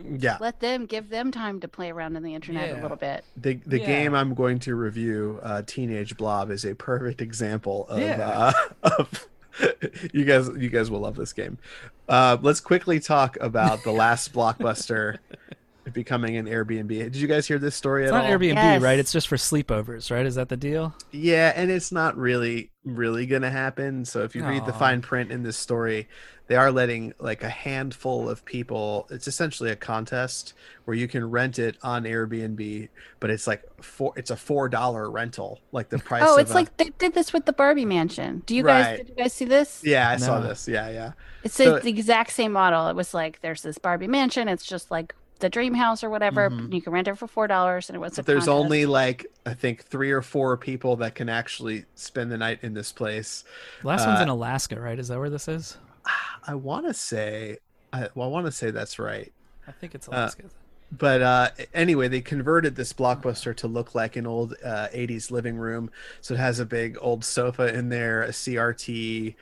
Absolutely. 0.00 0.26
yeah. 0.26 0.36
Let 0.40 0.60
them 0.60 0.86
give 0.86 1.08
them 1.10 1.30
time 1.30 1.60
to 1.60 1.68
play 1.68 1.90
around 1.90 2.16
on 2.16 2.22
the 2.22 2.34
internet 2.34 2.68
Yeah. 2.70 2.80
a 2.80 2.82
little 2.82 2.96
bit. 2.96 3.24
The 3.36 3.54
the 3.66 3.78
Yeah. 3.80 3.86
game 3.86 4.14
I'm 4.14 4.34
going 4.34 4.58
to 4.60 4.74
review, 4.74 5.40
uh, 5.42 5.62
Teenage 5.66 6.16
Blob, 6.16 6.50
is 6.50 6.64
a 6.64 6.74
perfect 6.74 7.20
example 7.20 7.86
of 7.88 8.00
Yeah. 8.00 8.52
uh, 8.82 8.90
of 8.98 9.28
you 10.12 10.24
guys. 10.24 10.48
You 10.56 10.70
guys 10.70 10.90
will 10.90 11.00
love 11.00 11.16
this 11.16 11.32
game. 11.32 11.58
Uh, 12.08 12.36
let's 12.40 12.60
quickly 12.60 12.98
talk 13.00 13.36
about 13.40 13.82
the 13.84 13.92
last 13.92 14.32
blockbuster 14.34 15.18
becoming 15.92 16.36
an 16.36 16.46
Airbnb. 16.46 16.88
Did 16.88 17.16
you 17.16 17.26
guys 17.28 17.46
hear 17.46 17.58
this 17.58 17.74
story 17.74 18.04
It's 18.04 18.12
at 18.12 18.14
not 18.14 18.24
all? 18.26 18.30
Airbnb, 18.38 18.54
Yes. 18.54 18.82
right? 18.82 18.98
It's 18.98 19.12
just 19.12 19.28
for 19.28 19.36
sleepovers, 19.36 20.10
right? 20.10 20.26
Is 20.26 20.34
that 20.36 20.48
the 20.48 20.56
deal? 20.56 20.94
Yeah, 21.10 21.52
and 21.54 21.70
it's 21.70 21.92
not 21.92 22.16
really 22.16 22.70
really 22.82 23.26
gonna 23.26 23.50
happen. 23.50 24.06
So 24.06 24.22
if 24.22 24.34
you 24.34 24.42
read 24.42 24.64
the 24.64 24.72
fine 24.72 25.02
print 25.02 25.30
in 25.30 25.42
this 25.42 25.58
story, 25.58 26.08
they 26.46 26.56
are 26.56 26.72
letting 26.72 27.12
like 27.18 27.42
a 27.42 27.48
handful 27.50 28.26
of 28.26 28.42
people. 28.46 29.06
It's 29.10 29.28
essentially 29.28 29.70
a 29.70 29.76
contest 29.76 30.54
where 30.86 30.96
you 30.96 31.06
can 31.06 31.28
rent 31.30 31.58
it 31.58 31.76
on 31.82 32.04
Airbnb, 32.04 32.88
but 33.20 33.28
it's 33.28 33.46
like 33.46 33.62
four. 33.82 34.14
It's 34.16 34.30
a 34.30 34.36
four 34.36 34.70
dollar 34.70 35.10
rental, 35.10 35.60
like 35.72 35.90
the 35.90 35.98
price. 35.98 36.22
Oh, 36.24 36.36
of 36.36 36.40
it's 36.40 36.52
a- 36.52 36.54
like 36.54 36.74
they 36.78 36.88
did 36.98 37.12
this 37.12 37.34
with 37.34 37.44
the 37.44 37.52
Barbie 37.52 37.84
mansion. 37.84 38.42
Do 38.46 38.56
you 38.56 38.64
Right. 38.64 38.82
guys 38.82 38.96
did 38.98 39.08
you 39.10 39.14
guys 39.14 39.32
see 39.34 39.44
this? 39.44 39.82
yeah, 39.84 40.08
I 40.08 40.16
saw 40.16 40.40
this. 40.40 40.66
Yeah, 40.66 40.88
yeah, 40.88 41.12
It's 41.44 41.54
So- 41.54 41.80
the 41.80 41.90
exact 41.90 42.30
same 42.32 42.52
model. 42.52 42.88
It 42.88 42.96
was 42.96 43.12
like 43.12 43.40
there's 43.42 43.60
this 43.60 43.76
Barbie 43.76 44.08
mansion. 44.08 44.48
It's 44.48 44.64
just 44.64 44.90
like 44.90 45.14
the 45.40 45.48
dream 45.50 45.74
house 45.74 46.04
or 46.04 46.10
whatever. 46.10 46.50
Mhm. 46.50 46.72
You 46.72 46.80
can 46.82 46.92
rent 46.92 47.08
it 47.08 47.16
for 47.18 47.26
four 47.26 47.46
dollars, 47.46 47.88
and 47.88 47.96
it 47.96 47.98
was 47.98 48.18
a 48.18 48.22
there's 48.22 48.44
contest. 48.44 48.48
only 48.64 48.86
like 48.86 49.26
I 49.46 49.54
think 49.54 49.84
three 49.84 50.10
or 50.10 50.22
four 50.22 50.56
people 50.56 50.96
that 50.96 51.14
can 51.14 51.28
actually 51.28 51.84
spend 51.94 52.30
the 52.30 52.38
night 52.38 52.60
in 52.62 52.74
this 52.74 52.92
place. 52.92 53.44
Last 53.82 54.06
one's 54.06 54.20
Uh, 54.20 54.24
in 54.24 54.28
Alaska, 54.28 54.78
right? 54.80 54.98
Is 54.98 55.08
that 55.08 55.18
where 55.18 55.30
this 55.30 55.48
is? 55.48 55.76
I 56.46 56.54
want 56.54 56.86
to 56.86 56.94
say, 56.94 57.58
I, 57.92 58.08
well, 58.14 58.28
I 58.28 58.30
want 58.30 58.46
to 58.46 58.52
say 58.52 58.70
that's 58.70 58.98
right. 58.98 59.32
I 59.66 59.72
think 59.72 59.94
it's 59.94 60.08
Uh, 60.08 60.12
Alaska. 60.12 60.42
but 60.90 61.20
uh, 61.22 61.50
anyway, 61.74 62.08
they 62.08 62.20
converted 62.20 62.74
this 62.76 62.92
blockbuster 62.92 63.54
to 63.56 63.68
look 63.68 63.94
like 63.94 64.16
an 64.16 64.26
old 64.26 64.54
uh, 64.64 64.88
80s 64.92 65.30
living 65.30 65.56
room. 65.56 65.90
So 66.20 66.34
it 66.34 66.38
has 66.40 66.58
a 66.58 66.66
big 66.66 66.96
old 67.00 67.24
sofa 67.24 67.72
in 67.74 67.88
there, 67.90 68.22
a 68.22 68.30
CRT, 68.32 69.34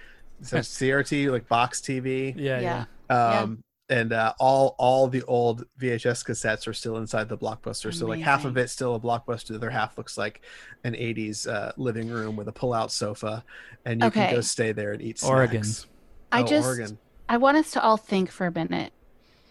so 0.43 0.59
CRT 0.59 1.31
like 1.31 1.49
box 1.49 1.81
TV, 1.81 2.35
yeah, 2.37 2.61
yeah. 2.61 2.85
Yeah. 3.11 3.41
um, 3.41 3.63
and 3.91 4.13
uh, 4.13 4.35
all 4.39 4.75
all 4.79 5.09
the 5.09 5.23
old 5.25 5.65
VHS 5.81 6.25
cassettes 6.27 6.67
are 6.69 6.73
still 6.75 6.97
inside 6.99 7.29
the 7.29 7.39
blockbuster. 7.39 7.93
So 7.93 8.07
like 8.07 8.21
half 8.21 8.41
of 8.41 8.53
Amazing. 8.53 8.65
it's 8.65 8.73
still 8.73 8.95
a 8.95 9.01
blockbuster, 9.01 9.49
the 9.49 9.55
other 9.57 9.71
half 9.71 9.97
looks 9.97 10.19
like 10.19 10.43
an 10.85 10.93
80s 10.95 11.49
uh, 11.49 11.73
living 11.77 12.09
room 12.09 12.37
with 12.37 12.49
a 12.49 12.53
pull-out 12.53 12.93
sofa, 12.93 13.45
and 13.85 14.03
you 14.03 14.11
can 14.11 14.23
Okay. 14.25 14.35
go 14.35 14.41
stay 14.43 14.73
there 14.73 14.93
and 14.93 15.01
eat 15.03 15.23
Oregon. 15.25 15.65
snacks. 15.65 15.87
I 16.33 16.43
Oh, 16.43 16.47
just 16.47 16.67
Oregon. 16.67 16.99
I 17.29 17.37
want 17.39 17.57
us 17.57 17.71
to 17.73 17.83
all 17.83 17.97
think 17.97 18.31
for 18.31 18.47
a 18.47 18.53
minute 18.53 18.93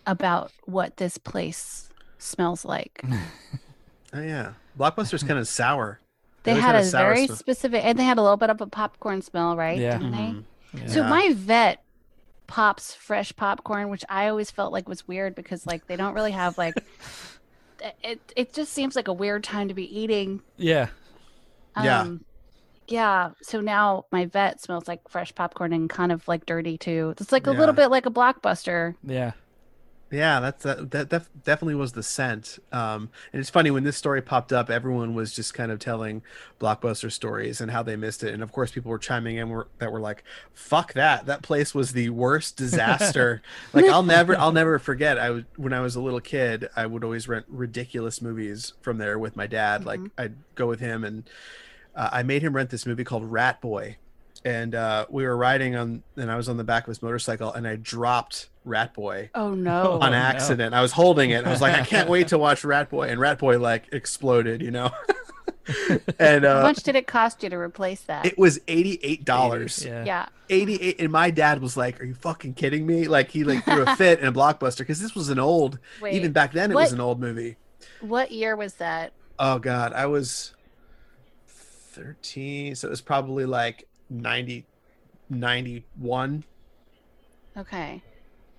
about 0.05 0.51
what 0.65 0.97
this 0.97 1.17
place 1.17 1.89
smells 2.17 2.63
like. 2.65 3.01
Oh 4.13 4.21
yeah, 4.21 4.53
blockbuster's 4.79 5.21
kind 5.23 5.37
of 5.37 5.47
sour. 5.49 5.99
They 6.43 6.51
always 6.51 6.63
had 6.63 6.75
had 6.75 6.83
a 6.83 6.87
a 6.87 6.89
sour 6.89 7.13
very 7.13 7.25
smell. 7.25 7.37
specific, 7.37 7.83
and 7.83 7.99
they 7.99 8.05
had 8.05 8.17
a 8.17 8.21
little 8.21 8.37
bit 8.37 8.49
of 8.49 8.61
a 8.61 8.67
popcorn 8.67 9.21
smell, 9.21 9.57
right? 9.57 9.77
Yeah. 9.77 9.97
Didn't 9.97 10.13
Mhm. 10.13 10.43
they? 10.73 10.79
Yeah. 10.79 10.87
So 10.87 11.03
my 11.03 11.33
vet 11.33 11.83
pops 12.47 12.93
fresh 12.93 13.35
popcorn, 13.35 13.89
which 13.89 14.03
I 14.09 14.27
always 14.29 14.49
felt 14.51 14.71
like 14.73 14.87
was 14.89 15.07
weird 15.07 15.35
because 15.35 15.65
like 15.67 15.85
they 15.87 15.95
don't 15.95 16.13
really 16.13 16.31
have 16.31 16.57
like 16.57 16.75
it. 18.03 18.19
It 18.35 18.53
just 18.53 18.73
seems 18.73 18.95
like 18.95 19.07
a 19.07 19.13
weird 19.13 19.43
time 19.43 19.67
to 19.67 19.73
be 19.73 19.99
eating. 19.99 20.41
yeah. 20.57 20.87
Yeah. 21.81 22.01
Um, 22.01 22.25
yeah. 22.87 23.31
So 23.43 23.61
now 23.61 24.05
my 24.11 24.25
vet 24.25 24.61
smells 24.61 24.87
like 24.87 25.07
fresh 25.09 25.35
popcorn 25.35 25.73
and 25.73 25.87
kind 25.89 26.11
of 26.11 26.27
like 26.27 26.45
dirty 26.47 26.77
too. 26.77 27.13
It's 27.19 27.31
like 27.31 27.45
a 27.45 27.51
Yeah. 27.51 27.59
little 27.59 27.75
bit 27.75 27.89
like 27.91 28.05
a 28.07 28.09
blockbuster. 28.09 28.95
Yeah. 29.03 29.33
Yeah, 30.09 30.39
that's 30.39 30.63
that, 30.63 30.91
that 30.91 31.09
def- 31.09 31.29
definitely 31.43 31.75
was 31.75 31.91
the 31.91 32.03
scent. 32.03 32.59
Um, 32.71 33.09
and 33.33 33.41
it's 33.41 33.49
funny 33.49 33.71
when 33.71 33.83
this 33.83 33.97
story 33.97 34.21
popped 34.21 34.53
up, 34.53 34.69
everyone 34.69 35.13
was 35.13 35.33
just 35.33 35.53
kind 35.53 35.69
of 35.71 35.79
telling 35.79 36.21
blockbuster 36.61 37.11
stories 37.11 37.59
and 37.59 37.71
how 37.71 37.83
they 37.83 37.97
missed 37.97 38.23
it. 38.23 38.33
And 38.33 38.41
of 38.41 38.51
course, 38.53 38.71
people 38.71 38.89
were 38.89 38.99
chiming 38.99 39.35
in 39.35 39.49
were, 39.49 39.67
that 39.79 39.91
were 39.91 39.99
like, 39.99 40.23
"Fuck 40.53 40.93
that! 40.93 41.25
That 41.25 41.41
place 41.41 41.75
was 41.75 41.91
the 41.91 42.09
worst 42.09 42.55
disaster." 42.55 43.41
like 43.73 43.85
I'll 43.85 44.03
never, 44.03 44.37
I'll 44.37 44.53
never 44.53 44.79
forget. 44.79 45.19
I 45.19 45.29
was 45.31 45.43
when 45.57 45.73
I 45.73 45.81
was 45.81 45.95
a 45.95 46.01
little 46.01 46.21
kid, 46.21 46.69
I 46.75 46.85
would 46.85 47.03
always 47.03 47.27
rent 47.27 47.45
ridiculous 47.49 48.21
movies 48.21 48.73
from 48.81 48.99
there 48.99 49.19
with 49.19 49.35
my 49.35 49.47
dad. 49.47 49.83
Like 49.85 49.99
Mhm. 49.99 50.11
I'd 50.17 50.35
go 50.55 50.67
with 50.67 50.79
him, 50.79 51.03
and 51.03 51.29
uh, 51.95 52.09
I 52.13 52.23
made 52.23 52.43
him 52.43 52.55
rent 52.55 52.69
this 52.69 52.85
movie 52.85 53.03
called 53.03 53.25
Rat 53.25 53.59
Boy. 53.59 53.97
And 54.45 54.75
uh, 54.75 55.07
we 55.09 55.25
were 55.25 55.35
riding 55.35 55.75
on, 55.75 56.03
and 56.15 56.31
I 56.31 56.37
was 56.37 56.47
on 56.47 56.55
the 56.55 56.63
back 56.63 56.83
of 56.83 56.87
his 56.89 57.01
motorcycle, 57.01 57.51
and 57.51 57.67
I 57.67 57.75
dropped 57.75 58.47
Rat 58.67 58.93
Boy 58.93 59.29
Oh 59.33 59.53
no. 59.53 59.99
on 60.01 60.11
no. 60.11 60.17
accident. 60.17 60.73
I 60.73 60.81
was 60.81 60.91
holding 60.91 61.31
it. 61.31 61.45
I 61.45 61.49
was 61.49 61.61
like, 61.61 61.75
I 61.75 61.83
can't 61.83 62.09
wait 62.09 62.29
to 62.29 62.37
watch 62.37 62.63
Rat 62.63 62.89
Boy, 62.89 63.07
and 63.07 63.19
Rat 63.19 63.39
Boy 63.39 63.57
like 63.59 63.89
exploded, 63.91 64.61
you 64.61 64.71
know. 64.71 64.91
and 66.19 66.43
How 66.45 66.59
uh, 66.59 66.61
much 66.63 66.83
did 66.83 66.95
it 66.95 67.07
cost 67.07 67.43
you 67.43 67.49
to 67.49 67.57
replace 67.57 68.01
that? 68.01 68.25
it 68.25 68.37
was 68.37 68.59
eighty 68.67 68.99
eight 69.03 69.25
dollars. 69.25 69.83
Yeah. 69.85 70.03
yeah. 70.05 70.25
Eighty 70.49 70.75
eight, 70.75 70.99
and 70.99 71.11
my 71.11 71.29
dad 71.29 71.61
was 71.61 71.75
like, 71.75 71.99
"Are 72.01 72.05
you 72.05 72.13
fucking 72.13 72.53
kidding 72.53 72.85
me?" 72.85 73.07
Like 73.07 73.31
he 73.31 73.43
like 73.43 73.65
threw 73.65 73.83
a 73.83 73.95
fit 73.97 74.19
in 74.19 74.27
a 74.27 74.31
blockbuster 74.31 74.79
because 74.79 75.01
this 75.01 75.13
was 75.15 75.29
an 75.29 75.39
old. 75.39 75.79
Wait. 76.01 76.13
even 76.13 76.31
back 76.31 76.53
then, 76.53 76.71
it 76.71 76.75
was 76.75 76.93
an 76.93 77.01
old 77.01 77.19
movie. 77.19 77.57
What 78.01 78.31
year 78.31 78.55
was 78.55 78.75
that? 78.75 79.13
Oh 79.39 79.59
God, 79.59 79.91
I 79.93 80.05
was 80.05 80.53
thirteen, 81.47 82.75
so 82.75 82.87
it 82.87 82.91
was 82.91 83.01
probably 83.01 83.45
like 83.45 83.87
90, 84.09 84.65
91. 85.29 86.43
Okay. 87.57 88.01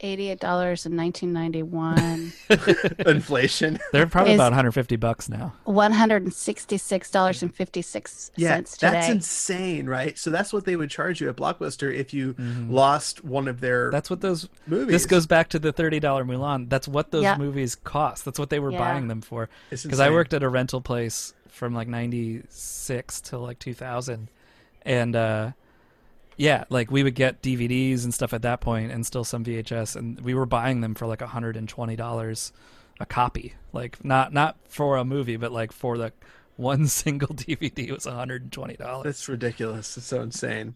Eighty-eight 0.00 0.38
dollars 0.38 0.86
in 0.86 0.94
nineteen 0.94 1.32
ninety-one. 1.32 2.32
Inflation. 3.06 3.78
They're 3.92 4.06
probably 4.06 4.34
about 4.34 4.52
150 4.52 4.96
bucks 4.96 5.28
now. 5.28 5.54
One 5.64 5.92
hundred 5.92 6.22
and 6.22 6.32
sixty-six 6.32 7.10
dollars 7.10 7.42
and 7.42 7.52
fifty-six 7.54 8.30
Yeah, 8.36 8.50
cents 8.54 8.76
today. 8.76 8.92
that's 8.92 9.08
insane, 9.08 9.86
right? 9.86 10.16
So 10.16 10.30
that's 10.30 10.52
what 10.52 10.64
they 10.64 10.76
would 10.76 10.90
charge 10.90 11.20
you 11.20 11.28
at 11.28 11.36
Blockbuster 11.36 11.92
if 11.92 12.14
you 12.14 12.34
Mhm. 12.34 12.70
lost 12.70 13.24
one 13.24 13.48
of 13.48 13.60
their 13.60 13.90
That's 13.90 14.08
what 14.08 14.20
those. 14.20 14.48
movies. 14.66 14.88
This 14.92 15.06
goes 15.06 15.26
back 15.26 15.48
to 15.48 15.58
the 15.58 15.72
$30 15.72 16.24
Mulan. 16.24 16.68
That's 16.68 16.86
what 16.86 17.10
those 17.10 17.24
Yeah. 17.24 17.36
movies 17.36 17.74
cost. 17.74 18.24
That's 18.24 18.38
what 18.38 18.50
they 18.50 18.60
were 18.60 18.70
Yeah. 18.70 18.78
buying 18.78 19.08
them 19.08 19.20
for. 19.20 19.48
Because 19.70 20.00
I 20.00 20.10
worked 20.10 20.32
at 20.32 20.42
a 20.42 20.48
rental 20.48 20.80
place 20.80 21.34
from 21.48 21.74
like 21.74 21.88
96 21.88 23.20
till 23.20 23.40
like 23.40 23.58
2000. 23.58 24.28
And, 24.82 25.16
uh, 25.16 25.50
yeah, 26.38 26.64
like 26.70 26.90
we 26.90 27.02
would 27.02 27.14
get 27.14 27.42
DVDs 27.42 28.04
and 28.04 28.14
stuff 28.14 28.32
at 28.32 28.42
that 28.42 28.60
point 28.62 28.92
and 28.92 29.04
still 29.06 29.24
some 29.24 29.44
VHS 29.44 29.96
and 29.96 30.20
we 30.22 30.34
were 30.34 30.46
buying 30.46 30.80
them 30.80 30.94
for 30.94 31.06
like 31.06 31.20
$120 31.20 32.52
a 33.00 33.06
copy. 33.06 33.54
Like 33.72 34.04
not 34.04 34.32
not 34.32 34.56
for 34.68 34.96
a 34.96 35.04
movie 35.04 35.36
but 35.36 35.52
like 35.52 35.72
for 35.72 35.98
the 35.98 36.12
one 36.56 36.86
single 36.88 37.28
DVD 37.28 37.90
was 37.92 38.06
one 38.06 38.14
hundred 38.16 38.42
and 38.42 38.52
twenty 38.52 38.76
dollars. 38.76 39.04
That's 39.04 39.28
ridiculous. 39.28 39.96
It's 39.96 40.06
so 40.06 40.22
insane. 40.22 40.74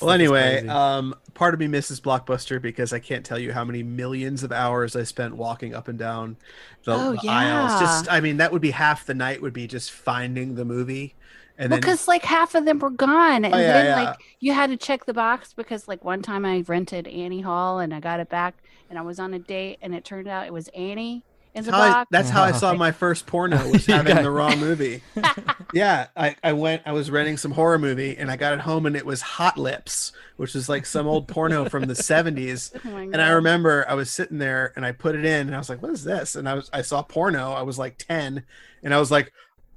well, 0.00 0.10
anyway, 0.10 0.66
um, 0.66 1.14
part 1.34 1.54
of 1.54 1.60
me 1.60 1.68
misses 1.68 2.00
Blockbuster 2.00 2.60
because 2.60 2.92
I 2.92 2.98
can't 2.98 3.24
tell 3.24 3.38
you 3.38 3.52
how 3.52 3.64
many 3.64 3.82
millions 3.84 4.42
of 4.42 4.50
hours 4.52 4.96
I 4.96 5.04
spent 5.04 5.36
walking 5.36 5.74
up 5.74 5.86
and 5.88 5.98
down 5.98 6.36
the, 6.84 6.94
Oh, 6.94 7.12
the 7.12 7.20
yeah. 7.22 7.32
aisles. 7.32 7.80
Just, 7.80 8.10
I 8.10 8.20
mean, 8.20 8.38
that 8.38 8.52
would 8.52 8.62
be 8.62 8.72
half 8.72 9.06
the 9.06 9.14
night 9.14 9.40
would 9.42 9.52
be 9.52 9.68
just 9.68 9.92
finding 9.92 10.56
the 10.56 10.64
movie, 10.64 11.14
and 11.58 11.70
then 11.72 11.80
because 11.80 12.08
like 12.08 12.24
half 12.24 12.54
of 12.54 12.64
them 12.64 12.78
were 12.78 12.90
gone, 12.90 13.44
and 13.44 13.54
Oh, 13.54 13.58
yeah, 13.58 13.72
then 13.72 13.86
yeah. 13.86 14.04
like 14.10 14.18
you 14.40 14.52
had 14.52 14.70
to 14.70 14.76
check 14.76 15.04
the 15.06 15.14
box 15.14 15.52
because 15.52 15.86
like 15.88 16.04
one 16.04 16.22
time 16.22 16.44
I 16.44 16.60
rented 16.66 17.06
Annie 17.08 17.40
Hall 17.42 17.78
and 17.78 17.94
I 17.94 18.00
got 18.00 18.20
it 18.20 18.28
back, 18.28 18.54
and 18.90 18.98
I 18.98 19.02
was 19.02 19.18
on 19.18 19.32
a 19.34 19.38
date, 19.38 19.78
and 19.82 19.94
it 19.94 20.04
turned 20.04 20.28
out 20.28 20.46
it 20.46 20.52
was 20.52 20.68
Annie 20.68 21.22
in 21.54 21.62
the 21.64 21.70
That's 21.70 21.76
how 21.76 21.82
I, 21.84 21.92
box. 21.92 22.08
that's 22.10 22.30
how 22.30 22.42
I 22.42 22.50
saw 22.52 22.74
my 22.86 22.90
first 22.90 23.26
porno 23.26 23.70
was 23.70 23.86
You 23.86 23.94
having 23.94 24.14
got- 24.16 24.22
the 24.24 24.30
wrong 24.32 24.58
movie. 24.58 25.02
yeah, 25.72 26.08
I, 26.16 26.34
I 26.42 26.52
went 26.52 26.82
I 26.84 26.90
was 26.92 27.12
renting 27.12 27.36
some 27.36 27.52
horror 27.52 27.78
movie 27.78 28.16
and 28.16 28.28
I 28.30 28.36
got 28.36 28.54
it 28.54 28.60
home 28.60 28.86
and 28.86 28.96
it 28.96 29.06
was 29.06 29.22
Hot 29.22 29.56
Lips, 29.56 30.10
which 30.36 30.56
is 30.56 30.68
like 30.68 30.84
some 30.84 31.06
old 31.06 31.28
porno 31.28 31.68
from 31.68 31.84
the 31.84 31.94
70s. 31.94 32.72
Oh 32.84 32.96
And 32.96 33.22
I 33.22 33.28
remember 33.30 33.84
I 33.88 33.94
was 33.94 34.10
sitting 34.10 34.38
there 34.38 34.72
and 34.74 34.84
I 34.84 34.90
put 34.90 35.14
it 35.14 35.24
in 35.24 35.46
and 35.46 35.54
I 35.54 35.58
was 35.58 35.68
like, 35.68 35.80
what 35.80 35.92
is 35.92 36.02
this? 36.02 36.34
And 36.34 36.48
I 36.48 36.54
was 36.54 36.68
I 36.72 36.82
saw 36.82 37.02
porno. 37.02 37.52
I 37.52 37.62
was 37.62 37.78
like 37.78 37.98
10 37.98 38.42
and 38.82 38.92
I 38.92 38.98
was 38.98 39.12
like 39.12 39.32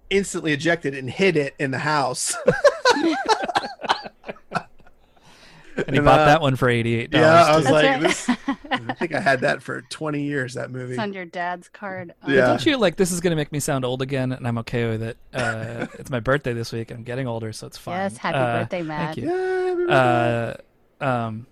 instantly 0.09 0.53
ejected 0.53 0.93
and 0.95 1.09
hid 1.09 1.35
it 1.37 1.55
in 1.59 1.71
the 1.71 1.79
house. 1.79 2.35
and 5.77 5.91
he 5.91 5.97
and, 5.97 6.05
bought 6.05 6.21
uh, 6.21 6.25
that 6.25 6.41
one 6.41 6.55
for 6.55 6.69
eighty 6.69 6.95
eight 6.95 7.11
dollars. 7.11 7.25
yeah, 7.27 7.53
I 7.53 7.55
was 7.55 7.65
That's 7.65 7.73
like, 7.73 7.85
right. 7.85 8.01
this, 8.01 8.29
I 8.89 8.93
think 8.93 9.13
I 9.13 9.19
had 9.19 9.41
that 9.41 9.61
for 9.61 9.81
20 9.83 10.23
years 10.23 10.55
that 10.55 10.71
movie. 10.71 10.93
it's 10.93 10.99
on 11.01 11.13
your 11.13 11.25
dad's 11.25 11.69
card. 11.69 12.13
Um, 12.23 12.33
Yeah. 12.33 12.47
Don't 12.47 12.65
you 12.65 12.77
like 12.77 12.95
this 12.95 13.11
is 13.11 13.21
gonna 13.21 13.35
make 13.35 13.51
me 13.51 13.59
sound 13.59 13.85
old 13.85 14.01
again, 14.01 14.31
and 14.31 14.47
I'm 14.47 14.57
okay 14.59 14.89
with 14.89 15.03
it. 15.03 15.17
Uh, 15.33 15.85
it's 15.99 16.09
my 16.09 16.19
birthday 16.19 16.53
this 16.53 16.71
week. 16.71 16.89
I'm 16.91 17.03
getting 17.03 17.27
older, 17.27 17.53
so 17.53 17.67
it's 17.67 17.77
fine. 17.77 17.97
Yes, 17.97 18.17
happy 18.17 18.37
Uh, 18.37 18.59
birthday, 18.61 18.81
Matt. 18.81 19.15
Thank 19.15 19.17
you. 19.17 19.29
Yeah, 19.29 19.65
happy 19.67 19.75
birthday. 19.85 20.63
Uh, 21.01 21.05
um, 21.05 21.47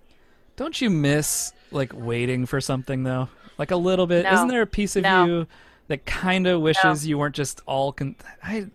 don't 0.55 0.81
you 0.81 0.89
miss 0.89 1.53
like 1.71 1.91
waiting 1.93 2.45
for 2.47 2.59
something 2.61 3.03
though? 3.03 3.29
Like 3.57 3.71
a 3.71 3.77
little 3.77 4.07
bit. 4.07 4.23
No. 4.23 4.33
Isn't 4.33 4.47
there 4.47 4.61
a 4.63 4.67
piece 4.67 4.95
of 4.95 5.03
No. 5.03 5.25
you 5.25 5.47
that 5.87 6.05
kind 6.05 6.47
of 6.47 6.61
wishes 6.61 7.05
you 7.07 7.17
weren't 7.17 7.35
just 7.35 7.61
all? 7.65 7.91
Con- 7.93 8.15
I, 8.43 8.67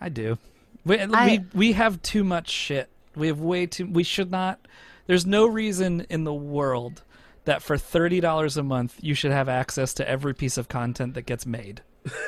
I 0.00 0.08
do. 0.08 0.38
We, 0.84 0.98
I- 1.00 1.26
we 1.26 1.44
we 1.54 1.72
have 1.72 2.00
too 2.02 2.24
much 2.24 2.50
shit. 2.50 2.88
We 3.16 3.28
have 3.28 3.40
way 3.40 3.66
too. 3.66 3.86
We 3.86 4.02
should 4.04 4.30
not. 4.30 4.58
There's 5.06 5.26
no 5.26 5.46
reason 5.46 6.06
in 6.10 6.24
the 6.24 6.34
world 6.34 7.02
that 7.44 7.62
for 7.62 7.76
thirty 7.78 8.20
dollars 8.20 8.56
a 8.56 8.62
month 8.62 8.96
you 9.00 9.14
should 9.14 9.32
have 9.32 9.48
access 9.48 9.92
to 9.94 10.08
every 10.08 10.34
piece 10.34 10.56
of 10.58 10.68
content 10.68 11.14
that 11.14 11.22
gets 11.26 11.44
made. 11.46 11.82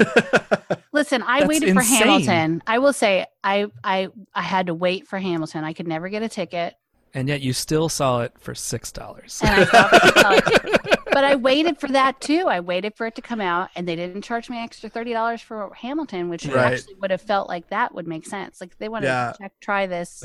Listen, 0.93 1.23
I 1.23 1.41
That's 1.41 1.49
waited 1.49 1.73
for 1.75 1.81
insane. 1.81 1.99
Hamilton. 1.99 2.63
I 2.67 2.79
will 2.79 2.93
say, 2.93 3.27
I 3.45 3.67
I 3.85 4.09
I 4.35 4.43
had 4.43 4.67
to 4.69 4.75
wait 4.75 5.07
for 5.07 5.19
Hamilton. 5.19 5.65
I 5.65 5.73
could 5.75 5.87
never 5.89 6.09
get 6.09 6.23
a 6.23 6.29
ticket, 6.29 6.75
And 7.13 7.29
yet 7.29 7.41
you 7.43 7.53
still 7.53 7.89
saw 7.91 8.21
it 8.23 8.33
for 8.39 8.55
six 8.55 8.91
dollars. 8.93 9.43
and 11.17 11.27
I 11.27 11.33
thought, 11.33 11.43
but 11.43 11.49
I 11.51 11.55
waited 11.55 11.81
for 11.81 11.89
that 11.89 12.21
too. 12.21 12.47
I 12.49 12.61
waited 12.61 12.95
for 12.97 13.07
it 13.07 13.15
to 13.17 13.23
come 13.23 13.41
out, 13.41 13.71
and 13.77 13.87
they 13.89 13.97
didn't 13.97 14.23
charge 14.23 14.49
me 14.51 14.59
extra 14.59 14.89
thirty 14.89 15.13
dollars 15.13 15.41
for 15.41 15.73
Hamilton, 15.75 16.29
which 16.29 16.47
Right. 16.47 16.73
actually 16.75 16.95
would 16.95 17.11
have 17.11 17.23
felt 17.23 17.49
like 17.49 17.69
that 17.71 17.95
would 17.95 18.07
make 18.07 18.27
sense. 18.27 18.61
Like 18.61 18.77
they 18.79 18.89
wanted 18.89 19.07
Yeah. 19.07 19.33
to 19.33 19.39
check, 19.39 19.53
try 19.61 19.87
this, 19.87 20.25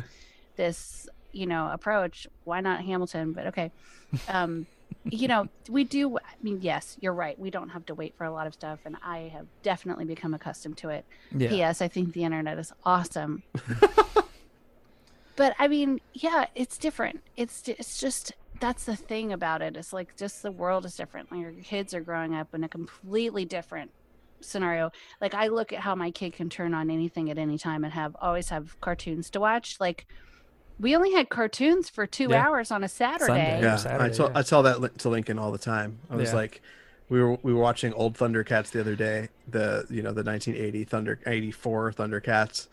this 0.57 1.07
you 1.31 1.45
know 1.45 1.69
approach. 1.71 2.27
Why 2.43 2.59
not 2.61 2.83
Hamilton? 2.83 3.33
But 3.33 3.47
okay, 3.47 3.71
um, 4.27 4.67
you 5.05 5.27
know 5.27 5.47
we 5.69 5.83
do. 5.85 6.17
I 6.17 6.21
mean, 6.41 6.59
yes, 6.61 6.97
you're 6.99 7.13
right. 7.13 7.39
We 7.39 7.49
don't 7.49 7.69
have 7.69 7.85
to 7.87 7.95
wait 7.95 8.15
for 8.17 8.25
a 8.25 8.31
lot 8.31 8.47
of 8.47 8.53
stuff, 8.53 8.79
and 8.85 8.97
I 9.03 9.31
have 9.33 9.47
definitely 9.63 10.05
become 10.05 10.33
accustomed 10.33 10.77
to 10.79 10.89
it. 10.89 11.05
yeah. 11.35 11.49
P.S. 11.49 11.81
I 11.81 11.87
think 11.87 12.13
the 12.13 12.23
internet 12.25 12.57
is 12.59 12.73
awesome. 12.83 13.43
but 15.35 15.55
I 15.57 15.67
mean, 15.67 15.99
yeah, 16.13 16.45
it's 16.55 16.77
different. 16.77 17.21
It's 17.37 17.63
it's 17.67 17.99
just 17.99 18.33
that's 18.61 18.85
the 18.85 18.95
thing 18.95 19.33
about 19.33 19.61
it. 19.61 19.75
It's 19.75 19.91
like 19.91 20.15
just 20.15 20.41
the 20.43 20.51
world 20.51 20.85
is 20.85 20.95
different. 20.95 21.31
Like 21.31 21.41
your 21.41 21.51
kids 21.51 21.93
are 21.93 21.99
growing 22.01 22.33
up 22.35 22.53
in 22.53 22.63
a 22.63 22.69
completely 22.69 23.43
different 23.43 23.91
scenario. 24.39 24.91
Like 25.19 25.33
I 25.33 25.47
look 25.47 25.73
at 25.73 25.81
how 25.81 25.95
my 25.95 26.11
kid 26.11 26.33
can 26.33 26.49
turn 26.49 26.73
on 26.73 26.89
anything 26.89 27.29
at 27.29 27.37
any 27.37 27.57
time 27.57 27.83
and 27.83 27.91
have 27.93 28.15
always 28.21 28.49
have 28.49 28.79
cartoons 28.79 29.29
to 29.31 29.39
watch. 29.39 29.77
Like 29.79 30.05
we 30.79 30.95
only 30.95 31.11
had 31.13 31.29
cartoons 31.29 31.89
for 31.89 32.07
two 32.07 32.29
Yeah. 32.29 32.45
hours 32.47 32.71
on 32.71 32.83
a 32.83 32.87
Saturday. 32.87 33.25
Sunday. 33.27 33.61
yeah, 33.61 33.73
I 33.73 33.77
Saturday, 33.77 34.15
tell 34.15 34.31
yeah. 34.31 34.37
I 34.39 34.41
tell 34.43 34.63
that 34.63 34.99
to 34.99 35.09
Lincoln 35.09 35.37
all 35.37 35.51
the 35.51 35.57
time. 35.57 35.99
I 36.09 36.15
was 36.15 36.29
Yeah. 36.29 36.35
like, 36.37 36.61
we 37.11 37.21
were 37.21 37.37
we 37.43 37.53
were 37.53 37.59
watching 37.59 37.91
old 37.91 38.17
Thundercats 38.17 38.71
the 38.71 38.79
other 38.79 38.95
day, 38.95 39.27
the 39.49 39.85
you 39.89 40.01
know 40.01 40.13
the 40.13 40.23
1980 40.23 40.85
Thunder 40.85 41.19
84 41.25 41.91
Thundercats, 41.91 42.67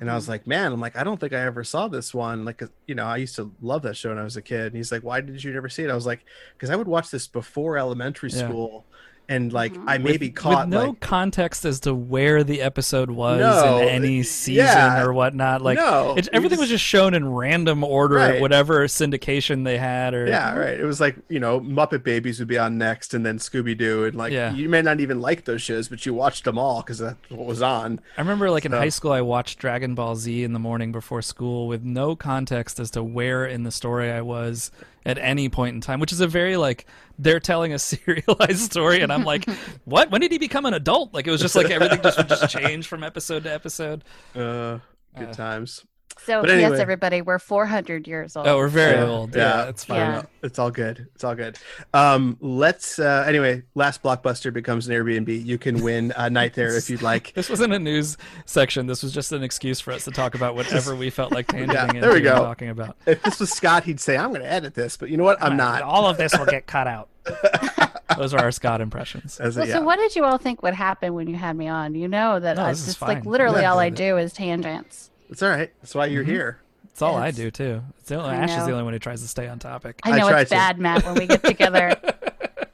and 0.00 0.10
I 0.10 0.16
was 0.16 0.24
mm-hmm. 0.24 0.32
like, 0.32 0.46
man, 0.48 0.72
I'm 0.72 0.80
like, 0.80 0.96
I 0.96 1.04
don't 1.04 1.20
think 1.20 1.32
I 1.32 1.42
ever 1.42 1.62
saw 1.62 1.86
this 1.86 2.12
one. 2.12 2.44
Like, 2.44 2.60
you 2.88 2.96
know, 2.96 3.06
I 3.06 3.18
used 3.18 3.36
to 3.36 3.52
love 3.62 3.82
that 3.82 3.96
show 3.96 4.08
when 4.08 4.18
I 4.18 4.24
was 4.24 4.36
a 4.36 4.42
kid. 4.42 4.66
And 4.66 4.76
he's 4.76 4.90
like, 4.90 5.04
why 5.04 5.20
did 5.20 5.44
you 5.44 5.52
never 5.52 5.68
see 5.68 5.84
it? 5.84 5.90
I 5.90 5.94
was 5.94 6.06
like, 6.06 6.24
because 6.54 6.70
I 6.70 6.76
would 6.76 6.88
watch 6.88 7.12
this 7.12 7.28
before 7.28 7.78
elementary 7.78 8.30
Yeah. 8.30 8.48
school, 8.48 8.84
and 9.28 9.52
like 9.52 9.72
Mhm. 9.74 9.84
I 9.86 9.98
maybe 9.98 10.26
with, 10.26 10.34
caught 10.36 10.66
with 10.66 10.74
no 10.74 10.88
like 10.90 11.00
context 11.00 11.64
as 11.64 11.80
to 11.80 11.94
where 11.94 12.44
the 12.44 12.60
episode 12.60 13.10
was 13.10 13.40
No, 13.40 13.78
in 13.80 13.88
any 13.88 14.22
season 14.22 14.64
yeah. 14.66 15.02
or 15.02 15.12
whatnot. 15.12 15.62
Like 15.62 15.78
no, 15.78 16.14
it, 16.16 16.26
you 16.26 16.30
everything 16.32 16.58
was 16.58 16.68
just 16.68 16.84
shown 16.84 17.14
in 17.14 17.32
random 17.32 17.82
order, 17.82 18.16
Right. 18.16 18.40
whatever 18.40 18.86
syndication 18.86 19.64
they 19.64 19.78
had. 19.78 20.12
Or 20.14 20.26
Yeah, 20.26 20.54
right. 20.54 20.78
It 20.78 20.84
was 20.84 21.00
like 21.00 21.16
you 21.28 21.40
know 21.40 21.60
Muppet 21.60 22.02
Babies 22.02 22.38
would 22.38 22.48
be 22.48 22.58
on 22.58 22.76
next, 22.78 23.14
and 23.14 23.24
then 23.24 23.38
Scooby 23.38 23.76
Doo, 23.76 24.04
and 24.04 24.14
like 24.14 24.32
Yeah. 24.32 24.52
you 24.52 24.68
may 24.68 24.82
not 24.82 25.00
even 25.00 25.20
like 25.20 25.44
those 25.44 25.62
shows, 25.62 25.88
but 25.88 26.04
you 26.04 26.12
watched 26.14 26.44
them 26.44 26.58
all 26.58 26.82
because 26.82 26.98
that's 26.98 27.16
what 27.30 27.46
was 27.46 27.62
on. 27.62 28.00
I 28.16 28.20
remember, 28.20 28.50
like 28.50 28.64
in 28.64 28.72
high 28.72 28.88
school, 28.90 29.12
I 29.12 29.20
watched 29.22 29.58
Dragon 29.58 29.94
Ball 29.94 30.16
Z 30.16 30.42
in 30.44 30.52
the 30.52 30.58
morning 30.58 30.92
before 30.92 31.22
school 31.22 31.66
with 31.66 31.82
no 31.82 32.14
context 32.16 32.78
as 32.78 32.90
to 32.92 33.02
where 33.02 33.46
in 33.46 33.62
the 33.62 33.70
story 33.70 34.10
I 34.10 34.20
was 34.20 34.70
at 35.06 35.18
any 35.18 35.48
point 35.48 35.74
in 35.74 35.80
time. 35.80 36.00
Which 36.00 36.12
is 36.12 36.20
a 36.20 36.26
very 36.26 36.56
like 36.56 36.86
they're 37.18 37.40
telling 37.40 37.72
a 37.72 37.78
serialized 37.78 38.60
story, 38.60 39.00
and 39.00 39.12
I'm 39.12 39.24
like, 39.24 39.48
what? 39.84 40.10
When 40.10 40.20
did 40.20 40.32
he 40.32 40.38
become 40.38 40.66
an 40.66 40.74
adult? 40.74 41.12
Like 41.14 41.26
it 41.26 41.30
was 41.30 41.40
just 41.40 41.54
like 41.56 41.70
everything 41.70 42.02
just 42.02 42.18
would 42.18 42.28
just 42.28 42.48
change 42.56 42.86
from 42.86 43.02
episode 43.04 43.44
to 43.44 43.52
episode. 43.52 44.04
Uh, 44.34 44.78
good 45.16 45.28
Uh, 45.30 45.32
times. 45.32 45.84
So 46.18 46.40
But 46.40 46.48
yes, 46.50 46.62
anyway. 46.62 46.80
everybody, 46.80 47.20
we're 47.22 47.38
400 47.38 48.08
years 48.08 48.34
old. 48.34 48.46
Oh, 48.46 48.56
we're 48.56 48.68
very 48.68 48.94
Yeah. 48.96 49.04
old. 49.06 49.34
Yeah. 49.36 49.42
Yeah, 49.64 49.68
it's 49.68 49.84
fine. 49.84 49.96
Yeah. 49.98 50.22
It's 50.42 50.58
all 50.58 50.70
good. 50.70 51.06
It's 51.14 51.22
all 51.22 51.34
good. 51.34 51.58
Um, 51.92 52.38
let's 52.40 52.98
uh, 52.98 53.24
anyway. 53.26 53.62
Last 53.74 54.02
blockbuster 54.02 54.50
becomes 54.50 54.88
an 54.88 54.94
Airbnb. 54.94 55.44
You 55.44 55.58
can 55.58 55.82
win 55.82 56.14
a 56.16 56.30
night 56.30 56.54
there 56.54 56.74
if 56.76 56.88
you'd 56.88 57.02
like. 57.02 57.32
This 57.34 57.50
wasn't 57.50 57.74
a 57.74 57.78
news 57.78 58.16
section. 58.46 58.86
This 58.86 59.02
was 59.02 59.12
just 59.12 59.32
an 59.32 59.42
excuse 59.42 59.80
for 59.80 59.92
us 59.92 60.04
to 60.04 60.10
talk 60.12 60.34
about 60.34 60.54
whatever 60.54 60.94
we 60.96 61.10
felt 61.10 61.32
like 61.32 61.46
tangenting 61.48 61.94
Yeah, 61.94 62.00
there 62.00 62.12
we 62.12 62.22
go. 62.22 62.36
talking 62.36 62.70
about. 62.70 62.96
If 63.06 63.22
this 63.22 63.38
was 63.40 63.50
Scott, 63.50 63.84
he'd 63.84 64.00
say, 64.00 64.16
"I'm 64.16 64.30
going 64.30 64.40
to 64.42 64.50
edit 64.50 64.72
this," 64.74 64.96
but 64.96 65.10
you 65.10 65.18
know 65.18 65.24
what? 65.24 65.42
I'm 65.42 65.56
not. 65.58 65.82
All 65.82 66.06
of 66.06 66.16
this 66.16 66.32
will 66.38 66.46
get 66.46 66.66
cut 66.66 66.86
out. 66.86 67.08
Those 68.16 68.32
are 68.32 68.40
our 68.40 68.52
Scott 68.52 68.80
impressions. 68.80 69.40
As 69.40 69.56
a, 69.56 69.60
Well, 69.60 69.68
yeah. 69.68 69.74
so 69.74 69.82
what 69.82 69.96
did 69.98 70.14
you 70.16 70.24
all 70.24 70.38
think 70.38 70.62
would 70.62 70.74
happen 70.74 71.12
when 71.14 71.26
you 71.28 71.36
had 71.36 71.56
me 71.56 71.68
on? 71.68 71.94
You 71.94 72.06
know 72.08 72.38
that 72.40 72.56
No, 72.56 72.64
I 72.64 72.70
this 72.70 72.80
is 72.80 72.86
just 72.86 73.02
like 73.02 73.26
literally 73.26 73.62
Yeah. 73.62 73.72
all 73.72 73.78
I 73.78 73.90
do 73.90 74.16
is 74.16 74.32
tangents. 74.32 75.10
It's 75.34 75.42
all 75.42 75.48
right. 75.50 75.72
That's 75.82 75.96
why 75.96 76.06
you're 76.06 76.22
Mhm. 76.22 76.28
here. 76.28 76.58
It's 76.84 77.02
all 77.02 77.16
I 77.16 77.32
do 77.32 77.50
too. 77.50 77.82
It's 77.98 78.08
the 78.08 78.14
only, 78.14 78.30
I 78.30 78.36
Ash 78.36 78.56
is 78.56 78.66
the 78.66 78.70
only 78.70 78.84
one 78.84 78.92
who 78.92 79.00
tries 79.00 79.20
to 79.22 79.26
stay 79.26 79.48
on 79.48 79.58
topic. 79.58 79.98
I 80.04 80.12
I 80.12 80.18
know 80.20 80.28
try 80.28 80.42
it's 80.42 80.50
to. 80.50 80.54
bad, 80.54 80.78
Matt, 80.78 81.04
when 81.04 81.14
we 81.16 81.26
get 81.26 81.42
together. 81.42 81.96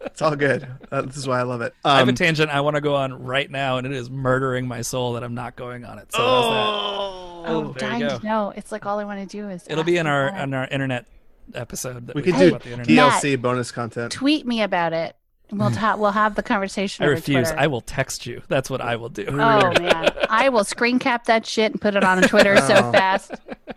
It's 0.03 0.21
all 0.23 0.37
good. 0.37 0.67
Uh, 0.93 1.01
this 1.03 1.17
is 1.17 1.27
why 1.27 1.39
I 1.41 1.45
love 1.45 1.63
it. 1.63 1.73
I 1.83 1.97
have 1.97 2.09
a 2.09 2.11
Um, 2.11 2.15
tangent 2.15 2.51
I 2.51 2.61
want 2.61 2.75
to 2.77 2.83
go 2.83 2.95
on 2.95 3.23
right 3.25 3.51
now, 3.51 3.79
and 3.79 3.87
it 3.87 3.93
is 3.95 4.11
murdering 4.11 4.69
my 4.69 4.83
soul 4.83 5.15
that 5.15 5.25
I'm 5.25 5.35
not 5.35 5.57
going 5.57 5.87
on 5.87 5.99
it. 5.99 6.13
So 6.13 6.19
how's 6.19 7.47
oh, 7.49 7.75
there 7.79 7.93
you 7.95 7.99
dying 7.99 8.01
go. 8.01 8.19
to 8.19 8.27
know. 8.27 8.53
It's 8.55 8.71
like 8.71 8.85
all 8.85 8.99
I 8.99 9.05
want 9.05 9.21
to 9.21 9.25
do 9.39 9.49
is. 9.49 9.65
It'll 9.67 9.83
be 9.85 9.97
in 9.97 10.07
our 10.07 10.29
about 10.29 10.41
it. 10.41 10.43
in 10.43 10.55
our 10.55 10.67
internet 10.67 11.07
episode. 11.55 12.07
That 12.07 12.15
we 12.17 12.21
we, 12.21 12.33
could 12.33 12.39
do 12.39 12.49
about 12.49 12.63
the 12.65 12.73
internet. 12.73 13.13
DLC 13.13 13.41
bonus 13.41 13.71
content. 13.73 14.13
Tweet 14.13 14.47
me 14.47 14.61
about 14.61 14.93
it. 14.93 15.17
And 15.51 15.59
We'll 15.61 15.71
ta- 15.71 15.97
we'll 15.97 16.11
have 16.13 16.35
the 16.35 16.43
conversation. 16.43 17.03
I 17.05 17.07
over 17.07 17.15
refuse. 17.17 17.49
Twitter. 17.49 17.61
I 17.61 17.67
will 17.67 17.81
text 17.81 18.27
you. 18.27 18.43
That's 18.49 18.71
what 18.71 18.81
I 18.81 18.97
will 18.97 19.09
do. 19.09 19.27
Oh 19.29 19.33
man, 19.81 20.13
I 20.31 20.49
will 20.49 20.65
screen 20.65 20.99
cap 20.99 21.25
that 21.27 21.47
shit 21.47 21.73
and 21.73 21.81
put 21.81 21.95
it 21.97 22.05
on 22.05 22.23
Twitter 22.23 22.57
so 22.59 22.75
Oh. 22.77 22.93
fast. 22.93 23.33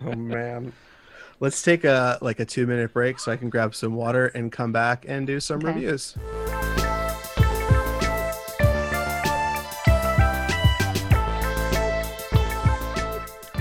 Oh 0.05 0.13
man. 0.15 0.73
Let's 1.39 1.61
take 1.61 1.83
a 1.83 2.17
like 2.21 2.39
a 2.39 2.45
two 2.45 2.65
minute 2.67 2.93
break 2.93 3.19
so 3.19 3.31
I 3.31 3.37
can 3.37 3.49
grab 3.49 3.75
some 3.75 3.95
water 3.95 4.27
and 4.27 4.51
come 4.51 4.71
back 4.71 5.05
and 5.07 5.27
do 5.27 5.39
some 5.39 5.57
Okay. 5.57 5.67
reviews. 5.67 6.15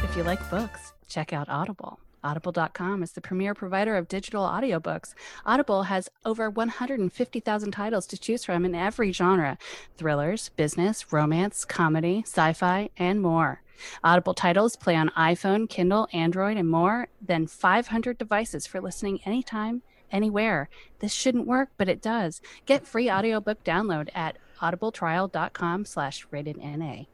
If 0.05 0.17
you 0.17 0.23
like 0.25 0.49
books, 0.51 0.93
check 1.09 1.33
out 1.33 1.49
Audible. 1.49 1.99
Audible.com 2.25 3.03
is 3.03 3.13
the 3.13 3.21
premier 3.21 3.55
provider 3.55 3.97
of 3.97 4.09
digital 4.09 4.45
audiobooks. 4.45 5.15
Audible 5.45 5.85
has 5.85 6.09
over 6.25 6.49
150,000 6.49 7.71
titles 7.71 8.07
to 8.07 8.19
choose 8.19 8.45
from 8.45 8.65
in 8.65 8.75
every 8.75 9.13
genre 9.13 9.59
thrillers, 9.97 10.51
business, 10.51 11.13
romance, 11.13 11.65
comedy, 11.65 12.23
sci 12.27 12.53
fi, 12.53 12.91
and 12.97 13.21
more. 13.21 13.63
Audible 14.05 14.35
titles 14.35 14.77
play 14.77 14.95
on 14.95 15.11
iPhone, 15.11 15.69
Kindle, 15.69 16.09
Android, 16.13 16.57
and 16.57 16.69
more 16.69 17.09
than 17.21 17.47
500 17.47 18.19
devices 18.19 18.67
for 18.67 18.81
listening 18.81 19.21
anytime, 19.25 19.83
anywhere. 20.11 20.69
This 21.01 21.13
shouldn't 21.13 21.47
work, 21.47 21.71
but 21.77 21.89
it 21.89 22.01
does. 22.01 22.41
Get 22.67 22.87
free 22.87 23.11
audiobook 23.11 23.65
download 23.65 24.09
at 24.15 24.39
audibletrial.com 24.61 25.85
slash 25.85 26.27
rated 26.31 26.59
NA. 26.59 27.05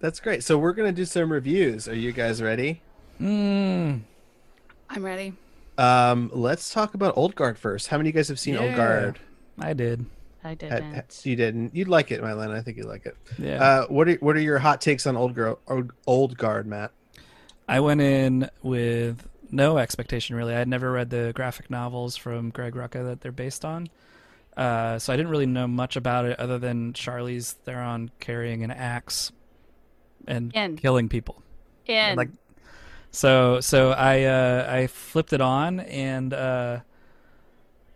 That's 0.00 0.20
great. 0.20 0.42
So 0.44 0.58
we're 0.58 0.72
gonna 0.72 0.92
do 0.92 1.04
some 1.04 1.32
reviews. 1.32 1.88
Are 1.88 1.94
you 1.94 2.12
guys 2.12 2.42
ready? 2.42 2.82
Mm, 3.20 4.00
I'm 4.94 5.04
ready. 5.04 5.32
Um, 5.78 6.30
let's 6.34 6.72
talk 6.72 6.94
about 6.94 7.16
Old 7.16 7.34
Guard 7.34 7.58
first. 7.58 7.88
How 7.88 7.96
many 7.96 8.10
of 8.10 8.14
you 8.14 8.18
guys 8.18 8.28
have 8.28 8.38
seen 8.38 8.56
Old 8.56 8.74
Guard? 8.74 9.18
I 9.58 9.72
did. 9.72 10.04
I 10.44 10.54
didn't. 10.54 10.94
ha- 10.94 11.02
You 11.22 11.36
didn't. 11.36 11.74
You'd 11.74 11.88
like 11.88 12.10
it, 12.10 12.20
Mylan. 12.20 12.50
I 12.50 12.60
think 12.62 12.76
you'd 12.76 12.86
like 12.86 13.06
it. 13.06 13.16
Yeah. 13.38 13.62
Uh, 13.62 13.86
what 13.86 14.08
are 14.08 14.14
what 14.16 14.36
are 14.36 14.40
your 14.40 14.58
hot 14.58 14.80
takes 14.80 15.06
on 15.06 15.16
Old 15.16 15.34
Girl 15.34 15.58
Old, 15.68 15.92
Old 16.06 16.36
Guard, 16.36 16.66
Matt? 16.66 16.90
I 17.68 17.80
went 17.80 18.00
in 18.00 18.50
with 18.62 19.26
no 19.50 19.78
expectation 19.78 20.34
really. 20.36 20.54
I 20.54 20.58
had 20.58 20.68
never 20.68 20.90
read 20.90 21.10
the 21.10 21.32
graphic 21.34 21.70
novels 21.70 22.16
from 22.16 22.50
Greg 22.50 22.74
Rucka 22.74 23.04
that 23.06 23.20
they're 23.20 23.32
based 23.32 23.64
on. 23.64 23.88
Uh, 24.56 24.98
so 24.98 25.12
I 25.12 25.16
didn't 25.16 25.30
really 25.30 25.46
know 25.46 25.66
much 25.66 25.96
about 25.96 26.26
it 26.26 26.38
other 26.38 26.58
than 26.58 26.92
Charlize 26.92 27.52
Theron 27.52 28.10
carrying 28.20 28.62
an 28.64 28.70
axe 28.70 29.32
and 30.26 30.54
In. 30.54 30.76
killing 30.76 31.08
people. 31.08 31.40
In. 31.86 32.16
Like 32.16 32.30
so 33.12 33.60
so 33.60 33.92
I 33.92 34.24
uh 34.24 34.66
I 34.68 34.86
flipped 34.88 35.32
it 35.32 35.40
on 35.40 35.80
and 35.80 36.34
uh 36.34 36.80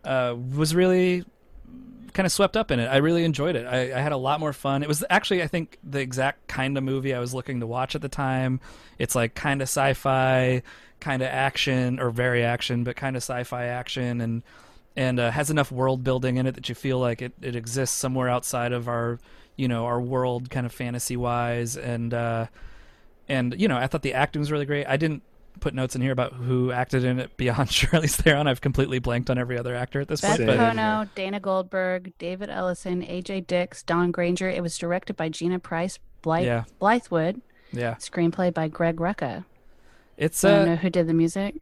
uh 0.05 0.35
was 0.55 0.73
really 0.73 1.25
kind 2.13 2.25
of 2.25 2.31
swept 2.31 2.57
up 2.57 2.71
in 2.71 2.79
it. 2.79 2.87
I 2.87 2.97
really 2.97 3.23
enjoyed 3.23 3.55
it. 3.55 3.67
I, 3.67 3.95
I 3.95 3.99
had 3.99 4.11
a 4.11 4.17
lot 4.17 4.39
more 4.39 4.53
fun. 4.53 4.81
It 4.81 4.87
was 4.87 5.03
actually 5.09 5.43
I 5.43 5.47
think 5.47 5.77
the 5.83 5.99
exact 5.99 6.47
kind 6.47 6.77
of 6.77 6.83
movie 6.83 7.13
I 7.13 7.19
was 7.19 7.33
looking 7.33 7.59
to 7.59 7.67
watch 7.67 7.93
at 7.95 8.01
the 8.01 8.09
time. 8.09 8.59
It's 8.97 9.13
like 9.13 9.35
kind 9.35 9.61
of 9.61 9.65
sci-fi, 9.67 10.63
kind 10.99 11.21
of 11.21 11.27
action 11.27 11.99
or 11.99 12.09
very 12.09 12.43
action, 12.43 12.83
but 12.83 12.95
kind 12.95 13.15
of 13.15 13.21
sci-fi 13.21 13.65
action 13.65 14.21
and 14.21 14.43
and 14.95 15.19
uh, 15.19 15.29
has 15.29 15.51
enough 15.51 15.71
world 15.71 16.03
building 16.03 16.37
in 16.37 16.47
it 16.47 16.55
that 16.55 16.69
you 16.69 16.73
feel 16.73 16.97
like 16.97 17.21
it, 17.21 17.33
it 17.39 17.55
exists 17.55 17.95
somewhere 17.95 18.29
outside 18.29 18.71
of 18.71 18.87
our 18.87 19.19
you 19.55 19.67
know 19.67 19.85
our 19.85 20.01
world 20.01 20.49
kind 20.49 20.65
of 20.65 20.71
fantasy 20.71 21.15
wise 21.17 21.77
and 21.77 22.13
uh 22.13 22.47
and 23.27 23.55
you 23.59 23.67
know 23.67 23.77
I 23.77 23.87
thought 23.87 24.01
the 24.01 24.13
acting 24.13 24.39
was 24.39 24.51
really 24.51 24.65
great. 24.65 24.85
I 24.87 24.97
didn't 24.97 25.23
put 25.59 25.73
notes 25.73 25.95
in 25.95 26.01
here 26.03 26.11
about 26.11 26.33
who 26.33 26.71
acted 26.71 27.03
in 27.03 27.19
it 27.19 27.35
beyond 27.35 27.69
Charlize 27.69 28.15
Theron. 28.15 28.47
I've 28.47 28.61
completely 28.61 28.99
blanked 28.99 29.29
on 29.29 29.37
every 29.39 29.57
other 29.57 29.75
actor 29.75 29.99
at 30.01 30.07
this 30.07 30.21
Beth 30.21 30.37
point. 30.37 30.49
Same. 30.49 30.57
But 30.57 30.75
Kono, 30.75 31.09
Dana 31.15 31.39
Goldberg, 31.39 32.13
David 32.19 32.49
Ellison, 32.49 33.01
AJ 33.01 33.47
Dix, 33.47 33.81
Don 33.83 34.11
Granger. 34.11 34.49
It 34.49 34.61
was 34.61 34.77
directed 34.77 35.15
by 35.15 35.29
Gina 35.29 35.57
Price 35.59 35.97
Blythe, 36.21 36.45
yeah, 36.45 36.63
Bythewood. 36.81 37.41
yeah, 37.71 37.95
Screenplay 37.95 38.53
by 38.53 38.67
Greg 38.67 38.97
Rucka. 38.97 39.45
it's 40.17 40.43
I 40.43 40.49
don't 40.51 40.59
uh 40.61 40.65
know 40.65 40.75
who 40.75 40.89
did 40.89 41.07
the 41.07 41.13
music. 41.13 41.55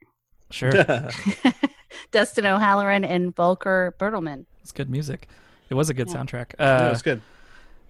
sure 0.52 0.72
Dustin 2.12 2.46
O'Halloran 2.46 3.04
and 3.04 3.36
Volker 3.36 3.96
Bertelmann. 4.00 4.46
it's 4.62 4.72
good 4.72 4.90
music. 4.90 5.28
It 5.70 5.74
was 5.74 5.90
a 5.90 5.94
good 5.94 6.10
Yeah. 6.10 6.16
soundtrack. 6.16 6.60
no, 6.60 6.66
Uh, 6.66 6.90
it's 6.92 7.02
good. 7.02 7.22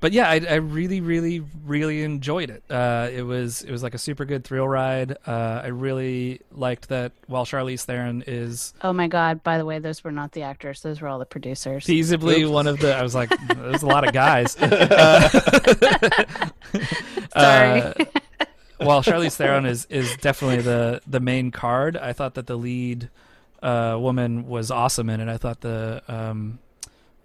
But 0.06 0.14
yeah, 0.14 0.30
I, 0.30 0.40
I 0.48 0.56
really, 0.58 1.02
really, 1.02 1.42
really 1.66 2.04
enjoyed 2.04 2.52
it. 2.52 2.62
Uh, 2.70 3.10
it 3.12 3.24
was 3.24 3.64
it 3.64 3.72
was 3.72 3.82
like 3.82 3.96
a 3.96 3.98
super 3.98 4.24
good 4.24 4.44
thrill 4.44 4.68
ride. 4.68 5.18
Uh, 5.26 5.62
I 5.64 5.70
really 5.70 6.42
liked 6.52 6.90
that 6.90 7.12
while 7.26 7.44
Charlize 7.44 7.86
Theron 7.86 8.24
is 8.28 8.76
Oh 8.84 8.94
my 8.94 9.08
God! 9.08 9.42
By 9.42 9.58
the 9.58 9.66
way, 9.66 9.80
those 9.80 10.04
were 10.04 10.12
not 10.12 10.34
the 10.34 10.44
actors; 10.44 10.84
those 10.84 11.02
were 11.02 11.08
all 11.08 11.18
the 11.18 11.26
producers. 11.26 11.88
feasibly 11.88 12.42
Oops. 12.42 12.52
one 12.52 12.68
of 12.68 12.78
the. 12.82 12.96
I 12.96 13.02
was 13.02 13.16
like, 13.16 13.32
there's 13.48 13.82
a 13.82 13.88
lot 13.88 14.08
of 14.08 14.14
guys. 14.14 14.56
Uh, 14.62 15.28
Sorry. 17.34 17.82
uh, 17.82 17.94
while 18.78 19.02
Charlize 19.02 19.38
Theron 19.38 19.66
is 19.66 19.88
is 19.90 20.16
definitely 20.18 20.62
the 20.62 21.02
the 21.08 21.20
main 21.20 21.50
card, 21.50 21.98
I 21.98 22.14
thought 22.14 22.36
that 22.36 22.46
the 22.46 22.58
lead 22.58 23.10
uh, 23.64 23.98
woman 24.00 24.48
was 24.48 24.70
awesome 24.70 25.10
in 25.10 25.20
it. 25.20 25.30
I 25.30 25.38
thought 25.38 25.62
the 25.62 26.04
um, 26.08 26.60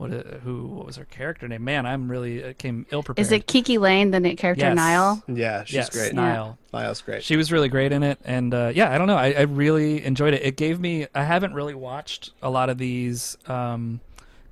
what 0.01 0.13
uh, 0.13 0.39
who 0.43 0.67
what 0.67 0.87
was 0.87 0.97
her 0.97 1.05
character 1.05 1.47
name? 1.47 1.63
Man, 1.63 1.85
I'm 1.85 2.11
really 2.11 2.39
it 2.39 2.59
came 2.59 2.87
ill 2.91 3.03
prepared. 3.03 3.27
Is 3.27 3.33
it 3.33 3.47
KiKi 3.47 3.79
Layne, 3.79 4.11
the 4.11 4.35
character 4.35 4.65
Yes. 4.65 4.75
Nile? 4.75 5.23
Yeah, 5.29 5.65
she's 5.65 5.75
yes, 5.75 5.91
great. 5.91 6.15
Nile. 6.15 6.57
Nile's 6.73 7.03
great. 7.03 7.23
She 7.23 7.37
was 7.37 7.53
really 7.53 7.69
great 7.69 7.93
in 7.93 8.03
it, 8.03 8.19
and 8.25 8.55
uh, 8.55 8.73
yeah, 8.75 8.91
I 8.91 8.97
don't 8.97 9.09
know, 9.09 9.17
I, 9.17 9.33
I 9.33 9.43
really 9.43 10.03
enjoyed 10.03 10.33
it. 10.33 10.43
It 10.43 10.57
gave 10.57 10.81
me 10.81 11.07
I 11.15 11.25
haven't 11.25 11.53
really 11.53 11.75
watched 11.75 12.33
a 12.41 12.49
lot 12.49 12.71
of 12.71 12.79
these 12.79 13.37
um, 13.47 14.01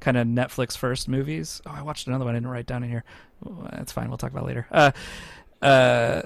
kind 0.01 0.18
of 0.18 0.26
Netflix 0.26 0.76
first 0.76 1.09
movies. 1.09 1.62
Oh, 1.64 1.72
I 1.74 1.80
watched 1.80 2.09
another 2.09 2.26
one 2.26 2.34
I 2.34 2.36
didn't 2.36 2.51
write 2.51 2.66
down 2.66 2.82
in 2.82 2.90
here. 2.90 3.05
Oh, 3.46 3.66
That's 3.72 3.90
fine. 3.90 4.09
We'll 4.09 4.18
talk 4.18 4.32
about 4.32 4.42
it 4.42 4.49
later. 4.49 4.66
Uh, 4.70 4.90
uh, 5.62 6.22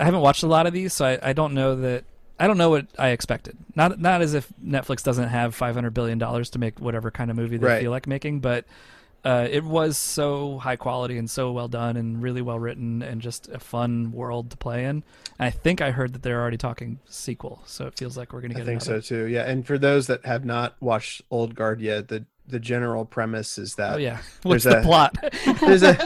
I 0.00 0.04
haven't 0.04 0.22
watched 0.22 0.42
a 0.42 0.48
lot 0.48 0.66
of 0.66 0.72
these, 0.72 0.92
so 0.92 1.04
I, 1.06 1.18
I 1.22 1.32
don't 1.34 1.54
know 1.54 1.76
that 1.76 2.02
I 2.38 2.46
don't 2.46 2.58
know 2.58 2.70
what 2.70 2.86
I 2.98 3.08
expected. 3.08 3.56
Not 3.74 3.98
not 4.00 4.20
as 4.22 4.34
if 4.34 4.48
Netflix 4.64 5.02
doesn't 5.02 5.28
have 5.28 5.54
five 5.54 5.74
hundred 5.74 5.94
billion 5.94 6.18
dollars 6.18 6.50
to 6.50 6.58
make 6.58 6.78
whatever 6.80 7.10
kind 7.10 7.30
of 7.30 7.36
movie 7.36 7.56
they 7.56 7.66
Right. 7.66 7.82
feel 7.82 7.90
like 7.90 8.06
making, 8.06 8.40
but 8.40 8.64
uh, 9.24 9.48
it 9.50 9.64
was 9.64 9.96
so 9.96 10.58
high 10.58 10.76
quality 10.76 11.18
and 11.18 11.28
so 11.28 11.50
well 11.50 11.66
done 11.66 11.96
and 11.96 12.22
really 12.22 12.42
well 12.42 12.58
written 12.60 13.02
and 13.02 13.20
just 13.20 13.48
a 13.48 13.58
fun 13.58 14.12
world 14.12 14.50
to 14.50 14.56
play 14.56 14.84
in. 14.84 15.02
And 15.38 15.46
I 15.46 15.50
think 15.50 15.80
I 15.80 15.90
heard 15.90 16.12
that 16.12 16.22
they're 16.22 16.40
already 16.40 16.58
talking 16.58 17.00
sequel, 17.06 17.62
so 17.66 17.86
it 17.86 17.96
feels 17.98 18.16
like 18.16 18.32
we're 18.32 18.40
going 18.40 18.50
to 18.52 18.56
get. 18.56 18.62
I 18.62 18.66
think 18.66 18.82
another. 18.84 19.00
so 19.02 19.16
too. 19.16 19.24
Yeah, 19.26 19.42
and 19.42 19.66
for 19.66 19.78
those 19.78 20.06
that 20.06 20.24
have 20.26 20.44
not 20.44 20.76
watched 20.80 21.22
Old 21.30 21.54
Guard 21.56 21.80
yet, 21.80 22.06
the 22.08 22.24
the 22.48 22.60
general 22.60 23.04
premise 23.04 23.58
is 23.58 23.74
that 23.76 23.94
Oh 23.94 23.96
yeah, 23.98 24.18
what's 24.42 24.64
there's 24.64 24.74
the 24.74 24.80
a- 24.80 24.82
plot? 24.82 25.16
there's 25.60 25.82
a. 25.82 25.96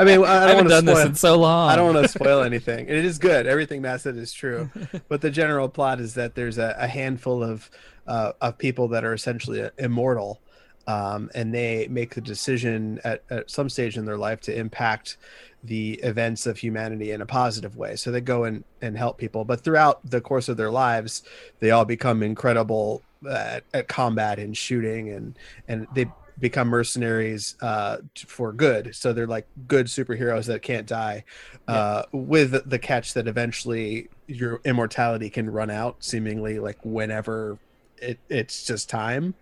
I 0.00 0.04
mean, 0.04 0.22
I 0.24 0.44
I 0.44 0.46
don't 0.46 0.48
haven't 0.48 0.56
want 0.56 0.68
to 0.68 0.68
done 0.74 0.84
spoil. 0.84 0.94
this 0.96 1.04
in 1.06 1.14
so 1.16 1.36
long. 1.38 1.70
I 1.70 1.76
don't 1.76 1.94
want 1.94 2.06
to 2.06 2.12
spoil 2.12 2.42
anything. 2.44 2.86
It 2.88 3.04
is 3.04 3.18
good. 3.18 3.46
Everything 3.46 3.82
Matt 3.82 4.00
said 4.02 4.16
is 4.16 4.32
true. 4.32 4.70
But 5.08 5.20
the 5.20 5.30
general 5.30 5.68
plot 5.68 6.00
is 6.00 6.14
that 6.14 6.34
there's 6.34 6.58
a, 6.58 6.74
a 6.78 6.86
handful 6.86 7.42
of 7.42 7.70
uh, 8.06 8.32
of 8.40 8.56
people 8.58 8.88
that 8.88 9.04
are 9.04 9.12
essentially 9.14 9.68
immortal, 9.78 10.40
um, 10.86 11.30
and 11.34 11.54
they 11.54 11.86
make 11.88 12.14
the 12.14 12.20
decision 12.20 13.00
at, 13.04 13.22
at 13.30 13.50
some 13.50 13.68
stage 13.68 13.96
in 13.96 14.04
their 14.04 14.18
life 14.18 14.40
to 14.42 14.56
impact 14.56 15.16
the 15.62 15.94
events 16.02 16.46
of 16.46 16.56
humanity 16.58 17.10
in 17.10 17.20
a 17.20 17.26
positive 17.26 17.76
way. 17.76 17.94
So 17.96 18.10
they 18.10 18.20
go 18.20 18.44
and, 18.44 18.64
and 18.80 18.96
help 18.96 19.18
people. 19.18 19.44
But 19.44 19.60
throughout 19.60 20.00
the 20.08 20.20
course 20.20 20.48
of 20.48 20.56
their 20.56 20.70
lives, 20.70 21.22
they 21.58 21.70
all 21.70 21.84
become 21.84 22.22
incredible 22.22 23.02
at, 23.30 23.64
at 23.74 23.88
combat 23.88 24.38
and 24.38 24.56
shooting, 24.56 25.10
and 25.10 25.38
and 25.68 25.86
they 25.94 26.06
become 26.38 26.68
mercenaries 26.68 27.54
uh, 27.60 27.98
for 28.26 28.52
good. 28.52 28.94
So 28.94 29.12
they're 29.12 29.26
like 29.26 29.46
good 29.68 29.86
superheroes 29.86 30.46
that 30.46 30.62
can't 30.62 30.86
die, 30.86 31.24
uh, 31.68 32.04
with 32.12 32.68
the 32.68 32.78
catch 32.78 33.12
that 33.12 33.28
eventually 33.28 34.08
your 34.26 34.62
immortality 34.64 35.28
can 35.28 35.50
run 35.50 35.70
out, 35.70 36.02
seemingly 36.02 36.58
like 36.58 36.78
whenever 36.82 37.58
it, 38.00 38.18
it's 38.28 38.64
just 38.64 38.88
time. 38.88 39.34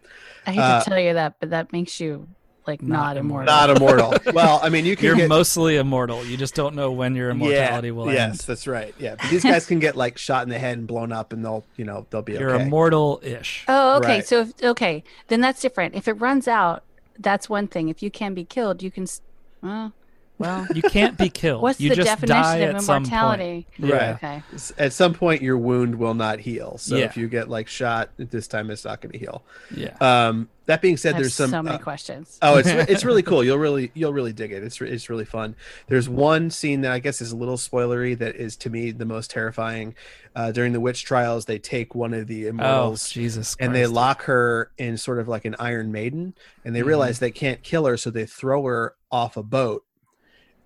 I 0.47 0.53
hate 0.53 0.61
Uh, 0.61 0.83
to 0.85 0.91
tell 0.91 0.99
you 1.01 1.15
that, 1.15 1.35
but 1.41 1.51
that 1.51 1.73
makes 1.73 2.01
you 2.01 2.29
like 2.67 2.83
Not 2.83 3.15
not, 3.15 3.17
immortal. 3.17 3.55
immortal. 3.55 4.11
Not 4.11 4.11
immortal. 4.13 4.33
well, 4.35 4.61
I 4.63 4.69
mean, 4.69 4.85
you 4.85 4.95
can 4.95 5.07
You're 5.07 5.17
get. 5.17 5.29
mostly 5.29 5.77
immortal. 5.77 6.25
You 6.25 6.37
just 6.37 6.55
don't 6.55 6.75
know 6.75 6.93
when 6.93 7.15
your 7.15 7.31
immortality 7.31 7.89
yeah, 7.89 7.93
will 7.95 8.07
yes, 8.13 8.21
end. 8.21 8.33
Yes, 8.35 8.45
that's 8.45 8.67
right. 8.67 8.95
Yeah, 8.99 9.15
but 9.19 9.31
these 9.31 9.43
guys 9.43 9.65
can 9.65 9.79
get 9.79 9.97
like 9.97 10.19
shot 10.19 10.43
in 10.43 10.51
the 10.51 10.59
head 10.59 10.77
and 10.77 10.87
blown 10.87 11.11
up, 11.13 11.33
and 11.33 11.43
they'll, 11.45 11.65
you 11.77 11.85
know, 11.87 12.07
they'll 12.11 12.21
be 12.23 12.35
You're 12.35 12.55
okay. 12.55 12.65
immortal-ish. 12.65 13.65
Oh, 13.69 13.97
okay. 13.99 14.07
Right. 14.17 14.27
So, 14.27 14.41
if, 14.43 14.63
okay, 14.63 15.03
then 15.29 15.41
that's 15.41 15.61
different. 15.63 15.95
If 15.95 16.09
it 16.09 16.15
runs 16.15 16.47
out, 16.47 16.83
that's 17.19 17.49
one 17.49 17.69
thing. 17.69 17.89
If 17.89 18.03
you 18.03 18.11
can 18.11 18.35
be 18.35 18.45
killed, 18.45 18.83
you 18.83 18.91
can. 18.91 19.05
s- 19.05 19.23
Well, 19.63 19.93
well. 20.39 20.67
You 20.75 20.83
can't 20.83 21.17
be 21.19 21.29
killed. 21.31 21.63
What's 21.63 21.81
you 21.81 21.91
the 21.91 21.97
just 21.97 22.07
definition 22.09 22.43
die 22.43 22.57
of 22.59 22.77
at 22.77 22.83
some 22.83 23.03
immortality? 23.05 23.67
Right. 23.79 24.11
Okay. 24.15 24.43
At 24.79 24.93
some 24.93 25.15
point, 25.15 25.43
your 25.43 25.59
wound 25.59 25.97
will 25.97 26.15
not 26.15 26.39
heal. 26.41 26.79
So 26.79 26.97
Yeah. 26.97 27.05
if 27.07 27.17
you 27.17 27.29
get 27.29 27.49
like 27.49 27.69
shot 27.69 28.11
at 28.19 28.31
this 28.31 28.47
time, 28.49 28.71
it's 28.71 28.85
not 28.85 29.01
going 29.01 29.13
to 29.13 29.19
heal. 29.19 29.43
Yeah. 29.75 29.97
Um, 30.01 30.49
that 30.67 30.83
being 30.83 30.99
said, 30.99 31.15
have 31.15 31.23
there's 31.23 31.33
some 31.33 31.49
so 31.51 31.63
many 31.63 31.77
uh, 31.77 31.79
questions. 31.79 32.39
Oh, 32.43 32.59
it's 32.59 32.69
it's 32.91 33.03
really 33.05 33.23
cool. 33.23 33.43
You'll 33.43 33.57
really 33.59 33.91
you'll 33.95 34.13
really 34.13 34.35
dig 34.35 34.53
it. 34.53 34.63
It's 34.63 34.81
re- 34.83 34.91
it's 34.91 35.09
really 35.09 35.25
fun. 35.25 35.57
There's 35.87 36.11
one 36.11 36.51
scene 36.51 36.83
that 36.83 36.93
I 36.93 36.99
guess 36.99 37.23
is 37.23 37.33
a 37.33 37.37
little 37.37 37.57
spoilery 37.57 38.19
that 38.19 38.37
is 38.37 38.55
to 38.59 38.71
me 38.71 38.91
the 38.91 39.07
most 39.07 39.31
terrifying. 39.31 39.95
Uh, 40.37 40.53
during 40.53 40.73
the 40.75 40.81
witch 40.81 41.05
trials, 41.05 41.47
they 41.47 41.59
take 41.59 41.95
one 41.95 42.13
of 42.15 42.27
the 42.27 42.47
Oh 42.47 42.51
immortals 42.51 43.09
Jesus! 43.11 43.57
and 43.59 43.75
they 43.75 43.87
lock 43.87 44.23
her 44.25 44.71
in 44.77 44.99
sort 44.99 45.19
of 45.19 45.27
like 45.27 45.47
an 45.47 45.57
Iron 45.59 45.91
Maiden, 45.91 46.35
and 46.67 46.77
they 46.77 46.83
Mhm. 46.83 46.87
realize 46.87 47.19
they 47.19 47.31
can't 47.31 47.63
kill 47.63 47.87
her, 47.87 47.97
so 47.97 48.11
they 48.11 48.27
throw 48.27 48.63
her 48.65 48.95
off 49.11 49.37
a 49.39 49.43
boat, 49.43 49.85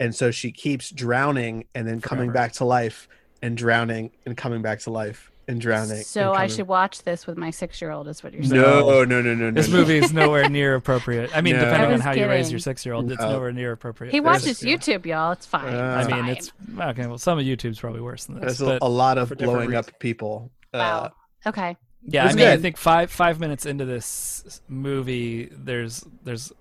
and 0.03 0.15
so 0.15 0.31
she 0.31 0.51
keeps 0.51 0.91
drowning 0.91 1.65
and 1.75 1.87
then 1.87 2.01
coming 2.01 2.27
Forever. 2.31 2.33
back 2.49 2.53
to 2.55 2.65
life 2.65 3.09
and 3.41 3.57
drowning 3.57 4.11
and 4.27 4.37
coming 4.37 4.63
back 4.63 4.81
to 4.81 4.91
life 4.91 5.31
and 5.49 5.61
drowning. 5.61 6.03
So 6.05 6.31
and 6.33 6.39
I 6.43 6.47
should 6.47 6.69
watch 6.69 7.03
this 7.03 7.27
with 7.27 7.37
my 7.37 7.51
six-year-old. 7.51 8.07
Is 8.09 8.23
what 8.23 8.33
you're 8.33 8.45
saying? 8.45 8.61
No, 8.63 9.05
no, 9.05 9.21
no, 9.21 9.21
no, 9.21 9.35
no. 9.35 9.51
This 9.51 9.69
no. 9.69 9.79
movie 9.79 9.99
is 9.99 10.13
nowhere 10.13 10.49
near 10.49 10.77
appropriate. 10.77 11.37
I 11.37 11.41
mean, 11.41 11.55
No. 11.57 11.65
depending 11.65 11.83
I 11.83 11.87
on 11.87 11.93
was 11.95 12.03
how 12.03 12.13
you 12.13 12.27
raise 12.29 12.51
your 12.51 12.61
six-year-old, 12.61 13.11
it's 13.11 13.21
nowhere 13.21 13.53
near 13.53 13.73
appropriate. 13.73 14.13
He 14.13 14.21
There's- 14.21 14.43
watches 14.45 14.61
YouTube, 14.61 15.05
y'all. 15.07 15.33
It's 15.33 15.47
fine. 15.47 15.75
Uh, 15.75 15.79
I 15.81 16.07
mean, 16.07 16.11
fine. 16.11 16.29
it's 16.31 16.53
okay. 16.81 17.07
Well, 17.07 17.19
some 17.19 17.39
of 17.39 17.45
YouTube's 17.45 17.81
probably 17.81 18.01
worse 18.01 18.25
than 18.27 18.41
this. 18.41 18.59
There's 18.59 18.79
a, 18.81 18.89
lot 18.89 19.19
of 19.19 19.29
for 19.29 19.35
different 19.35 19.55
blowing 19.59 19.75
up 19.75 19.87
reasons. 19.87 19.97
people. 19.99 20.51
Uh, 20.73 20.79
wow. 20.79 21.13
Okay. 21.47 21.77
yeah, 22.07 22.23
I 22.25 22.27
It's 22.29 22.37
mean, 22.37 22.47
I 22.49 22.57
think 22.57 22.77
five 22.77 23.11
five 23.11 23.41
minutes 23.41 23.67
into 23.67 23.85
this 23.85 24.61
movie, 24.69 25.49
there's 25.53 26.05
there's 26.25 26.53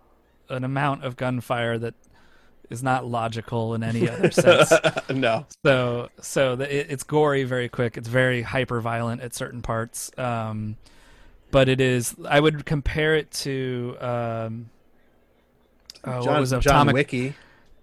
an 0.50 0.64
amount 0.64 1.04
of 1.04 1.16
gunfire 1.16 1.78
that 1.78 1.94
is 2.72 2.82
not 2.84 3.06
logical 3.06 3.74
in 3.76 3.84
any 3.84 4.10
other 4.10 4.32
sense. 4.32 4.72
no. 5.10 5.46
So 5.66 6.10
so 6.22 6.56
the, 6.56 6.74
it, 6.80 6.88
it's 6.90 7.04
gory 7.04 7.44
very 7.44 7.70
quick. 7.70 7.98
It's 7.98 8.08
very 8.08 8.42
hyper 8.42 8.80
violent 8.82 9.22
at 9.22 9.34
certain 9.36 9.62
parts. 9.62 10.12
Um, 10.18 10.78
but 11.52 11.68
it 11.70 11.82
is. 11.82 12.16
I 12.28 12.40
would 12.40 12.66
compare 12.66 13.16
it 13.16 13.30
to 13.32 13.98
um, 14.00 14.70
oh, 16.06 16.26
what 16.26 16.40
was 16.40 16.54
it? 16.54 16.62
John 16.62 16.74
Atomic 16.76 16.94
Wiki. 16.94 17.34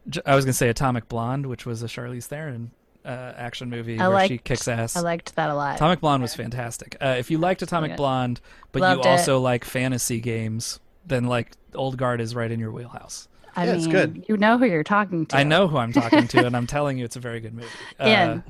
J- 0.09 0.23
I 0.24 0.35
was 0.35 0.44
gonna 0.44 0.52
say 0.55 0.69
Atomic 0.69 1.09
Blonde, 1.09 1.47
which 1.47 1.66
was 1.66 1.82
a 1.82 1.86
Charlize 1.86 2.24
Theron 2.24 2.70
uh, 3.05 3.09
action 3.36 3.69
movie 3.70 3.98
I 3.98 4.09
where 4.09 4.27
she 4.27 4.39
kicks 4.39 4.69
ass. 4.69 4.97
I 4.97 5.01
liked 5.01 5.35
that 5.36 5.51
a 5.51 5.55
lot. 5.55 5.77
Atomic 5.77 6.01
Blonde 6.01 6.23
was 6.23 6.35
fantastic. 6.35 6.97
Uh, 7.01 7.16
if 7.19 7.31
you 7.31 7.39
liked 7.39 7.62
Atomic 7.62 7.90
Okay. 7.93 7.97
Blonde, 7.97 8.40
but 8.73 8.81
Loved 8.82 9.05
you 9.05 9.10
it. 9.10 9.12
also 9.12 9.39
like 9.40 9.65
fantasy 9.65 10.20
games, 10.20 10.81
then 11.06 11.24
like 11.24 11.52
Old 11.74 11.97
Guard 11.98 12.20
is 12.20 12.35
right 12.35 12.51
in 12.51 12.59
your 12.59 12.70
wheelhouse. 12.73 13.28
I 13.59 13.64
Yeah, 13.64 13.72
mean, 13.72 13.78
it's 13.80 13.86
good. 13.89 14.24
you 14.28 14.36
know 14.36 14.56
who 14.56 14.66
you're 14.66 14.85
talking 14.85 15.26
to. 15.26 15.36
I 15.36 15.43
know 15.43 15.66
who 15.66 15.78
I'm 15.78 15.93
talking 15.93 16.28
to, 16.28 16.47
and 16.47 16.56
I'm 16.56 16.66
telling 16.68 16.97
you, 16.97 17.05
it's 17.05 17.16
a 17.16 17.20
very 17.20 17.40
good 17.40 17.55
movie. 17.55 17.68
Uh, 18.01 18.06
Ian, 18.06 18.44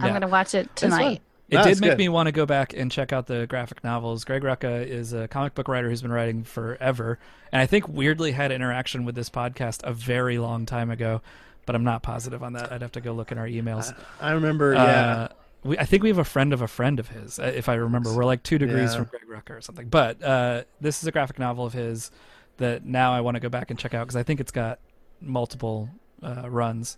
I'm 0.00 0.06
yeah. 0.06 0.12
gonna 0.12 0.28
watch 0.28 0.54
it 0.54 0.74
tonight. 0.74 1.22
It 1.48 1.54
No, 1.56 1.62
did 1.64 1.80
make 1.80 1.90
good. 1.90 1.98
me 1.98 2.08
want 2.08 2.26
to 2.26 2.32
go 2.32 2.44
back 2.44 2.74
and 2.74 2.90
check 2.90 3.12
out 3.12 3.26
the 3.26 3.46
graphic 3.46 3.82
novels. 3.84 4.24
Greg 4.24 4.42
Rucka 4.42 4.84
is 4.86 5.12
a 5.12 5.28
comic 5.28 5.54
book 5.54 5.68
writer 5.68 5.88
who's 5.88 6.02
been 6.02 6.12
writing 6.12 6.42
forever, 6.44 7.18
and 7.52 7.62
I 7.62 7.66
think 7.66 7.88
weirdly 7.88 8.32
had 8.32 8.50
interaction 8.52 9.04
with 9.04 9.14
this 9.14 9.30
podcast 9.30 9.82
a 9.84 9.92
very 9.92 10.38
long 10.38 10.66
time 10.66 10.90
ago, 10.90 11.22
but 11.64 11.74
I'm 11.76 11.84
not 11.84 12.02
positive 12.02 12.42
on 12.42 12.52
that. 12.54 12.72
I'd 12.72 12.82
have 12.82 12.92
to 12.92 13.00
go 13.00 13.12
look 13.12 13.30
in 13.32 13.38
our 13.38 13.46
emails. 13.46 13.94
I 14.20 14.32
remember. 14.32 14.74
Yeah. 14.74 14.80
Uh, 14.80 15.28
we, 15.64 15.78
I 15.78 15.84
think 15.86 16.02
we 16.02 16.08
have 16.10 16.18
a 16.18 16.24
friend 16.24 16.52
of 16.52 16.62
a 16.62 16.68
friend 16.68 16.98
of 17.00 17.08
his, 17.08 17.38
uh, 17.38 17.44
if 17.54 17.68
I 17.68 17.74
remember. 17.74 18.12
We're 18.14 18.24
like 18.24 18.42
two 18.42 18.58
degrees 18.58 18.92
Yeah. 18.92 19.04
from 19.04 19.04
Greg 19.06 19.22
Rucka 19.28 19.56
or 19.58 19.60
something. 19.60 19.88
But 19.88 20.22
uh, 20.22 20.62
this 20.80 21.00
is 21.02 21.06
a 21.08 21.12
graphic 21.12 21.38
novel 21.38 21.64
of 21.66 21.72
his 21.72 22.10
that 22.58 22.84
now 22.84 23.12
I 23.12 23.20
want 23.22 23.34
to 23.36 23.40
go 23.40 23.48
back 23.48 23.70
and 23.70 23.78
check 23.78 23.94
out 23.94 24.06
because 24.06 24.16
I 24.16 24.22
think 24.22 24.38
it's 24.40 24.52
got 24.52 24.78
multiple 25.20 25.88
uh, 26.22 26.48
runs. 26.48 26.96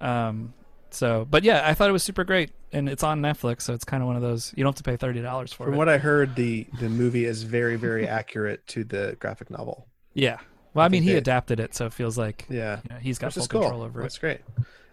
Um, 0.00 0.54
so, 0.90 1.26
but 1.30 1.44
yeah, 1.44 1.62
I 1.68 1.74
thought 1.74 1.88
it 1.88 1.92
was 1.92 2.02
super 2.02 2.24
great, 2.24 2.50
and 2.72 2.88
it's 2.88 3.02
on 3.04 3.20
Netflix, 3.20 3.62
so 3.62 3.74
it's 3.74 3.84
kind 3.84 4.02
of 4.02 4.06
one 4.08 4.16
of 4.16 4.22
those 4.22 4.52
you 4.56 4.64
don't 4.64 4.72
have 4.72 4.82
to 4.82 4.90
pay 4.90 4.96
thirty 4.96 5.20
dollars 5.22 5.52
for 5.52 5.64
From 5.66 5.74
it. 5.74 5.76
what 5.76 5.88
I 5.88 5.98
heard, 5.98 6.34
the 6.34 6.66
the 6.80 6.88
movie 6.88 7.26
is 7.26 7.42
very 7.44 7.76
very 7.76 8.08
accurate 8.18 8.66
to 8.68 8.82
the 8.84 9.16
graphic 9.20 9.50
novel. 9.50 9.86
yeah, 10.14 10.38
well, 10.74 10.82
I, 10.82 10.86
I 10.86 10.88
mean, 10.88 11.02
he 11.04 11.12
they- 11.12 11.18
adapted 11.18 11.60
it, 11.60 11.74
so 11.74 11.86
it 11.86 11.92
feels 11.92 12.18
like 12.18 12.46
Yeah. 12.48 12.80
you 12.88 12.94
know, 12.94 13.00
he's 13.00 13.18
got 13.18 13.26
Which 13.28 13.34
full 13.36 13.46
cool. 13.46 13.60
control 13.62 13.82
over 13.82 14.00
it. 14.00 14.02
That's 14.04 14.18
great. 14.18 14.40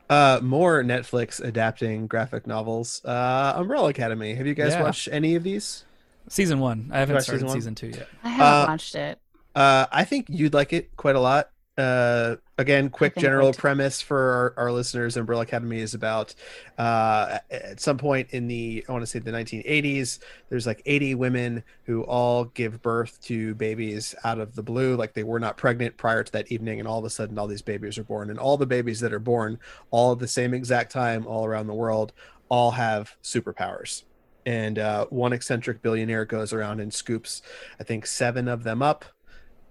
Uh, 0.10 0.39
more 0.41 0.84
Netflix 0.84 1.44
adapting 1.44 2.07
graphic 2.07 2.48
novels. 2.48 3.02
Uh, 3.03 3.53
Umbrella 3.57 3.89
Academy. 3.89 4.35
Have 4.35 4.48
you 4.48 4.53
guys 4.53 4.72
Yeah. 4.73 4.84
watched 4.84 5.10
any 5.11 5.35
of 5.35 5.44
these? 5.44 5.84
Season 6.30 6.60
one, 6.60 6.89
I 6.94 6.99
haven't 6.99 7.15
watched 7.15 7.26
started 7.27 7.41
season 7.48 7.57
season 7.57 7.76
two 7.76 7.88
yet. 7.88 8.07
I 8.23 8.30
haven't 8.30 8.45
Uh, 8.45 8.72
watched 8.72 8.95
it. 8.95 9.19
Uh, 9.58 9.88
I 9.92 10.04
think 10.04 10.28
you'd 10.30 10.54
like 10.54 10.72
it 10.72 10.96
quite 10.98 11.16
a 11.16 11.20
lot. 11.20 11.50
Uh, 11.80 12.36
again, 12.60 12.92
quick 12.92 13.16
general 13.16 13.54
premise 13.54 14.04
for 14.04 14.54
our, 14.56 14.66
our 14.66 14.72
listeners: 14.72 15.18
Umbrella 15.18 15.42
Academy 15.42 15.80
is 15.80 15.96
about 15.96 16.36
uh, 16.78 17.40
at 17.50 17.80
some 17.80 17.98
point 17.98 18.30
in 18.32 18.48
the 18.48 18.86
I 18.88 18.92
want 18.92 19.02
to 19.02 19.08
say 19.08 19.18
the 19.18 19.32
1980s. 19.32 20.20
There's 20.50 20.68
like 20.68 20.84
80 20.86 21.16
women 21.16 21.64
who 21.86 22.04
all 22.04 22.46
give 22.46 22.84
birth 22.84 23.20
to 23.24 23.56
babies 23.56 24.14
out 24.24 24.40
of 24.40 24.54
the 24.54 24.62
blue, 24.62 24.96
like 24.96 25.16
they 25.16 25.24
were 25.24 25.40
not 25.40 25.58
pregnant 25.58 25.98
prior 25.98 26.24
to 26.24 26.32
that 26.34 26.52
evening, 26.52 26.78
and 26.78 26.88
all 26.88 27.00
of 27.00 27.06
a 27.06 27.10
sudden, 27.10 27.40
all 27.40 27.48
these 27.48 27.64
babies 27.64 27.98
are 27.98 28.04
born, 28.04 28.30
and 28.30 28.38
all 28.38 28.58
the 28.58 28.68
babies 28.68 29.00
that 29.00 29.12
are 29.12 29.18
born, 29.18 29.58
all 29.90 30.12
at 30.12 30.20
the 30.20 30.28
same 30.28 30.54
exact 30.54 30.92
time, 30.92 31.26
all 31.26 31.46
around 31.48 31.66
the 31.66 31.74
world, 31.74 32.14
all 32.50 32.70
have 32.70 33.16
superpowers. 33.24 34.04
And 34.46 34.78
uh, 34.78 35.08
one 35.08 35.34
eccentric 35.34 35.82
billionaire 35.82 36.26
goes 36.26 36.54
around 36.54 36.80
and 36.80 36.94
scoops, 36.94 37.42
I 37.80 37.84
think, 37.84 38.06
seven 38.06 38.48
of 38.48 38.64
them 38.64 38.84
up. 38.84 39.04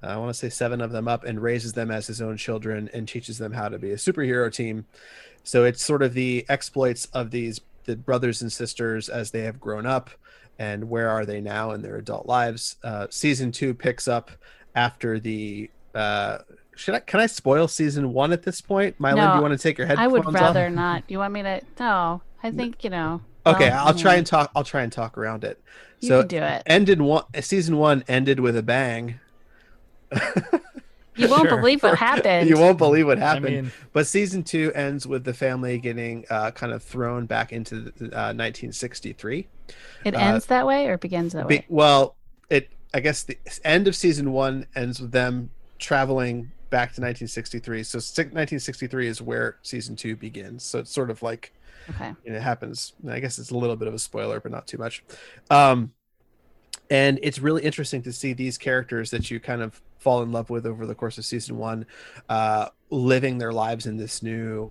I 0.02 0.16
want 0.18 0.30
to 0.30 0.34
say 0.34 0.48
seven 0.48 0.80
of 0.80 0.92
them 0.92 1.08
up 1.08 1.24
and 1.24 1.42
raises 1.42 1.72
them 1.72 1.90
as 1.90 2.06
his 2.06 2.20
own 2.22 2.36
children 2.36 2.88
and 2.92 3.08
teaches 3.08 3.38
them 3.38 3.52
how 3.52 3.68
to 3.68 3.78
be 3.78 3.90
a 3.90 3.96
superhero 3.96 4.52
team. 4.52 4.86
So 5.42 5.64
it's 5.64 5.84
sort 5.84 6.02
of 6.02 6.14
the 6.14 6.44
exploits 6.48 7.06
of 7.06 7.30
these 7.30 7.60
the 7.84 7.96
brothers 7.96 8.42
and 8.42 8.52
sisters 8.52 9.08
as 9.08 9.30
they 9.30 9.42
have 9.42 9.60
grown 9.60 9.86
up 9.86 10.10
and 10.58 10.88
where 10.90 11.08
are 11.08 11.24
they 11.24 11.40
now 11.40 11.70
in 11.72 11.82
their 11.82 11.96
adult 11.96 12.26
lives. 12.26 12.76
Uh, 12.82 13.06
season 13.10 13.52
two 13.52 13.74
picks 13.74 14.08
up 14.08 14.30
after 14.74 15.18
the. 15.18 15.70
Uh, 15.94 16.38
should 16.74 16.94
I? 16.94 17.00
Can 17.00 17.20
I 17.20 17.26
spoil 17.26 17.68
season 17.68 18.12
one 18.12 18.32
at 18.32 18.42
this 18.42 18.60
point? 18.60 18.98
Mylan, 18.98 19.16
No, 19.16 19.30
do 19.30 19.36
you 19.36 19.42
want 19.42 19.52
to 19.52 19.58
take 19.58 19.78
your 19.78 19.86
head? 19.86 19.98
I 19.98 20.06
would 20.06 20.26
off? 20.26 20.34
rather 20.34 20.68
not. 20.68 21.04
You 21.08 21.18
want 21.18 21.32
me 21.32 21.42
to? 21.42 21.60
No, 21.80 22.22
I 22.42 22.50
think 22.50 22.84
you 22.84 22.90
know. 22.90 23.20
Okay, 23.46 23.70
well, 23.70 23.86
I'll 23.86 23.94
try 23.94 24.16
and 24.16 24.26
talk. 24.26 24.50
I'll 24.56 24.64
try 24.64 24.82
and 24.82 24.90
talk 24.90 25.16
around 25.16 25.44
it. 25.44 25.62
You 26.00 26.08
so 26.08 26.20
can 26.22 26.28
do 26.28 26.38
it. 26.38 26.62
ended 26.66 27.00
one 27.00 27.22
season 27.42 27.76
one 27.76 28.02
ended 28.08 28.40
with 28.40 28.56
a 28.56 28.62
bang. 28.64 29.20
You 31.18 31.28
won't 31.30 31.48
Sure. 31.48 31.56
believe 31.56 31.82
what 31.82 31.96
happened. 32.10 32.46
you 32.48 32.58
won't 32.58 32.76
believe 32.76 33.06
what 33.06 33.16
I 33.18 33.20
happened. 33.22 33.44
mean, 33.44 33.72
But 33.94 34.06
season 34.06 34.42
two 34.42 34.70
ends 34.74 35.06
with 35.06 35.24
the 35.24 35.32
family 35.32 35.78
getting 35.78 36.26
uh, 36.28 36.50
kind 36.50 36.72
of 36.74 36.82
thrown 36.82 37.24
back 37.24 37.52
into 37.52 37.80
the, 37.80 38.04
uh, 38.14 38.34
1963. 38.36 39.48
It 40.04 40.14
uh, 40.14 40.18
ends 40.18 40.46
that 40.46 40.66
way 40.66 40.88
or 40.88 40.98
begins 40.98 41.32
that 41.32 41.48
Be- 41.48 41.56
way. 41.58 41.64
well, 41.68 42.16
it 42.50 42.68
I 42.92 43.00
guess 43.00 43.22
the 43.22 43.38
end 43.64 43.88
of 43.88 43.96
season 43.96 44.32
one 44.32 44.66
ends 44.74 45.00
with 45.00 45.12
them 45.12 45.50
traveling 45.78 46.52
back 46.68 46.88
to 46.94 47.00
1963. 47.00 47.82
So 47.84 47.96
1963 47.96 49.06
is 49.06 49.22
where 49.22 49.56
season 49.62 49.96
two 49.96 50.16
begins. 50.16 50.64
So 50.64 50.80
it's 50.80 50.90
sort 50.92 51.10
of 51.10 51.22
like 51.22 51.52
Okay. 51.88 52.12
you 52.26 52.34
it 52.34 52.42
happens. 52.42 52.92
I 53.08 53.20
guess 53.20 53.38
it's 53.38 53.50
a 53.50 53.56
little 53.56 53.76
bit 53.76 53.86
of 53.88 53.94
a 53.94 53.98
spoiler, 53.98 54.40
but 54.40 54.50
not 54.52 54.66
too 54.66 54.76
much. 54.76 55.04
Um, 55.50 55.92
and 56.90 57.18
it's 57.22 57.38
really 57.38 57.62
interesting 57.62 58.02
to 58.02 58.12
see 58.12 58.32
these 58.32 58.58
characters 58.58 59.10
that 59.10 59.30
you 59.30 59.40
kind 59.40 59.62
of 59.62 59.80
fall 59.98 60.22
in 60.22 60.32
love 60.32 60.50
with 60.50 60.66
over 60.66 60.86
the 60.86 60.94
course 60.94 61.18
of 61.18 61.24
season 61.24 61.56
one, 61.56 61.86
uh, 62.28 62.68
living 62.90 63.38
their 63.38 63.52
lives 63.52 63.86
in 63.86 63.96
this 63.96 64.22
new 64.22 64.70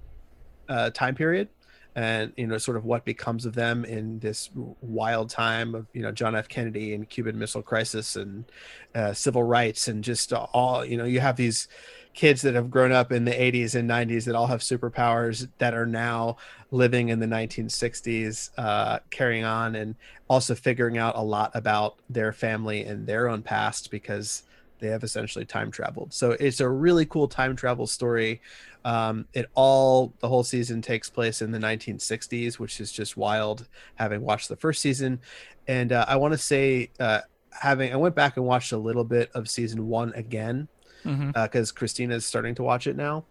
uh, 0.69 0.89
time 0.91 1.15
period, 1.15 1.49
and 1.95 2.31
you 2.37 2.47
know, 2.47 2.57
sort 2.57 2.77
of 2.77 2.85
what 2.85 3.05
becomes 3.05 3.45
of 3.45 3.53
them 3.53 3.85
in 3.85 4.19
this 4.19 4.49
wild 4.81 5.29
time 5.29 5.75
of 5.75 5.87
you 5.93 6.01
know 6.01 6.11
John 6.11 6.35
F. 6.35 6.47
Kennedy 6.47 6.93
and 6.93 7.09
Cuban 7.09 7.37
Missile 7.37 7.61
Crisis 7.61 8.15
and 8.15 8.45
uh, 8.93 9.13
civil 9.13 9.43
rights 9.43 9.87
and 9.87 10.03
just 10.03 10.31
all 10.33 10.85
you 10.85 10.97
know, 10.97 11.05
you 11.05 11.19
have 11.19 11.35
these 11.35 11.67
kids 12.15 12.41
that 12.41 12.55
have 12.55 12.71
grown 12.71 12.93
up 12.93 13.11
in 13.11 13.25
the 13.25 13.31
80s 13.31 13.75
and 13.75 13.89
90s 13.89 14.23
that 14.25 14.35
all 14.35 14.47
have 14.47 14.61
superpowers 14.61 15.49
that 15.57 15.73
are 15.73 15.85
now 15.85 16.37
living 16.71 17.09
in 17.09 17.19
the 17.19 17.25
1960s, 17.25 18.49
uh, 18.57 18.99
carrying 19.11 19.43
on 19.43 19.75
and 19.75 19.95
also 20.29 20.55
figuring 20.55 20.97
out 20.97 21.15
a 21.17 21.21
lot 21.21 21.51
about 21.53 21.97
their 22.09 22.31
family 22.31 22.83
and 22.83 23.05
their 23.05 23.27
own 23.27 23.41
past 23.41 23.91
because 23.91 24.43
they 24.79 24.87
have 24.87 25.03
essentially 25.03 25.45
time 25.45 25.69
traveled. 25.69 26.13
So 26.13 26.31
it's 26.31 26.61
a 26.61 26.69
really 26.69 27.05
cool 27.05 27.27
time 27.27 27.55
travel 27.55 27.85
story. 27.85 28.41
Um, 28.85 29.25
it 29.33 29.49
all, 29.53 30.13
the 30.19 30.29
whole 30.29 30.43
season 30.43 30.81
takes 30.81 31.09
place 31.09 31.41
in 31.41 31.51
the 31.51 31.59
1960s, 31.59 32.59
which 32.59 32.79
is 32.79 32.91
just 32.91 33.17
wild 33.17 33.67
having 33.95 34.21
watched 34.21 34.47
the 34.47 34.55
first 34.55 34.81
season. 34.81 35.19
And 35.67 35.91
uh, 35.91 36.05
I 36.07 36.15
want 36.15 36.33
to 36.33 36.37
say, 36.37 36.91
uh, 36.99 37.21
having, 37.51 37.91
I 37.91 37.97
went 37.97 38.15
back 38.15 38.37
and 38.37 38.45
watched 38.45 38.71
a 38.71 38.77
little 38.77 39.03
bit 39.03 39.31
of 39.33 39.49
season 39.49 39.87
one 39.87 40.13
again 40.13 40.69
because 41.33 41.71
Christina 41.71 42.15
is 42.15 42.25
starting 42.25 42.55
to 42.55 42.63
watch 42.63 42.87
it 42.87 42.95
now, 42.95 43.25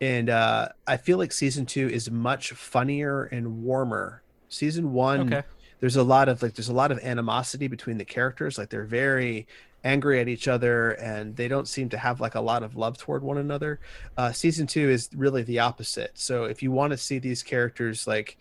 and 0.00 0.30
uh, 0.30 0.68
I 0.86 0.96
feel 0.96 1.18
like 1.18 1.32
season 1.32 1.66
two 1.66 1.88
is 1.88 2.10
much 2.10 2.52
funnier 2.52 3.24
and 3.24 3.62
warmer. 3.62 4.22
Season 4.48 4.92
one, 4.92 5.32
okay. 5.32 5.46
there's 5.80 5.96
a 5.96 6.02
lot 6.02 6.28
of 6.28 6.42
like 6.42 6.54
there's 6.54 6.68
a 6.68 6.74
lot 6.74 6.92
of 6.92 6.98
animosity 7.00 7.68
between 7.68 7.98
the 7.98 8.04
characters. 8.04 8.58
Like 8.58 8.70
they're 8.70 8.84
very 8.84 9.46
angry 9.84 10.20
at 10.20 10.28
each 10.28 10.48
other, 10.48 10.92
and 10.92 11.34
they 11.36 11.48
don't 11.48 11.68
seem 11.68 11.88
to 11.90 11.98
have 11.98 12.20
like 12.20 12.34
a 12.34 12.40
lot 12.40 12.62
of 12.62 12.76
love 12.76 12.98
toward 12.98 13.22
one 13.22 13.38
another. 13.38 13.80
Uh, 14.16 14.32
season 14.32 14.66
two 14.66 14.88
is 14.88 15.08
really 15.14 15.42
the 15.42 15.58
opposite. 15.58 16.12
So 16.14 16.44
if 16.44 16.62
you 16.62 16.70
want 16.70 16.90
to 16.92 16.96
see 16.96 17.18
these 17.18 17.42
characters 17.42 18.06
like 18.06 18.36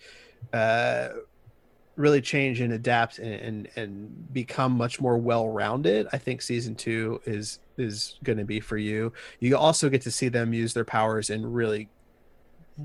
uh 0.53 1.09
really 1.95 2.21
change 2.21 2.59
and 2.59 2.73
adapt 2.73 3.19
and, 3.19 3.33
and 3.33 3.69
and 3.75 4.33
become 4.33 4.73
much 4.73 4.99
more 4.99 5.17
well-rounded 5.17 6.07
i 6.11 6.17
think 6.17 6.41
season 6.41 6.75
two 6.75 7.21
is 7.25 7.59
is 7.77 8.17
going 8.23 8.37
to 8.37 8.45
be 8.45 8.59
for 8.59 8.77
you. 8.77 9.13
You 9.39 9.57
also 9.57 9.89
get 9.89 10.01
to 10.03 10.11
see 10.11 10.27
them 10.27 10.53
use 10.53 10.73
their 10.73 10.85
powers 10.85 11.29
in 11.29 11.51
really 11.51 11.89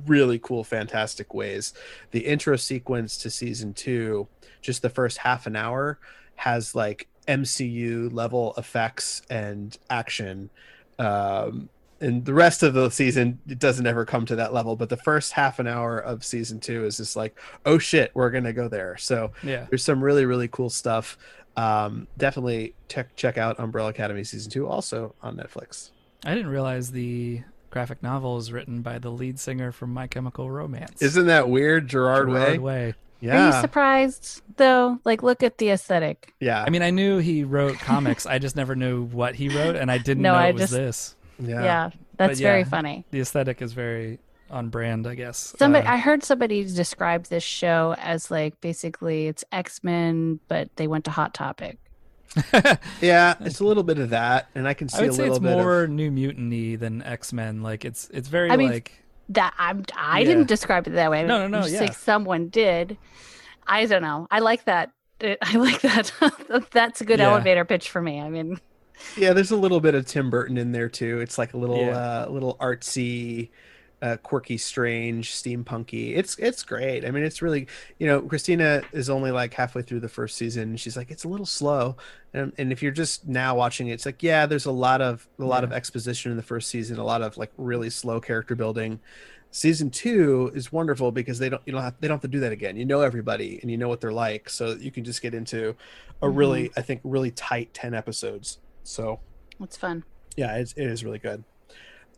really 0.07 0.39
cool 0.39 0.62
fantastic 0.62 1.35
ways. 1.35 1.74
The 2.12 2.20
intro 2.20 2.55
sequence 2.55 3.16
to 3.19 3.31
season 3.31 3.74
two 3.74 4.28
just 4.62 4.82
the 4.82 4.91
first 4.91 5.19
half 5.19 5.47
an 5.47 5.57
hour 5.57 5.99
has 6.37 6.74
like 6.74 7.09
mcu 7.27 8.12
level 8.12 8.55
effects 8.57 9.23
and 9.31 9.77
action. 9.89 10.51
Um 10.99 11.69
and 12.01 12.24
the 12.24 12.32
rest 12.35 12.62
of 12.62 12.72
the 12.74 12.89
season 12.90 13.39
it 13.48 13.59
doesn't 13.59 13.86
ever 13.86 14.05
come 14.05 14.24
to 14.27 14.36
that 14.36 14.52
level 14.55 14.74
but 14.77 14.89
the 14.89 14.97
first 14.97 15.32
half 15.32 15.59
an 15.59 15.66
hour 15.66 15.98
of 15.98 16.24
season 16.24 16.59
two 16.60 16.85
is 16.85 16.97
just 16.97 17.16
like 17.16 17.39
oh 17.66 17.78
shit 17.78 18.10
we're 18.14 18.31
gonna 18.31 18.52
go 18.52 18.68
there 18.68 18.97
so 18.97 19.32
Yeah. 19.43 19.66
there's 19.68 19.85
some 19.85 20.02
really 20.02 20.24
really 20.24 20.48
cool 20.48 20.70
stuff 20.70 21.18
um 21.56 22.06
definitely 22.16 22.74
check 22.89 23.14
check 23.16 23.36
out 23.39 23.59
umbrella 23.59 23.90
academy 23.90 24.24
season 24.24 24.51
two 24.51 24.66
also 24.66 25.14
on 25.22 25.36
netflix 25.36 25.90
I 26.24 26.35
didn't 26.35 26.51
realize 26.51 26.93
the 26.93 27.43
graphic 27.70 28.02
novel 28.02 28.36
is 28.39 28.52
written 28.52 28.82
by 28.82 28.98
the 28.98 29.10
lead 29.10 29.39
singer 29.39 29.72
from 29.72 29.93
My 29.94 30.06
Chemical 30.06 30.51
Romance. 30.51 31.01
isn't 31.01 31.27
that 31.27 31.48
weird 31.48 31.89
gerard, 31.89 32.28
Gerard 32.28 32.59
way 32.59 32.59
Way. 32.59 32.94
Are 33.31 33.47
you 33.47 33.60
surprised 33.60 34.40
though? 34.56 34.98
Like, 35.05 35.22
look 35.22 35.43
at 35.43 35.59
the 35.59 35.70
aesthetic. 35.70 36.32
yeah 36.40 36.62
I 36.66 36.70
mean, 36.70 36.81
I 36.82 36.89
knew 36.90 37.18
he 37.18 37.44
wrote 37.44 37.78
comics. 37.78 38.24
I 38.27 38.39
just 38.39 38.56
never 38.56 38.74
knew 38.74 39.05
what 39.05 39.35
he 39.35 39.48
wrote, 39.51 39.77
and 39.77 39.90
I 39.90 39.98
didn't 39.98 40.22
No, 40.22 40.32
know 40.32 40.39
I 40.39 40.47
it 40.48 40.52
was 40.55 40.62
just- 40.62 40.72
this. 40.72 41.16
Yeah 41.40 41.62
Yeah, 41.64 41.90
that's 42.16 42.40
yeah. 42.40 42.48
very 42.48 42.64
funny. 42.64 43.04
The 43.10 43.20
aesthetic 43.20 43.60
is 43.62 43.72
very 43.72 44.18
on 44.50 44.68
brand, 44.68 45.06
I 45.06 45.14
guess. 45.14 45.54
Somebody, 45.58 45.86
Uh, 45.86 45.92
I 45.92 45.96
heard 45.98 46.24
somebody 46.24 46.64
describe 46.64 47.24
this 47.26 47.44
show 47.44 47.94
as 47.98 48.30
like 48.30 48.60
basically 48.60 49.28
it's 49.28 49.44
X 49.52 49.82
Men, 49.84 50.40
but 50.48 50.68
they 50.76 50.86
went 50.88 51.04
to 51.06 51.10
Hot 51.12 51.34
Topic. 51.34 51.78
yeah, 53.00 53.34
it's 53.40 53.60
a 53.60 53.64
little 53.64 53.82
bit 53.82 53.98
of 53.98 54.10
that, 54.10 54.48
and 54.54 54.68
I 54.68 54.74
can 54.74 54.88
see 54.88 54.98
I 54.98 55.02
would 55.02 55.10
a 55.10 55.14
say 55.14 55.22
little 55.22 55.36
it's 55.36 55.42
bit 55.42 55.52
more 55.56 55.82
of 55.84 55.90
New 55.90 56.10
Mutants 56.10 56.80
than 56.80 57.02
X 57.02 57.32
Men. 57.32 57.62
Like 57.62 57.84
it's 57.84 58.08
it's 58.12 58.28
very 58.28 58.50
I 58.50 58.56
mean, 58.56 58.70
like 58.70 58.92
That 59.30 59.54
I'm, 59.58 59.84
I 59.96 60.20
Yeah. 60.20 60.26
didn't 60.26 60.46
describe 60.48 60.86
it 60.86 60.90
that 60.90 61.10
way. 61.10 61.22
No, 61.24 61.38
no, 61.40 61.48
no, 61.48 61.60
just 61.62 61.72
yeah. 61.72 61.78
saying 61.80 61.92
someone 61.92 62.48
did. 62.48 62.96
I 63.66 63.86
don't 63.86 64.02
know. 64.02 64.26
I 64.30 64.40
like 64.40 64.64
that. 64.64 64.90
I 65.42 65.56
like 65.56 65.80
that. 65.82 66.12
That's 66.72 67.00
a 67.00 67.04
good 67.04 67.18
Yeah. 67.18 67.30
elevator 67.30 67.64
pitch 67.64 67.90
for 67.90 68.00
me. 68.00 68.20
I 68.20 68.28
mean, 68.28 68.60
yeah. 69.16 69.32
There's 69.32 69.51
a 69.51 69.56
little 69.56 69.81
bit 69.81 69.94
of 69.94 70.06
Tim 70.06 70.31
Burton 70.31 70.59
in 70.59 70.72
there 70.72 70.89
too. 70.89 71.20
It's 71.20 71.39
like 71.39 71.55
a 71.55 71.56
little 71.56 71.78
Yeah. 71.86 72.24
uh, 72.27 72.27
little 72.31 72.56
artsy, 72.60 73.51
uh, 74.02 74.16
quirky, 74.22 74.56
strange, 74.56 75.32
steampunky. 75.32 76.16
It's 76.16 76.39
it's 76.39 76.62
great. 76.62 77.05
I 77.05 77.10
mean, 77.10 77.22
it's 77.24 77.43
really 77.43 77.66
you 77.98 78.06
know 78.06 78.22
Christina 78.22 78.82
is 78.93 79.10
only 79.10 79.31
like 79.31 79.52
halfway 79.55 79.82
through 79.82 80.01
the 80.01 80.09
first 80.09 80.36
season. 80.36 80.70
and 80.70 80.81
She's 80.81 80.97
like 80.97 81.10
it's 81.10 81.24
a 81.24 81.28
little 81.28 81.47
slow, 81.47 81.97
and 82.32 82.52
and 82.59 82.72
if 82.72 82.82
you're 82.82 82.93
just 82.93 83.27
now 83.28 83.55
watching 83.55 83.89
it, 83.89 83.93
it's 83.94 84.06
like 84.06 84.22
yeah, 84.22 84.47
there's 84.47 84.66
a 84.66 84.72
lot 84.72 85.01
of 85.01 85.28
a 85.39 85.44
lot 85.44 85.64
of 85.64 85.72
exposition 85.72 86.31
in 86.31 86.36
the 86.36 86.43
first 86.43 86.68
season, 86.70 86.98
a 86.98 87.05
lot 87.05 87.22
of 87.22 87.36
like 87.36 87.52
really 87.59 87.90
slow 87.90 88.20
character 88.20 88.55
building. 88.55 89.01
Season 89.52 89.90
two 89.90 90.52
is 90.55 90.70
wonderful 90.70 91.10
because 91.10 91.40
they 91.40 91.48
don't 91.48 91.60
you 91.66 91.72
don't 91.72 91.82
have 91.82 91.94
they 92.01 92.06
don't 92.09 92.14
have 92.16 92.22
to 92.22 92.28
do 92.28 92.40
that 92.40 92.52
again. 92.52 92.77
You 92.77 92.85
know 92.85 93.01
everybody 93.01 93.59
and 93.62 93.70
you 93.70 93.77
know 93.77 93.89
what 93.89 94.01
they're 94.01 94.12
like, 94.12 94.48
so 94.48 94.74
you 94.74 94.93
can 94.93 95.05
just 95.05 95.20
get 95.22 95.35
into 95.35 95.74
a 96.22 96.28
really 96.31 96.70
I 96.77 96.82
think 96.82 97.01
really 97.02 97.32
tight 97.32 97.74
ten 97.74 97.93
episodes. 97.93 98.59
So 98.82 99.20
it's 99.61 99.77
fun. 99.77 100.05
yeah, 100.36 100.57
it's, 100.57 100.73
it 100.73 100.86
is 100.86 101.05
really 101.05 101.19
good. 101.19 101.44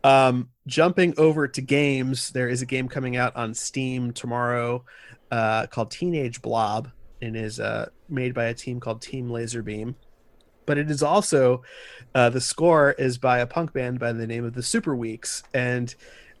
Um, 0.03 0.49
jumping 0.67 1.13
over 1.17 1.47
to 1.47 1.61
games, 1.61 2.31
there 2.31 2.49
is 2.49 2.61
a 2.61 2.65
game 2.65 2.89
coming 2.89 3.15
out 3.15 3.35
on 3.35 3.53
Steam 3.53 4.11
tomorrow 4.11 4.83
uh, 5.31 5.67
called 5.67 5.91
Teenage 5.91 6.41
Blob 6.41 6.91
and 7.21 7.37
is 7.37 7.59
uh, 7.59 7.89
made 8.09 8.33
by 8.33 8.45
a 8.45 8.53
team 8.53 8.79
called 8.79 9.01
Team 9.01 9.29
Laserbeam. 9.29 9.95
But 10.65 10.77
it 10.77 10.89
is 10.89 11.03
also 11.03 11.63
uh, 12.13 12.29
the 12.29 12.41
score 12.41 12.91
is 12.91 13.17
by 13.17 13.39
a 13.39 13.47
punk 13.47 13.73
band 13.73 13.99
by 13.99 14.13
the 14.13 14.27
name 14.27 14.45
of 14.45 14.53
the 14.53 14.61
Superweaks. 14.61 15.43
And 15.53 15.93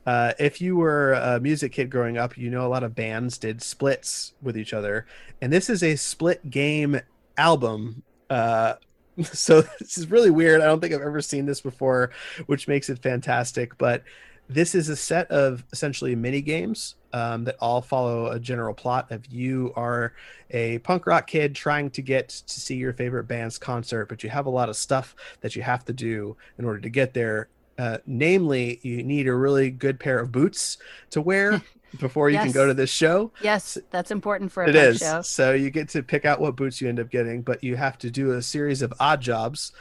uh, 0.05 0.33
if 0.39 0.61
you 0.61 0.75
were 0.75 1.13
a 1.13 1.39
music 1.39 1.71
kid 1.71 1.89
growing 1.89 2.17
up, 2.17 2.37
you 2.37 2.49
know 2.49 2.65
a 2.65 2.69
lot 2.69 2.83
of 2.83 2.95
bands 2.95 3.37
did 3.37 3.61
splits 3.61 4.33
with 4.41 4.57
each 4.57 4.73
other. 4.73 5.05
And 5.41 5.51
this 5.51 5.69
is 5.69 5.83
a 5.83 5.95
split 5.95 6.49
game 6.49 6.99
album. 7.37 8.03
Uh, 8.29 8.75
so 9.23 9.61
this 9.79 9.97
is 9.97 10.09
really 10.09 10.31
weird. 10.31 10.61
I 10.61 10.65
don't 10.65 10.79
think 10.79 10.93
I've 10.93 11.01
ever 11.01 11.21
seen 11.21 11.45
this 11.45 11.61
before, 11.61 12.11
which 12.45 12.67
makes 12.67 12.89
it 12.89 12.99
fantastic. 12.99 13.77
But 13.77 14.03
this 14.49 14.75
is 14.75 14.89
a 14.89 14.95
set 14.95 15.29
of 15.31 15.63
essentially 15.71 16.15
mini 16.15 16.41
games 16.41 16.95
um, 17.13 17.43
that 17.45 17.55
all 17.59 17.81
follow 17.81 18.27
a 18.27 18.39
general 18.39 18.73
plot 18.73 19.11
of 19.11 19.25
you 19.27 19.71
are 19.75 20.13
a 20.51 20.79
punk 20.79 21.07
rock 21.07 21.27
kid 21.27 21.55
trying 21.55 21.89
to 21.91 22.01
get 22.01 22.29
to 22.29 22.59
see 22.59 22.75
your 22.75 22.93
favorite 22.93 23.25
band's 23.25 23.57
concert, 23.57 24.09
but 24.09 24.23
you 24.23 24.29
have 24.29 24.45
a 24.45 24.49
lot 24.49 24.69
of 24.69 24.75
stuff 24.75 25.15
that 25.41 25.55
you 25.55 25.61
have 25.61 25.85
to 25.85 25.93
do 25.93 26.35
in 26.57 26.65
order 26.65 26.79
to 26.79 26.89
get 26.89 27.13
there. 27.13 27.47
Uh, 27.77 27.97
namely, 28.05 28.79
you 28.83 29.03
need 29.03 29.27
a 29.27 29.33
really 29.33 29.71
good 29.71 29.99
pair 29.99 30.19
of 30.19 30.31
boots 30.31 30.77
to 31.09 31.21
wear 31.21 31.61
before 31.99 32.29
you 32.29 32.37
can 32.37 32.51
go 32.51 32.67
to 32.67 32.73
this 32.73 32.89
show. 32.89 33.31
Yes, 33.41 33.77
that's 33.91 34.11
important 34.11 34.51
for 34.51 34.63
a 34.63 34.69
It 34.69 34.75
is. 34.75 34.99
show. 34.99 35.21
So 35.21 35.53
you 35.53 35.69
get 35.69 35.89
to 35.89 36.03
pick 36.03 36.25
out 36.25 36.39
what 36.39 36.55
boots 36.55 36.81
you 36.81 36.89
end 36.89 36.99
up 36.99 37.09
getting, 37.09 37.41
but 37.41 37.63
you 37.63 37.75
have 37.75 37.97
to 37.99 38.11
do 38.11 38.31
a 38.31 38.41
series 38.41 38.81
of 38.81 38.93
odd 38.99 39.21
jobs 39.21 39.71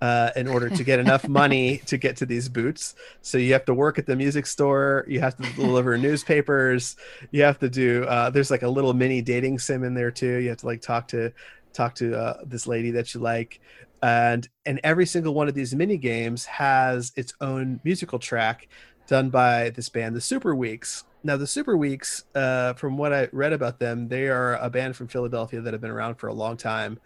uh, 0.00 0.30
in 0.34 0.48
order 0.48 0.68
to 0.68 0.82
get 0.84 0.98
enough 0.98 1.28
money 1.42 1.78
to 1.86 1.96
get 1.96 2.16
to 2.16 2.26
these 2.26 2.48
boots. 2.48 2.94
So 3.20 3.38
you 3.38 3.52
have 3.52 3.64
to 3.66 3.74
work 3.74 3.98
at 3.98 4.06
the 4.06 4.16
music 4.16 4.46
store. 4.46 5.04
You 5.08 5.20
have 5.20 5.36
to 5.36 5.44
deliver 5.52 5.96
newspapers. 5.96 6.96
You 7.30 7.42
have 7.44 7.58
to 7.60 7.68
do. 7.68 8.04
Uh, 8.04 8.28
there's 8.30 8.50
like 8.50 8.62
a 8.62 8.68
little 8.68 8.94
mini 8.94 9.22
dating 9.22 9.60
sim 9.60 9.84
in 9.84 9.94
there 9.94 10.10
too. 10.10 10.38
You 10.38 10.48
have 10.50 10.58
to 10.58 10.66
like 10.66 10.82
talk 10.82 11.08
to 11.08 11.32
talk 11.72 11.94
to 11.96 12.18
uh, 12.18 12.38
this 12.44 12.66
lady 12.66 12.90
that 12.92 13.14
you 13.14 13.20
like. 13.20 13.60
And 14.02 14.48
and 14.66 14.80
every 14.82 15.06
single 15.06 15.34
one 15.34 15.46
of 15.48 15.54
these 15.54 15.72
mini 15.74 15.96
games 15.96 16.44
has 16.46 17.12
its 17.16 17.32
own 17.40 17.80
musical 17.84 18.18
track 18.18 18.68
done 19.06 19.30
by 19.30 19.70
this 19.70 19.88
band, 19.88 20.16
the 20.16 20.20
Superweaks. 20.20 21.04
Now, 21.24 21.36
the 21.36 21.44
Superweaks, 21.44 22.24
uh, 22.34 22.74
from 22.74 22.96
what 22.96 23.12
I 23.12 23.28
read 23.32 23.52
about 23.52 23.78
them, 23.78 24.08
they 24.08 24.28
are 24.28 24.56
a 24.56 24.68
band 24.68 24.96
from 24.96 25.08
Philadelphia 25.08 25.60
that 25.60 25.72
have 25.72 25.80
been 25.80 25.90
around 25.90 26.16
for 26.16 26.28
a 26.28 26.34
long 26.34 26.56
time, 26.56 26.98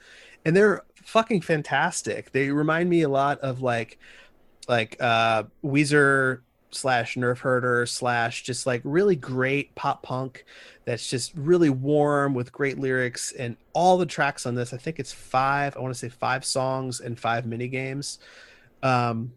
and 0.45 0.57
they're 0.57 0.85
fucking 1.05 1.43
fantastic. 1.43 2.33
They 2.33 2.51
remind 2.51 2.89
me 2.89 3.03
a 3.03 3.09
lot 3.09 3.39
of 3.41 3.61
like, 3.61 3.99
like 4.69 4.97
uh, 5.01 5.45
Weezer 5.65 6.41
slash 6.71 7.15
Nerf 7.15 7.39
Herder 7.39 7.87
slash 7.87 8.43
just 8.43 8.67
like 8.67 8.83
really 8.85 9.17
great 9.17 9.75
pop 9.75 10.03
punk 10.03 10.45
that's 10.85 11.09
just 11.09 11.33
really 11.35 11.71
warm 11.71 12.35
with 12.35 12.53
great 12.53 12.79
lyrics 12.79 13.33
and 13.33 13.57
all 13.73 13.99
the 13.99 14.07
tracks 14.07 14.47
on 14.47 14.55
this. 14.55 14.73
I 14.73 14.77
think 14.77 14.99
it's 14.99 15.13
five. 15.13 15.77
I 15.77 15.81
want 15.81 15.95
to 15.95 15.99
say 15.99 16.09
five 16.09 16.45
songs 16.45 17.01
and 17.01 17.19
five 17.19 17.47
mini 17.47 17.69
games. 17.69 18.19
Um, 18.83 19.33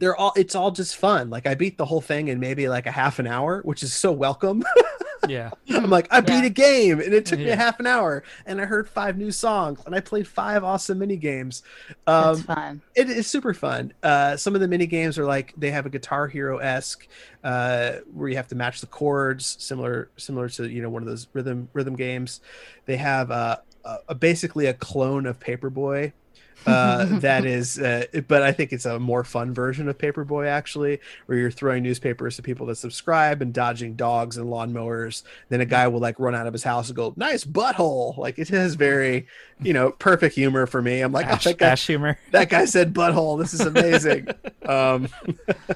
they're 0.00 0.16
all 0.16 0.32
it's 0.36 0.54
all 0.56 0.72
just 0.72 0.96
fun. 0.96 1.30
Like 1.30 1.46
I 1.46 1.54
beat 1.54 1.78
the 1.78 1.84
whole 1.84 2.00
thing 2.00 2.28
in 2.28 2.40
maybe 2.40 2.68
like 2.68 2.86
a 2.86 2.90
half 2.90 3.18
an 3.20 3.26
hour, 3.28 3.60
which 3.64 3.82
is 3.84 3.92
so 3.92 4.10
welcome. 4.10 4.64
yeah. 5.28 5.50
I'm 5.68 5.90
like, 5.90 6.08
I 6.10 6.20
beat 6.20 6.32
Yeah. 6.40 6.44
a 6.46 6.50
game 6.50 7.00
and 7.00 7.12
it 7.12 7.26
took 7.26 7.38
me 7.38 7.50
a 7.50 7.56
half 7.56 7.78
an 7.78 7.86
hour 7.86 8.24
and 8.46 8.60
I 8.60 8.64
heard 8.64 8.88
five 8.88 9.16
new 9.18 9.30
songs 9.30 9.78
and 9.86 9.94
I 9.94 10.00
played 10.00 10.26
five 10.26 10.64
awesome 10.64 10.98
mini 10.98 11.16
games. 11.16 11.62
That's 12.06 12.38
Um, 12.38 12.44
fun. 12.44 12.82
it 12.96 13.08
is 13.10 13.26
super 13.26 13.52
fun. 13.54 13.92
Uh, 14.02 14.36
some 14.38 14.54
of 14.54 14.60
the 14.62 14.68
mini 14.68 14.86
games 14.86 15.18
are 15.18 15.26
like 15.26 15.52
they 15.56 15.70
have 15.70 15.84
a 15.86 15.90
Guitar 15.90 16.26
Hero 16.26 16.58
esque, 16.58 17.06
uh, 17.44 17.92
where 18.12 18.28
you 18.30 18.36
have 18.36 18.48
to 18.48 18.54
match 18.54 18.80
the 18.80 18.86
chords, 18.86 19.56
similar 19.60 20.08
similar 20.16 20.48
to 20.48 20.68
you 20.68 20.80
know 20.82 20.90
one 20.90 21.02
of 21.02 21.08
those 21.08 21.28
rhythm 21.34 21.68
rhythm 21.74 21.94
games. 21.94 22.40
They 22.86 22.96
have 22.96 23.30
uh, 23.30 23.58
a, 23.84 23.96
a 24.08 24.14
basically 24.14 24.66
a 24.66 24.74
clone 24.74 25.26
of 25.26 25.38
Paperboy. 25.38 26.12
Uh, 26.66 27.04
that 27.20 27.44
is, 27.44 27.78
uh, 27.78 28.04
but 28.28 28.42
I 28.42 28.52
think 28.52 28.72
it's 28.72 28.84
a 28.84 28.98
more 28.98 29.24
fun 29.24 29.54
version 29.54 29.88
of 29.88 29.98
Paperboy 29.98 30.46
actually, 30.48 31.00
where 31.26 31.38
you're 31.38 31.50
throwing 31.50 31.82
newspapers 31.82 32.36
to 32.36 32.42
people 32.42 32.66
that 32.66 32.76
subscribe 32.76 33.42
and 33.42 33.52
dodging 33.52 33.94
dogs 33.94 34.36
and 34.36 34.46
lawnmowers. 34.48 35.22
Then 35.48 35.60
a 35.60 35.66
guy 35.66 35.88
will 35.88 36.00
like 36.00 36.18
run 36.18 36.34
out 36.34 36.46
of 36.46 36.52
his 36.52 36.62
house 36.62 36.88
and 36.88 36.96
go, 36.96 37.12
"Nice 37.16 37.44
butthole!" 37.44 38.16
Like 38.16 38.38
it 38.38 38.48
has 38.48 38.74
very, 38.74 39.26
you 39.60 39.72
know, 39.72 39.90
perfect 39.90 40.34
humor 40.34 40.66
for 40.66 40.82
me. 40.82 41.00
I'm 41.00 41.12
like, 41.12 41.26
Ash, 41.26 41.46
oh, 41.46 41.50
that 41.50 41.58
guy, 41.58 41.68
Ash 41.68 41.86
humor. 41.86 42.18
that 42.32 42.48
guy 42.50 42.64
said 42.64 42.92
butthole. 42.94 43.38
This 43.38 43.54
is 43.54 43.60
amazing. 43.60 44.28
um, 44.66 45.08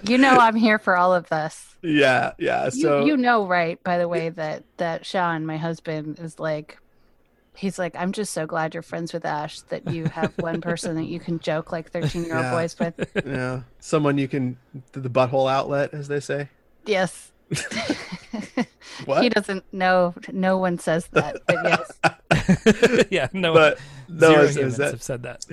You 0.07 0.19
know 0.19 0.37
I'm 0.37 0.57
here 0.57 0.79
for 0.79 0.97
all 0.97 1.15
of 1.15 1.29
this. 1.29 1.77
yeah, 1.83 2.33
yeah. 2.39 2.65
You, 2.67 2.71
So 2.71 3.05
you 3.05 3.17
know, 3.17 3.47
right? 3.47 3.83
By 3.83 3.99
the 3.99 4.09
way, 4.09 4.29
that 4.31 4.65
that 4.77 5.07
Sean, 5.07 5.47
my 5.47 5.57
husband, 5.57 6.19
is 6.21 6.39
like, 6.39 6.79
he's 7.57 7.79
like, 7.79 7.95
I'm 7.97 8.13
just 8.13 8.33
so 8.33 8.47
glad 8.47 8.75
you're 8.75 8.83
friends 8.83 9.13
with 9.13 9.25
Ash 9.25 9.61
that 9.63 9.89
you 9.91 10.07
have 10.07 10.33
one 10.39 10.61
person 10.61 10.97
that 10.97 11.05
you 11.05 11.21
can 11.21 11.39
joke 11.39 11.73
like 11.73 11.91
13 11.91 12.25
year 12.25 12.37
old 12.37 12.45
Yeah. 12.45 12.51
boys 12.53 12.79
with. 12.79 13.11
yeah, 13.27 13.61
someone 13.81 14.19
you 14.19 14.29
can 14.29 14.57
the 14.93 15.09
butthole 15.11 15.51
outlet, 15.51 15.95
as 15.95 16.09
they 16.09 16.21
say. 16.21 16.49
Yes. 16.87 17.33
What? 19.07 19.23
He 19.23 19.29
doesn't 19.29 19.65
know. 19.73 20.15
No 20.33 20.59
one 20.59 20.79
says 20.79 21.09
that, 21.09 21.43
but 21.47 21.91
yes. 22.31 23.07
yeah. 23.11 23.29
No. 23.33 23.53
but 23.53 23.79
no 24.09 24.29
zero 24.29 24.39
one 24.39 24.47
says 24.47 24.57
humans 24.57 24.77
that. 24.77 24.91
have 24.93 25.03
said 25.03 25.23
that. 25.25 25.45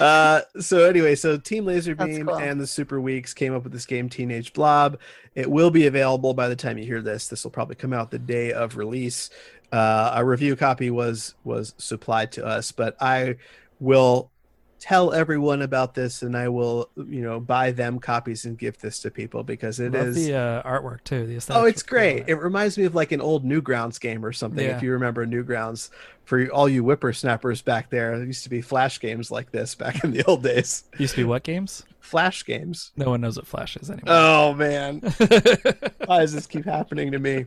Uh, 0.00 0.60
so 0.60 0.84
anyway, 0.84 1.14
so 1.14 1.36
Team 1.36 1.64
Laserbeam 1.66 2.26
cool. 2.26 2.36
and 2.38 2.60
the 2.60 2.64
Superweaks 2.64 3.34
came 3.34 3.54
up 3.54 3.64
with 3.64 3.72
this 3.72 3.86
game, 3.86 4.08
Teenage 4.08 4.52
Blob. 4.52 4.98
It 5.34 5.50
will 5.50 5.70
be 5.70 5.86
available 5.86 6.32
by 6.32 6.48
the 6.48 6.56
time 6.56 6.78
you 6.78 6.86
hear 6.86 7.02
this. 7.02 7.28
This 7.28 7.44
will 7.44 7.50
probably 7.50 7.76
come 7.76 7.92
out 7.92 8.10
the 8.10 8.18
day 8.18 8.52
of 8.52 8.76
release. 8.76 9.28
Uh, 9.72 10.12
a 10.14 10.24
review 10.24 10.56
copy 10.56 10.90
was 10.90 11.34
was 11.44 11.74
supplied 11.78 12.32
to 12.32 12.44
us, 12.46 12.72
but 12.72 12.96
I 13.00 13.36
will 13.80 14.30
tell 14.78 15.12
everyone 15.12 15.62
about 15.62 15.94
this, 15.94 16.22
and 16.22 16.36
I 16.36 16.48
will, 16.48 16.90
you 16.96 17.22
know, 17.22 17.40
buy 17.40 17.72
them 17.72 17.98
copies 17.98 18.44
and 18.44 18.56
give 18.56 18.78
this 18.78 19.00
to 19.00 19.10
people 19.10 19.42
because 19.42 19.80
it 19.80 19.92
Love 19.92 20.08
is. 20.08 20.14
the 20.14 20.34
uh, 20.34 20.62
artwork 20.62 21.02
too. 21.02 21.26
The 21.26 21.34
Oh, 21.54 21.64
it's 21.64 21.82
are 21.82 21.86
cool 21.86 21.98
on 21.98 22.04
great. 22.04 22.18
it. 22.18 22.28
It 22.28 22.34
reminds 22.36 22.78
me 22.78 22.84
of 22.84 22.94
like 22.94 23.10
an 23.12 23.20
old 23.20 23.44
Newgrounds 23.44 23.98
game 23.98 24.24
or 24.24 24.32
something. 24.32 24.64
Yeah. 24.64 24.76
If 24.76 24.82
you 24.82 24.92
remember 24.92 25.26
Newgrounds, 25.26 25.90
for 26.24 26.46
all 26.48 26.68
you 26.68 26.82
whippersnappers 26.82 27.62
back 27.62 27.90
there, 27.90 28.16
there 28.16 28.26
used 28.26 28.44
to 28.44 28.50
be 28.50 28.60
flash 28.60 29.00
games 29.00 29.30
like 29.30 29.50
this 29.50 29.74
back 29.74 30.04
in 30.04 30.12
the 30.12 30.22
old 30.24 30.42
days. 30.42 30.84
Used 30.98 31.14
to 31.14 31.20
be 31.22 31.24
what 31.24 31.42
games? 31.42 31.82
Flash 32.00 32.44
games. 32.44 32.92
No 32.96 33.10
one 33.10 33.20
knows 33.20 33.36
what 33.36 33.46
Flash 33.48 33.76
is 33.76 33.90
anymore. 33.90 34.14
Oh 34.14 34.54
man, 34.54 35.00
why 36.06 36.20
does 36.20 36.32
this 36.32 36.46
keep 36.46 36.64
happening 36.64 37.10
to 37.12 37.18
me? 37.18 37.46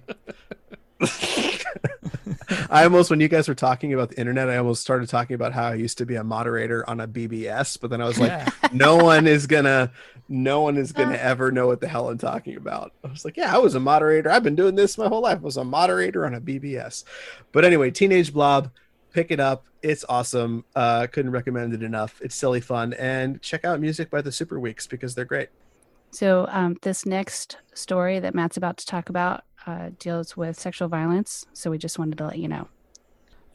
I 2.69 2.83
almost, 2.83 3.09
when 3.09 3.19
you 3.19 3.27
guys 3.27 3.47
were 3.47 3.55
talking 3.55 3.93
about 3.93 4.09
the 4.09 4.19
internet, 4.19 4.49
I 4.49 4.57
almost 4.57 4.81
started 4.81 5.07
talking 5.09 5.35
about 5.35 5.53
how 5.53 5.65
I 5.65 5.75
used 5.75 5.97
to 5.99 6.05
be 6.05 6.15
a 6.15 6.23
moderator 6.23 6.87
on 6.89 6.99
a 6.99 7.07
BBS, 7.07 7.79
but 7.79 7.89
then 7.89 8.01
I 8.01 8.05
was 8.05 8.19
like, 8.19 8.29
yeah. 8.29 8.49
no 8.73 8.97
one 8.97 9.27
is 9.27 9.47
gonna, 9.47 9.91
no 10.27 10.61
one 10.61 10.77
is 10.77 10.91
gonna 10.91 11.15
ever 11.21 11.51
know 11.51 11.67
what 11.67 11.79
the 11.79 11.87
hell 11.87 12.09
I'm 12.09 12.17
talking 12.17 12.57
about. 12.57 12.93
I 13.03 13.07
was 13.07 13.23
like, 13.23 13.37
yeah, 13.37 13.53
I 13.53 13.59
was 13.59 13.75
a 13.75 13.79
moderator. 13.79 14.29
I've 14.29 14.43
been 14.43 14.55
doing 14.55 14.75
this 14.75 14.97
my 14.97 15.07
whole 15.07 15.21
life. 15.21 15.39
I 15.39 15.41
was 15.41 15.57
a 15.57 15.63
moderator 15.63 16.25
on 16.25 16.35
a 16.35 16.41
BBS. 16.41 17.03
But 17.51 17.65
anyway, 17.65 17.91
Teenage 17.91 18.33
Blob, 18.33 18.71
pick 19.13 19.31
it 19.31 19.39
up. 19.39 19.65
It's 19.81 20.03
awesome. 20.09 20.65
Uh, 20.75 21.07
couldn't 21.07 21.31
recommend 21.31 21.73
it 21.73 21.83
enough. 21.83 22.19
It's 22.21 22.35
silly 22.35 22.61
fun, 22.61 22.93
and 22.93 23.41
check 23.41 23.63
out 23.63 23.79
music 23.79 24.09
by 24.09 24.21
the 24.21 24.31
Superweaks 24.31 24.89
because 24.89 25.15
they're 25.15 25.25
great. 25.25 25.49
So 26.11 26.47
um, 26.49 26.77
this 26.81 27.05
next 27.05 27.57
story 27.73 28.19
that 28.19 28.33
Matt's 28.33 28.57
about 28.57 28.77
to 28.77 28.85
talk 28.85 29.09
about 29.09 29.43
uh, 29.65 29.89
deals 29.99 30.35
with 30.35 30.59
sexual 30.59 30.87
violence. 30.87 31.45
So 31.53 31.69
we 31.71 31.77
just 31.77 31.99
wanted 31.99 32.17
to 32.17 32.25
let 32.25 32.39
you 32.39 32.47
know. 32.47 32.67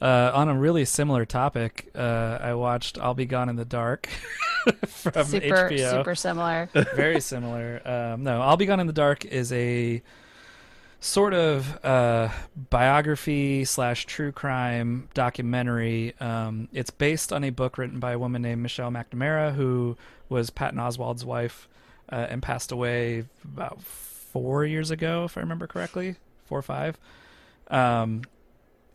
Uh, 0.01 0.31
on 0.33 0.49
a 0.49 0.57
really 0.57 0.85
similar 0.85 1.25
topic, 1.25 1.89
uh, 1.95 2.37
I 2.41 2.53
watched 2.53 2.99
"I'll 2.99 3.13
Be 3.13 3.25
Gone 3.25 3.47
in 3.47 3.55
the 3.55 3.65
Dark" 3.65 4.07
from 4.87 5.25
super 5.25 5.69
HBO. 5.69 5.91
super 5.91 6.15
similar. 6.15 6.69
Very 6.95 7.21
similar. 7.21 7.81
Um, 7.85 8.23
no, 8.23 8.41
"I'll 8.41 8.57
Be 8.57 8.65
Gone 8.65 8.81
in 8.81 8.87
the 8.87 8.93
Dark" 8.93 9.23
is 9.23 9.53
a 9.53 10.03
sort 10.99 11.33
of 11.33 11.79
uh, 11.85 12.29
biography 12.69 13.63
slash 13.63 14.05
true 14.05 14.33
crime 14.33 15.07
documentary. 15.13 16.13
Um, 16.19 16.67
it's 16.73 16.89
based 16.89 17.31
on 17.31 17.43
a 17.45 17.49
book 17.49 17.77
written 17.77 17.99
by 17.99 18.13
a 18.13 18.19
woman 18.19 18.41
named 18.41 18.61
Michelle 18.61 18.91
McNamara, 18.91 19.55
who 19.55 19.95
was 20.27 20.49
Patton 20.49 20.79
Oswalt's 20.79 21.23
wife 21.23 21.69
uh, 22.11 22.27
and 22.29 22.41
passed 22.41 22.71
away 22.71 23.25
about 23.43 23.81
four 23.81 24.65
years 24.65 24.91
ago, 24.91 25.23
if 25.25 25.37
I 25.37 25.41
remember 25.41 25.67
correctly, 25.67 26.15
four 26.45 26.59
or 26.59 26.63
five. 26.63 26.97
Um, 27.67 28.23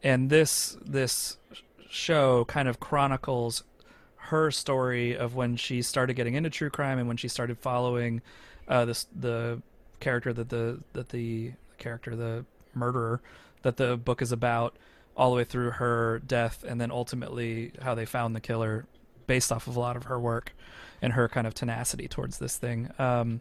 and 0.03 0.31
this 0.31 0.77
this 0.85 1.37
show 1.89 2.45
kind 2.45 2.69
of 2.69 2.79
chronicles 2.79 3.65
her 4.17 4.51
story 4.51 5.17
of 5.17 5.35
when 5.35 5.57
she 5.57 5.83
started 5.83 6.15
getting 6.15 6.35
into 6.35 6.49
true 6.51 6.71
crime 6.71 6.99
and 6.99 7.09
when 7.09 7.17
she 7.17 7.27
started 7.27 7.59
following 7.59 8.23
uh, 8.69 8.85
the 9.19 9.61
character 9.99 10.33
that 10.33 10.49
the 10.49 10.81
that 10.93 11.09
the 11.09 11.53
character, 11.79 12.15
the 12.15 12.45
murderer, 12.75 13.21
that 13.63 13.77
the 13.77 13.97
book 13.97 14.23
is 14.23 14.31
about, 14.31 14.77
all 15.17 15.31
the 15.31 15.37
way 15.37 15.45
through 15.45 15.71
her 15.73 16.21
death, 16.27 16.65
and 16.67 16.81
then 16.81 16.91
ultimately 16.91 17.73
how 17.83 17.95
they 17.95 18.07
found 18.07 18.37
the 18.37 18.41
killer, 18.41 18.87
based 19.27 19.51
off 19.51 19.67
of 19.67 19.77
a 19.77 19.81
lot 19.81 19.97
of 19.97 20.05
her 20.05 20.19
work 20.19 20.53
and 21.03 21.13
her 21.15 21.29
kind 21.29 21.47
of 21.47 21.55
tenacity 21.55 22.09
towards 22.09 22.39
this 22.39 22.57
thing. 22.57 22.91
Um, 22.99 23.41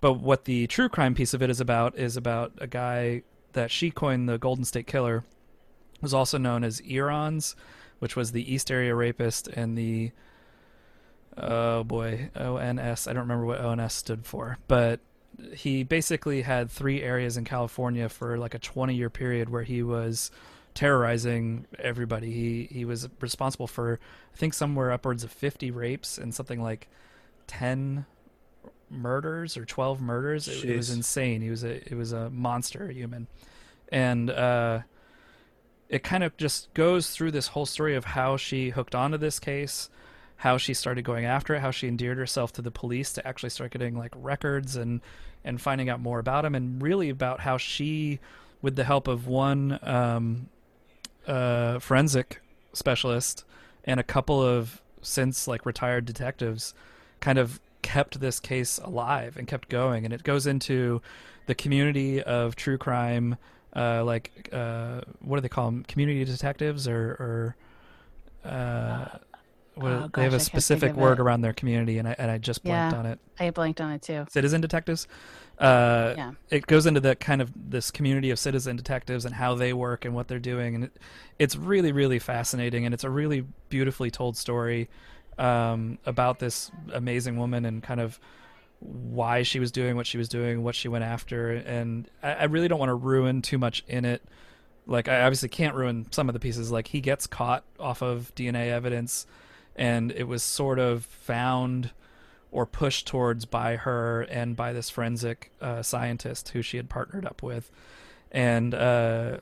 but 0.00 0.14
what 0.14 0.44
the 0.44 0.66
true 0.66 0.88
crime 0.88 1.14
piece 1.14 1.34
of 1.34 1.42
it 1.42 1.50
is 1.50 1.60
about 1.60 1.98
is 1.98 2.16
about 2.16 2.52
a 2.58 2.66
guy 2.66 3.22
that 3.52 3.70
she 3.70 3.90
coined 3.90 4.28
the 4.28 4.38
Golden 4.38 4.64
State 4.64 4.86
Killer, 4.86 5.24
was 6.00 6.12
also 6.12 6.38
known 6.38 6.64
as 6.64 6.80
EARONS, 6.82 7.54
which 7.98 8.16
was 8.16 8.32
the 8.32 8.52
East 8.52 8.70
Area 8.70 8.94
Rapist, 8.94 9.48
and 9.48 9.78
the 9.78 10.10
oh 11.36 11.84
boy, 11.84 12.30
ONS. 12.36 13.08
I 13.08 13.12
don't 13.12 13.22
remember 13.22 13.46
what 13.46 13.60
ONS 13.60 13.92
stood 13.92 14.26
for, 14.26 14.58
but 14.68 15.00
he 15.52 15.82
basically 15.82 16.42
had 16.42 16.70
three 16.70 17.02
areas 17.02 17.36
in 17.36 17.44
California 17.44 18.08
for 18.08 18.38
like 18.38 18.54
a 18.54 18.58
20 18.58 18.94
year 18.94 19.10
period 19.10 19.48
where 19.48 19.62
he 19.62 19.82
was 19.82 20.30
terrorizing 20.74 21.66
everybody. 21.78 22.32
He 22.32 22.68
he 22.70 22.84
was 22.84 23.08
responsible 23.20 23.66
for 23.66 23.98
I 24.32 24.36
think 24.36 24.54
somewhere 24.54 24.92
upwards 24.92 25.24
of 25.24 25.30
50 25.30 25.70
rapes 25.70 26.18
and 26.18 26.34
something 26.34 26.60
like 26.62 26.88
10 27.46 28.06
murders 28.90 29.56
or 29.56 29.64
12 29.64 30.00
murders. 30.00 30.48
It, 30.48 30.64
it 30.64 30.76
was 30.76 30.90
insane. 30.90 31.42
He 31.42 31.50
was 31.50 31.64
a 31.64 31.76
it 31.90 31.96
was 31.96 32.12
a 32.12 32.30
monster 32.30 32.88
human. 32.90 33.28
And 33.90 34.30
uh 34.30 34.80
it 35.88 36.02
kind 36.02 36.24
of 36.24 36.36
just 36.36 36.72
goes 36.74 37.10
through 37.10 37.30
this 37.30 37.48
whole 37.48 37.66
story 37.66 37.94
of 37.94 38.04
how 38.04 38.36
she 38.36 38.70
hooked 38.70 38.94
onto 38.94 39.18
this 39.18 39.38
case, 39.38 39.90
how 40.36 40.56
she 40.56 40.74
started 40.74 41.04
going 41.04 41.24
after 41.24 41.54
it, 41.54 41.60
how 41.60 41.70
she 41.70 41.86
endeared 41.86 42.18
herself 42.18 42.52
to 42.54 42.62
the 42.62 42.70
police 42.70 43.12
to 43.12 43.26
actually 43.26 43.50
start 43.50 43.70
getting 43.70 43.96
like 43.96 44.12
records 44.16 44.76
and 44.76 45.00
and 45.44 45.60
finding 45.60 45.90
out 45.90 46.00
more 46.00 46.18
about 46.18 46.44
him, 46.44 46.54
and 46.54 46.82
really 46.82 47.10
about 47.10 47.40
how 47.40 47.58
she, 47.58 48.18
with 48.62 48.76
the 48.76 48.84
help 48.84 49.08
of 49.08 49.26
one 49.26 49.78
um, 49.82 50.48
uh, 51.26 51.78
forensic 51.78 52.40
specialist 52.72 53.44
and 53.84 54.00
a 54.00 54.02
couple 54.02 54.42
of 54.42 54.80
since 55.02 55.46
like 55.46 55.66
retired 55.66 56.04
detectives, 56.04 56.74
kind 57.20 57.38
of 57.38 57.60
kept 57.82 58.20
this 58.20 58.40
case 58.40 58.78
alive 58.78 59.36
and 59.36 59.46
kept 59.46 59.68
going, 59.68 60.04
and 60.04 60.14
it 60.14 60.22
goes 60.22 60.46
into 60.46 61.02
the 61.46 61.54
community 61.54 62.22
of 62.22 62.56
true 62.56 62.78
crime. 62.78 63.36
Uh, 63.76 64.04
like 64.04 64.48
uh, 64.52 65.00
what 65.20 65.36
do 65.36 65.40
they 65.40 65.48
call 65.48 65.66
them? 65.66 65.84
Community 65.84 66.24
detectives 66.24 66.86
or, 66.86 67.54
or 68.44 68.48
uh, 68.48 69.18
Oh, 69.76 70.08
they 70.14 70.22
have 70.22 70.32
gosh, 70.32 70.34
a 70.34 70.40
specific 70.40 70.94
word 70.94 71.18
around 71.20 71.40
their 71.40 71.52
community, 71.52 71.98
and 71.98 72.06
I 72.08 72.14
and 72.18 72.30
I 72.30 72.38
just 72.38 72.62
blanked 72.62 72.92
Yeah. 72.94 72.98
on 72.98 73.06
it. 73.06 73.18
I 73.40 73.50
blanked 73.50 73.80
on 73.80 73.90
it 73.92 74.02
too. 74.02 74.26
Citizen 74.30 74.60
detectives. 74.60 75.08
Uh, 75.58 76.14
Yeah. 76.16 76.32
It 76.50 76.66
goes 76.66 76.86
into 76.86 77.00
the 77.00 77.14
kind 77.16 77.40
of 77.42 77.50
this 77.70 77.90
community 77.90 78.30
of 78.30 78.38
citizen 78.38 78.76
detectives 78.76 79.24
and 79.24 79.34
how 79.34 79.54
they 79.54 79.72
work 79.72 80.04
and 80.04 80.14
what 80.14 80.28
they're 80.28 80.38
doing, 80.38 80.74
and 80.76 80.84
it, 80.84 80.96
it's 81.38 81.56
really 81.56 81.92
really 81.92 82.18
fascinating, 82.18 82.84
and 82.84 82.94
it's 82.94 83.04
a 83.04 83.10
really 83.10 83.44
beautifully 83.68 84.10
told 84.10 84.36
story 84.36 84.88
um, 85.38 85.98
about 86.06 86.38
this 86.38 86.70
amazing 86.92 87.36
woman 87.36 87.64
and 87.64 87.82
kind 87.82 88.00
of 88.00 88.20
why 88.80 89.42
she 89.42 89.58
was 89.58 89.72
doing 89.72 89.96
what 89.96 90.06
she 90.06 90.18
was 90.18 90.28
doing, 90.28 90.62
what 90.62 90.74
she 90.74 90.88
went 90.88 91.04
after, 91.04 91.50
and 91.52 92.08
I, 92.22 92.32
I 92.34 92.44
really 92.44 92.68
don't 92.68 92.78
want 92.78 92.90
to 92.90 92.94
ruin 92.94 93.42
too 93.42 93.58
much 93.58 93.82
in 93.88 94.04
it. 94.04 94.22
Like 94.86 95.08
I 95.08 95.22
obviously 95.22 95.48
can't 95.48 95.74
ruin 95.74 96.06
some 96.10 96.28
of 96.28 96.34
the 96.34 96.38
pieces. 96.40 96.70
Like 96.70 96.88
he 96.88 97.00
gets 97.00 97.26
caught 97.26 97.64
off 97.80 98.02
of 98.02 98.32
DNA 98.34 98.68
evidence, 98.70 99.26
and 99.76 100.12
it 100.12 100.24
was 100.24 100.42
sort 100.42 100.78
of 100.78 101.04
found 101.04 101.90
or 102.50 102.66
pushed 102.66 103.06
towards 103.06 103.44
by 103.44 103.76
her 103.76 104.22
and 104.22 104.54
by 104.54 104.72
this 104.72 104.88
forensic 104.88 105.50
uh, 105.60 105.82
scientist 105.82 106.50
who 106.50 106.62
she 106.62 106.76
had 106.76 106.88
partnered 106.88 107.26
up 107.26 107.42
with, 107.42 107.70
and 108.30 108.74
uh, 108.74 109.38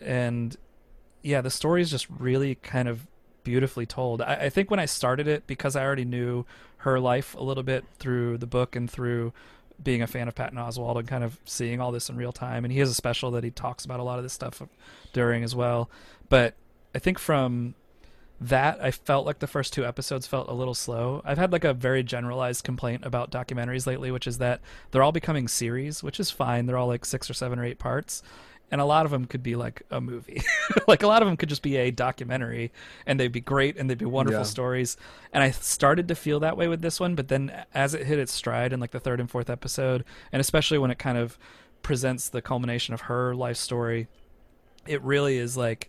and 0.00 0.56
yeah, 1.22 1.40
the 1.40 1.50
story 1.50 1.82
is 1.82 1.90
just 1.90 2.06
really 2.10 2.56
kind 2.56 2.88
of 2.88 3.06
beautifully 3.42 3.86
told. 3.86 4.20
I, 4.20 4.34
I 4.34 4.48
think 4.50 4.70
when 4.70 4.80
I 4.80 4.86
started 4.86 5.28
it, 5.28 5.46
because 5.46 5.76
I 5.76 5.84
already 5.84 6.04
knew 6.04 6.44
her 6.78 7.00
life 7.00 7.34
a 7.34 7.42
little 7.42 7.62
bit 7.62 7.84
through 7.98 8.38
the 8.38 8.46
book 8.46 8.76
and 8.76 8.90
through 8.90 9.32
being 9.82 10.02
a 10.02 10.06
fan 10.06 10.28
of 10.28 10.34
Patton 10.34 10.58
Oswalt 10.58 10.98
and 10.98 11.08
kind 11.08 11.24
of 11.24 11.38
seeing 11.44 11.80
all 11.80 11.92
this 11.92 12.08
in 12.08 12.16
real 12.16 12.32
time, 12.32 12.64
and 12.64 12.72
he 12.72 12.80
has 12.80 12.90
a 12.90 12.94
special 12.94 13.30
that 13.32 13.44
he 13.44 13.50
talks 13.50 13.84
about 13.84 14.00
a 14.00 14.02
lot 14.02 14.18
of 14.18 14.24
this 14.24 14.32
stuff 14.32 14.62
during 15.12 15.42
as 15.42 15.54
well. 15.54 15.90
But 16.28 16.54
I 16.94 16.98
think 16.98 17.18
from 17.18 17.74
that 18.40 18.78
I 18.82 18.90
felt 18.90 19.24
like 19.24 19.38
the 19.38 19.46
first 19.46 19.72
two 19.72 19.86
episodes 19.86 20.26
felt 20.26 20.48
a 20.48 20.52
little 20.52 20.74
slow. 20.74 21.22
I've 21.24 21.38
had 21.38 21.52
like 21.52 21.64
a 21.64 21.72
very 21.72 22.02
generalized 22.02 22.64
complaint 22.64 23.04
about 23.04 23.30
documentaries 23.30 23.86
lately, 23.86 24.10
which 24.10 24.26
is 24.26 24.38
that 24.38 24.60
they're 24.90 25.02
all 25.02 25.12
becoming 25.12 25.48
series, 25.48 26.02
which 26.02 26.20
is 26.20 26.30
fine. 26.30 26.66
They're 26.66 26.76
all 26.76 26.86
like 26.88 27.04
six 27.04 27.30
or 27.30 27.34
seven 27.34 27.58
or 27.58 27.64
eight 27.64 27.78
parts. 27.78 28.22
And 28.70 28.80
a 28.80 28.84
lot 28.84 29.04
of 29.06 29.12
them 29.12 29.26
could 29.26 29.44
be 29.44 29.54
like 29.54 29.82
a 29.92 30.00
movie. 30.00 30.42
like 30.88 31.02
a 31.04 31.06
lot 31.06 31.22
of 31.22 31.28
them 31.28 31.36
could 31.36 31.48
just 31.48 31.62
be 31.62 31.76
a 31.76 31.90
documentary 31.92 32.72
and 33.06 33.18
they'd 33.18 33.30
be 33.30 33.40
great 33.40 33.76
and 33.76 33.88
they'd 33.88 33.96
be 33.96 34.04
wonderful 34.04 34.40
Yeah. 34.40 34.44
stories. 34.44 34.96
And 35.32 35.42
I 35.42 35.52
started 35.52 36.08
to 36.08 36.14
feel 36.16 36.40
that 36.40 36.56
way 36.56 36.66
with 36.66 36.82
this 36.82 36.98
one, 36.98 37.14
but 37.14 37.28
then 37.28 37.64
as 37.72 37.94
it 37.94 38.06
hit 38.06 38.18
its 38.18 38.32
stride 38.32 38.72
in 38.72 38.80
like 38.80 38.90
the 38.90 38.98
third 39.00 39.20
and 39.20 39.30
fourth 39.30 39.48
episode, 39.48 40.04
and 40.32 40.40
especially 40.40 40.78
when 40.78 40.90
it 40.90 40.98
kind 40.98 41.16
of 41.16 41.38
presents 41.82 42.28
the 42.28 42.42
culmination 42.42 42.92
of 42.92 43.02
her 43.02 43.34
life 43.36 43.56
story, 43.56 44.08
it 44.84 45.00
really 45.02 45.38
is 45.38 45.56
like 45.56 45.88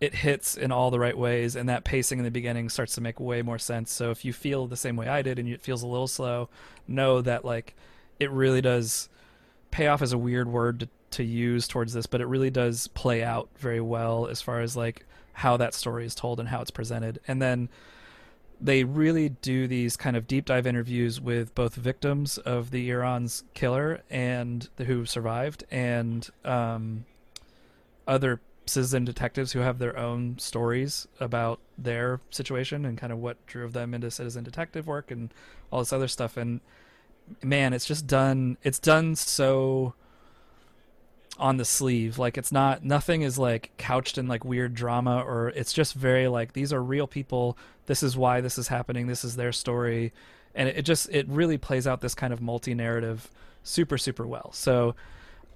it 0.00 0.14
hits 0.14 0.56
in 0.56 0.72
all 0.72 0.90
the 0.90 0.98
right 0.98 1.16
ways 1.16 1.56
and 1.56 1.68
that 1.68 1.84
pacing 1.84 2.18
in 2.18 2.24
the 2.24 2.30
beginning 2.30 2.68
starts 2.68 2.94
to 2.94 3.00
make 3.00 3.20
way 3.20 3.42
more 3.42 3.58
sense. 3.58 3.92
So 3.92 4.10
if 4.10 4.24
you 4.24 4.32
feel 4.32 4.66
the 4.66 4.76
same 4.76 4.96
way 4.96 5.08
i 5.08 5.22
did 5.22 5.38
and 5.38 5.48
it 5.48 5.60
feels 5.60 5.82
a 5.82 5.86
little 5.86 6.08
slow 6.08 6.48
know 6.88 7.20
that 7.20 7.44
like 7.44 7.74
it 8.18 8.30
really 8.30 8.60
does 8.60 9.08
pay 9.70 9.86
off 9.86 10.02
as 10.02 10.12
a 10.12 10.18
weird 10.18 10.48
word 10.48 10.80
to, 10.80 10.88
to 11.10 11.24
use 11.24 11.68
towards 11.68 11.92
this 11.92 12.06
but 12.06 12.20
it 12.20 12.26
really 12.26 12.50
does 12.50 12.88
play 12.88 13.22
out 13.22 13.48
very 13.58 13.80
well 13.80 14.26
as 14.26 14.40
far 14.40 14.60
as 14.60 14.76
like 14.76 15.04
how 15.40 15.56
that 15.56 15.74
story 15.74 16.04
is 16.04 16.14
told 16.14 16.38
and 16.38 16.48
how 16.48 16.60
it's 16.60 16.70
presented. 16.70 17.18
And 17.26 17.40
then 17.40 17.70
they 18.60 18.84
really 18.84 19.30
do 19.30 19.66
these 19.66 19.96
kind 19.96 20.16
of 20.16 20.26
deep 20.26 20.44
dive 20.44 20.66
interviews 20.66 21.18
with 21.18 21.54
both 21.54 21.74
victims 21.74 22.36
of 22.36 22.70
the 22.70 22.90
EARONS 22.90 23.44
killer 23.54 24.02
and 24.10 24.68
the, 24.76 24.84
who 24.84 25.06
survived 25.06 25.64
and 25.70 26.28
um, 26.44 27.06
other 28.06 28.40
citizen 28.66 29.04
detectives 29.04 29.52
who 29.52 29.60
have 29.60 29.78
their 29.78 29.96
own 29.96 30.38
stories 30.38 31.08
about 31.18 31.60
their 31.76 32.20
situation 32.30 32.84
and 32.84 32.98
kind 32.98 33.12
of 33.12 33.18
what 33.18 33.44
drove 33.46 33.72
them 33.72 33.94
into 33.94 34.10
citizen 34.10 34.44
detective 34.44 34.86
work 34.86 35.10
and 35.10 35.32
all 35.70 35.80
this 35.80 35.92
other 35.92 36.08
stuff. 36.08 36.36
And 36.36 36.60
man 37.42 37.72
it's 37.72 37.86
just 37.86 38.08
done 38.08 38.56
it's 38.64 38.80
done 38.80 39.14
so 39.14 39.94
on 41.38 41.56
the 41.56 41.64
sleeve. 41.64 42.18
Like 42.18 42.36
it's 42.36 42.52
not 42.52 42.84
nothing 42.84 43.22
is 43.22 43.38
like 43.38 43.70
couched 43.78 44.18
in 44.18 44.28
like 44.28 44.44
weird 44.44 44.74
drama 44.74 45.22
or 45.26 45.48
it's 45.48 45.72
just 45.72 45.94
very 45.94 46.28
like 46.28 46.52
these 46.52 46.72
are 46.72 46.82
real 46.82 47.06
people. 47.06 47.56
This 47.86 48.02
is 48.02 48.16
why 48.16 48.40
this 48.40 48.58
is 48.58 48.68
happening. 48.68 49.06
This 49.06 49.24
is 49.24 49.36
their 49.36 49.52
story. 49.52 50.12
And 50.54 50.68
it, 50.68 50.78
it 50.78 50.82
just 50.82 51.08
it 51.10 51.26
really 51.28 51.56
plays 51.56 51.86
out 51.86 52.02
this 52.02 52.14
kind 52.14 52.32
of 52.32 52.42
multi-narrative 52.42 53.30
super 53.62 53.96
super 53.96 54.26
well. 54.26 54.50
So 54.52 54.94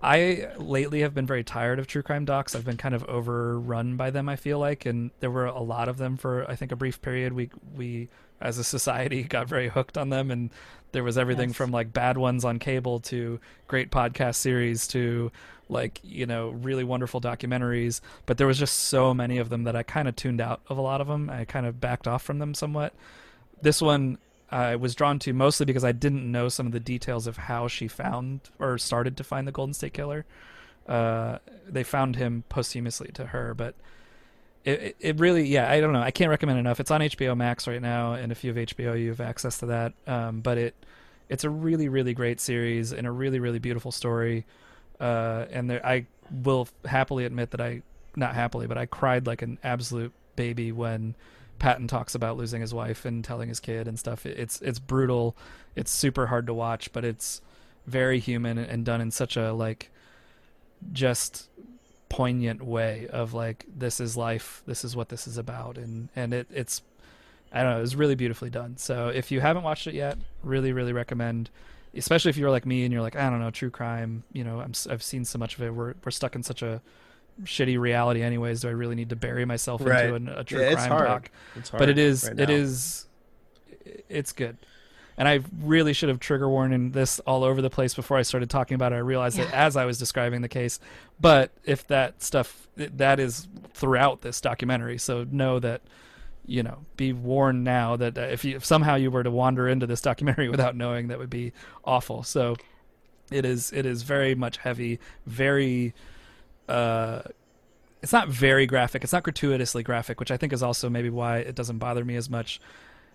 I 0.04 0.48
lately 0.58 1.00
have 1.00 1.14
been 1.14 1.26
very 1.26 1.42
tired 1.42 1.78
of 1.78 1.86
true 1.86 2.02
crime 2.02 2.26
docs. 2.26 2.54
I've 2.54 2.64
been 2.64 2.76
kind 2.76 2.94
of 2.94 3.04
overrun 3.04 3.96
by 3.96 4.10
them. 4.10 4.28
I 4.28 4.36
feel 4.36 4.58
like, 4.58 4.84
and 4.84 5.10
there 5.20 5.30
were 5.30 5.46
a 5.46 5.62
lot 5.62 5.88
of 5.88 5.96
them 5.96 6.18
for 6.18 6.48
I 6.48 6.56
think 6.56 6.72
a 6.72 6.76
brief 6.76 7.00
period. 7.00 7.32
We 7.32 7.48
we 7.74 8.08
as 8.38 8.58
a 8.58 8.64
society 8.64 9.22
got 9.36 9.48
very 9.48 9.68
hooked 9.70 9.96
on 9.96 10.10
them, 10.10 10.30
and 10.30 10.50
there 10.92 11.02
was 11.02 11.16
everything 11.16 11.48
Yes. 11.50 11.56
from 11.56 11.70
like 11.70 11.94
bad 11.94 12.18
ones 12.18 12.44
on 12.44 12.58
cable 12.58 13.00
to 13.00 13.40
great 13.66 13.90
podcast 13.90 14.34
series 14.34 14.86
to 14.88 15.32
like 15.70 16.00
you 16.04 16.26
know 16.26 16.50
really 16.50 16.84
wonderful 16.84 17.18
documentaries. 17.22 18.02
But 18.26 18.36
there 18.36 18.46
was 18.46 18.58
just 18.58 18.78
so 18.78 19.14
many 19.14 19.38
of 19.38 19.48
them 19.48 19.64
that 19.64 19.74
I 19.74 19.84
kind 19.84 20.06
of 20.06 20.16
tuned 20.16 20.42
out 20.42 20.60
of 20.68 20.76
a 20.76 20.82
lot 20.82 21.00
of 21.00 21.06
them. 21.06 21.30
I 21.30 21.46
kind 21.46 21.64
of 21.64 21.80
backed 21.80 22.06
off 22.06 22.22
from 22.22 22.40
them 22.40 22.52
somewhat. 22.52 22.92
This 23.62 23.80
one 23.80 24.18
I 24.54 24.76
was 24.76 24.94
drawn 24.94 25.18
to 25.20 25.32
mostly 25.32 25.66
because 25.66 25.84
I 25.84 25.92
didn't 25.92 26.30
know 26.30 26.48
some 26.48 26.66
of 26.66 26.72
the 26.72 26.80
details 26.80 27.26
of 27.26 27.36
how 27.36 27.66
she 27.68 27.88
found 27.88 28.40
or 28.58 28.78
started 28.78 29.16
to 29.16 29.24
find 29.24 29.46
the 29.48 29.52
Golden 29.52 29.74
State 29.74 29.92
Killer. 29.94 30.24
Uh, 30.86 31.38
they 31.68 31.82
found 31.82 32.16
him 32.16 32.44
posthumously 32.48 33.10
to 33.14 33.26
her, 33.26 33.54
but 33.54 33.74
it, 34.64 34.96
it- 35.00 35.20
really 35.20 35.46
yeah 35.46 35.70
i 35.70 35.80
don't 35.80 35.92
know. 35.92 36.00
I 36.00 36.10
can't 36.10 36.30
recommend 36.30 36.58
enough. 36.58 36.80
It's 36.80 36.90
on 36.90 37.00
hbo 37.00 37.36
max 37.36 37.66
right 37.66 37.82
now 37.82 38.14
and 38.14 38.32
if 38.32 38.44
you 38.44 38.54
have 38.54 38.68
hbo 38.68 38.98
you 39.00 39.08
have 39.08 39.20
access 39.20 39.58
to 39.58 39.66
that. 39.66 39.92
Um, 40.06 40.40
but 40.40 40.56
it 40.58 40.74
it's 41.28 41.44
a 41.44 41.50
really 41.50 41.88
really 41.88 42.14
great 42.14 42.40
series 42.40 42.92
and 42.92 43.06
a 43.06 43.10
really 43.10 43.40
really 43.40 43.58
beautiful 43.58 43.92
story. 43.92 44.44
Uh, 45.00 45.46
and 45.50 45.68
there, 45.68 45.84
i 45.84 46.06
will 46.42 46.68
happily 46.86 47.24
admit 47.24 47.50
that 47.50 47.60
i 47.60 47.82
not 48.16 48.34
happily 48.34 48.66
but 48.66 48.78
i 48.78 48.86
cried 48.86 49.26
like 49.26 49.42
an 49.42 49.58
absolute 49.64 50.12
baby 50.36 50.72
when 50.72 51.14
patton 51.58 51.88
talks 51.88 52.14
about 52.14 52.36
losing 52.36 52.60
his 52.60 52.74
wife 52.74 53.04
and 53.04 53.24
telling 53.24 53.48
his 53.48 53.60
kid 53.60 53.88
and 53.88 53.98
stuff. 53.98 54.26
It's 54.26 54.60
it's 54.60 54.78
brutal. 54.78 55.36
It's 55.76 55.90
super 55.90 56.26
hard 56.26 56.46
to 56.46 56.54
watch 56.54 56.92
but 56.92 57.04
it's 57.04 57.40
very 57.86 58.18
human 58.18 58.58
and 58.58 58.84
done 58.84 59.00
in 59.00 59.10
such 59.10 59.36
a 59.36 59.52
like 59.52 59.90
just 60.92 61.48
poignant 62.08 62.62
way 62.62 63.08
of 63.08 63.34
like 63.34 63.66
this 63.74 64.00
is 64.00 64.16
life. 64.16 64.62
This 64.66 64.84
is 64.84 64.96
what 64.96 65.08
this 65.08 65.26
is 65.26 65.38
about. 65.38 65.78
And 65.78 66.08
and 66.14 66.32
it 66.32 66.46
it's 66.50 66.82
i 67.52 67.62
don't 67.62 67.72
know 67.72 67.78
it 67.78 67.82
was 67.82 67.96
really 67.96 68.14
beautifully 68.14 68.50
done. 68.50 68.76
So 68.76 69.08
if 69.08 69.30
you 69.30 69.40
haven't 69.40 69.62
watched 69.62 69.86
it 69.86 69.94
yet 69.94 70.18
really 70.42 70.72
really 70.72 70.92
recommend 70.92 71.50
especially 71.96 72.28
if 72.28 72.36
you're 72.36 72.50
like 72.50 72.66
me 72.66 72.82
and 72.84 72.92
you're 72.92 73.02
like 73.02 73.14
i 73.14 73.30
don't 73.30 73.38
know 73.38 73.52
true 73.52 73.70
crime 73.70 74.24
you 74.32 74.42
know 74.42 74.58
I'm, 74.58 74.72
i've 74.90 75.02
seen 75.02 75.24
so 75.24 75.38
much 75.38 75.56
of 75.56 75.62
it. 75.62 75.72
We're, 75.72 75.94
we're 76.04 76.10
stuck 76.10 76.34
in 76.34 76.42
such 76.42 76.60
a 76.60 76.82
shitty 77.42 77.78
reality 77.78 78.22
anyways 78.22 78.60
do 78.60 78.68
i 78.68 78.70
really 78.70 78.94
need 78.94 79.10
to 79.10 79.16
bury 79.16 79.44
myself 79.44 79.80
Right. 79.84 80.04
into 80.04 80.14
an, 80.14 80.28
a 80.28 80.44
true 80.44 80.60
Yeah, 80.60 80.66
it's 80.68 80.76
crime 80.86 80.90
hard. 80.90 81.06
doc 81.08 81.30
It's 81.56 81.70
but 81.70 81.88
it 81.88 81.96
hard 81.96 81.98
right 82.24 82.38
it 82.40 82.48
now. 82.48 82.54
is 82.54 83.06
it's 84.08 84.32
good 84.32 84.56
and 85.16 85.26
i 85.28 85.40
really 85.60 85.92
should 85.92 86.08
have 86.08 86.20
trigger 86.20 86.48
warning 86.48 86.92
this 86.92 87.18
all 87.20 87.42
over 87.44 87.60
the 87.60 87.70
place 87.70 87.94
before 87.94 88.16
i 88.18 88.22
started 88.22 88.48
talking 88.50 88.74
about 88.76 88.92
it 88.92 88.96
i 88.96 88.98
realized 88.98 89.38
it 89.38 89.52
as 89.52 89.76
i 89.76 89.84
was 89.84 89.98
describing 89.98 90.42
the 90.42 90.48
case 90.48 90.78
but 91.20 91.50
if 91.64 91.86
that 91.88 92.22
stuff 92.22 92.68
that 92.76 93.18
is 93.18 93.48
throughout 93.72 94.22
this 94.22 94.40
documentary 94.40 94.96
so 94.98 95.26
know 95.30 95.58
that 95.58 95.82
you 96.46 96.62
know 96.62 96.78
be 96.96 97.12
warned 97.12 97.64
now 97.64 97.96
that 97.96 98.16
uh, 98.18 98.20
if 98.22 98.44
you 98.44 98.54
if 98.56 98.64
somehow 98.64 98.94
you 98.94 99.10
were 99.10 99.22
to 99.22 99.30
wander 99.30 99.68
into 99.68 99.86
this 99.86 100.00
documentary 100.00 100.48
without 100.54 100.76
knowing 100.76 101.08
that 101.08 101.18
would 101.18 101.30
be 101.30 101.52
awful 101.84 102.22
so 102.22 102.54
it 103.32 103.44
is 103.44 103.72
it 103.72 103.86
is 103.86 104.02
very 104.02 104.34
much 104.34 104.58
heavy 104.58 104.98
very 105.26 105.94
uh 106.68 107.22
it's 108.02 108.12
not 108.12 108.28
very 108.28 108.66
graphic 108.66 109.02
it's 109.04 109.12
not 109.12 109.22
gratuitously 109.22 109.82
graphic 109.82 110.20
which 110.20 110.30
i 110.30 110.36
think 110.36 110.52
is 110.52 110.62
also 110.62 110.88
maybe 110.90 111.10
why 111.10 111.38
it 111.38 111.54
doesn't 111.54 111.78
bother 111.78 112.04
me 112.04 112.16
as 112.16 112.28
much 112.30 112.60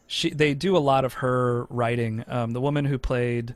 she 0.08 0.30
they 0.32 0.54
do 0.54 0.76
a 0.76 0.80
lot 0.80 1.06
of 1.06 1.14
her 1.14 1.66
writing 1.70 2.24
um 2.28 2.52
the 2.52 2.62
woman 2.62 2.86
who 2.86 2.98
played 2.98 3.56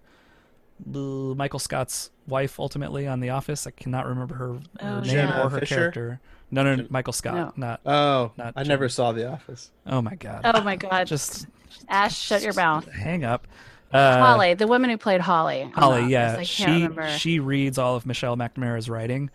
michael 0.86 1.60
scott's 1.60 2.10
wife 2.28 2.60
ultimately 2.60 3.08
on 3.08 3.20
the 3.20 3.30
office 3.30 3.66
i 3.68 3.72
cannot 3.72 4.06
remember 4.08 4.36
her, 4.36 4.48
her 4.54 4.60
Oh, 4.82 5.00
name 5.02 5.16
yeah. 5.16 5.44
or 5.46 5.50
her 5.50 5.60
Fisher? 5.60 5.76
character 5.76 6.20
no 6.52 6.64
no, 6.64 6.76
no 6.76 6.88
michael 6.90 7.14
scott 7.14 7.58
not 7.58 7.80
Oh, 7.86 8.32
Not 8.38 8.54
I 8.56 8.64
Jim. 8.64 8.70
never 8.70 8.90
saw 8.90 9.12
The 9.12 9.32
Office. 9.32 9.72
oh 9.88 10.02
my 10.02 10.16
god 10.16 10.42
Oh 10.44 10.62
my 10.62 10.76
god. 10.76 11.06
just 11.08 11.48
Ash, 11.90 12.18
shut 12.18 12.42
your 12.44 12.54
mouth. 12.54 12.88
hang 12.92 13.24
up 13.24 13.48
uh, 13.92 14.18
Holly, 14.18 14.56
the 14.56 14.66
woman 14.66 14.90
who 14.90 14.98
played 14.98 15.22
Holly. 15.22 15.70
Holly, 15.76 16.00
Office. 16.00 16.10
yeah, 16.10 16.36
I 16.40 16.44
she 16.44 16.64
can't 16.64 16.90
remember. 16.96 17.18
she 17.20 17.40
reads 17.40 17.78
all 17.78 17.96
of 17.96 18.08
Michelle 18.08 18.36
McNamara's 18.36 18.90
writing, 18.90 19.30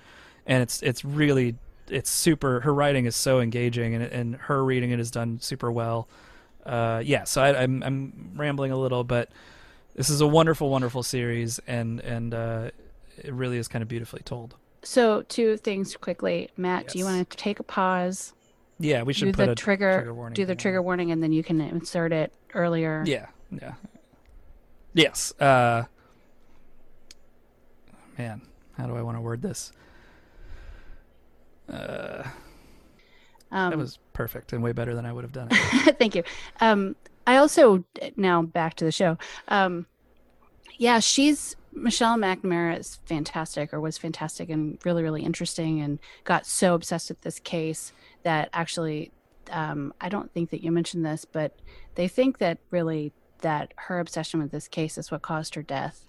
and 0.49 0.63
it's 0.63 0.83
it's 0.83 1.05
really 1.05 1.55
it's 1.89 2.11
super. 2.11 2.61
Her 2.61 2.75
writing 2.75 3.05
is 3.05 3.15
so 3.15 3.41
engaging, 3.41 3.95
and 3.95 4.03
and 4.03 4.35
her 4.37 4.65
reading 4.65 4.91
it 4.91 4.99
is 4.99 5.13
done 5.13 5.39
super 5.41 5.71
well. 5.71 6.09
Uh, 6.67 7.01
yeah, 7.05 7.25
so 7.25 7.43
I, 7.43 7.63
I'm 7.63 7.83
I'm 7.85 8.33
rambling 8.35 8.73
a 8.73 8.77
little, 8.77 9.05
but 9.05 9.31
this 9.95 10.11
is 10.11 10.21
a 10.21 10.27
wonderful, 10.27 10.71
wonderful 10.71 11.03
series, 11.03 11.61
and 11.67 12.01
and 12.01 12.35
uh, 12.35 12.71
it 13.17 13.33
really 13.33 13.59
is 13.59 13.69
kind 13.69 13.83
of 13.83 13.89
beautifully 13.89 14.23
told. 14.25 14.57
So, 14.83 15.23
two 15.23 15.57
things 15.57 15.97
quickly. 15.97 16.51
Matt, 16.57 16.89
do 16.89 16.99
you 16.99 17.05
want 17.05 17.29
to 17.29 17.37
take 17.37 17.61
a 17.61 17.65
pause? 17.65 18.33
Yeah, 18.79 19.03
we 19.03 19.13
should 19.13 19.27
do 19.27 19.33
put 19.33 19.47
the 19.47 19.53
a 19.53 19.57
trigger, 19.57 20.15
warning. 20.15 20.35
do 20.35 20.47
the 20.47 20.53
on. 20.53 20.57
trigger 20.57 20.81
warning, 20.81 21.11
and 21.11 21.23
then 21.23 21.33
you 21.33 21.43
can 21.43 21.61
insert 21.61 22.13
it 22.13 22.33
earlier. 22.55 23.03
Yeah, 23.07 23.27
yeah. 23.51 23.75
Yes. 24.95 25.33
Uh, 25.41 25.85
man, 28.17 28.41
how 28.77 28.87
do 28.87 28.97
I 28.97 29.03
want 29.03 29.17
to 29.17 29.21
word 29.21 29.43
this? 29.43 29.73
Uh, 31.69 32.25
Um, 33.51 33.71
that 33.71 33.79
was 33.79 33.99
perfect 34.13 34.53
and 34.53 34.63
way 34.63 34.73
better 34.73 34.95
than 34.95 35.07
I 35.07 35.13
would 35.13 35.25
have 35.25 35.33
done 35.33 35.49
it. 35.51 35.99
Thank 35.99 36.15
you. 36.15 36.23
Um, 36.61 36.97
I 37.27 37.37
also 37.37 37.85
now 38.17 38.43
back 38.43 38.75
to 38.75 38.85
the 38.85 38.93
show. 38.93 39.17
Um, 39.49 39.87
yeah, 40.77 40.99
she's 41.01 41.57
Michelle 41.73 42.17
McNamara 42.17 42.79
is 42.79 42.99
fantastic, 43.07 43.73
or 43.73 43.81
was 43.81 43.99
fantastic, 43.99 44.49
and 44.51 44.79
really, 44.85 45.03
really 45.03 45.23
interesting, 45.23 45.81
and 45.81 45.99
got 46.25 46.47
so 46.47 46.75
obsessed 46.75 47.09
with 47.09 47.21
this 47.23 47.39
case 47.39 47.93
that 48.23 48.49
actually, 48.53 49.13
um, 49.51 49.93
I 50.01 50.09
don't 50.09 50.33
think 50.33 50.51
that 50.51 50.63
you 50.63 50.73
mentioned 50.73 51.05
this, 51.05 51.25
but 51.25 51.59
they 51.95 52.09
think 52.09 52.39
that 52.39 52.59
really 52.71 53.13
that 53.41 53.73
her 53.77 54.01
obsession 54.01 54.41
with 54.41 54.51
this 54.51 54.69
case 54.69 54.99
is 54.99 55.11
what 55.11 55.23
caused 55.23 55.55
her 55.55 55.63
death. 55.63 56.08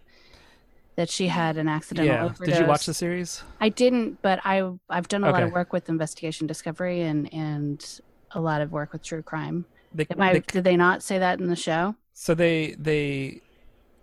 That 0.95 1.09
she 1.09 1.27
had 1.27 1.55
an 1.57 1.69
accidental 1.69 2.13
yeah. 2.13 2.25
overdose. 2.25 2.45
Did 2.45 2.59
you 2.59 2.65
watch 2.65 2.85
the 2.85 2.93
series? 2.93 3.41
I 3.61 3.69
didn't, 3.69 4.19
but 4.21 4.39
I 4.43 4.69
I've 4.89 5.07
done 5.07 5.23
a 5.23 5.29
lot 5.29 5.43
of 5.43 5.51
work 5.51 5.71
with 5.71 5.87
investigation 5.87 6.45
discovery 6.47 7.01
and 7.01 7.33
and 7.33 7.99
a 8.31 8.41
lot 8.41 8.61
of 8.61 8.71
work 8.71 8.91
with 8.93 9.03
true 9.03 9.23
crime. 9.23 9.65
They, 9.93 10.05
I, 10.19 10.33
they- 10.33 10.39
did 10.41 10.63
they 10.65 10.75
not 10.75 11.01
say 11.01 11.17
that 11.19 11.39
in 11.39 11.47
the 11.47 11.55
show? 11.55 11.95
so 12.13 12.35
they 12.35 12.75
they 12.77 13.41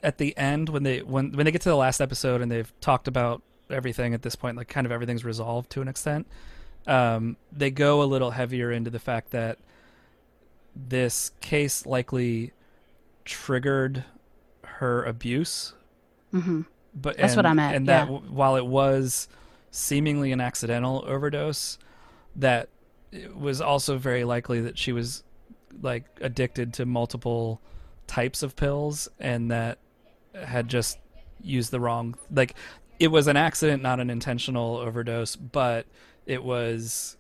at 0.03 0.19
the 0.19 0.37
end 0.39 0.69
when 0.71 0.83
they 0.85 1.03
when 1.03 1.33
when 1.33 1.45
they 1.45 1.53
get 1.53 1.61
to 1.63 1.69
the 1.69 1.77
last 1.77 2.01
episode 2.01 2.41
and 2.41 2.51
they've 2.51 2.73
talked 2.81 3.09
about 3.09 3.43
everything 3.71 4.15
at 4.15 4.23
this 4.23 4.37
point, 4.37 4.57
like 4.57 4.69
kind 4.69 4.87
of 4.87 4.93
everything's 4.93 5.25
resolved 5.25 5.71
to 5.71 5.83
an 5.83 5.89
extent. 5.89 6.27
Um, 6.87 7.37
they 7.53 7.71
go 7.71 8.03
a 8.03 8.05
little 8.05 8.31
heavier 8.31 8.71
into 8.71 8.91
the 8.91 9.01
fact 9.01 9.31
that 9.33 9.59
this 10.75 11.31
case 11.41 11.87
likely 11.87 12.53
triggered 13.25 14.05
her 14.65 15.05
abuse 15.05 15.75
hmm 16.33 16.61
but 16.97 17.17
That's 17.19 17.37
what 17.37 17.47
I'm 17.47 17.59
at, 17.59 17.75
And 17.75 17.87
that 17.89 18.11
yeah. 18.11 18.19
while 18.19 18.57
it 18.57 18.67
was 18.67 19.29
seemingly 19.71 20.33
an 20.33 20.41
accidental 20.41 21.05
overdose, 21.07 21.79
that 22.37 22.71
it 23.13 23.37
was 23.37 23.61
also 23.61 23.99
very 23.99 24.25
likely 24.25 24.61
that 24.63 24.79
she 24.79 24.93
was 24.93 25.23
like 25.83 26.05
addicted 26.21 26.73
to 26.75 26.87
multiple 26.87 27.61
types 28.07 28.43
of 28.43 28.57
pills 28.57 29.09
and 29.19 29.51
that 29.51 29.79
had 30.35 30.69
just 30.69 30.99
used 31.43 31.71
the 31.71 31.81
wrong 31.81 32.15
like 32.31 32.55
it 32.99 33.09
was 33.09 33.27
an 33.27 33.37
accident 33.37 33.83
not 33.83 34.01
an 34.01 34.09
intentional 34.09 34.77
overdose 34.77 35.37
but 35.37 35.87
it 36.25 36.43
was 36.43 37.16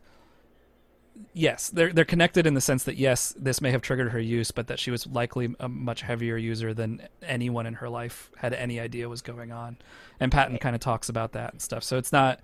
yes 1.32 1.68
they're 1.70 1.93
they're 1.93 2.05
connected 2.05 2.47
in 2.47 2.55
the 2.55 2.60
sense 2.60 2.84
that 2.84 2.97
yes 2.97 3.34
this 3.38 3.60
may 3.60 3.70
have 3.70 3.82
triggered 3.82 4.12
her 4.12 4.20
use 4.20 4.51
but 4.51 4.66
that 4.66 4.78
she 4.78 4.90
was 4.90 5.06
likely 5.06 5.55
a 5.60 5.68
much 5.68 6.02
heavier 6.02 6.36
user 6.36 6.72
than 6.72 7.06
anyone 7.22 7.66
in 7.66 7.74
her 7.74 7.88
life 7.88 8.30
had 8.36 8.52
any 8.55 8.80
idea 8.80 9.09
was 9.09 9.22
going 9.22 9.52
on. 9.52 9.76
And 10.20 10.32
patton 10.32 10.56
eh. 10.56 10.59
kind 10.59 10.74
of 10.74 10.80
talks 10.80 11.09
about 11.09 11.32
that 11.32 11.52
and 11.52 11.62
stuff. 11.62 11.82
So 11.82 11.98
it's 11.98 12.12
not 12.12 12.40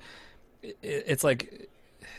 it, 0.63 0.77
it's 0.83 1.25
like 1.25 1.69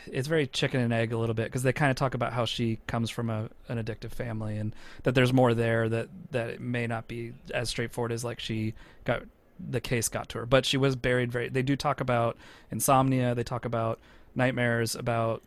it's 0.06 0.28
very 0.28 0.46
chicken 0.46 0.80
and 0.80 0.92
egg 0.92 1.12
a 1.12 1.18
little 1.18 1.34
bit 1.34 1.44
because 1.44 1.62
they 1.62 1.72
kind 1.72 1.90
of 1.90 1.96
talk 1.96 2.14
about 2.14 2.32
how 2.32 2.44
she 2.44 2.78
comes 2.86 3.10
from 3.10 3.30
a 3.30 3.48
an 3.68 3.82
addictive 3.82 4.12
family 4.12 4.56
and 4.56 4.74
that 5.02 5.14
there's 5.14 5.32
more 5.32 5.54
there 5.54 5.88
that 5.88 6.08
that 6.30 6.50
it 6.50 6.60
may 6.60 6.86
not 6.86 7.08
be 7.08 7.32
as 7.52 7.68
straightforward 7.68 8.12
as 8.12 8.24
like 8.24 8.40
she 8.40 8.74
got 9.04 9.22
the 9.70 9.80
case 9.80 10.08
got 10.08 10.28
to 10.30 10.38
her. 10.38 10.46
But 10.46 10.66
she 10.66 10.76
was 10.76 10.96
buried 10.96 11.30
very 11.30 11.48
they 11.48 11.62
do 11.62 11.76
talk 11.76 12.00
about 12.00 12.36
insomnia 12.70 13.34
they 13.34 13.44
talk 13.44 13.64
about 13.64 13.98
nightmares 14.34 14.94
about 14.94 15.42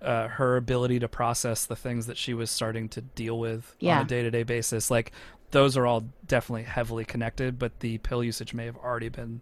uh, 0.00 0.28
her 0.28 0.56
ability 0.56 0.98
to 1.00 1.08
process 1.08 1.66
the 1.66 1.74
things 1.76 2.06
that 2.06 2.16
she 2.16 2.32
was 2.34 2.50
starting 2.50 2.88
to 2.90 3.00
deal 3.00 3.38
with 3.38 3.74
Yeah. 3.80 3.98
on 3.98 4.04
a 4.04 4.08
day-to-day 4.08 4.44
basis 4.44 4.90
like 4.90 5.12
those 5.50 5.76
are 5.76 5.86
all 5.86 6.04
definitely 6.26 6.62
heavily 6.64 7.04
connected 7.04 7.58
but 7.58 7.80
the 7.80 7.98
pill 7.98 8.22
usage 8.22 8.54
may 8.54 8.66
have 8.66 8.76
already 8.76 9.08
been 9.08 9.40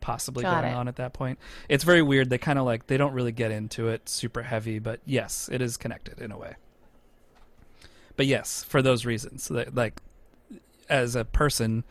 possibly 0.00 0.42
Got 0.44 0.62
going 0.62 0.72
it. 0.72 0.76
on 0.76 0.88
at 0.88 0.96
that 0.96 1.12
point 1.12 1.38
it's 1.68 1.84
very 1.84 2.00
weird 2.02 2.30
they 2.30 2.38
kind 2.38 2.58
of 2.58 2.64
like 2.64 2.86
they 2.86 2.96
don't 2.96 3.12
really 3.12 3.32
get 3.32 3.50
into 3.50 3.88
it 3.88 4.08
super 4.08 4.42
heavy 4.44 4.78
but 4.78 5.00
yes 5.04 5.50
it 5.52 5.60
is 5.60 5.76
connected 5.76 6.20
in 6.20 6.30
a 6.32 6.38
way 6.38 6.54
but 8.16 8.26
yes 8.26 8.64
for 8.64 8.80
those 8.80 9.04
reasons 9.04 9.50
like 9.50 10.00
as 10.88 11.16
a 11.16 11.24
person 11.24 11.84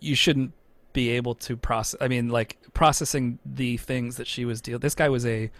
you 0.00 0.14
shouldn't 0.14 0.52
be 0.92 1.10
able 1.10 1.34
to 1.34 1.56
process 1.56 2.00
i 2.00 2.08
mean 2.08 2.28
like 2.28 2.56
processing 2.72 3.38
the 3.44 3.76
things 3.76 4.16
that 4.16 4.26
she 4.26 4.44
was 4.44 4.60
dealing 4.60 4.80
this 4.80 4.94
guy 4.94 5.08
was 5.08 5.26
a 5.26 5.50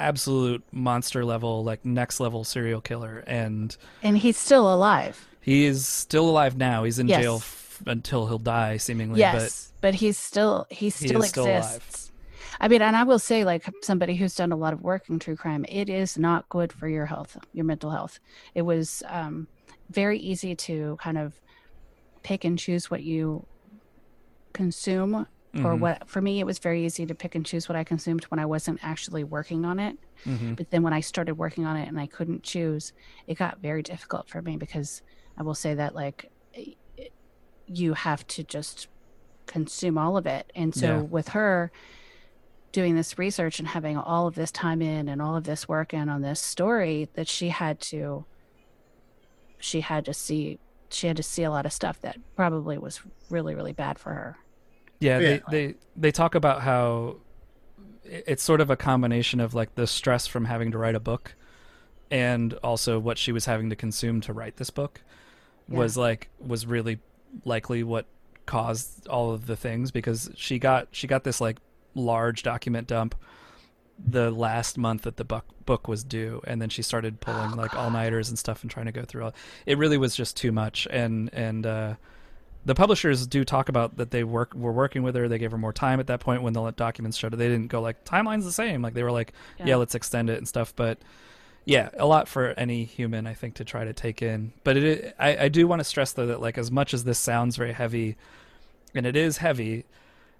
absolute 0.00 0.62
monster 0.72 1.24
level 1.24 1.64
like 1.64 1.84
next 1.84 2.20
level 2.20 2.44
serial 2.44 2.80
killer 2.80 3.24
and 3.26 3.76
And 4.02 4.16
he's 4.18 4.36
still 4.36 4.72
alive. 4.72 5.26
he 5.40 5.64
is 5.66 5.86
still 5.86 6.28
alive 6.28 6.56
now 6.56 6.84
he's 6.84 6.98
in 6.98 7.08
Yes. 7.08 7.20
jail 7.22 7.36
f- 7.36 7.82
until 7.86 8.26
he'll 8.26 8.38
die 8.38 8.76
seemingly 8.76 9.20
yes, 9.20 9.72
but, 9.80 9.94
he's 9.94 10.18
still 10.18 10.66
he 10.70 10.90
still 10.90 11.22
still 11.22 11.46
alive. 11.46 11.76
exists. 11.76 12.12
I 12.60 12.66
mean, 12.68 12.82
and 12.82 12.96
I 12.96 13.04
will 13.04 13.18
say, 13.20 13.44
like 13.44 13.64
somebody 13.82 14.16
who's 14.16 14.34
done 14.34 14.50
a 14.50 14.56
lot 14.56 14.72
of 14.72 14.80
work 14.82 15.08
in 15.08 15.18
true 15.20 15.36
crime, 15.36 15.64
it 15.68 15.88
is 15.88 16.18
not 16.18 16.48
good 16.48 16.72
for 16.72 16.88
your 16.88 17.06
health, 17.06 17.36
your 17.52 17.64
mental 17.64 17.90
health. 17.90 18.18
It 18.54 18.62
was 18.62 19.02
um, 19.06 19.46
very 19.90 20.18
easy 20.18 20.56
to 20.56 20.96
kind 21.00 21.18
of 21.18 21.40
pick 22.24 22.44
and 22.44 22.58
choose 22.58 22.90
what 22.90 23.02
you 23.04 23.46
consume 24.52 25.26
but 25.62 25.68
or 25.68 25.76
what 25.76 26.08
for 26.08 26.20
me 26.22 26.40
it 26.40 26.46
was 26.46 26.58
very 26.58 26.84
easy 26.84 27.06
to 27.06 27.14
pick 27.14 27.34
and 27.34 27.44
choose 27.44 27.68
what 27.68 27.76
I 27.76 27.84
consumed 27.84 28.24
when 28.24 28.38
I 28.38 28.46
wasn't 28.46 28.80
actually 28.82 29.24
working 29.24 29.64
on 29.64 29.78
it. 29.78 29.96
Mhm. 30.24 30.56
But 30.56 30.70
then 30.70 30.82
when 30.82 30.92
I 30.92 31.00
started 31.00 31.34
working 31.36 31.64
on 31.66 31.76
it 31.76 31.88
and 31.88 31.98
I 32.00 32.06
couldn't 32.06 32.42
choose, 32.42 32.92
it 33.26 33.36
got 33.38 33.60
very 33.60 33.82
difficult 33.82 34.28
for 34.28 34.40
me 34.42 34.56
because 34.56 35.02
I 35.36 35.42
will 35.42 35.54
say 35.54 35.74
that 35.74 35.94
like 35.94 36.30
you 37.66 37.94
have 37.94 38.26
to 38.28 38.42
just 38.44 38.88
consume 39.46 39.98
all 39.98 40.16
of 40.16 40.26
it. 40.26 40.50
And 40.54 40.74
so 40.74 40.86
Yeah. 40.96 41.00
with 41.02 41.28
her 41.28 41.70
doing 42.72 42.94
this 42.96 43.18
research 43.18 43.58
and 43.58 43.68
having 43.68 43.96
all 43.96 44.26
of 44.26 44.34
this 44.34 44.50
time 44.52 44.82
in 44.82 45.08
and 45.08 45.20
all 45.22 45.36
of 45.36 45.44
this 45.44 45.66
work 45.68 45.92
in 45.94 46.08
on 46.08 46.20
this 46.22 46.40
story 46.40 47.08
that 47.14 47.26
she 47.28 47.48
had 47.48 47.80
to 47.80 48.24
she 49.58 49.80
had 49.80 50.04
to 50.04 50.14
see 50.14 50.58
she 50.90 51.06
had 51.08 51.16
to 51.16 51.22
see 51.22 51.42
a 51.42 51.50
lot 51.50 51.66
of 51.66 51.72
stuff 51.72 52.00
that 52.00 52.16
probably 52.36 52.78
was 52.78 53.00
really 53.30 53.54
really 53.54 53.72
bad 53.72 53.98
for 53.98 54.12
her. 54.14 54.36
Yeah, 55.00 55.18
Yeah. 55.18 55.38
They, 55.48 55.66
they 55.66 55.74
they 55.96 56.12
talk 56.12 56.34
about 56.34 56.62
how 56.62 57.16
it's 58.04 58.42
sort 58.42 58.60
of 58.60 58.70
a 58.70 58.76
combination 58.76 59.38
of 59.40 59.54
like 59.54 59.74
the 59.74 59.86
stress 59.86 60.26
from 60.26 60.46
having 60.46 60.70
to 60.72 60.78
write 60.78 60.94
a 60.94 61.00
book 61.00 61.34
and 62.10 62.54
also 62.64 62.98
what 62.98 63.18
she 63.18 63.32
was 63.32 63.44
having 63.44 63.68
to 63.70 63.76
consume 63.76 64.20
to 64.22 64.32
write 64.32 64.56
this 64.56 64.70
book 64.70 65.02
was 65.68 65.96
like 65.98 66.30
was 66.38 66.64
really 66.66 66.98
likely 67.44 67.82
what 67.82 68.06
caused 68.46 69.06
all 69.08 69.30
of 69.32 69.46
the 69.46 69.56
things 69.56 69.90
because 69.90 70.30
she 70.34 70.58
got 70.58 70.88
she 70.90 71.06
got 71.06 71.22
this 71.24 71.38
like 71.40 71.58
large 71.94 72.42
document 72.42 72.86
dump 72.88 73.14
the 73.98 74.30
last 74.30 74.78
month 74.78 75.02
that 75.02 75.16
the 75.18 75.24
book 75.24 75.44
book 75.66 75.86
was 75.86 76.02
due 76.02 76.40
and 76.46 76.62
then 76.62 76.70
she 76.70 76.80
started 76.80 77.20
pulling 77.20 77.52
Oh, 77.52 77.56
like 77.56 77.74
all-nighters 77.74 78.30
and 78.30 78.38
stuff 78.38 78.62
and 78.62 78.70
trying 78.70 78.86
to 78.86 78.92
go 78.92 79.02
through 79.04 79.24
all 79.24 79.34
it 79.66 79.76
really 79.76 79.98
was 79.98 80.16
just 80.16 80.34
too 80.36 80.52
much 80.52 80.86
and 80.90 81.28
and 81.34 81.66
uh 81.66 81.94
the 82.64 82.74
publishers 82.74 83.26
do 83.26 83.44
talk 83.44 83.68
about 83.68 83.96
that 83.96 84.10
they 84.10 84.24
work 84.24 84.54
were 84.54 84.72
working 84.72 85.02
with 85.02 85.14
her. 85.14 85.28
They 85.28 85.38
gave 85.38 85.52
her 85.52 85.58
more 85.58 85.72
time 85.72 86.00
at 86.00 86.06
that 86.08 86.20
point 86.20 86.42
when 86.42 86.52
the 86.52 86.70
documents 86.72 87.16
showed 87.16 87.32
it 87.32 87.36
they 87.36 87.48
didn't 87.48 87.68
go 87.68 87.80
like 87.80 88.04
timeline's 88.04 88.44
the 88.44 88.52
same. 88.52 88.82
Like 88.82 88.94
they 88.94 89.02
were 89.02 89.12
like 89.12 89.32
yeah, 89.58 89.66
Yeah. 89.66 89.76
let's 89.76 89.94
extend 89.94 90.28
it 90.30 90.38
and 90.38 90.46
stuff. 90.46 90.74
But 90.76 90.98
yeah 91.64 91.90
a 91.98 92.06
lot 92.06 92.28
for 92.28 92.54
any 92.56 92.84
human 92.84 93.26
i 93.26 93.34
think 93.34 93.54
to 93.56 93.64
try 93.64 93.84
to 93.84 93.92
take 93.92 94.22
in. 94.22 94.52
But 94.64 94.76
it 94.78 95.14
i, 95.18 95.36
I 95.44 95.48
do 95.48 95.66
want 95.66 95.80
to 95.80 95.84
stress 95.84 96.12
though 96.12 96.26
that 96.26 96.40
like 96.40 96.56
as 96.58 96.70
much 96.70 96.94
as 96.94 97.04
this 97.04 97.18
sounds 97.18 97.56
very 97.56 97.72
heavy 97.72 98.16
and 98.94 99.04
it 99.06 99.16
is 99.16 99.38
heavy 99.38 99.84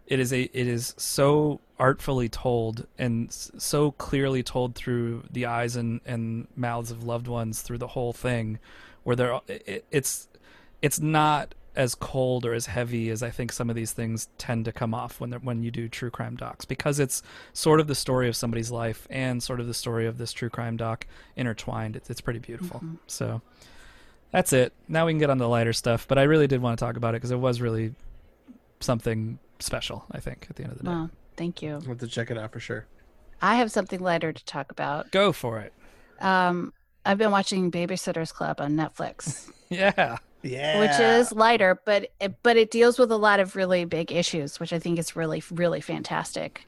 it 0.07 0.19
is 0.21 0.33
a 0.33 0.43
it 0.43 0.67
is 0.67 0.95
so 0.97 1.61
artfully 1.79 2.31
told 2.31 2.87
and 2.99 3.31
so 3.31 3.91
clearly 3.93 4.43
told 4.43 4.75
through 4.75 5.23
the 5.31 5.45
eyes 5.45 5.77
and 5.77 6.01
and 6.07 6.49
mouths 6.57 6.91
of 6.91 7.05
loved 7.05 7.29
ones 7.29 7.61
through 7.61 7.79
the 7.79 7.89
whole 7.89 8.15
thing 8.15 8.59
where 9.05 9.15
they're 9.15 9.39
it, 9.49 9.85
it's 9.91 10.29
it's 10.81 10.99
not 10.99 11.55
as 11.79 11.95
cold 11.95 12.45
or 12.45 12.53
as 12.53 12.67
heavy 12.67 13.09
as 13.09 13.23
I 13.23 13.31
think 13.31 13.53
some 13.53 13.71
of 13.71 13.77
these 13.77 13.93
things 13.93 14.29
tend 14.37 14.65
to 14.67 14.73
come 14.73 14.93
off 14.93 15.21
when 15.21 15.33
when 15.33 15.63
you 15.63 15.71
do 15.71 15.89
true 15.89 16.11
crime 16.11 16.35
docs 16.37 16.65
because 16.65 16.99
it's 16.99 17.23
sort 17.53 17.79
of 17.81 17.87
the 17.87 17.95
story 17.95 18.29
of 18.29 18.35
somebody's 18.35 18.71
life 18.71 19.07
and 19.11 19.41
sort 19.43 19.61
of 19.61 19.67
the 19.69 19.73
story 19.75 20.05
of 20.07 20.19
this 20.19 20.33
true 20.33 20.51
crime 20.51 20.77
doc 20.77 21.07
intertwined. 21.37 21.95
It's 21.95 22.11
it's 22.11 22.21
pretty 22.21 22.41
beautiful. 22.41 22.81
Mhm. 22.81 22.99
So 23.07 23.43
that's 24.33 24.53
it. 24.53 24.73
Now 24.89 25.07
we 25.07 25.13
can 25.13 25.19
get 25.21 25.31
on 25.31 25.39
the 25.39 25.49
lighter 25.49 25.73
stuff, 25.73 26.07
but 26.09 26.19
I 26.19 26.25
really 26.25 26.49
did 26.49 26.61
want 26.61 26.79
to 26.79 26.85
talk 26.85 26.97
about 26.97 27.15
it 27.15 27.19
because 27.19 27.31
it 27.31 27.39
was 27.39 27.61
really 27.61 27.95
something 28.81 29.39
special. 29.61 30.05
I 30.13 30.21
think 30.21 30.47
at 30.51 30.57
the 30.57 30.65
end 30.65 30.73
of 30.73 30.79
the 30.79 30.85
day. 30.85 30.91
Well, 30.91 31.11
thank 31.37 31.63
you. 31.63 31.75
I'll 31.75 31.81
have 31.83 31.99
to 31.99 32.07
check 32.09 32.31
it 32.31 32.37
out 32.39 32.53
for 32.53 32.61
sure. 32.61 32.87
I 33.41 33.55
have 33.55 33.71
something 33.71 34.01
lighter 34.01 34.33
to 34.33 34.45
talk 34.45 34.73
about. 34.73 35.11
Go 35.13 35.33
for 35.33 35.61
it. 35.61 35.73
Um, 36.21 36.73
I've 37.07 37.19
been 37.19 37.31
watching 37.31 37.71
Babysitters 37.71 38.35
Club 38.35 38.61
on 38.61 38.75
Netflix, 38.77 39.49
Yeah. 39.71 40.19
Yeah. 40.49 40.81
which 40.81 40.99
is 41.01 41.33
lighter, 41.33 41.81
but 41.85 42.11
it, 42.21 42.43
but 42.43 42.57
it 42.57 42.71
deals 42.71 42.99
with 42.99 43.11
a 43.13 43.17
lot 43.17 43.41
of 43.41 43.57
really 43.57 43.85
big 43.85 44.13
issues, 44.13 44.59
which 44.61 44.73
I 44.73 44.79
think 44.79 44.99
is 44.99 45.17
really 45.17 45.43
really 45.51 45.81
fantastic. 45.81 46.67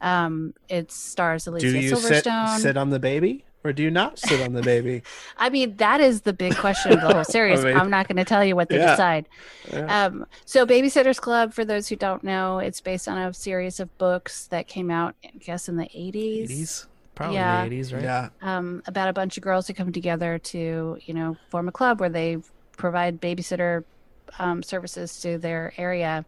Um, 0.00 0.54
it 0.68 0.90
stars 0.92 1.46
Alicia 1.46 1.70
Do 1.70 1.78
you 1.78 1.96
sit, 1.96 2.24
Silverstone. 2.24 2.58
sit 2.58 2.76
on 2.76 2.90
the 2.90 2.98
baby 2.98 3.44
or 3.64 3.72
do 3.72 3.82
you 3.82 3.90
not 3.90 4.18
sit 4.18 4.42
on 4.42 4.52
the 4.52 4.60
baby? 4.62 5.02
I 5.38 5.48
mean, 5.48 5.76
that 5.76 6.00
is 6.00 6.20
the 6.20 6.34
big 6.34 6.54
question 6.56 6.92
of 6.92 7.00
the 7.00 7.14
whole 7.14 7.24
series. 7.36 7.64
I 7.64 7.68
mean, 7.68 7.76
I'm 7.78 7.88
not 7.88 8.06
going 8.06 8.18
to 8.18 8.24
tell 8.24 8.44
you 8.44 8.54
what 8.54 8.68
they 8.68 8.76
yeah. 8.78 8.90
decide. 8.90 9.28
Yeah. 9.72 10.04
Um, 10.04 10.26
so, 10.44 10.66
Babysitters 10.66 11.18
Club, 11.18 11.54
for 11.54 11.64
those 11.64 11.88
who 11.88 11.96
don't 11.96 12.22
know, 12.22 12.58
it's 12.58 12.82
based 12.82 13.08
on 13.08 13.16
a 13.16 13.32
series 13.32 13.80
of 13.80 13.96
books 13.96 14.46
that 14.48 14.68
came 14.68 14.90
out, 14.90 15.14
I 15.24 15.30
guess, 15.38 15.68
in 15.68 15.76
the 15.76 15.86
80s. 15.86 16.50
80s. 16.50 16.86
Probably 17.14 17.36
Yeah. 17.36 17.66
the 17.66 17.80
80s, 17.80 17.92
right? 17.94 18.02
Yeah. 18.02 18.28
um, 18.42 18.82
about 18.86 19.08
a 19.08 19.14
bunch 19.14 19.38
of 19.38 19.42
girls 19.42 19.66
who 19.66 19.72
come 19.72 19.92
together 19.92 20.38
to, 20.38 20.98
you 21.02 21.14
know, 21.14 21.36
form 21.48 21.66
a 21.68 21.72
club 21.72 22.00
where 22.00 22.10
they 22.10 22.36
provide 22.76 23.20
babysitter 23.20 23.84
um, 24.38 24.62
services 24.62 25.20
to 25.20 25.38
their 25.38 25.72
area. 25.76 26.24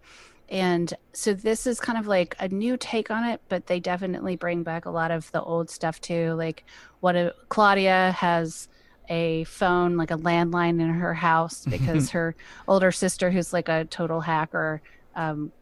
And 0.48 0.92
so 1.12 1.34
this 1.34 1.66
is 1.66 1.80
kind 1.80 1.98
of 1.98 2.06
like 2.06 2.36
a 2.38 2.48
new 2.48 2.76
take 2.76 3.10
on 3.10 3.24
it, 3.24 3.40
but 3.48 3.66
they 3.66 3.80
definitely 3.80 4.36
bring 4.36 4.62
back 4.62 4.84
a 4.84 4.90
lot 4.90 5.10
of 5.10 5.30
the 5.32 5.42
old 5.42 5.70
stuff 5.70 6.00
too. 6.00 6.34
Like 6.34 6.64
what 7.00 7.16
a, 7.16 7.34
Claudia 7.48 8.14
has 8.16 8.68
a 9.08 9.44
phone, 9.44 9.96
like 9.96 10.10
a 10.10 10.16
landline 10.16 10.80
in 10.80 10.88
her 10.88 11.14
house 11.14 11.64
because 11.70 12.10
her 12.10 12.34
older 12.68 12.92
sister, 12.92 13.30
who's 13.30 13.52
like 13.52 13.68
a 13.68 13.86
total 13.86 14.20
hacker, 14.20 14.82
um, 15.16 15.52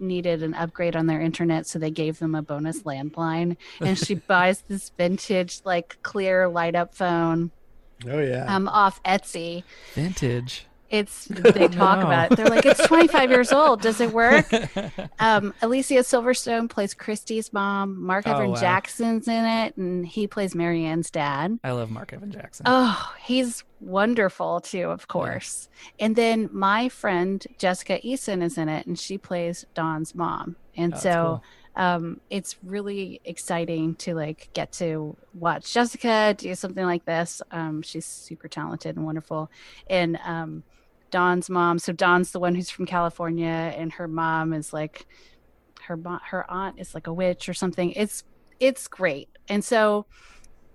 needed 0.00 0.44
an 0.44 0.54
upgrade 0.54 0.94
on 0.94 1.06
their 1.06 1.20
internet, 1.20 1.66
so 1.66 1.76
they 1.76 1.90
gave 1.90 2.20
them 2.20 2.36
a 2.36 2.42
bonus 2.42 2.82
landline. 2.82 3.56
And 3.80 3.98
she 3.98 4.14
buys 4.28 4.62
this 4.68 4.90
vintage, 4.90 5.62
like 5.64 5.98
clear 6.02 6.48
light 6.48 6.76
up 6.76 6.94
phone 6.94 7.50
Oh 8.06 8.20
yeah. 8.20 8.44
um, 8.54 8.68
off 8.68 9.02
Etsy. 9.02 9.64
Vintage. 9.94 10.64
It's 10.90 11.26
they 11.30 11.68
talk 11.68 11.98
No. 12.00 12.06
about 12.06 12.32
it. 12.32 12.36
They're 12.36 12.46
like, 12.46 12.64
it's 12.64 12.86
25 12.86 13.28
years 13.30 13.52
old. 13.52 13.82
Does 13.82 14.00
it 14.00 14.12
work? 14.12 14.46
Um, 15.20 15.52
Alicia 15.62 15.94
Silverstone 15.94 16.70
plays 16.70 16.94
Kristy's 16.94 17.52
mom. 17.52 18.00
Mark 18.00 18.26
Oh, 18.28 18.32
Evan 18.36 18.50
wow. 18.52 18.56
Jackson's 18.56 19.26
in 19.26 19.44
it, 19.44 19.76
and 19.76 20.06
he 20.06 20.28
plays 20.28 20.54
Mary 20.54 20.84
Anne's 20.84 21.10
dad. 21.10 21.58
I 21.64 21.72
love 21.72 21.90
Mark 21.90 22.12
Evan 22.12 22.30
Jackson. 22.30 22.64
Oh, 22.68 23.12
he's 23.20 23.64
wonderful 23.80 24.60
too, 24.60 24.84
of 24.84 25.08
course. 25.08 25.68
And 25.98 26.14
then 26.14 26.48
my 26.52 26.88
friend 26.88 27.44
Jessica 27.58 27.98
Eason 28.04 28.42
is 28.44 28.56
in 28.56 28.68
it, 28.68 28.86
and 28.86 28.96
she 28.98 29.18
plays 29.18 29.66
Dawn's 29.74 30.14
mom. 30.14 30.54
And 30.76 30.94
Oh, 30.94 30.98
so 30.98 31.12
cool. 31.12 31.42
Um, 31.76 32.20
it's 32.30 32.56
really 32.62 33.20
exciting 33.24 33.94
to 33.96 34.14
like 34.14 34.50
get 34.52 34.72
to 34.72 35.16
watch 35.34 35.72
Jessica 35.72 36.34
do 36.36 36.54
something 36.54 36.84
like 36.84 37.04
this. 37.04 37.40
Um, 37.50 37.82
she's 37.82 38.04
super 38.04 38.48
talented 38.48 38.96
and 38.96 39.04
wonderful. 39.04 39.50
And 39.88 40.18
um, 40.24 40.64
Dawn's 41.10 41.48
mom, 41.48 41.78
so 41.78 41.92
Dawn's 41.92 42.32
the 42.32 42.40
one 42.40 42.54
who's 42.54 42.70
from 42.70 42.86
California, 42.86 43.46
and 43.46 43.92
her 43.92 44.08
mom 44.08 44.52
is 44.52 44.72
like 44.72 45.06
her 45.82 45.98
her 46.30 46.50
aunt 46.50 46.78
is 46.78 46.94
like 46.94 47.06
a 47.06 47.12
witch 47.12 47.48
or 47.48 47.54
something. 47.54 47.92
It's 47.92 48.24
it's 48.60 48.88
great. 48.88 49.28
And 49.48 49.64
so 49.64 50.06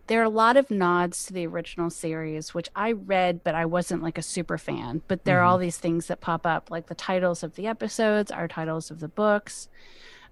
there 0.08 0.20
are 0.20 0.26
a 0.26 0.30
lot 0.30 0.58
of 0.58 0.70
nods 0.70 1.26
to 1.26 1.34
the 1.34 1.48
original 1.48 1.90
series, 1.90 2.54
which 2.54 2.70
I 2.76 2.92
read, 2.92 3.44
but 3.44 3.56
I 3.56 3.66
wasn't 3.66 4.04
like 4.04 4.18
a 4.18 4.22
super 4.22 4.58
fan. 4.58 5.02
But 5.08 5.24
there 5.24 5.40
are 5.40 5.44
all 5.44 5.58
these 5.58 5.78
things 5.78 6.08
that 6.08 6.20
pop 6.20 6.46
up, 6.46 6.70
like 6.70 6.88
the 6.88 6.96
titles 6.96 7.42
of 7.42 7.56
the 7.56 7.68
episodes 7.68 8.30
are 8.32 8.48
titles 8.48 8.92
of 8.92 9.00
the 9.00 9.08
books. 9.08 9.70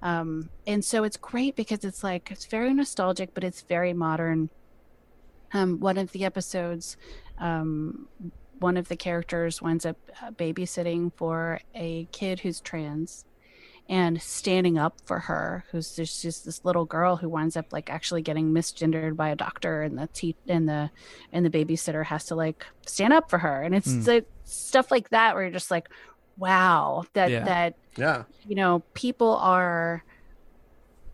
Um, 0.02 0.50
and 0.66 0.84
so 0.84 1.04
it's 1.04 1.18
great 1.18 1.56
because 1.56 1.84
it's 1.86 2.04
like 2.04 2.30
it's 2.32 2.46
very 2.46 2.74
nostalgic, 2.74 3.34
but 3.34 3.44
it's 3.44 3.62
very 3.62 3.94
modern. 3.94 4.50
Um, 5.54 5.80
one 5.80 5.98
of 5.98 6.12
the 6.12 6.24
episodes, 6.26 6.98
um, 7.38 8.08
one 8.60 8.78
of 8.78 8.88
the 8.88 8.96
characters 8.96 9.62
winds 9.62 9.86
up 9.86 9.98
uh, 10.22 10.32
babysitting 10.32 11.12
for 11.16 11.60
a 11.76 12.06
kid 12.12 12.40
who's 12.40 12.62
trans 12.62 13.26
and 13.90 14.22
standing 14.22 14.78
up 14.78 14.96
for 15.06 15.18
her 15.20 15.66
who's 15.72 15.96
there's 15.96 16.22
just 16.22 16.46
this 16.46 16.64
little 16.64 16.86
girl 16.86 17.16
who 17.18 17.28
winds 17.28 17.58
up 17.58 17.74
like 17.74 17.90
actually 17.90 18.22
getting 18.22 18.54
misgendered 18.54 19.16
by 19.16 19.30
a 19.30 19.36
doctor 19.36 19.82
and 19.82 19.98
the 19.98 20.08
te- 20.14 20.36
and 20.48 20.70
the 20.70 20.90
and 21.34 21.44
the 21.44 21.50
babysitter 21.50 22.06
has 22.06 22.24
to 22.26 22.36
like 22.36 22.64
stand 22.86 23.12
up 23.12 23.28
for 23.30 23.40
her 23.40 23.64
and 23.64 23.74
it's 23.74 23.88
Mm. 23.92 24.08
like 24.08 24.28
stuff 24.46 24.92
like 24.92 25.10
that 25.10 25.34
where 25.34 25.44
you're 25.44 25.52
just 25.52 25.72
like 25.72 25.90
wow 26.42 27.04
that 27.14 27.30
Yeah. 27.30 27.44
that 27.46 27.76
yeah. 27.98 28.24
you 28.48 28.56
know 28.56 28.80
people 28.96 29.36
are 29.38 30.04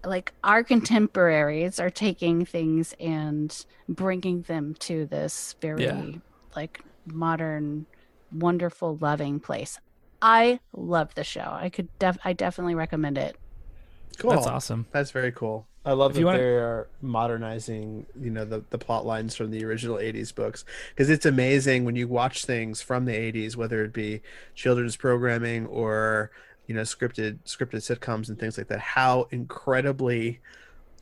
like 0.06 0.32
our 0.44 0.64
contemporaries 0.64 1.80
are 1.80 1.90
taking 1.90 2.46
things 2.46 2.94
and 3.00 3.66
bringing 3.90 4.44
them 4.44 4.74
to 4.80 5.06
this 5.06 5.56
very 5.60 5.84
Yeah. 5.84 6.12
like 6.56 6.82
modern 7.06 7.86
wonderful 8.32 8.98
loving 9.02 9.40
place 9.40 9.80
i 10.22 10.60
love 10.74 11.14
the 11.16 11.24
show 11.24 11.50
i 11.60 11.70
could 11.70 11.90
def 12.00 12.18
i 12.24 12.32
definitely 12.34 12.76
recommend 12.76 13.18
it 13.18 13.36
Cool. 14.20 14.32
That's 14.32 14.48
awesome. 14.48 14.88
That's 14.92 15.12
very 15.12 15.32
cool. 15.32 15.68
I 15.88 15.94
love 15.94 16.12
If 16.12 16.18
that 16.18 16.26
wanna- 16.26 16.38
they're 16.40 16.88
modernizing, 17.02 18.06
you 18.20 18.30
know, 18.30 18.44
the, 18.46 18.64
the 18.70 18.78
plot 18.78 19.06
lines 19.06 19.36
from 19.36 19.52
the 19.52 19.64
original 19.64 19.98
80s 19.98 20.34
books 20.36 20.66
because 20.90 21.10
it's 21.10 21.26
amazing 21.26 21.86
when 21.86 21.96
you 21.96 22.08
watch 22.08 22.44
things 22.46 22.82
from 22.82 23.06
the 23.06 23.14
80s, 23.14 23.56
whether 23.56 23.84
it 23.84 23.94
be 23.94 24.22
children's 24.54 24.98
programming 24.98 25.66
or, 25.68 26.30
you 26.68 26.76
know, 26.76 26.82
scripted 26.82 27.38
scripted 27.46 27.78
sitcoms 27.82 28.28
and 28.28 28.38
things 28.38 28.58
like 28.58 28.68
that, 28.68 28.80
how 28.80 29.28
incredibly 29.32 30.40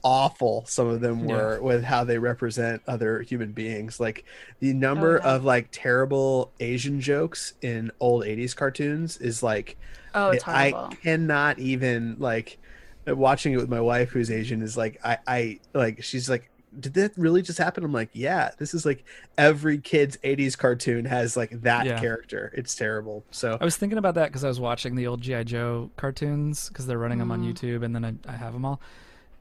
awful 0.03 0.63
some 0.67 0.87
of 0.87 1.01
them 1.01 1.27
Yeah. 1.27 1.35
were 1.35 1.61
with 1.63 1.83
how 1.83 2.03
they 2.03 2.19
represent 2.19 2.83
other 2.87 3.21
human 3.21 3.53
beings. 3.53 3.99
Like 3.99 4.23
the 4.59 4.71
number 4.73 5.19
oh, 5.23 5.25
yeah. 5.27 5.35
of 5.35 5.43
like 5.45 5.69
terrible 5.71 6.51
Asian 6.59 7.01
jokes 7.01 7.53
in 7.63 7.91
old 7.99 8.23
80s 8.23 8.55
cartoons 8.55 9.17
is 9.17 9.41
like 9.41 9.77
Oh, 10.13 10.29
it's 10.29 10.47
I 10.47 10.69
horrible. 10.69 10.95
cannot 10.97 11.57
even 11.59 12.17
like 12.19 12.59
watching 13.07 13.53
it 13.53 13.57
with 13.57 13.69
my 13.69 13.79
wife 13.81 14.09
who's 14.09 14.31
Asian 14.31 14.61
is 14.61 14.75
like 14.77 14.99
I 15.03 15.17
I 15.27 15.59
like 15.73 16.03
she's 16.03 16.29
like 16.29 16.49
did 16.77 16.93
that 16.95 17.13
really 17.15 17.41
just 17.41 17.57
happen? 17.57 17.85
I'm 17.85 17.93
like, 17.93 18.09
yeah, 18.11 18.49
this 18.57 18.73
is 18.73 18.85
like 18.85 19.05
every 19.37 19.77
kid's 19.77 20.17
80s 20.17 20.57
cartoon 20.57 21.05
has 21.05 21.37
like 21.37 21.61
that 21.61 21.85
Yeah. 21.85 21.97
character. 21.97 22.51
It's 22.53 22.75
terrible. 22.75 23.23
So 23.31 23.57
I 23.61 23.63
was 23.63 23.77
thinking 23.77 23.97
about 23.97 24.15
that 24.15 24.27
because 24.27 24.43
I 24.43 24.49
was 24.49 24.59
watching 24.59 24.95
the 24.95 25.07
old 25.07 25.21
GI 25.21 25.45
Joe 25.45 25.89
cartoons 25.95 26.67
because 26.67 26.85
they're 26.85 26.97
running 26.97 27.19
them 27.19 27.31
on. 27.31 27.43
Mm. 27.43 27.53
YouTube, 27.53 27.81
and 27.85 27.95
then 27.95 28.03
I, 28.03 28.29
I 28.29 28.35
have 28.35 28.51
them 28.51 28.65
all. 28.65 28.81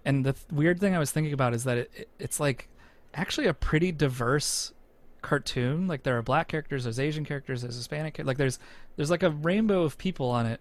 And 0.05 0.25
the 0.25 0.35
th- 0.35 0.45
weird 0.53 0.79
thing 0.79 0.95
I 0.95 1.01
was 1.01 1.11
thinking 1.11 1.33
about 1.33 1.55
is 1.55 1.65
that 1.65 1.77
it, 1.79 1.91
it, 1.97 2.09
it's 2.21 2.39
like 2.39 2.69
actually 3.15 3.49
a 3.49 3.55
pretty 3.55 3.91
diverse 3.91 4.73
cartoon. 5.23 5.89
Like 5.89 6.05
there 6.05 6.17
are 6.17 6.23
black 6.23 6.47
characters, 6.47 6.85
there's 6.85 7.01
Asian 7.01 7.25
characters, 7.25 7.63
there's 7.63 7.75
Hispanic, 7.75 8.21
like 8.23 8.37
there's 8.37 8.61
there's 8.95 9.11
like 9.11 9.25
a 9.25 9.31
rainbow 9.31 9.83
of 9.83 9.99
people 9.99 10.29
on 10.31 10.47
it, 10.47 10.61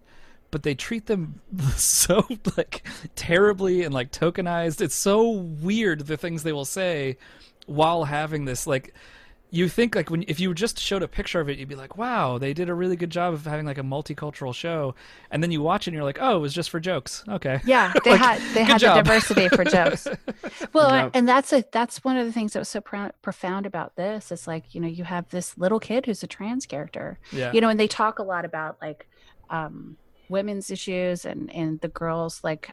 but 0.53 0.61
they 0.63 0.75
treat 0.75 1.07
them 1.07 1.41
so 1.75 2.25
like 2.55 2.87
terribly 3.15 3.81
and 3.83 3.93
like 3.93 4.11
tokenized. 4.11 4.79
It's 4.81 4.95
so 4.95 5.29
weird 5.29 6.05
the 6.05 6.15
things 6.15 6.43
they 6.43 6.53
will 6.53 6.63
say 6.63 7.17
while 7.65 8.03
having 8.05 8.45
this 8.45 8.67
like 8.67 8.93
you 9.49 9.69
think 9.69 9.95
like 9.95 10.09
when 10.09 10.23
if 10.27 10.39
you 10.39 10.53
just 10.53 10.79
showed 10.79 11.01
a 11.03 11.07
picture 11.07 11.39
of 11.39 11.47
it 11.49 11.57
you'd 11.59 11.69
be 11.69 11.75
like 11.75 11.95
wow 11.97 12.37
they 12.37 12.53
did 12.53 12.69
a 12.69 12.73
really 12.73 12.95
good 12.95 13.09
job 13.09 13.33
of 13.33 13.45
having 13.45 13.65
like 13.65 13.77
a 13.77 13.83
multicultural 13.83 14.53
show 14.53 14.93
and 15.31 15.41
then 15.43 15.49
you 15.51 15.61
watch 15.61 15.87
it 15.87 15.91
and 15.91 15.95
you're 15.95 16.03
like 16.03 16.17
oh 16.21 16.35
it 16.37 16.39
was 16.39 16.53
just 16.53 16.69
for 16.69 16.79
jokes 16.79 17.23
okay 17.29 17.59
Yeah, 17.65 17.93
they 18.03 18.11
Like, 18.11 18.19
had 18.19 18.41
they 18.55 18.63
had 18.63 18.79
job. 18.79 18.97
the 18.97 19.03
diversity 19.03 19.47
for 19.49 19.63
jokes. 19.63 20.07
Well, 20.73 20.89
Yeah. 20.89 21.09
and 21.13 21.27
that's 21.27 21.53
a 21.53 21.63
that's 21.71 22.03
one 22.03 22.17
of 22.17 22.25
the 22.25 22.31
things 22.31 22.53
that 22.53 22.59
was 22.59 22.69
so 22.69 22.81
pro- 22.81 23.11
profound 23.21 23.65
about 23.65 23.95
this. 23.95 24.31
It's 24.31 24.47
like 24.47 24.73
you 24.75 24.81
know 24.81 24.87
you 24.87 25.03
have 25.05 25.29
this 25.29 25.57
little 25.57 25.79
kid 25.79 26.05
who's 26.07 26.21
a 26.23 26.27
trans 26.27 26.65
character, 26.65 27.17
yeah 27.31 27.51
you 27.53 27.61
know, 27.61 27.69
and 27.69 27.79
they 27.79 27.87
talk 27.87 28.19
a 28.19 28.23
lot 28.23 28.43
about 28.45 28.77
like 28.81 29.07
um, 29.49 29.97
women's 30.29 30.71
issues 30.71 31.25
and 31.25 31.51
and 31.53 31.79
the 31.81 31.87
girls 31.89 32.41
like 32.43 32.71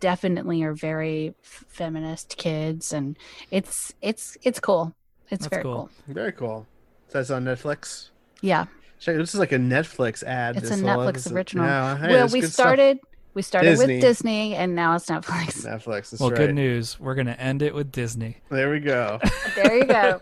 definitely 0.00 0.62
are 0.62 0.72
very 0.74 1.34
f- 1.42 1.64
feminist 1.68 2.36
kids, 2.36 2.92
and 2.92 3.16
it's 3.50 3.92
it's 4.02 4.36
it's 4.42 4.60
cool. 4.60 4.94
It's 5.30 5.44
That's 5.44 5.50
very 5.50 5.62
cool. 5.62 5.74
cool. 6.06 6.14
very 6.14 6.32
cool. 6.32 6.66
So 7.08 7.18
that's 7.18 7.30
on 7.30 7.44
Netflix. 7.44 8.10
Yeah. 8.40 8.66
Check 8.98 9.16
this 9.16 9.32
is 9.34 9.40
like 9.40 9.52
a 9.52 9.58
Netflix 9.58 10.22
ad. 10.24 10.56
It's 10.56 10.70
a 10.70 10.74
Netflix 10.74 11.12
this 11.14 11.32
original. 11.32 11.64
Yeah, 11.66 11.96
hey, 11.96 12.08
well, 12.08 12.28
we 12.28 12.40
good 12.40 12.52
stuff. 12.52 12.64
started 12.66 12.98
we 13.32 13.42
started 13.42 13.70
Disney. 13.70 13.94
with 13.94 14.02
Disney, 14.02 14.54
and 14.56 14.74
now 14.74 14.94
it's 14.96 15.06
Netflix. 15.06 15.64
Netflix. 15.64 16.10
That's 16.10 16.20
well 16.20 16.30
right. 16.30 16.36
good 16.38 16.54
news 16.54 16.98
we're 17.00 17.14
gonna 17.14 17.32
end 17.32 17.62
it 17.62 17.74
with 17.74 17.92
disney 17.92 18.38
There 18.50 18.70
we 18.70 18.80
go. 18.80 19.18
there 19.54 19.78
you 19.78 19.84
go. 19.84 20.20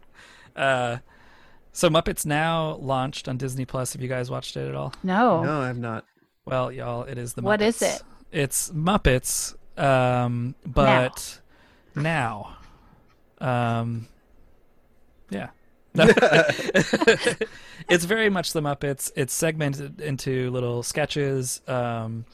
uh 0.56 0.98
so 1.74 1.90
muppets 1.90 2.24
now 2.24 2.76
launched 2.76 3.28
on 3.28 3.36
disney 3.36 3.64
plus 3.66 3.92
have 3.92 4.00
you 4.00 4.08
guys 4.08 4.30
watched 4.30 4.56
it 4.56 4.66
at 4.68 4.74
all 4.74 4.94
No. 5.02 5.42
No, 5.42 5.60
I 5.60 5.66
have 5.66 5.76
not. 5.78 6.06
well 6.46 6.72
y'all 6.72 7.02
it 7.02 7.18
is 7.18 7.34
the 7.34 7.42
muppets 7.42 7.44
What 7.44 7.62
is 7.62 7.82
it? 7.82 8.02
it's 8.32 8.70
muppets 8.70 9.54
um 9.78 10.54
but 10.66 11.40
now, 11.94 12.56
um 13.40 14.06
yeah 15.30 15.48
it's 17.88 18.04
very 18.04 18.28
much 18.28 18.52
the 18.52 18.60
Muppets. 18.60 19.12
It's 19.14 19.32
segmented 19.32 20.00
into 20.00 20.50
little 20.50 20.82
sketches, 20.82 21.60
um, 21.68 22.24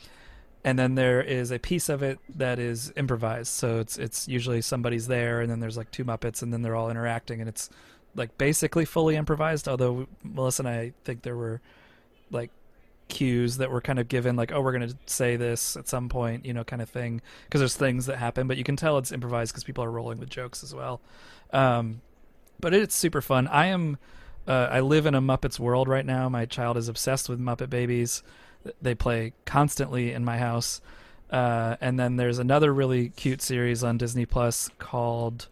and 0.64 0.78
then 0.78 0.94
there 0.94 1.20
is 1.22 1.50
a 1.50 1.58
piece 1.58 1.90
of 1.90 2.02
it 2.02 2.18
that 2.36 2.58
is 2.58 2.90
improvised. 2.96 3.48
So 3.52 3.78
it's 3.80 3.98
it's 3.98 4.26
usually 4.26 4.62
somebody's 4.62 5.08
there, 5.08 5.42
and 5.42 5.50
then 5.50 5.60
there's 5.60 5.76
like 5.76 5.90
two 5.90 6.06
Muppets, 6.06 6.42
and 6.42 6.52
then 6.52 6.62
they're 6.62 6.74
all 6.74 6.90
interacting, 6.90 7.40
and 7.40 7.48
it's 7.50 7.68
like 8.14 8.36
basically 8.38 8.84
fully 8.84 9.16
improvised. 9.16 9.68
Although 9.68 10.06
Melissa 10.22 10.62
and 10.62 10.68
I 10.68 10.92
think 11.04 11.22
there 11.22 11.36
were 11.36 11.60
like 12.30 12.50
cues 13.08 13.56
that 13.56 13.70
were 13.70 13.80
kind 13.80 13.98
of 13.98 14.08
given, 14.08 14.36
like 14.36 14.52
oh 14.52 14.60
we're 14.60 14.72
gonna 14.72 14.94
say 15.06 15.36
this 15.36 15.76
at 15.76 15.88
some 15.88 16.08
point, 16.08 16.44
you 16.44 16.52
know, 16.52 16.64
kind 16.64 16.82
of 16.82 16.88
thing, 16.88 17.20
because 17.44 17.60
there's 17.60 17.76
things 17.76 18.06
that 18.06 18.18
happen, 18.18 18.46
but 18.46 18.56
you 18.56 18.64
can 18.64 18.76
tell 18.76 18.98
it's 18.98 19.12
improvised 19.12 19.52
because 19.52 19.64
people 19.64 19.84
are 19.84 19.90
rolling 19.90 20.18
with 20.18 20.30
jokes 20.30 20.62
as 20.62 20.74
well. 20.74 21.00
Um, 21.52 22.00
but 22.60 22.74
it's 22.74 22.94
super 22.94 23.20
fun. 23.20 23.46
I 23.48 23.66
am. 23.66 23.98
Uh, 24.46 24.68
I 24.70 24.80
live 24.80 25.06
in 25.06 25.14
a 25.14 25.20
Muppets 25.20 25.58
world 25.58 25.86
right 25.86 26.04
now. 26.04 26.28
My 26.28 26.46
child 26.46 26.76
is 26.76 26.88
obsessed 26.88 27.28
with 27.28 27.38
Muppet 27.38 27.70
Babies. 27.70 28.22
They 28.80 28.94
play 28.94 29.32
constantly 29.44 30.12
in 30.12 30.24
my 30.24 30.38
house. 30.38 30.80
Uh, 31.30 31.76
and 31.80 31.98
then 31.98 32.16
there's 32.16 32.38
another 32.38 32.72
really 32.74 33.10
cute 33.10 33.40
series 33.40 33.84
on 33.84 33.96
Disney 33.98 34.26
Plus 34.26 34.70
called 34.78 35.48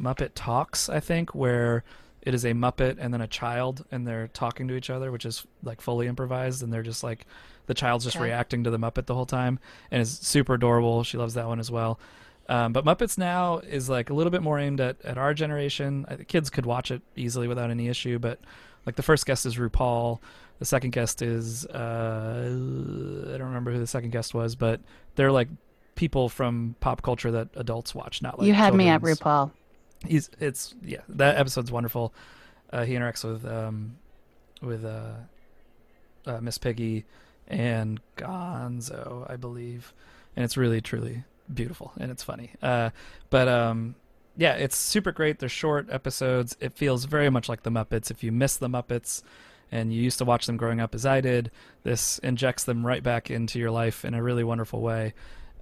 Muppet 0.00 0.30
Talks, 0.34 0.88
I 0.88 1.00
think, 1.00 1.34
where 1.34 1.84
it 2.22 2.34
is 2.34 2.44
a 2.44 2.52
Muppet 2.52 2.96
and 2.98 3.12
then 3.14 3.20
a 3.20 3.26
child, 3.28 3.84
and 3.92 4.06
they're 4.06 4.28
talking 4.28 4.66
to 4.68 4.74
each 4.74 4.90
other, 4.90 5.12
which 5.12 5.24
is 5.24 5.46
like 5.62 5.80
fully 5.80 6.06
improvised, 6.06 6.62
and 6.62 6.72
they're 6.72 6.82
just 6.82 7.04
like 7.04 7.26
the 7.66 7.74
child's 7.74 8.04
just 8.04 8.16
Okay. 8.16 8.26
reacting 8.26 8.64
to 8.64 8.70
the 8.70 8.78
Muppet 8.78 9.06
the 9.06 9.14
whole 9.14 9.26
time, 9.26 9.58
and 9.90 10.00
it's 10.02 10.26
super 10.26 10.54
adorable. 10.54 11.02
She 11.04 11.16
loves 11.18 11.34
that 11.34 11.46
one 11.46 11.60
as 11.60 11.70
well. 11.70 11.98
Um, 12.48 12.72
but 12.72 12.84
Muppets 12.84 13.18
Now 13.18 13.58
is 13.58 13.88
like 13.88 14.10
a 14.10 14.14
little 14.14 14.30
bit 14.30 14.42
more 14.42 14.58
aimed 14.58 14.80
at, 14.80 14.96
at 15.04 15.18
our 15.18 15.34
generation. 15.34 16.06
I 16.08 16.16
kids 16.16 16.48
could 16.48 16.64
watch 16.64 16.90
it 16.92 17.02
easily 17.16 17.48
without 17.48 17.70
any 17.70 17.88
issue. 17.88 18.20
But 18.20 18.38
like 18.86 18.94
the 18.94 19.02
first 19.02 19.26
guest 19.26 19.46
is 19.46 19.56
RuPaul, 19.56 20.20
the 20.60 20.64
second 20.64 20.90
guest 20.90 21.22
is 21.22 21.66
uh, 21.66 22.42
I 22.46 23.36
don't 23.38 23.48
remember 23.48 23.72
who 23.72 23.78
the 23.80 23.86
second 23.86 24.10
guest 24.10 24.32
was, 24.32 24.54
but 24.54 24.80
they're 25.16 25.32
like 25.32 25.48
people 25.96 26.28
from 26.28 26.76
pop 26.80 27.02
culture 27.02 27.32
that 27.32 27.48
adults 27.56 27.94
watch, 27.96 28.22
not 28.22 28.38
like 28.38 28.46
you 28.46 28.54
had 28.54 28.74
me 28.74 28.88
at. 28.88 29.00
RuPaul. 29.02 29.50
He's 30.04 30.30
it's 30.40 30.74
yeah 30.82 31.00
that 31.08 31.36
episode's 31.36 31.72
wonderful. 31.72 32.14
Uh, 32.72 32.84
he 32.84 32.94
interacts 32.94 33.24
with 33.24 33.46
um 33.46 33.96
with 34.60 34.84
uh, 34.84 35.14
uh 36.26 36.40
Miss 36.40 36.58
Piggy 36.58 37.04
and 37.48 38.00
Gonzo, 38.16 39.28
I 39.30 39.36
believe, 39.36 39.92
and 40.34 40.44
it's 40.44 40.56
really 40.56 40.80
truly 40.80 41.24
beautiful 41.52 41.92
and 41.98 42.10
it's 42.10 42.22
funny. 42.22 42.50
Uh, 42.62 42.90
but 43.30 43.48
um 43.48 43.94
yeah, 44.36 44.52
it's 44.52 44.76
super 44.76 45.12
great. 45.12 45.38
They're 45.38 45.48
short 45.48 45.88
episodes. 45.90 46.56
It 46.60 46.74
feels 46.74 47.06
very 47.06 47.30
much 47.30 47.48
like 47.48 47.62
the 47.62 47.70
Muppets. 47.70 48.10
If 48.10 48.22
you 48.22 48.32
miss 48.32 48.56
the 48.58 48.68
Muppets 48.68 49.22
and 49.72 49.92
you 49.92 50.02
used 50.02 50.18
to 50.18 50.24
watch 50.24 50.46
them 50.46 50.56
growing 50.58 50.80
up 50.80 50.94
as 50.94 51.06
I 51.06 51.20
did, 51.20 51.50
this 51.84 52.18
injects 52.18 52.64
them 52.64 52.86
right 52.86 53.02
back 53.02 53.30
into 53.30 53.58
your 53.58 53.70
life 53.70 54.04
in 54.04 54.14
a 54.14 54.22
really 54.22 54.44
wonderful 54.44 54.82
way. 54.82 55.14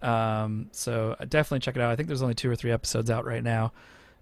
Um, 0.03 0.69
so 0.73 1.17
definitely 1.29 1.61
check 1.61 1.77
it 1.77 1.83
out. 1.83 1.91
I 1.91 1.97
think 1.97 2.09
there's 2.09 2.23
only 2.23 2.35
two 2.35 2.51
or 2.51 2.57
three 2.57 2.73
episodes 2.73 3.11
out 3.11 3.25
right 3.25 3.43
now. 3.43 3.73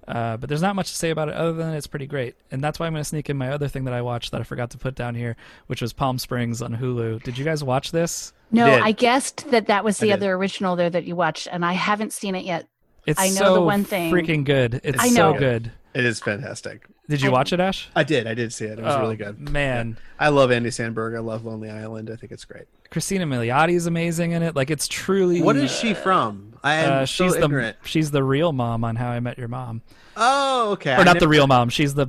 Uh, 0.09 0.37
but 0.37 0.49
there's 0.49 0.63
not 0.63 0.75
much 0.75 0.91
to 0.91 0.97
say 0.97 1.11
about 1.11 1.29
it 1.29 1.35
other 1.35 1.53
than 1.53 1.75
it's 1.75 1.87
pretty 1.87 2.07
great. 2.07 2.35
And 2.51 2.63
that's 2.63 2.79
why 2.81 2.87
I'm 2.87 2.93
going 2.93 3.01
to 3.03 3.09
sneak 3.09 3.31
in 3.31 3.37
my 3.37 3.51
other 3.53 3.69
thing 3.69 3.85
that 3.85 3.95
I 3.95 4.03
watched 4.03 4.33
that 4.33 4.41
I 4.41 4.45
forgot 4.45 4.71
to 4.71 4.79
put 4.79 4.95
down 4.97 5.15
here, 5.15 5.37
which 5.69 5.81
was 5.81 5.93
Palm 5.93 6.19
Springs 6.19 6.61
on 6.61 6.77
Hulu. 6.77 7.23
Did 7.23 7.39
you 7.39 7.45
guys 7.45 7.63
watch 7.63 7.93
this? 7.93 8.33
No, 8.51 8.67
did. 8.67 8.83
I 8.83 8.93
guessed 8.93 9.51
that 9.53 9.67
that 9.69 9.85
was 9.85 9.99
the 9.99 10.13
other 10.13 10.33
original 10.33 10.75
there 10.77 10.91
that 10.91 11.05
you 11.05 11.15
watched, 11.17 11.47
and 11.51 11.65
I 11.65 11.73
haven't 11.73 12.13
seen 12.13 12.35
it 12.35 12.45
yet. 12.45 12.67
It's 13.07 13.21
I 13.21 13.29
know 13.29 13.35
so 13.35 13.55
the 13.55 13.61
one 13.63 13.85
thing. 13.85 14.13
freaking 14.13 14.45
good. 14.45 14.81
It's 14.85 14.99
I 15.01 15.09
so 15.09 15.33
know. 15.33 15.39
good. 15.39 15.73
It 15.95 16.05
is 16.05 16.21
fantastic. 16.21 16.87
Did 17.09 17.21
you 17.23 17.31
I- 17.31 17.33
watch 17.33 17.53
it, 17.53 17.61
Ash? 17.61 17.89
I 17.97 18.05
did. 18.05 18.27
I 18.27 18.35
did 18.35 18.53
see 18.53 18.65
it. 18.67 18.79
It 18.79 18.85
was 18.85 18.95
Oh, 18.95 19.01
really 19.01 19.17
good. 19.17 19.39
Man, 19.51 19.99
I 20.19 20.29
love 20.29 20.51
Andy 20.53 20.71
Samberg. 20.71 21.17
I 21.17 21.21
love 21.21 21.45
Lonely 21.45 21.69
Island. 21.71 22.11
I 22.11 22.17
think 22.17 22.33
it's 22.33 22.45
great. 22.45 22.65
Christina 22.91 23.25
Milioti 23.27 23.73
is 23.75 23.87
amazing 23.87 24.33
in 24.33 24.43
it. 24.43 24.55
Like 24.57 24.71
it's 24.71 24.87
truly. 24.89 25.43
What 25.43 25.57
is 25.57 25.71
she 25.71 25.95
from? 25.95 26.52
I 26.65 26.75
am 26.75 26.93
Uh, 26.93 27.07
so 27.07 27.25
she's 27.25 27.35
the 27.35 27.45
ignorant. 27.45 27.77
she's 27.85 28.11
the 28.11 28.23
real 28.23 28.53
mom 28.53 28.85
on 28.85 28.97
How 28.97 29.09
I 29.11 29.21
Met 29.21 29.37
Your 29.39 29.49
Mom, 29.49 29.83
Oh, 30.17 30.71
okay. 30.73 30.95
or 30.95 31.01
I 31.01 31.03
not 31.05 31.19
the 31.19 31.29
real 31.29 31.47
mom. 31.47 31.69
She's 31.71 31.95
the 31.95 32.07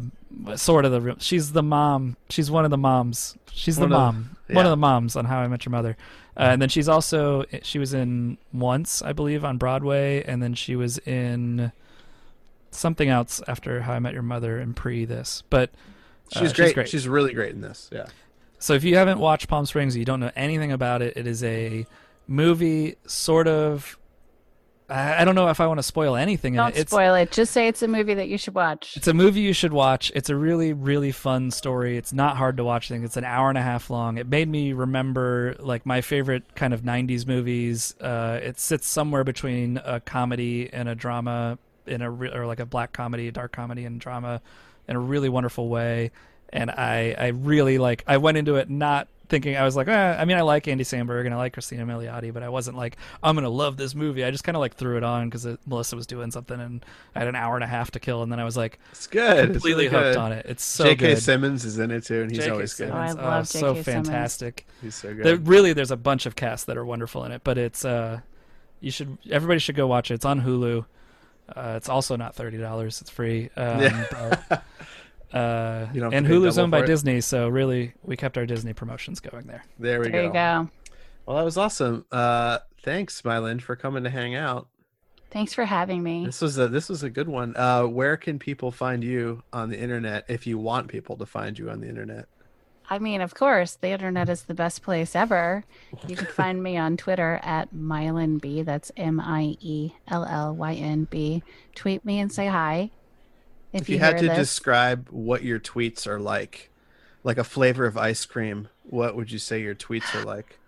sort 0.55 0.85
of 0.85 0.91
the 0.91 1.01
real. 1.01 1.15
She's 1.19 1.51
the 1.53 1.63
mom. 1.63 2.17
She's 2.29 2.51
one 2.51 2.63
of 2.65 2.71
the 2.71 2.77
moms. 2.77 3.35
She's 3.51 3.75
the 3.77 3.81
One 3.83 3.91
of- 3.93 3.97
mom. 3.99 4.29
One 4.51 4.65
of 4.65 4.69
the 4.71 4.77
moms 4.77 5.15
on 5.15 5.25
How 5.25 5.39
I 5.39 5.47
Met 5.47 5.65
Your 5.65 5.71
Mother, 5.71 5.97
uh, 6.37 6.41
and 6.41 6.61
then 6.61 6.69
she's 6.69 6.87
also 6.87 7.45
she 7.63 7.79
was 7.79 7.93
in 7.93 8.37
Once, 8.51 9.01
I 9.01 9.11
believe, 9.13 9.43
on 9.43 9.57
Broadway, 9.57 10.23
and 10.23 10.43
then 10.43 10.53
she 10.53 10.75
was 10.75 10.99
in 10.99 11.71
something 12.71 13.09
else 13.09 13.41
after 13.47 13.81
How 13.81 13.93
I 13.93 13.99
Met 13.99 14.13
Your 14.13 14.21
Mother 14.21 14.59
and 14.59 14.75
pre 14.75 15.05
this. 15.05 15.43
But 15.49 15.71
uh, 16.35 16.39
She's 16.39 16.53
great. 16.53 16.87
She's 16.89 17.07
really 17.07 17.33
great 17.33 17.53
in 17.53 17.61
this. 17.61 17.89
Yeah. 17.91 18.05
So 18.59 18.73
if 18.73 18.83
you 18.83 18.95
haven't 18.97 19.19
watched 19.19 19.47
Palm 19.47 19.65
Springs, 19.65 19.95
you 19.97 20.05
don't 20.05 20.19
know 20.19 20.31
anything 20.35 20.71
about 20.71 21.01
it. 21.01 21.17
It 21.17 21.25
is 21.25 21.43
a 21.43 21.85
movie, 22.27 22.95
sort 23.07 23.47
of. 23.47 23.97
I 24.93 25.25
don't 25.25 25.35
know 25.35 25.47
if 25.49 25.59
I 25.59 25.65
want 25.67 25.79
to 25.79 25.83
spoil 25.83 26.15
anything 26.15 26.53
in 26.53 26.57
Don't 26.57 26.75
it. 26.77 26.87
Spoil 26.87 27.15
it. 27.15 27.31
Just 27.31 27.51
say 27.51 27.67
it's 27.67 27.81
a 27.81 27.87
movie 27.87 28.13
that 28.13 28.27
you 28.27 28.37
should 28.37 28.53
watch. 28.53 28.95
it's 28.95 29.07
a 29.07 29.13
movie 29.13 29.41
you 29.41 29.53
should 29.53 29.73
watch. 29.73 30.11
It's 30.13 30.29
a 30.29 30.35
really 30.35 30.71
really 30.73 31.11
fun 31.11 31.51
story. 31.51 31.97
It's 31.97 32.13
not 32.13 32.37
hard 32.37 32.57
to 32.57 32.63
watch. 32.63 32.91
I 32.91 32.95
think 32.95 33.05
it's 33.05 33.17
an 33.17 33.23
hour 33.23 33.49
and 33.49 33.57
a 33.57 33.61
half 33.61 33.89
long. 33.89 34.17
It 34.17 34.27
made 34.27 34.47
me 34.47 34.73
remember 34.73 35.55
like 35.59 35.85
my 35.85 36.01
favorite 36.01 36.55
kind 36.55 36.73
of 36.73 36.81
'90s 36.81 37.25
movies. 37.25 37.95
Uh, 37.99 38.39
it 38.41 38.59
sits 38.59 38.87
somewhere 38.87 39.23
between 39.23 39.77
a 39.83 39.99
comedy 39.99 40.69
and 40.71 40.87
a 40.87 40.95
drama, 40.95 41.57
in 41.87 42.01
a 42.01 42.11
re- 42.11 42.31
or 42.31 42.45
like 42.45 42.59
a 42.59 42.65
black 42.65 42.93
comedy, 42.93 43.31
dark 43.31 43.51
comedy, 43.51 43.85
and 43.85 43.99
drama, 43.99 44.41
in 44.87 44.95
a 44.95 44.99
really 44.99 45.29
wonderful 45.29 45.69
way. 45.69 46.11
And 46.49 46.69
I 46.69 47.15
I 47.17 47.27
really 47.29 47.79
like. 47.79 48.03
I 48.05 48.17
went 48.17 48.37
into 48.37 48.57
it 48.57 48.69
not 48.69 49.07
thinking 49.29 49.55
I 49.55 49.63
was 49.63 49.75
like, 49.75 49.87
eh, 49.87 50.15
I 50.19 50.25
mean, 50.25 50.37
I 50.37 50.41
like 50.41 50.67
Andy 50.67 50.83
Samberg 50.83 51.25
and 51.25 51.33
I 51.33 51.37
like 51.37 51.53
Christina 51.53 51.85
Milioti, 51.85 52.33
but 52.33 52.43
I 52.43 52.49
wasn't 52.49 52.77
like 52.77 52.97
I'm 53.23 53.35
gonna 53.35 53.49
love 53.49 53.77
this 53.77 53.95
movie. 53.95 54.23
I 54.23 54.31
just 54.31 54.43
kind 54.43 54.55
of 54.55 54.59
like 54.59 54.75
threw 54.75 54.97
it 54.97 55.03
on 55.03 55.29
because 55.29 55.47
Melissa 55.65 55.95
was 55.95 56.05
doing 56.07 56.29
something 56.31 56.59
and 56.59 56.85
I 57.15 57.19
had 57.19 57.27
an 57.27 57.35
hour 57.35 57.55
and 57.55 57.63
a 57.63 57.67
half 57.67 57.91
to 57.91 57.99
kill, 57.99 58.21
and 58.23 58.31
then 58.31 58.39
I 58.39 58.43
was 58.43 58.55
like 58.57 58.79
It's 58.91 59.07
good. 59.07 59.51
completely 59.51 59.85
it's 59.85 59.93
really 59.93 60.03
hooked 60.05 60.15
good. 60.15 60.21
on 60.21 60.31
it. 60.33 60.45
It's 60.47 60.63
so 60.63 60.83
good. 60.83 60.99
J.K. 60.99 61.13
good. 61.15 61.21
Simmons 61.23 61.65
is 61.65 61.79
in 61.79 61.91
it 61.91 62.03
too, 62.03 62.21
and 62.21 62.29
he's 62.31 62.39
J.K. 62.39 62.51
always 62.51 62.73
good. 62.73 62.89
Oh, 62.91 62.93
I 62.95 63.11
love 63.11 63.47
so 63.47 63.73
J.K. 63.73 63.83
Simmons. 63.83 64.07
fantastic. 64.09 64.67
He's 64.81 64.95
so 64.95 65.13
good. 65.13 65.25
There, 65.25 65.37
really, 65.37 65.73
there's 65.73 65.91
a 65.91 65.97
bunch 65.97 66.25
of 66.25 66.35
casts 66.35 66.65
that 66.65 66.77
are 66.77 66.85
wonderful 66.85 67.23
in 67.25 67.31
it, 67.31 67.41
but 67.43 67.57
it's 67.57 67.85
uh, 67.85 68.19
you 68.81 68.91
should 68.91 69.17
everybody 69.31 69.59
should 69.59 69.75
go 69.75 69.87
watch 69.87 70.11
it. 70.11 70.15
It's 70.15 70.25
on 70.25 70.41
Hulu. 70.41 70.85
Uh, 71.55 71.73
it's 71.77 71.89
also 71.89 72.15
not 72.15 72.35
thirty 72.35 72.57
dollars. 72.57 73.01
It's 73.01 73.09
free. 73.09 73.49
Um, 73.57 73.81
Yeah. 73.81 74.59
But, 75.33 75.37
uh, 75.39 75.87
You 75.93 75.99
don't 76.01 76.13
and 76.13 76.25
Hulu's 76.25 76.57
owned 76.57 76.71
by 76.71 76.79
it. 76.79 76.85
Disney, 76.85 77.19
so 77.21 77.49
really 77.49 77.93
we 78.03 78.15
kept 78.15 78.37
our 78.37 78.45
Disney 78.45 78.73
promotions 78.73 79.19
going 79.19 79.47
there. 79.47 79.63
there 79.79 79.99
we 79.99 80.09
There 80.09 80.21
go. 80.21 80.27
you 80.27 80.33
go. 80.33 80.69
Well, 81.25 81.37
that 81.37 81.43
was 81.45 81.57
awesome. 81.57 82.05
Uh, 82.11 82.59
thanks, 82.83 83.21
Mylan, 83.23 83.61
for 83.61 83.75
coming 83.75 84.03
to 84.03 84.09
hang 84.09 84.35
out. 84.35 84.67
Thanks 85.31 85.53
for 85.53 85.65
having 85.65 86.03
me. 86.03 86.25
This 86.25 86.41
was 86.41 86.59
a 86.59 86.67
this 86.67 86.89
was 86.89 87.01
a 87.01 87.09
good 87.09 87.27
one. 87.27 87.55
Uh, 87.57 87.85
where 87.85 88.17
can 88.17 88.37
people 88.37 88.69
find 88.71 89.03
you 89.03 89.41
on 89.51 89.69
the 89.69 89.79
internet 89.79 90.25
if 90.27 90.45
you 90.45 90.59
want 90.59 90.89
people 90.89 91.17
to 91.17 91.25
find 91.25 91.57
you 91.57 91.71
on 91.71 91.81
the 91.81 91.89
internet? 91.89 92.27
I 92.89 92.99
mean, 92.99 93.21
of 93.21 93.33
course, 93.33 93.75
the 93.75 93.87
internet 93.87 94.29
is 94.29 94.43
the 94.43 94.53
best 94.53 94.83
place 94.83 95.15
ever. 95.15 95.63
You 96.07 96.15
can 96.17 96.27
find 96.27 96.61
me 96.61 96.77
on 96.77 96.97
Twitter 96.97 97.39
at 97.41 97.73
MiellynB. 97.73 98.63
That's 98.65 98.91
M 98.95 99.19
I 99.19 99.57
E 99.59 99.93
L 100.09 100.25
L 100.25 100.53
Y 100.55 100.73
N 100.73 101.05
B. 101.05 101.41
Tweet 101.73 102.05
me 102.05 102.19
and 102.19 102.31
say 102.31 102.47
hi. 102.47 102.91
If, 103.73 103.81
If, 103.83 103.89
you, 103.89 103.97
hear 103.97 104.05
had 104.05 104.17
to 104.19 104.27
this. 104.27 104.37
describe 104.37 105.09
what 105.09 105.43
your 105.43 105.59
tweets 105.59 106.05
are 106.07 106.19
like, 106.19 106.69
like 107.23 107.37
a 107.37 107.43
flavor 107.43 107.85
of 107.85 107.97
ice 107.97 108.23
cream, 108.25 108.67
what 108.83 109.15
would 109.15 109.31
you 109.31 109.39
say 109.39 109.61
your 109.61 109.75
tweets 109.75 110.13
are 110.15 110.23
like? 110.23 110.59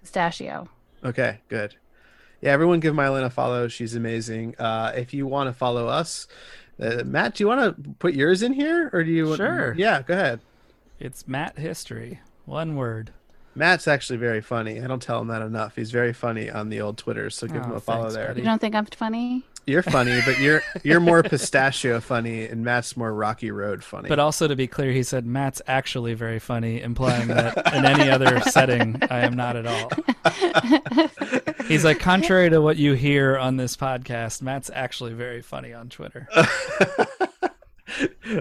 pistachio. 0.00 0.68
Okay, 1.04 1.38
good. 1.48 1.74
Yeah, 2.40 2.52
everyone 2.52 2.80
give 2.80 2.94
Mylan 2.94 3.24
a 3.24 3.30
follow. 3.30 3.68
She's 3.68 3.94
amazing. 3.94 4.54
Uh, 4.58 4.92
if 4.96 5.12
you 5.12 5.26
want 5.26 5.48
to 5.48 5.52
follow 5.52 5.86
us, 5.88 6.26
uh, 6.80 7.02
Matt, 7.04 7.34
do 7.34 7.44
you 7.44 7.48
want 7.48 7.76
to 7.84 7.90
put 7.98 8.14
yours 8.14 8.42
in 8.42 8.52
here, 8.52 8.90
or 8.92 9.02
do 9.04 9.10
you? 9.10 9.36
Sure. 9.36 9.74
Yeah, 9.76 10.02
go 10.02 10.14
ahead. 10.14 10.40
It's 11.00 11.26
Matt 11.28 11.58
History, 11.58 12.20
one 12.46 12.76
word. 12.76 13.12
Matt's 13.54 13.88
actually 13.88 14.18
very 14.18 14.40
funny. 14.40 14.80
I 14.80 14.86
don't 14.86 15.02
tell 15.02 15.20
him 15.20 15.28
that 15.28 15.42
enough. 15.42 15.74
He's 15.74 15.90
very 15.90 16.12
funny 16.12 16.48
on 16.48 16.68
the 16.68 16.80
old 16.80 16.96
Twitter, 16.96 17.28
so 17.28 17.48
give 17.48 17.56
him 17.64 17.72
Oh, 17.72 17.76
a 17.76 17.80
follow 17.80 18.02
thanks, 18.02 18.14
there. 18.14 18.28
buddy. 18.28 18.40
You 18.40 18.46
don't 18.46 18.60
think 18.60 18.74
I'm 18.76 18.86
funny? 18.86 19.44
You're 19.68 19.82
funny, 19.82 20.18
but 20.24 20.38
you're 20.40 20.62
you're 20.82 20.98
more 20.98 21.22
pistachio 21.22 22.00
funny, 22.00 22.46
and 22.46 22.64
Matt's 22.64 22.96
more 22.96 23.12
Rocky 23.12 23.50
Road 23.50 23.84
funny. 23.84 24.08
But 24.08 24.18
also 24.18 24.48
to 24.48 24.56
be 24.56 24.66
clear, 24.66 24.92
he 24.92 25.02
said 25.02 25.26
Matt's 25.26 25.60
actually 25.66 26.14
very 26.14 26.38
funny, 26.38 26.80
implying 26.80 27.28
that 27.28 27.74
in 27.74 27.84
any 27.84 28.10
other 28.10 28.40
setting, 28.40 29.00
I 29.10 29.20
am 29.20 29.36
not 29.36 29.56
at 29.56 29.66
all. 29.66 29.90
He's 31.66 31.84
like, 31.84 32.00
contrary 32.00 32.48
to 32.48 32.62
what 32.62 32.78
you 32.78 32.94
hear 32.94 33.36
on 33.36 33.58
this 33.58 33.76
podcast, 33.76 34.40
Matt's 34.40 34.70
actually 34.72 35.12
very 35.12 35.42
funny 35.42 35.74
on 35.74 35.90
Twitter. 35.90 36.26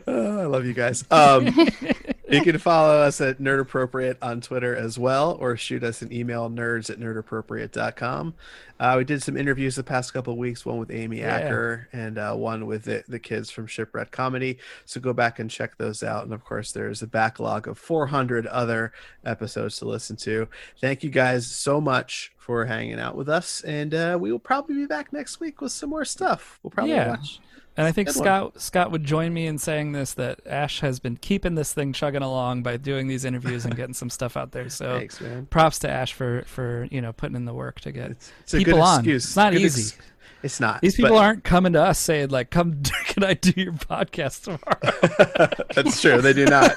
Oh, 0.08 0.40
I 0.42 0.46
love 0.46 0.66
you 0.66 0.74
guys. 0.74 1.04
Um, 1.12 1.48
you 2.30 2.42
can 2.42 2.58
follow 2.58 2.98
us 2.98 3.22
at 3.22 3.40
Nerd 3.40 3.62
Appropriate 3.62 4.18
on 4.22 4.42
Twitter 4.42 4.76
as 4.76 4.98
well, 5.00 5.38
or 5.40 5.56
shoot 5.58 5.84
us 5.84 6.02
an 6.02 6.12
email, 6.12 6.50
nerds 6.50 6.90
at 6.90 7.00
nerdappropriate.com. 7.00 8.34
Uh, 8.80 8.96
we 8.98 9.04
did 9.04 9.24
some 9.24 9.36
interviews 9.38 9.76
the 9.76 9.84
past 9.84 10.14
couple 10.14 10.34
of 10.34 10.38
weeks, 10.40 10.66
one 10.66 10.78
with 10.78 10.92
Amy 10.92 11.20
Yeah. 11.20 11.36
Acker 11.36 11.88
and 11.94 12.18
uh, 12.20 12.36
one 12.36 12.66
with 12.68 12.84
the, 12.84 13.04
the 13.08 13.18
kids 13.20 13.50
from 13.50 13.66
Shipwreck 13.66 14.12
Comedy. 14.12 14.60
So 14.86 15.00
go 15.02 15.14
back 15.14 15.40
and 15.40 15.50
check 15.50 15.78
those 15.78 16.04
out. 16.04 16.26
And 16.26 16.34
of 16.34 16.44
course, 16.44 16.72
there's 16.74 17.02
a 17.02 17.08
backlog 17.08 17.68
of 17.68 17.80
400 17.80 18.46
other 18.48 18.92
episodes 19.26 19.78
to 19.80 19.86
listen 19.86 20.16
to. 20.18 20.48
Thank 20.80 21.04
you 21.04 21.10
guys 21.10 21.48
so 21.48 21.82
much 21.82 22.32
for 22.38 22.66
hanging 22.66 23.00
out 23.00 23.16
with 23.16 23.30
us. 23.30 23.62
And 23.62 23.94
uh, 23.96 24.18
we 24.22 24.32
will 24.32 24.38
probably 24.40 24.76
be 24.76 24.86
back 24.86 25.12
next 25.12 25.40
week 25.40 25.60
with 25.62 25.72
some 25.72 25.90
more 25.90 26.06
stuff. 26.06 26.60
We'll 26.62 26.72
probably 26.72 26.94
Yeah. 26.94 27.10
watch. 27.12 27.40
And 27.78 27.86
I 27.86 27.92
think 27.92 28.08
Good 28.08 28.16
one. 28.18 28.26
Scott 28.26 28.62
Scott 28.62 28.92
would 28.92 29.04
join 29.04 29.34
me 29.34 29.46
in 29.46 29.60
saying 29.60 29.92
this 29.92 30.16
that 30.16 30.40
Ash 30.48 30.80
has 30.80 31.00
been 31.00 31.16
keeping 31.16 31.54
this 31.56 31.74
thing 31.74 31.94
chugging 31.94 32.24
along 32.24 32.64
by 32.64 32.78
doing 32.78 33.08
these 33.08 33.24
interviews 33.24 33.66
and 33.66 33.76
getting 33.76 33.94
some 33.94 34.10
stuff 34.10 34.36
out 34.36 34.52
there. 34.52 34.68
So 34.78 34.98
Thanks, 34.98 35.22
man. 35.22 35.46
props 35.46 35.78
to 35.80 35.90
Ash 35.90 36.12
for 36.14 36.44
for 36.48 36.88
you 36.92 37.02
know 37.02 37.14
putting 37.14 37.36
in 37.36 37.46
the 37.46 37.54
work 37.54 37.80
to 37.82 37.92
get 37.92 38.12
It's, 38.12 38.32
it's 38.42 38.54
a 38.56 38.58
people 38.58 38.74
good 38.74 38.82
on. 38.82 39.00
excuse. 39.00 39.26
It's 39.26 39.36
not 39.36 39.54
Good 39.54 39.62
easy. 39.62 39.96
it's 40.44 40.60
not. 40.60 40.82
These 40.82 40.96
people 40.96 41.12
but- 41.12 41.24
aren't 41.24 41.44
coming 41.44 41.74
to 41.74 41.82
us 41.84 42.00
saying 42.00 42.30
like, 42.30 42.50
"Come, 42.50 42.82
can 43.06 43.24
I 43.24 43.36
do 43.36 43.54
your 43.56 43.74
podcast 43.74 44.44
tomorrow?" 44.46 45.52
That's 45.76 46.02
true. 46.02 46.20
They 46.22 46.34
do 46.34 46.46
not. 46.46 46.76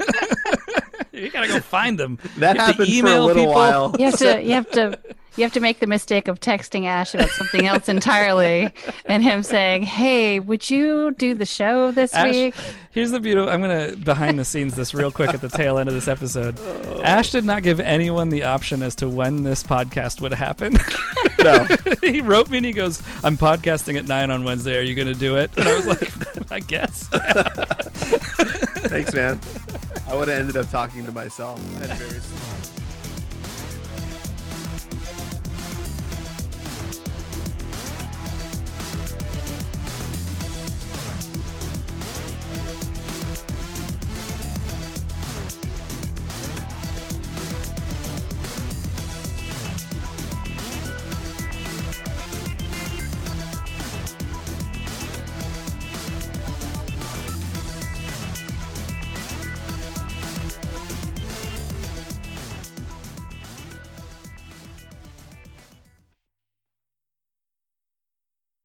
you 1.13 1.31
gotta 1.31 1.49
go 1.49 1.61
find 1.61 1.99
them. 1.99 2.19
That 2.39 2.57
You 2.57 2.61
have 2.63 2.77
to 2.77 2.85
happened 2.85 3.01
for 3.01 3.07
a 3.07 3.21
little 3.21 3.43
people. 3.45 3.55
while. 3.55 3.97
You 3.99 4.05
have 4.07 4.19
to 4.19 4.43
you 4.43 4.53
have 4.53 4.71
to 4.73 4.99
you 5.41 5.45
have 5.47 5.55
to 5.55 5.61
make 5.61 5.81
the 5.81 5.87
mistake 5.87 6.29
of 6.29 6.39
texting 6.39 6.85
Ash 6.85 7.15
about 7.15 7.31
something 7.31 7.67
else 7.67 7.89
entirely 7.89 8.71
and 9.07 9.23
him 9.23 9.43
saying, 9.43 9.85
Hey, 9.85 10.39
would 10.39 10.69
you 10.69 11.13
do 11.13 11.35
the 11.35 11.47
show 11.47 11.91
this 11.91 12.13
Ash, 12.13 12.31
week? 12.31 12.55
here's 12.91 13.11
the 13.11 13.21
beautiful. 13.21 13.49
I'm 13.51 13.63
gonna 13.63 13.97
behind 13.97 14.39
the 14.39 14.45
scenes 14.45 14.77
this 14.77 14.93
real 14.93 15.11
quick 15.11 15.33
at 15.33 15.41
the 15.41 15.49
tail 15.49 15.79
end 15.79 15.89
of 15.89 15.95
this 15.95 16.09
episode. 16.09 16.61
Ash 17.03 17.31
did 17.31 17.47
not 17.47 17.63
give 17.63 17.81
anyone 17.81 18.29
the 18.29 18.45
option 18.45 18.83
as 18.83 18.95
to 18.97 19.09
when 19.09 19.43
this 19.43 19.63
podcast 19.63 20.21
would 20.21 20.35
happen. 20.35 20.77
No. 21.43 21.67
he 22.03 22.21
wrote 22.21 22.51
me 22.51 22.59
and 22.59 22.67
he 22.67 22.73
goes, 22.73 23.03
"I'm 23.25 23.39
podcasting 23.39 23.97
at 23.97 24.07
nine 24.07 24.31
on 24.31 24.45
Wednesday. 24.45 24.77
Are 24.77 24.83
you 24.83 24.95
gonna 24.95 25.15
do 25.15 25.37
it?" 25.37 25.51
And 25.57 25.67
I 25.67 25.75
was 25.75 25.87
like, 25.87 26.53
"I 26.53 26.61
guess." 26.61 27.09
Thanks, 28.89 29.15
man. 29.15 29.41
I 30.07 30.15
would 30.17 30.29
have 30.29 30.39
ended 30.39 30.59
up 30.59 30.71
talking 30.71 31.07
to 31.07 31.13
myself. 31.13 31.59
I 31.83 31.87
had 31.87 31.97
very 31.99 32.21
smart. 32.21 32.80